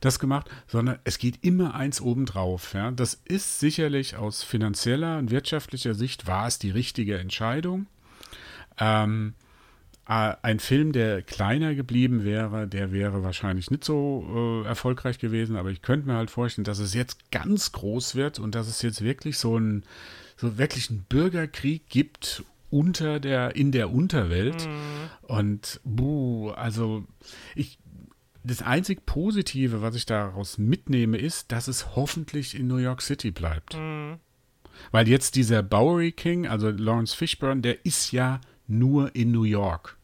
das 0.00 0.18
gemacht, 0.18 0.48
sondern 0.66 0.98
es 1.04 1.18
geht 1.18 1.44
immer 1.44 1.74
eins 1.74 2.00
obendrauf. 2.00 2.72
Ja. 2.72 2.92
Das 2.92 3.20
ist 3.26 3.60
sicherlich 3.60 4.16
aus 4.16 4.42
finanzieller 4.42 5.18
und 5.18 5.30
wirtschaftlicher 5.30 5.94
Sicht 5.94 6.26
war 6.26 6.46
es 6.46 6.58
die 6.58 6.70
richtige 6.70 7.18
Entscheidung. 7.18 7.86
Ähm, 8.78 9.34
äh, 9.38 9.47
ein 10.08 10.58
Film, 10.58 10.92
der 10.92 11.20
kleiner 11.20 11.74
geblieben 11.74 12.24
wäre, 12.24 12.66
der 12.66 12.92
wäre 12.92 13.22
wahrscheinlich 13.22 13.70
nicht 13.70 13.84
so 13.84 14.62
äh, 14.64 14.66
erfolgreich 14.66 15.18
gewesen, 15.18 15.54
aber 15.56 15.70
ich 15.70 15.82
könnte 15.82 16.06
mir 16.06 16.14
halt 16.14 16.30
vorstellen, 16.30 16.64
dass 16.64 16.78
es 16.78 16.94
jetzt 16.94 17.30
ganz 17.30 17.72
groß 17.72 18.14
wird 18.14 18.38
und 18.38 18.54
dass 18.54 18.68
es 18.68 18.80
jetzt 18.80 19.02
wirklich 19.02 19.36
so 19.36 19.58
ein 19.58 19.84
so 20.38 20.56
wirklich 20.56 20.88
einen 20.88 21.04
Bürgerkrieg 21.10 21.90
gibt 21.90 22.42
unter 22.70 23.20
der 23.20 23.54
in 23.54 23.70
der 23.70 23.92
Unterwelt 23.92 24.66
mhm. 24.66 25.10
und 25.26 25.80
buh, 25.84 26.52
also 26.52 27.04
ich 27.54 27.78
das 28.42 28.62
einzig 28.62 29.04
Positive, 29.04 29.82
was 29.82 29.94
ich 29.94 30.06
daraus 30.06 30.56
mitnehme, 30.56 31.18
ist, 31.18 31.52
dass 31.52 31.68
es 31.68 31.96
hoffentlich 31.96 32.54
in 32.58 32.66
New 32.66 32.78
York 32.78 33.02
City 33.02 33.30
bleibt. 33.30 33.76
Mhm. 33.76 34.20
Weil 34.90 35.06
jetzt 35.06 35.36
dieser 35.36 35.62
Bowery 35.62 36.12
King, 36.12 36.46
also 36.46 36.70
Lawrence 36.70 37.14
Fishburne, 37.14 37.60
der 37.60 37.84
ist 37.84 38.10
ja 38.12 38.40
nur 38.66 39.14
in 39.14 39.32
New 39.32 39.42
York 39.42 39.97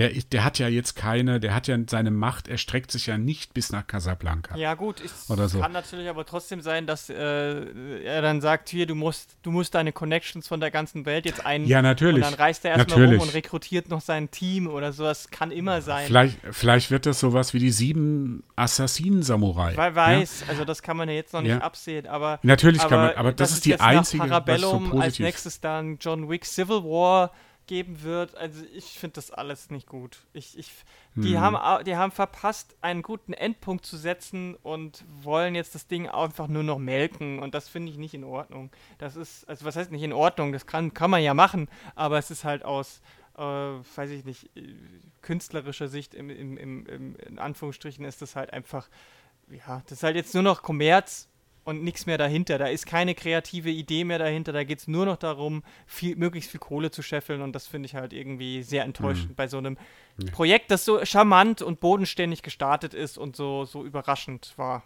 der, 0.00 0.08
der 0.32 0.44
hat 0.44 0.58
ja 0.58 0.66
jetzt 0.66 0.96
keine, 0.96 1.40
der 1.40 1.54
hat 1.54 1.68
ja 1.68 1.76
seine 1.86 2.10
Macht, 2.10 2.48
erstreckt 2.48 2.90
sich 2.90 3.04
ja 3.04 3.18
nicht 3.18 3.52
bis 3.52 3.70
nach 3.70 3.86
Casablanca. 3.86 4.56
Ja, 4.56 4.72
gut, 4.72 4.98
es 5.04 5.26
so. 5.26 5.60
kann 5.60 5.72
natürlich 5.72 6.08
aber 6.08 6.24
trotzdem 6.24 6.62
sein, 6.62 6.86
dass 6.86 7.10
äh, 7.10 8.02
er 8.02 8.22
dann 8.22 8.40
sagt, 8.40 8.70
hier, 8.70 8.86
du 8.86 8.94
musst, 8.94 9.36
du 9.42 9.50
musst 9.50 9.74
deine 9.74 9.92
Connections 9.92 10.48
von 10.48 10.58
der 10.58 10.70
ganzen 10.70 11.04
Welt 11.04 11.26
jetzt 11.26 11.44
ein. 11.44 11.66
Ja, 11.66 11.82
natürlich. 11.82 12.24
Und 12.24 12.32
dann 12.32 12.40
reist 12.40 12.64
er 12.64 12.78
erstmal 12.78 13.04
rum 13.04 13.20
und 13.20 13.34
rekrutiert 13.34 13.90
noch 13.90 14.00
sein 14.00 14.30
Team 14.30 14.68
oder 14.68 14.94
sowas. 14.94 15.28
Kann 15.30 15.50
immer 15.50 15.82
sein. 15.82 16.06
Vielleicht, 16.06 16.38
vielleicht 16.50 16.90
wird 16.90 17.04
das 17.04 17.20
sowas 17.20 17.52
wie 17.52 17.58
die 17.58 17.70
sieben 17.70 18.42
Assassinen-Samurai. 18.56 19.74
Wer 19.76 19.94
weiß, 19.94 20.40
ja? 20.40 20.46
also 20.48 20.64
das 20.64 20.80
kann 20.80 20.96
man 20.96 21.10
ja 21.10 21.16
jetzt 21.16 21.34
noch 21.34 21.42
nicht 21.42 21.50
ja. 21.50 21.58
absehen, 21.58 22.06
aber. 22.06 22.38
Natürlich 22.42 22.80
aber 22.80 22.88
kann 22.88 23.00
man, 23.00 23.14
aber 23.16 23.32
das, 23.32 23.50
das 23.50 23.58
ist 23.58 23.66
die 23.66 23.78
einzige. 23.78 24.24
Parabellum 24.24 24.92
so 24.92 24.98
als 24.98 25.18
nächstes 25.18 25.60
dann 25.60 25.98
John 26.00 26.30
Wick 26.30 26.46
Civil 26.46 26.84
War 26.84 27.32
geben 27.70 28.02
wird. 28.02 28.36
Also 28.36 28.64
ich 28.74 28.98
finde 28.98 29.14
das 29.14 29.30
alles 29.30 29.70
nicht 29.70 29.86
gut. 29.86 30.18
Ich, 30.32 30.58
ich, 30.58 30.72
die, 31.14 31.36
hm. 31.36 31.40
haben, 31.40 31.84
die 31.84 31.94
haben 31.94 32.10
verpasst, 32.10 32.74
einen 32.80 33.02
guten 33.02 33.32
Endpunkt 33.32 33.86
zu 33.86 33.96
setzen 33.96 34.56
und 34.56 35.04
wollen 35.22 35.54
jetzt 35.54 35.76
das 35.76 35.86
Ding 35.86 36.08
einfach 36.08 36.48
nur 36.48 36.64
noch 36.64 36.80
melken. 36.80 37.38
Und 37.38 37.54
das 37.54 37.68
finde 37.68 37.92
ich 37.92 37.96
nicht 37.96 38.12
in 38.12 38.24
Ordnung. 38.24 38.70
Das 38.98 39.14
ist, 39.14 39.48
also 39.48 39.64
was 39.64 39.76
heißt 39.76 39.92
nicht 39.92 40.02
in 40.02 40.12
Ordnung? 40.12 40.50
Das 40.50 40.66
kann, 40.66 40.94
kann 40.94 41.12
man 41.12 41.22
ja 41.22 41.32
machen, 41.32 41.68
aber 41.94 42.18
es 42.18 42.32
ist 42.32 42.42
halt 42.42 42.64
aus, 42.64 43.02
äh, 43.38 43.40
weiß 43.40 44.10
ich 44.10 44.24
nicht, 44.24 44.50
äh, 44.56 44.74
künstlerischer 45.22 45.86
Sicht, 45.86 46.12
im, 46.12 46.28
im, 46.28 46.56
im, 46.56 47.14
in 47.14 47.38
Anführungsstrichen 47.38 48.04
ist 48.04 48.20
das 48.20 48.34
halt 48.34 48.52
einfach, 48.52 48.88
ja, 49.48 49.80
das 49.84 49.98
ist 49.98 50.02
halt 50.02 50.16
jetzt 50.16 50.34
nur 50.34 50.42
noch 50.42 50.62
Kommerz 50.62 51.28
und 51.64 51.82
nichts 51.82 52.06
mehr 52.06 52.18
dahinter. 52.18 52.58
Da 52.58 52.66
ist 52.66 52.86
keine 52.86 53.14
kreative 53.14 53.70
Idee 53.70 54.04
mehr 54.04 54.18
dahinter. 54.18 54.52
Da 54.52 54.64
geht 54.64 54.78
es 54.78 54.88
nur 54.88 55.06
noch 55.06 55.16
darum, 55.16 55.62
viel, 55.86 56.16
möglichst 56.16 56.50
viel 56.50 56.60
Kohle 56.60 56.90
zu 56.90 57.02
scheffeln. 57.02 57.42
Und 57.42 57.54
das 57.54 57.66
finde 57.66 57.86
ich 57.86 57.94
halt 57.94 58.12
irgendwie 58.12 58.62
sehr 58.62 58.84
enttäuschend 58.84 59.30
mhm. 59.30 59.34
bei 59.34 59.48
so 59.48 59.58
einem 59.58 59.76
ja. 60.18 60.30
Projekt, 60.32 60.70
das 60.70 60.84
so 60.84 61.04
charmant 61.04 61.62
und 61.62 61.80
bodenständig 61.80 62.42
gestartet 62.42 62.94
ist 62.94 63.18
und 63.18 63.36
so, 63.36 63.64
so 63.64 63.84
überraschend 63.84 64.54
war. 64.56 64.82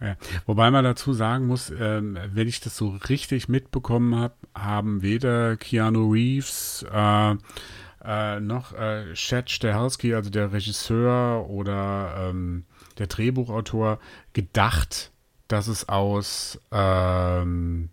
Ja. 0.00 0.16
Wobei 0.46 0.70
man 0.70 0.84
dazu 0.84 1.12
sagen 1.12 1.46
muss, 1.46 1.70
ähm, 1.70 2.16
wenn 2.32 2.46
ich 2.46 2.60
das 2.60 2.76
so 2.76 2.96
richtig 3.08 3.48
mitbekommen 3.48 4.14
habe, 4.14 4.34
haben 4.54 5.02
weder 5.02 5.56
Keanu 5.56 6.12
Reeves 6.12 6.86
äh, 6.92 7.36
äh, 8.04 8.40
noch 8.40 8.72
äh, 8.74 9.12
Chad 9.14 9.50
Stahelski, 9.50 10.14
also 10.14 10.30
der 10.30 10.52
Regisseur 10.52 11.48
oder 11.48 12.28
ähm, 12.30 12.64
der 12.98 13.08
Drehbuchautor, 13.08 13.98
gedacht, 14.32 15.10
dass 15.48 15.66
es 15.66 15.88
aus, 15.88 16.60
ähm, 16.70 17.90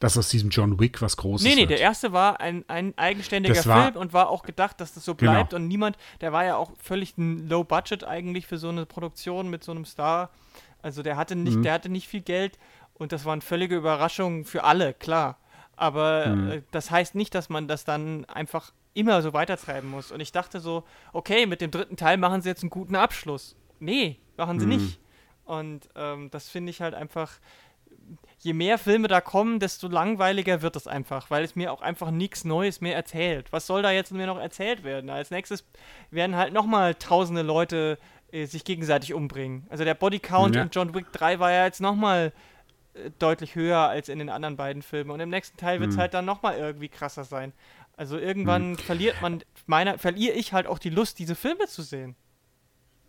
dass 0.00 0.18
aus 0.18 0.28
diesem 0.30 0.50
John 0.50 0.80
Wick 0.80 1.00
was 1.00 1.16
Großes 1.16 1.46
Nee, 1.46 1.54
nee, 1.54 1.60
wird. 1.60 1.70
der 1.70 1.80
erste 1.80 2.12
war 2.12 2.40
ein, 2.40 2.64
ein 2.68 2.96
eigenständiger 2.96 3.64
war, 3.66 3.84
Film 3.84 3.96
und 3.96 4.12
war 4.12 4.30
auch 4.30 4.42
gedacht, 4.42 4.80
dass 4.80 4.94
das 4.94 5.04
so 5.04 5.14
genau. 5.14 5.32
bleibt 5.32 5.50
genau. 5.50 5.62
und 5.62 5.68
niemand, 5.68 5.96
der 6.20 6.32
war 6.32 6.44
ja 6.44 6.56
auch 6.56 6.72
völlig 6.82 7.16
ein 7.18 7.48
Low 7.48 7.62
Budget 7.62 8.04
eigentlich 8.04 8.46
für 8.46 8.58
so 8.58 8.70
eine 8.70 8.86
Produktion 8.86 9.48
mit 9.48 9.62
so 9.62 9.72
einem 9.72 9.84
Star. 9.84 10.30
Also 10.82 11.02
der 11.02 11.16
hatte 11.16 11.36
nicht, 11.36 11.58
mhm. 11.58 11.62
der 11.62 11.74
hatte 11.74 11.88
nicht 11.88 12.08
viel 12.08 12.22
Geld 12.22 12.58
und 12.94 13.12
das 13.12 13.24
war 13.24 13.32
eine 13.32 13.42
völlige 13.42 13.76
Überraschung 13.76 14.44
für 14.44 14.64
alle, 14.64 14.94
klar. 14.94 15.38
Aber 15.76 16.26
mhm. 16.26 16.50
äh, 16.50 16.62
das 16.70 16.90
heißt 16.90 17.14
nicht, 17.14 17.34
dass 17.34 17.48
man 17.48 17.68
das 17.68 17.84
dann 17.84 18.24
einfach 18.26 18.72
immer 18.94 19.22
so 19.22 19.32
weitertreiben 19.32 19.90
muss. 19.90 20.12
Und 20.12 20.20
ich 20.20 20.32
dachte 20.32 20.60
so, 20.60 20.84
okay, 21.12 21.46
mit 21.46 21.60
dem 21.60 21.70
dritten 21.70 21.96
Teil 21.96 22.16
machen 22.16 22.42
sie 22.42 22.48
jetzt 22.48 22.62
einen 22.62 22.70
guten 22.70 22.96
Abschluss. 22.96 23.56
Nee, 23.80 24.18
machen 24.36 24.60
sie 24.60 24.66
mhm. 24.66 24.72
nicht. 24.72 25.00
Und 25.52 25.90
ähm, 25.96 26.30
das 26.30 26.48
finde 26.48 26.70
ich 26.70 26.80
halt 26.80 26.94
einfach, 26.94 27.30
je 28.38 28.54
mehr 28.54 28.78
Filme 28.78 29.06
da 29.06 29.20
kommen, 29.20 29.60
desto 29.60 29.86
langweiliger 29.86 30.62
wird 30.62 30.76
es 30.76 30.86
einfach, 30.86 31.30
weil 31.30 31.44
es 31.44 31.56
mir 31.56 31.70
auch 31.74 31.82
einfach 31.82 32.10
nichts 32.10 32.46
Neues 32.46 32.80
mehr 32.80 32.96
erzählt. 32.96 33.52
Was 33.52 33.66
soll 33.66 33.82
da 33.82 33.90
jetzt 33.90 34.12
mir 34.12 34.26
noch 34.26 34.38
erzählt 34.38 34.82
werden? 34.82 35.10
Als 35.10 35.30
nächstes 35.30 35.66
werden 36.10 36.36
halt 36.36 36.54
nochmal 36.54 36.94
tausende 36.94 37.42
Leute 37.42 37.98
äh, 38.30 38.46
sich 38.46 38.64
gegenseitig 38.64 39.12
umbringen. 39.12 39.66
Also 39.68 39.84
der 39.84 39.92
Bodycount 39.92 40.56
ja. 40.56 40.62
in 40.62 40.70
John 40.72 40.94
Wick 40.94 41.12
3 41.12 41.38
war 41.38 41.52
ja 41.52 41.66
jetzt 41.66 41.82
nochmal 41.82 42.32
äh, 42.94 43.10
deutlich 43.18 43.54
höher 43.54 43.80
als 43.80 44.08
in 44.08 44.20
den 44.20 44.30
anderen 44.30 44.56
beiden 44.56 44.80
Filmen. 44.80 45.10
Und 45.10 45.20
im 45.20 45.28
nächsten 45.28 45.58
Teil 45.58 45.80
wird 45.80 45.90
es 45.90 45.96
mhm. 45.96 46.00
halt 46.00 46.14
dann 46.14 46.24
nochmal 46.24 46.56
irgendwie 46.56 46.88
krasser 46.88 47.24
sein. 47.24 47.52
Also 47.98 48.16
irgendwann 48.16 48.70
mhm. 48.70 48.78
verliert 48.78 49.20
man, 49.20 49.42
meiner, 49.66 49.98
verliere 49.98 50.34
ich 50.34 50.54
halt 50.54 50.66
auch 50.66 50.78
die 50.78 50.88
Lust, 50.88 51.18
diese 51.18 51.34
Filme 51.34 51.66
zu 51.66 51.82
sehen. 51.82 52.16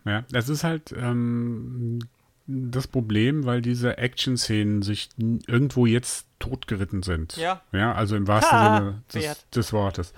Ja, 0.05 0.25
das 0.31 0.49
ist 0.49 0.63
halt 0.63 0.91
ähm, 0.91 1.99
das 2.45 2.87
Problem, 2.87 3.45
weil 3.45 3.61
diese 3.61 3.97
Action-Szenen 3.97 4.81
sich 4.81 5.09
irgendwo 5.17 5.85
jetzt 5.85 6.27
totgeritten 6.39 7.03
sind. 7.03 7.37
Ja. 7.37 7.61
Ja, 7.71 7.93
also 7.93 8.15
im 8.15 8.27
wahrsten 8.27 8.57
ha, 8.57 8.77
Sinne 8.77 9.03
des, 9.13 9.49
des 9.49 9.73
Wortes. 9.73 10.13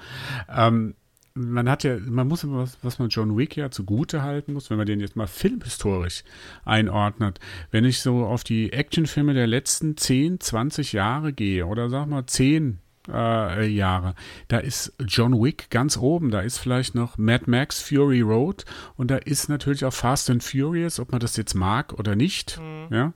Ähm, 0.49 0.95
man 1.35 1.69
hat 1.69 1.83
ja, 1.83 1.97
man 1.99 2.27
muss 2.27 2.43
immer 2.43 2.59
was, 2.59 2.77
was 2.81 2.97
man 2.97 3.09
John 3.09 3.37
Wick 3.37 3.57
ja 3.57 3.69
zugute 3.69 4.23
halten 4.23 4.53
muss, 4.53 4.69
wenn 4.69 4.77
man 4.77 4.87
den 4.87 5.01
jetzt 5.01 5.17
mal 5.17 5.27
filmhistorisch 5.27 6.23
einordnet. 6.63 7.39
Wenn 7.71 7.83
ich 7.83 7.99
so 7.99 8.25
auf 8.25 8.43
die 8.43 8.71
Actionfilme 8.71 9.33
der 9.33 9.45
letzten 9.45 9.97
10, 9.97 10.39
20 10.39 10.93
Jahre 10.93 11.33
gehe 11.33 11.67
oder 11.67 11.89
sag 11.89 12.07
mal 12.07 12.25
10 12.25 12.79
äh, 13.11 13.67
Jahre. 13.67 14.15
Da 14.47 14.57
ist 14.57 14.93
John 15.05 15.41
Wick 15.41 15.69
ganz 15.69 15.97
oben, 15.97 16.31
da 16.31 16.41
ist 16.41 16.57
vielleicht 16.57 16.95
noch 16.95 17.17
Mad 17.17 17.45
Max 17.47 17.81
Fury 17.81 18.21
Road 18.21 18.65
und 18.95 19.11
da 19.11 19.17
ist 19.17 19.49
natürlich 19.49 19.85
auch 19.85 19.93
Fast 19.93 20.29
and 20.29 20.43
Furious, 20.43 20.99
ob 20.99 21.11
man 21.11 21.19
das 21.19 21.37
jetzt 21.37 21.53
mag 21.53 21.93
oder 21.93 22.15
nicht. 22.15 22.59
Mhm. 22.59 22.87
Ja? 22.91 23.13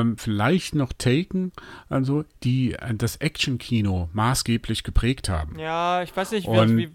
Ähm, 0.00 0.16
vielleicht 0.16 0.74
noch 0.74 0.92
Taken, 0.92 1.52
also 1.88 2.24
die 2.42 2.76
das 2.94 3.16
Action-Kino 3.16 4.08
maßgeblich 4.12 4.84
geprägt 4.84 5.28
haben. 5.28 5.58
Ja, 5.58 6.02
ich 6.02 6.16
weiß 6.16 6.32
nicht, 6.32 6.46
und, 6.48 6.76
wie, 6.76 6.90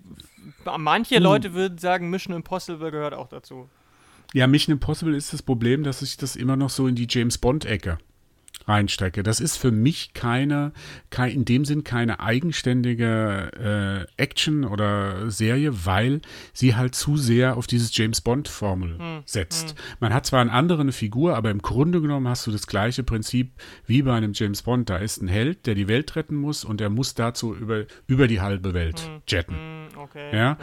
manche 0.78 1.20
Leute 1.20 1.54
würden 1.54 1.78
sagen, 1.78 2.10
Mission 2.10 2.36
Impossible 2.36 2.92
gehört 2.92 3.14
auch 3.14 3.28
dazu. 3.28 3.70
Ja, 4.34 4.48
Mission 4.48 4.74
Impossible 4.74 5.16
ist 5.16 5.32
das 5.34 5.42
Problem, 5.42 5.84
dass 5.84 6.00
sich 6.00 6.18
das 6.18 6.36
immer 6.36 6.56
noch 6.56 6.70
so 6.70 6.88
in 6.88 6.96
die 6.96 7.08
James 7.10 7.38
Bond-Ecke 7.38 7.98
reinstecke. 8.68 9.24
Das 9.24 9.40
ist 9.40 9.58
für 9.58 9.72
mich 9.72 10.14
keine, 10.14 10.72
kein, 11.10 11.32
in 11.32 11.46
dem 11.46 11.66
Sinn 11.66 11.84
keine 11.84 12.20
eigenständige 12.20 14.08
äh, 14.18 14.22
Action 14.22 14.66
oder 14.66 15.30
Serie, 15.32 15.86
weil 15.86 16.22
sie 16.54 16.76
halt 16.76 16.96
zu 16.96 17.18
sehr 17.18 17.58
auf 17.58 17.68
dieses 17.68 17.96
James 17.96 18.22
Bond-Formel 18.22 18.98
hm. 18.98 19.22
setzt. 19.26 19.70
Hm. 19.70 19.76
Man 20.00 20.14
hat 20.14 20.26
zwar 20.26 20.42
einen 20.42 20.50
anderen 20.50 20.92
Figur, 20.92 21.36
aber 21.36 21.52
im 21.52 21.62
Grunde 21.62 22.02
genommen 22.02 22.28
hast 22.28 22.48
du 22.48 22.52
das 22.52 22.68
gleiche 22.68 23.04
Prinzip 23.04 23.52
wie 23.86 24.02
bei 24.02 24.14
einem 24.14 24.34
James 24.34 24.64
Bond. 24.64 24.90
Da 24.90 24.98
ist 24.98 25.22
ein 25.22 25.28
Held, 25.28 25.66
der 25.66 25.76
die 25.76 25.88
Welt 25.88 26.16
retten 26.16 26.36
muss 26.36 26.64
und 26.64 26.82
er 26.82 26.90
muss 26.90 27.14
dazu 27.14 27.56
über, 27.56 27.86
über 28.08 28.28
die 28.28 28.42
halbe 28.42 28.74
Welt 28.74 29.00
hm. 29.00 29.22
jetten. 29.28 29.56
Hm, 29.56 29.88
okay. 29.98 30.30
Ja? 30.32 30.38
ja? 30.38 30.58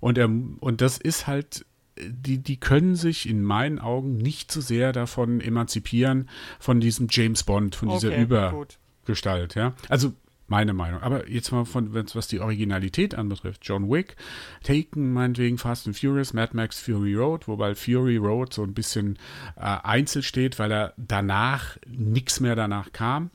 Und, 0.00 0.18
er, 0.18 0.28
und 0.28 0.80
das 0.80 0.98
ist 0.98 1.26
halt 1.26 1.64
die, 2.06 2.38
die 2.38 2.58
können 2.58 2.96
sich 2.96 3.28
in 3.28 3.42
meinen 3.42 3.78
Augen 3.78 4.16
nicht 4.16 4.52
so 4.52 4.60
sehr 4.60 4.92
davon 4.92 5.40
emanzipieren, 5.40 6.28
von 6.58 6.80
diesem 6.80 7.08
James 7.10 7.44
Bond, 7.44 7.74
von 7.74 7.88
dieser 7.88 8.08
okay, 8.08 8.22
Übergestalt, 8.22 9.54
ja. 9.54 9.74
Also 9.88 10.12
meine 10.48 10.72
Meinung. 10.72 11.02
Aber 11.02 11.28
jetzt 11.28 11.52
mal 11.52 11.64
von, 11.64 11.92
was 11.92 12.26
die 12.26 12.40
Originalität 12.40 13.14
anbetrifft, 13.14 13.60
John 13.64 13.90
Wick, 13.90 14.16
Taken 14.62 15.12
meinetwegen 15.12 15.58
Fast 15.58 15.86
and 15.86 15.96
Furious, 15.96 16.32
Mad 16.32 16.56
Max 16.56 16.80
Fury 16.80 17.14
Road, 17.14 17.46
wobei 17.46 17.74
Fury 17.74 18.16
Road 18.16 18.52
so 18.52 18.62
ein 18.62 18.74
bisschen 18.74 19.18
äh, 19.56 19.76
einzeln 19.82 20.22
steht, 20.22 20.58
weil 20.58 20.72
er 20.72 20.94
danach 20.96 21.76
nichts 21.86 22.40
mehr 22.40 22.56
danach 22.56 22.92
kam. 22.92 23.30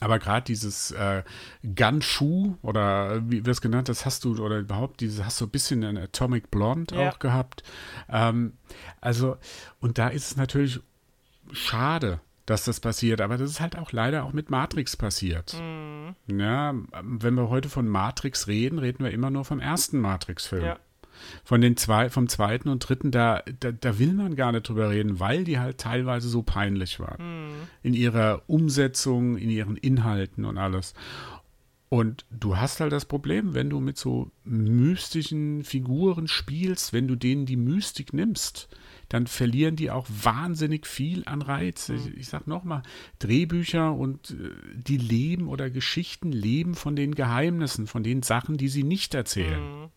Aber 0.00 0.18
gerade 0.18 0.44
dieses 0.44 0.90
äh, 0.90 1.22
Gunshoe 1.62 2.56
oder 2.62 3.22
wie 3.30 3.44
wir 3.44 3.52
es 3.52 3.60
genannt 3.60 3.88
hast, 3.88 4.04
hast 4.04 4.24
du 4.24 4.36
oder 4.42 4.58
überhaupt 4.58 5.00
dieses 5.00 5.24
hast 5.24 5.40
du 5.40 5.46
ein 5.46 5.50
bisschen 5.50 5.84
ein 5.84 5.96
Atomic 5.96 6.50
Blonde 6.50 6.94
ja. 6.94 7.08
auch 7.08 7.18
gehabt. 7.18 7.62
Ähm, 8.08 8.54
also 9.00 9.36
und 9.80 9.98
da 9.98 10.08
ist 10.08 10.32
es 10.32 10.36
natürlich 10.36 10.80
schade, 11.52 12.20
dass 12.44 12.64
das 12.64 12.80
passiert, 12.80 13.20
aber 13.20 13.38
das 13.38 13.50
ist 13.50 13.60
halt 13.60 13.76
auch 13.76 13.92
leider 13.92 14.24
auch 14.24 14.32
mit 14.32 14.50
Matrix 14.50 14.96
passiert. 14.96 15.56
Mhm. 15.60 16.14
Ja, 16.26 16.74
wenn 17.02 17.34
wir 17.34 17.48
heute 17.48 17.68
von 17.68 17.88
Matrix 17.88 18.46
reden, 18.46 18.78
reden 18.78 19.02
wir 19.02 19.10
immer 19.10 19.30
nur 19.30 19.44
vom 19.44 19.60
ersten 19.60 19.98
Matrix-Film. 19.98 20.64
Ja 20.64 20.78
von 21.44 21.60
den 21.60 21.76
zwei, 21.76 22.10
vom 22.10 22.28
zweiten 22.28 22.68
und 22.68 22.80
dritten, 22.80 23.10
da, 23.10 23.42
da, 23.60 23.72
da, 23.72 23.98
will 23.98 24.12
man 24.12 24.36
gar 24.36 24.52
nicht 24.52 24.68
drüber 24.68 24.90
reden, 24.90 25.20
weil 25.20 25.44
die 25.44 25.58
halt 25.58 25.78
teilweise 25.78 26.28
so 26.28 26.42
peinlich 26.42 27.00
waren. 27.00 27.46
Mhm. 27.46 27.54
In 27.82 27.94
ihrer 27.94 28.42
Umsetzung, 28.46 29.36
in 29.36 29.50
ihren 29.50 29.76
Inhalten 29.76 30.44
und 30.44 30.58
alles. 30.58 30.94
Und 31.88 32.26
du 32.30 32.56
hast 32.56 32.80
halt 32.80 32.92
das 32.92 33.04
Problem, 33.04 33.54
wenn 33.54 33.70
du 33.70 33.78
mit 33.78 33.96
so 33.96 34.30
mystischen 34.44 35.62
Figuren 35.62 36.26
spielst, 36.26 36.92
wenn 36.92 37.06
du 37.06 37.14
denen 37.14 37.46
die 37.46 37.56
Mystik 37.56 38.12
nimmst, 38.12 38.68
dann 39.08 39.28
verlieren 39.28 39.76
die 39.76 39.92
auch 39.92 40.06
wahnsinnig 40.08 40.86
viel 40.86 41.22
an 41.26 41.42
Reiz. 41.42 41.88
Ich, 41.88 42.06
mhm. 42.06 42.14
ich 42.18 42.26
sag 42.26 42.48
nochmal, 42.48 42.82
Drehbücher 43.20 43.94
und 43.94 44.32
äh, 44.32 44.50
die 44.74 44.96
leben 44.96 45.48
oder 45.48 45.70
Geschichten 45.70 46.32
leben 46.32 46.74
von 46.74 46.96
den 46.96 47.14
Geheimnissen, 47.14 47.86
von 47.86 48.02
den 48.02 48.22
Sachen, 48.22 48.56
die 48.56 48.68
sie 48.68 48.82
nicht 48.82 49.14
erzählen. 49.14 49.82
Mhm. 49.82 49.88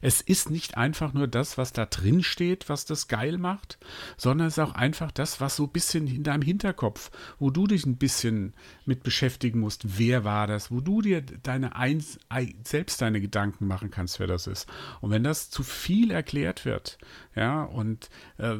Es 0.00 0.20
ist 0.20 0.50
nicht 0.50 0.76
einfach 0.76 1.12
nur 1.12 1.28
das, 1.28 1.58
was 1.58 1.72
da 1.72 1.86
drin 1.86 2.22
steht, 2.22 2.68
was 2.68 2.84
das 2.84 3.08
geil 3.08 3.38
macht, 3.38 3.78
sondern 4.16 4.48
es 4.48 4.54
ist 4.54 4.64
auch 4.64 4.74
einfach 4.74 5.10
das, 5.10 5.40
was 5.40 5.56
so 5.56 5.64
ein 5.64 5.70
bisschen 5.70 6.06
in 6.06 6.22
deinem 6.22 6.42
Hinterkopf, 6.42 7.10
wo 7.38 7.50
du 7.50 7.66
dich 7.66 7.86
ein 7.86 7.96
bisschen 7.96 8.54
mit 8.84 9.02
beschäftigen 9.02 9.60
musst, 9.60 9.98
wer 9.98 10.24
war 10.24 10.46
das, 10.46 10.70
wo 10.70 10.80
du 10.80 11.02
dir 11.02 11.22
deine 11.22 11.76
Eins, 11.76 12.18
selbst 12.64 13.00
deine 13.02 13.20
Gedanken 13.20 13.66
machen 13.66 13.90
kannst, 13.90 14.20
wer 14.20 14.26
das 14.26 14.46
ist. 14.46 14.68
Und 15.00 15.10
wenn 15.10 15.24
das 15.24 15.50
zu 15.50 15.62
viel 15.62 16.10
erklärt 16.10 16.64
wird, 16.64 16.98
ja, 17.34 17.64
und 17.64 18.10
äh, 18.38 18.56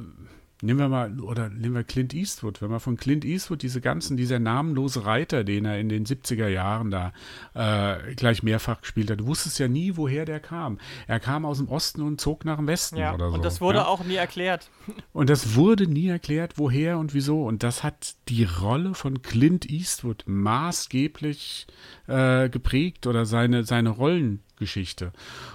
Nehmen 0.63 0.79
wir 0.79 0.89
mal, 0.89 1.21
oder 1.21 1.51
nehmen 1.51 1.75
wir 1.75 1.85
Clint 1.85 2.15
Eastwood. 2.15 2.63
Wenn 2.63 2.71
man 2.71 2.81
von 2.81 2.97
Clint 2.97 3.27
Eastwood 3.27 3.63
diese 3.63 3.83
ganzen, 3.83 4.17
dieser 4.17 4.39
namenlose 4.39 5.05
Reiter, 5.05 5.45
den 5.45 5.67
er 5.67 5.79
in 5.79 5.91
den 5.91 6.07
70er 6.07 6.49
Jahren 6.49 6.91
da 6.91 7.13
äh, 7.53 8.15
gleich 8.15 8.43
mehrfach 8.43 8.81
gespielt 8.81 9.11
hat, 9.11 9.21
du 9.21 9.27
wusstest 9.27 9.59
ja 9.59 9.69
nie, 9.69 9.97
woher 9.97 10.25
der 10.25 10.41
kam. 10.41 10.79
Er 11.07 11.21
kam 11.21 11.45
aus 11.45 11.59
dem 11.59 11.69
Osten 11.69 12.01
und 12.01 12.23
zog 12.23 12.47
nach 12.47 12.57
dem 12.57 12.67
Westen 12.67 12.97
ja, 12.97 13.13
oder 13.13 13.29
so. 13.29 13.35
Und 13.35 13.45
das 13.45 13.61
wurde 13.61 13.81
ja? 13.81 13.87
auch 13.87 14.03
nie 14.03 14.15
erklärt. 14.15 14.71
Und 15.13 15.31
das 15.31 15.57
wurde 15.57 15.87
nie 15.87 16.09
erklärt, 16.09 16.55
woher 16.57 16.99
und 16.99 17.13
wieso. 17.13 17.45
Und 17.45 17.63
das 17.63 17.83
hat 17.83 18.15
die 18.29 18.45
Rolle 18.45 18.95
von 18.95 19.23
Clint 19.23 19.69
Eastwood 19.69 20.25
maßgeblich 20.27 21.67
äh, 22.07 22.49
geprägt 22.49 23.07
oder 23.07 23.27
seine, 23.27 23.65
seine 23.65 23.91
Rollengeschichte. 23.91 25.13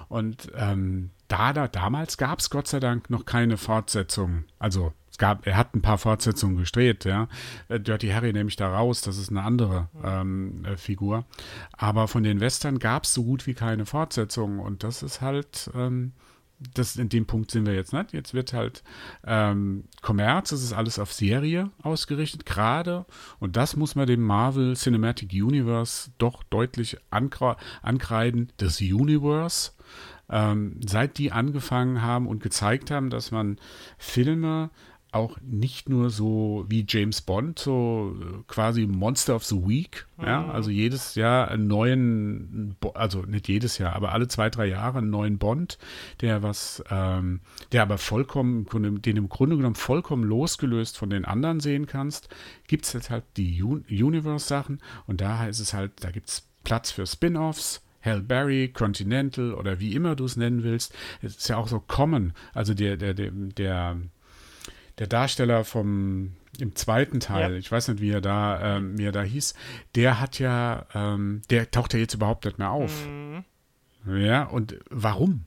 Und 0.10 0.52
ähm, 0.56 1.12
da, 1.32 1.54
da, 1.54 1.68
damals 1.68 2.18
gab 2.18 2.40
es 2.40 2.50
Gott 2.50 2.68
sei 2.68 2.80
Dank 2.80 3.10
noch 3.10 3.26
keine 3.26 3.56
Fortsetzung. 3.56 4.44
Also 4.60 4.94
es 5.10 5.18
gab, 5.18 5.48
er 5.48 5.56
hat 5.56 5.74
ein 5.74 5.82
paar 5.82 5.98
Fortsetzungen 5.98 6.58
gedreht, 6.58 7.06
ja. 7.06 7.30
Äh, 7.70 7.80
Dirty 7.80 8.10
Harry 8.10 8.34
nehme 8.34 8.50
ich 8.50 8.58
da 8.58 8.74
raus, 8.74 9.02
das 9.02 9.18
ist 9.18 9.30
eine 9.30 9.44
andere 9.44 9.88
ähm, 10.04 10.66
äh, 10.66 10.76
Figur. 10.76 11.26
Aber 11.72 12.10
von 12.10 12.24
den 12.24 12.42
Western 12.42 12.80
gab 12.80 13.06
es 13.06 13.14
so 13.14 13.24
gut 13.24 13.48
wie 13.48 13.54
keine 13.54 13.86
Fortsetzung 13.86 14.60
und 14.60 14.84
das 14.84 15.04
ist 15.04 15.22
halt, 15.22 15.72
ähm, 15.74 16.12
das, 16.74 16.98
in 16.98 17.08
dem 17.08 17.26
Punkt 17.26 17.50
sind 17.50 17.66
wir 17.66 17.74
jetzt 17.76 17.94
nicht. 17.94 18.14
Jetzt 18.14 18.34
wird 18.34 18.52
halt 18.52 18.84
ähm, 19.26 19.86
Kommerz, 20.02 20.52
es 20.52 20.64
ist 20.64 20.74
alles 20.74 21.00
auf 21.00 21.14
Serie 21.14 21.72
ausgerichtet, 21.82 22.46
gerade, 22.46 23.06
und 23.40 23.56
das 23.56 23.78
muss 23.78 23.96
man 23.96 24.06
dem 24.06 24.22
Marvel 24.22 24.76
Cinematic 24.76 25.32
Universe 25.32 26.12
doch 26.18 26.44
deutlich 26.44 26.98
ankreiden, 27.10 28.52
das 28.58 28.82
Universe 28.82 29.72
ähm, 30.32 30.78
seit 30.86 31.18
die 31.18 31.32
angefangen 31.32 32.02
haben 32.02 32.28
und 32.28 32.42
gezeigt 32.42 32.90
haben, 32.90 33.10
dass 33.10 33.32
man 33.32 33.58
Filme 33.98 34.70
auch 35.12 35.38
nicht 35.42 35.90
nur 35.90 36.10
so 36.10 36.66
wie 36.70 36.86
James 36.88 37.22
Bond, 37.22 37.60
so 37.60 38.16
äh, 38.18 38.44
quasi 38.48 38.88
Monster 38.88 39.36
of 39.36 39.44
the 39.44 39.58
Week, 39.58 40.08
mhm. 40.18 40.26
ja, 40.26 40.50
also 40.50 40.70
jedes 40.70 41.16
Jahr 41.16 41.50
einen 41.50 41.68
neuen, 41.68 42.78
also 42.94 43.24
nicht 43.24 43.50
jedes 43.50 43.78
Jahr, 43.78 43.94
aber 43.94 44.14
alle 44.14 44.30
zwei, 44.30 44.50
drei 44.50 44.68
Jahre 44.68 45.00
einen 45.00 45.10
neuen 45.10 45.38
Bond, 45.38 45.78
der 46.22 46.44
was, 46.44 46.82
ähm, 46.90 47.42
der 47.74 47.82
aber 47.82 47.98
vollkommen, 47.98 48.66
den 49.02 49.18
im 49.18 49.28
Grunde 49.28 49.58
genommen 49.58 49.76
vollkommen 49.76 50.24
losgelöst 50.24 50.98
von 50.98 51.10
den 51.10 51.26
anderen 51.26 51.60
sehen 51.60 51.88
kannst, 51.88 52.30
gibt 52.68 52.86
es 52.86 52.94
jetzt 52.94 53.10
halt 53.10 53.26
die 53.36 53.62
Universe-Sachen 53.62 54.80
und 55.08 55.20
da 55.20 55.46
ist 55.46 55.60
es 55.60 55.74
halt, 55.74 55.92
da 56.00 56.12
gibt 56.12 56.30
es 56.30 56.48
Platz 56.64 56.92
für 56.92 57.06
Spin-offs, 57.06 57.82
Hal 58.02 58.22
Berry, 58.22 58.70
Continental 58.70 59.54
oder 59.54 59.80
wie 59.80 59.94
immer 59.96 60.16
du 60.16 60.26
es 60.26 60.36
nennen 60.36 60.64
willst. 60.64 60.94
Es 61.22 61.38
ist 61.38 61.50
ja 61.50 61.58
auch 61.58 61.68
so 61.68 61.80
Common, 61.80 62.34
also 62.54 62.74
der, 62.74 62.98
der, 62.98 63.14
der, 63.14 63.32
der, 63.32 63.98
der 64.98 65.08
Darsteller 65.08 65.64
vom 65.64 66.34
im 66.60 66.76
zweiten 66.76 67.20
Teil, 67.20 67.54
ja. 67.54 67.58
ich 67.58 67.72
weiß 67.72 67.88
nicht, 67.88 68.02
wie 68.02 68.12
er 68.12 68.22
da, 68.22 68.78
ähm, 68.78 68.98
wie 68.98 69.06
er 69.06 69.12
da 69.12 69.24
hieß, 69.24 69.56
der 69.96 70.20
hat 70.20 70.38
ja, 70.40 70.86
ähm, 70.94 71.42
der 71.50 71.72
taucht 71.72 71.94
ja 71.94 72.00
jetzt 72.00 72.14
überhaupt 72.14 72.46
nicht 72.46 72.60
mehr 72.60 72.72
auf. 72.72 73.08
Mhm. 73.08 73.44
Ja, 74.06 74.44
und 74.44 74.78
warum? 74.90 75.46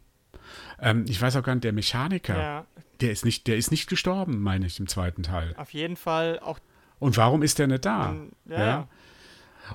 Ähm, 0.80 1.04
ich 1.08 1.20
weiß 1.20 1.36
auch 1.36 1.42
gar 1.42 1.54
nicht, 1.54 1.64
der 1.64 1.72
Mechaniker, 1.72 2.36
ja. 2.36 2.66
der 3.00 3.12
ist 3.12 3.24
nicht, 3.24 3.46
der 3.46 3.56
ist 3.56 3.70
nicht 3.70 3.88
gestorben, 3.88 4.40
meine 4.40 4.66
ich, 4.66 4.80
im 4.80 4.88
zweiten 4.88 5.22
Teil. 5.22 5.54
Auf 5.56 5.70
jeden 5.70 5.96
Fall 5.96 6.38
auch. 6.40 6.58
Und 6.98 7.16
warum 7.16 7.42
ist 7.42 7.58
der 7.58 7.66
nicht 7.66 7.84
da? 7.84 8.14
ja. 8.46 8.58
ja. 8.58 8.88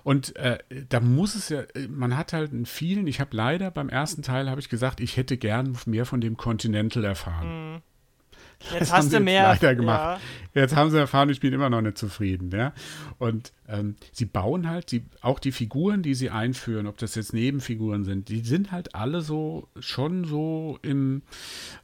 Und 0.03 0.35
äh, 0.35 0.59
da 0.89 0.99
muss 0.99 1.35
es 1.35 1.49
ja, 1.49 1.63
man 1.89 2.17
hat 2.17 2.33
halt 2.33 2.51
in 2.51 2.65
vielen, 2.65 3.07
ich 3.07 3.19
habe 3.19 3.35
leider 3.35 3.71
beim 3.71 3.89
ersten 3.89 4.21
Teil, 4.21 4.49
habe 4.49 4.61
ich 4.61 4.69
gesagt, 4.69 4.99
ich 4.99 5.17
hätte 5.17 5.37
gern 5.37 5.77
mehr 5.85 6.05
von 6.05 6.21
dem 6.21 6.37
Continental 6.37 7.03
erfahren. 7.03 7.73
Mhm. 7.73 7.81
Jetzt 8.71 8.81
das 8.81 8.93
hast 8.93 9.13
du 9.13 9.19
mehr. 9.19 9.55
gemacht. 9.57 10.19
Ja. 10.53 10.61
Jetzt 10.61 10.75
haben 10.75 10.89
sie 10.89 10.97
erfahren, 10.97 11.29
ich 11.29 11.39
bin 11.39 11.53
immer 11.53 11.69
noch 11.69 11.81
nicht 11.81 11.97
zufrieden. 11.97 12.51
Ja? 12.51 12.73
Und 13.17 13.53
ähm, 13.69 13.95
sie 14.11 14.25
bauen 14.25 14.67
halt, 14.69 14.89
sie, 14.89 15.03
auch 15.21 15.39
die 15.39 15.51
Figuren, 15.51 16.01
die 16.01 16.15
sie 16.15 16.29
einführen, 16.29 16.87
ob 16.87 16.97
das 16.97 17.15
jetzt 17.15 17.33
Nebenfiguren 17.33 18.03
sind, 18.03 18.29
die 18.29 18.41
sind 18.41 18.71
halt 18.71 18.95
alle 18.95 19.21
so 19.21 19.67
schon 19.79 20.25
so 20.25 20.79
im, 20.81 21.21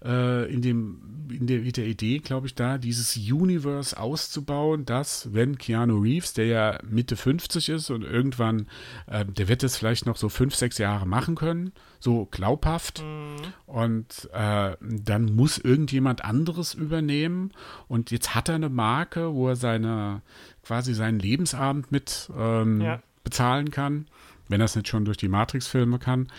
äh, 0.03 0.51
in 0.51 0.61
dem, 0.61 1.27
in 1.29 1.47
der, 1.47 1.59
der 1.59 1.85
Idee, 1.85 2.19
glaube 2.19 2.47
ich, 2.47 2.55
da, 2.55 2.77
dieses 2.77 3.15
Universe 3.15 3.97
auszubauen, 3.97 4.85
dass, 4.85 5.33
wenn 5.33 5.57
Keanu 5.57 5.99
Reeves, 5.99 6.33
der 6.33 6.45
ja 6.45 6.79
Mitte 6.89 7.15
50 7.15 7.69
ist 7.69 7.89
und 7.89 8.03
irgendwann, 8.03 8.67
äh, 9.07 9.25
der 9.25 9.47
wird 9.47 9.63
das 9.63 9.77
vielleicht 9.77 10.05
noch 10.05 10.17
so 10.17 10.29
fünf, 10.29 10.55
sechs 10.55 10.77
Jahre 10.77 11.05
machen 11.05 11.35
können, 11.35 11.71
so 11.99 12.25
glaubhaft. 12.25 13.03
Mhm. 13.03 13.35
Und 13.65 14.29
äh, 14.33 14.75
dann 14.81 15.35
muss 15.35 15.57
irgendjemand 15.57 16.23
anderes 16.23 16.73
übernehmen. 16.73 17.51
Und 17.87 18.11
jetzt 18.11 18.35
hat 18.35 18.49
er 18.49 18.55
eine 18.55 18.69
Marke, 18.69 19.33
wo 19.33 19.49
er 19.49 19.55
seine 19.55 20.21
quasi 20.65 20.93
seinen 20.93 21.19
Lebensabend 21.19 21.91
mit 21.91 22.29
ähm, 22.37 22.81
ja. 22.81 23.01
bezahlen 23.23 23.71
kann, 23.71 24.07
wenn 24.47 24.61
er 24.61 24.65
es 24.65 24.75
nicht 24.75 24.87
schon 24.87 25.05
durch 25.05 25.17
die 25.17 25.27
Matrix-Filme 25.27 25.99
kann. 25.99 26.31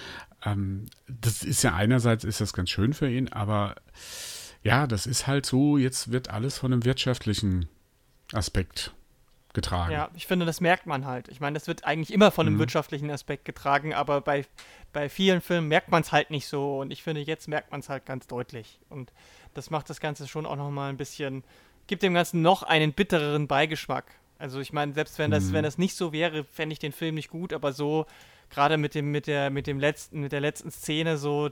Ähm, 0.44 0.86
das 1.06 1.42
ist 1.42 1.62
ja 1.62 1.74
einerseits 1.74 2.24
ist 2.24 2.40
das 2.40 2.52
ganz 2.52 2.70
schön 2.70 2.92
für 2.92 3.10
ihn, 3.10 3.28
aber 3.32 3.76
ja, 4.62 4.86
das 4.86 5.06
ist 5.06 5.26
halt 5.26 5.46
so, 5.46 5.78
jetzt 5.78 6.10
wird 6.10 6.30
alles 6.30 6.58
von 6.58 6.72
einem 6.72 6.84
wirtschaftlichen 6.84 7.68
Aspekt 8.32 8.92
getragen. 9.56 9.92
Ja, 9.92 10.10
ich 10.14 10.26
finde, 10.26 10.44
das 10.44 10.60
merkt 10.60 10.86
man 10.86 11.06
halt. 11.06 11.28
Ich 11.28 11.40
meine, 11.40 11.54
das 11.54 11.66
wird 11.66 11.84
eigentlich 11.84 12.12
immer 12.12 12.30
von 12.30 12.46
einem 12.46 12.56
mhm. 12.56 12.60
wirtschaftlichen 12.60 13.10
Aspekt 13.10 13.44
getragen, 13.44 13.94
aber 13.94 14.20
bei, 14.20 14.44
bei 14.92 15.08
vielen 15.08 15.40
Filmen 15.40 15.68
merkt 15.68 15.90
man 15.90 16.02
es 16.02 16.12
halt 16.12 16.30
nicht 16.30 16.46
so. 16.46 16.80
Und 16.80 16.92
ich 16.92 17.02
finde, 17.02 17.22
jetzt 17.22 17.48
merkt 17.48 17.70
man 17.70 17.80
es 17.80 17.88
halt 17.88 18.06
ganz 18.06 18.26
deutlich. 18.26 18.78
Und 18.88 19.12
das 19.54 19.70
macht 19.70 19.88
das 19.88 19.98
Ganze 19.98 20.28
schon 20.28 20.46
auch 20.46 20.56
nochmal 20.56 20.90
ein 20.90 20.96
bisschen, 20.96 21.42
gibt 21.86 22.02
dem 22.02 22.14
Ganzen 22.14 22.42
noch 22.42 22.62
einen 22.62 22.92
bittereren 22.92 23.46
Beigeschmack. 23.46 24.06
Also 24.38 24.60
ich 24.60 24.72
meine, 24.72 24.92
selbst 24.92 25.18
wenn 25.18 25.30
das, 25.30 25.44
mhm. 25.44 25.52
wenn 25.54 25.64
das 25.64 25.78
nicht 25.78 25.96
so 25.96 26.12
wäre, 26.12 26.44
fände 26.44 26.72
ich 26.72 26.78
den 26.78 26.92
Film 26.92 27.14
nicht 27.14 27.30
gut, 27.30 27.52
aber 27.52 27.72
so, 27.72 28.06
gerade 28.50 28.76
mit 28.76 28.94
dem, 28.94 29.10
mit 29.10 29.26
der, 29.26 29.50
mit 29.50 29.66
dem 29.66 29.80
letzten, 29.80 30.20
mit 30.20 30.32
der 30.32 30.40
letzten 30.40 30.70
Szene, 30.70 31.16
so, 31.16 31.50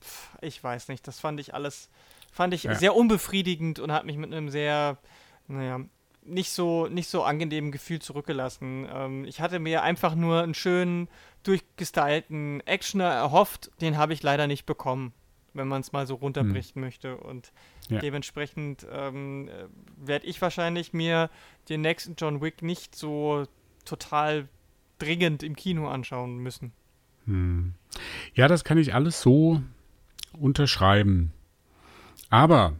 pf, 0.00 0.30
ich 0.40 0.62
weiß 0.62 0.88
nicht, 0.88 1.06
das 1.08 1.18
fand 1.18 1.40
ich 1.40 1.54
alles, 1.54 1.88
fand 2.32 2.54
ich 2.54 2.64
ja. 2.64 2.74
sehr 2.74 2.94
unbefriedigend 2.94 3.78
und 3.78 3.92
hat 3.92 4.04
mich 4.04 4.16
mit 4.16 4.32
einem 4.32 4.48
sehr, 4.48 4.98
naja, 5.48 5.80
nicht 6.22 6.50
so, 6.50 6.86
nicht 6.86 7.08
so 7.08 7.22
angenehmen 7.24 7.72
Gefühl 7.72 8.00
zurückgelassen. 8.00 8.86
Ähm, 8.92 9.24
ich 9.24 9.40
hatte 9.40 9.58
mir 9.58 9.82
einfach 9.82 10.14
nur 10.14 10.42
einen 10.42 10.54
schönen, 10.54 11.08
durchgestylten 11.42 12.62
Actioner 12.66 13.10
erhofft, 13.10 13.70
den 13.80 13.96
habe 13.96 14.12
ich 14.12 14.22
leider 14.22 14.46
nicht 14.46 14.66
bekommen, 14.66 15.12
wenn 15.54 15.66
man 15.66 15.80
es 15.80 15.92
mal 15.92 16.06
so 16.06 16.16
runterbrechen 16.16 16.74
hm. 16.74 16.82
möchte. 16.82 17.16
Und 17.16 17.52
ja. 17.90 18.00
dementsprechend 18.00 18.86
ähm, 18.90 19.48
äh, 19.48 19.66
werde 19.96 20.26
ich 20.26 20.40
wahrscheinlich 20.40 20.92
mir 20.92 21.30
den 21.68 21.80
nächsten 21.80 22.14
John 22.16 22.40
Wick 22.40 22.62
nicht 22.62 22.94
so 22.94 23.46
total 23.84 24.48
dringend 24.98 25.42
im 25.42 25.56
Kino 25.56 25.88
anschauen 25.88 26.38
müssen. 26.38 26.72
Hm. 27.26 27.74
Ja, 28.34 28.48
das 28.48 28.64
kann 28.64 28.78
ich 28.78 28.94
alles 28.94 29.20
so 29.20 29.62
unterschreiben. 30.32 31.32
Aber 32.28 32.76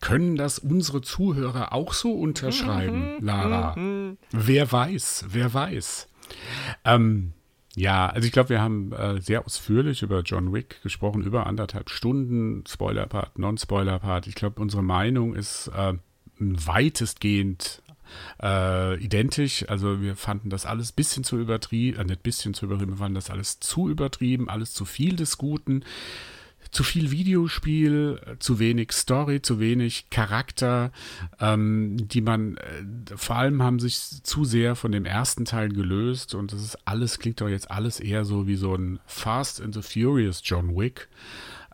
können 0.00 0.36
das 0.36 0.58
unsere 0.58 1.00
Zuhörer 1.00 1.72
auch 1.72 1.94
so 1.94 2.12
unterschreiben, 2.12 3.16
mhm, 3.16 3.24
Lara? 3.24 3.76
Mhm. 3.76 4.18
Wer 4.30 4.70
weiß, 4.70 5.26
wer 5.28 5.54
weiß. 5.54 6.08
Ähm, 6.84 7.32
ja, 7.80 8.08
also 8.08 8.26
ich 8.26 8.32
glaube, 8.32 8.50
wir 8.50 8.60
haben 8.60 8.92
äh, 8.92 9.22
sehr 9.22 9.46
ausführlich 9.46 10.02
über 10.02 10.20
John 10.20 10.52
Wick 10.52 10.82
gesprochen, 10.82 11.22
über 11.22 11.46
anderthalb 11.46 11.88
Stunden, 11.88 12.62
Spoiler-Part, 12.68 13.38
Non-Spoiler-Part. 13.38 14.26
Ich 14.26 14.34
glaube, 14.34 14.60
unsere 14.60 14.82
Meinung 14.82 15.34
ist 15.34 15.68
äh, 15.74 15.94
weitestgehend 16.38 17.82
äh, 18.42 19.02
identisch. 19.02 19.64
Also 19.66 20.02
wir 20.02 20.14
fanden 20.14 20.50
das 20.50 20.66
alles 20.66 20.92
ein 20.92 20.96
bisschen 20.96 21.24
zu 21.24 21.38
übertrieben, 21.38 21.98
äh, 21.98 22.04
nicht 22.04 22.22
bisschen 22.22 22.52
zu 22.52 22.66
übertrieben, 22.66 22.92
wir 22.92 22.98
fanden 22.98 23.14
das 23.14 23.30
alles 23.30 23.60
zu 23.60 23.88
übertrieben, 23.88 24.50
alles 24.50 24.74
zu 24.74 24.84
viel 24.84 25.16
des 25.16 25.38
Guten 25.38 25.82
zu 26.70 26.82
viel 26.84 27.10
Videospiel, 27.10 28.20
zu 28.38 28.58
wenig 28.58 28.92
Story, 28.92 29.42
zu 29.42 29.58
wenig 29.60 30.10
Charakter, 30.10 30.92
ähm, 31.40 31.96
die 32.08 32.20
man, 32.20 32.56
äh, 32.56 33.16
vor 33.16 33.36
allem 33.36 33.62
haben 33.62 33.78
sich 33.78 34.22
zu 34.22 34.44
sehr 34.44 34.76
von 34.76 34.92
dem 34.92 35.04
ersten 35.04 35.44
Teil 35.44 35.70
gelöst 35.70 36.34
und 36.34 36.52
das 36.52 36.62
ist 36.62 36.78
alles, 36.86 37.18
klingt 37.18 37.40
doch 37.40 37.48
jetzt 37.48 37.70
alles 37.70 38.00
eher 38.00 38.24
so 38.24 38.46
wie 38.46 38.56
so 38.56 38.74
ein 38.74 39.00
Fast 39.06 39.60
and 39.60 39.74
the 39.74 39.82
Furious 39.82 40.42
John 40.44 40.76
Wick. 40.76 41.08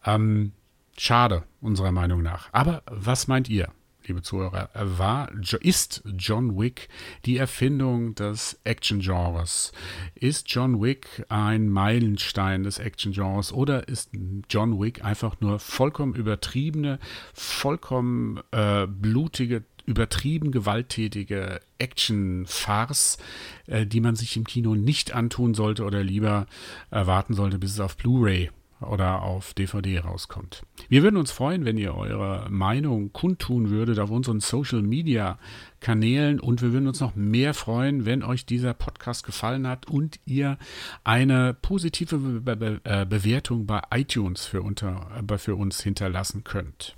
Ähm, 0.05 0.53
schade, 0.97 1.45
unserer 1.61 1.93
Meinung 1.93 2.23
nach. 2.23 2.49
Aber 2.53 2.83
was 2.87 3.29
meint 3.29 3.49
ihr? 3.49 3.69
Liebe 4.07 4.23
Zuhörer, 4.23 4.71
war, 4.75 5.31
ist 5.61 6.03
John 6.17 6.59
Wick 6.59 6.89
die 7.25 7.37
Erfindung 7.37 8.15
des 8.15 8.59
Action-Genres? 8.65 9.73
Ist 10.15 10.51
John 10.51 10.81
Wick 10.81 11.25
ein 11.29 11.69
Meilenstein 11.69 12.63
des 12.63 12.79
Action-Genres 12.79 13.53
oder 13.53 13.89
ist 13.89 14.11
John 14.49 14.81
Wick 14.81 15.05
einfach 15.05 15.41
nur 15.41 15.59
vollkommen 15.59 16.15
übertriebene, 16.15 16.99
vollkommen 17.35 18.41
äh, 18.53 18.87
blutige, 18.87 19.65
übertrieben 19.87 20.51
gewalttätige 20.51 21.61
Action-Farce, 21.79 23.19
äh, 23.67 23.87
die 23.87 24.01
man 24.01 24.17
sich 24.17 24.37
im 24.37 24.45
Kino 24.45 24.75
nicht 24.75 25.13
antun 25.13 25.55
sollte 25.55 25.85
oder 25.85 26.03
lieber 26.03 26.47
erwarten 26.91 27.35
sollte, 27.35 27.59
bis 27.59 27.73
es 27.73 27.81
auf 27.81 27.97
Blu-ray 27.97 28.51
oder 28.81 29.23
auf 29.23 29.55
DVD 29.55 30.01
rauskommt. 30.01 30.63
Wir 30.89 31.03
würden 31.03 31.17
uns 31.17 31.31
freuen, 31.31 31.65
wenn 31.65 31.79
ihr 31.79 31.95
eure 31.95 32.47
Meinung 32.51 33.13
kundtun 33.13 33.71
würdet 33.71 33.99
auf 33.99 34.11
unseren 34.11 34.41
Social 34.41 34.83
Media 34.83 35.39
Kanälen 35.81 36.41
und 36.41 36.63
wir 36.63 36.73
würden 36.73 36.89
uns 36.89 37.01
noch 37.01 37.15
mehr 37.15 37.55
freuen, 37.55 38.05
wenn 38.07 38.23
euch 38.23 38.45
dieser 38.45 38.75
Podcast 38.75 39.25
gefallen 39.25 39.67
hat 39.67 39.89
und 39.89 40.21
ihr 40.27 40.59
eine 41.05 41.55
positive 41.55 42.19
Be 42.19 42.57
Be 42.57 42.81
äh, 42.85 43.07
Bewertung 43.07 43.67
bei 43.67 43.83
iTunes 43.95 44.47
für, 44.47 44.63
unter, 44.63 45.07
für 45.39 45.55
uns 45.55 45.83
hinterlassen 45.83 46.45
könnt. 46.45 46.97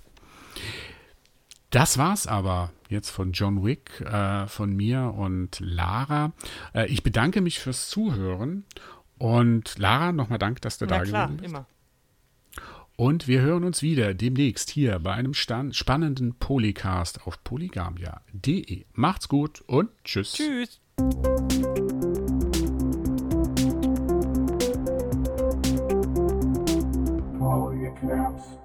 Das 1.70 1.98
war's 1.98 2.26
aber 2.26 2.72
jetzt 2.88 3.10
von 3.10 3.32
John 3.32 3.62
Wick, 3.62 4.00
äh, 4.00 4.46
von 4.46 4.74
mir 4.74 5.14
und 5.14 5.60
Lara. 5.60 6.32
Äh, 6.72 6.86
ich 6.86 7.02
bedanke 7.02 7.42
mich 7.42 7.58
fürs 7.58 7.90
Zuhören 7.90 8.64
und 9.18 9.78
Lara, 9.78 10.12
nochmal 10.12 10.38
Dank, 10.38 10.60
dass 10.62 10.78
du 10.78 10.86
Na 10.86 10.98
da 10.98 11.04
gewesen 11.04 11.36
bist. 11.36 11.50
Immer. 11.50 11.66
Und 12.96 13.28
wir 13.28 13.42
hören 13.42 13.62
uns 13.62 13.80
wieder 13.80 14.12
demnächst 14.12 14.70
hier 14.70 14.98
bei 14.98 15.12
einem 15.12 15.32
Stand 15.32 15.76
spannenden 15.76 16.34
Polycast 16.34 17.26
auf 17.26 17.44
polygamia.de. 17.44 18.86
Macht's 18.92 19.28
gut 19.28 19.60
und 19.68 19.90
tschüss. 20.02 20.32
Tschüss. 20.32 20.80
Polycast. 27.38 28.57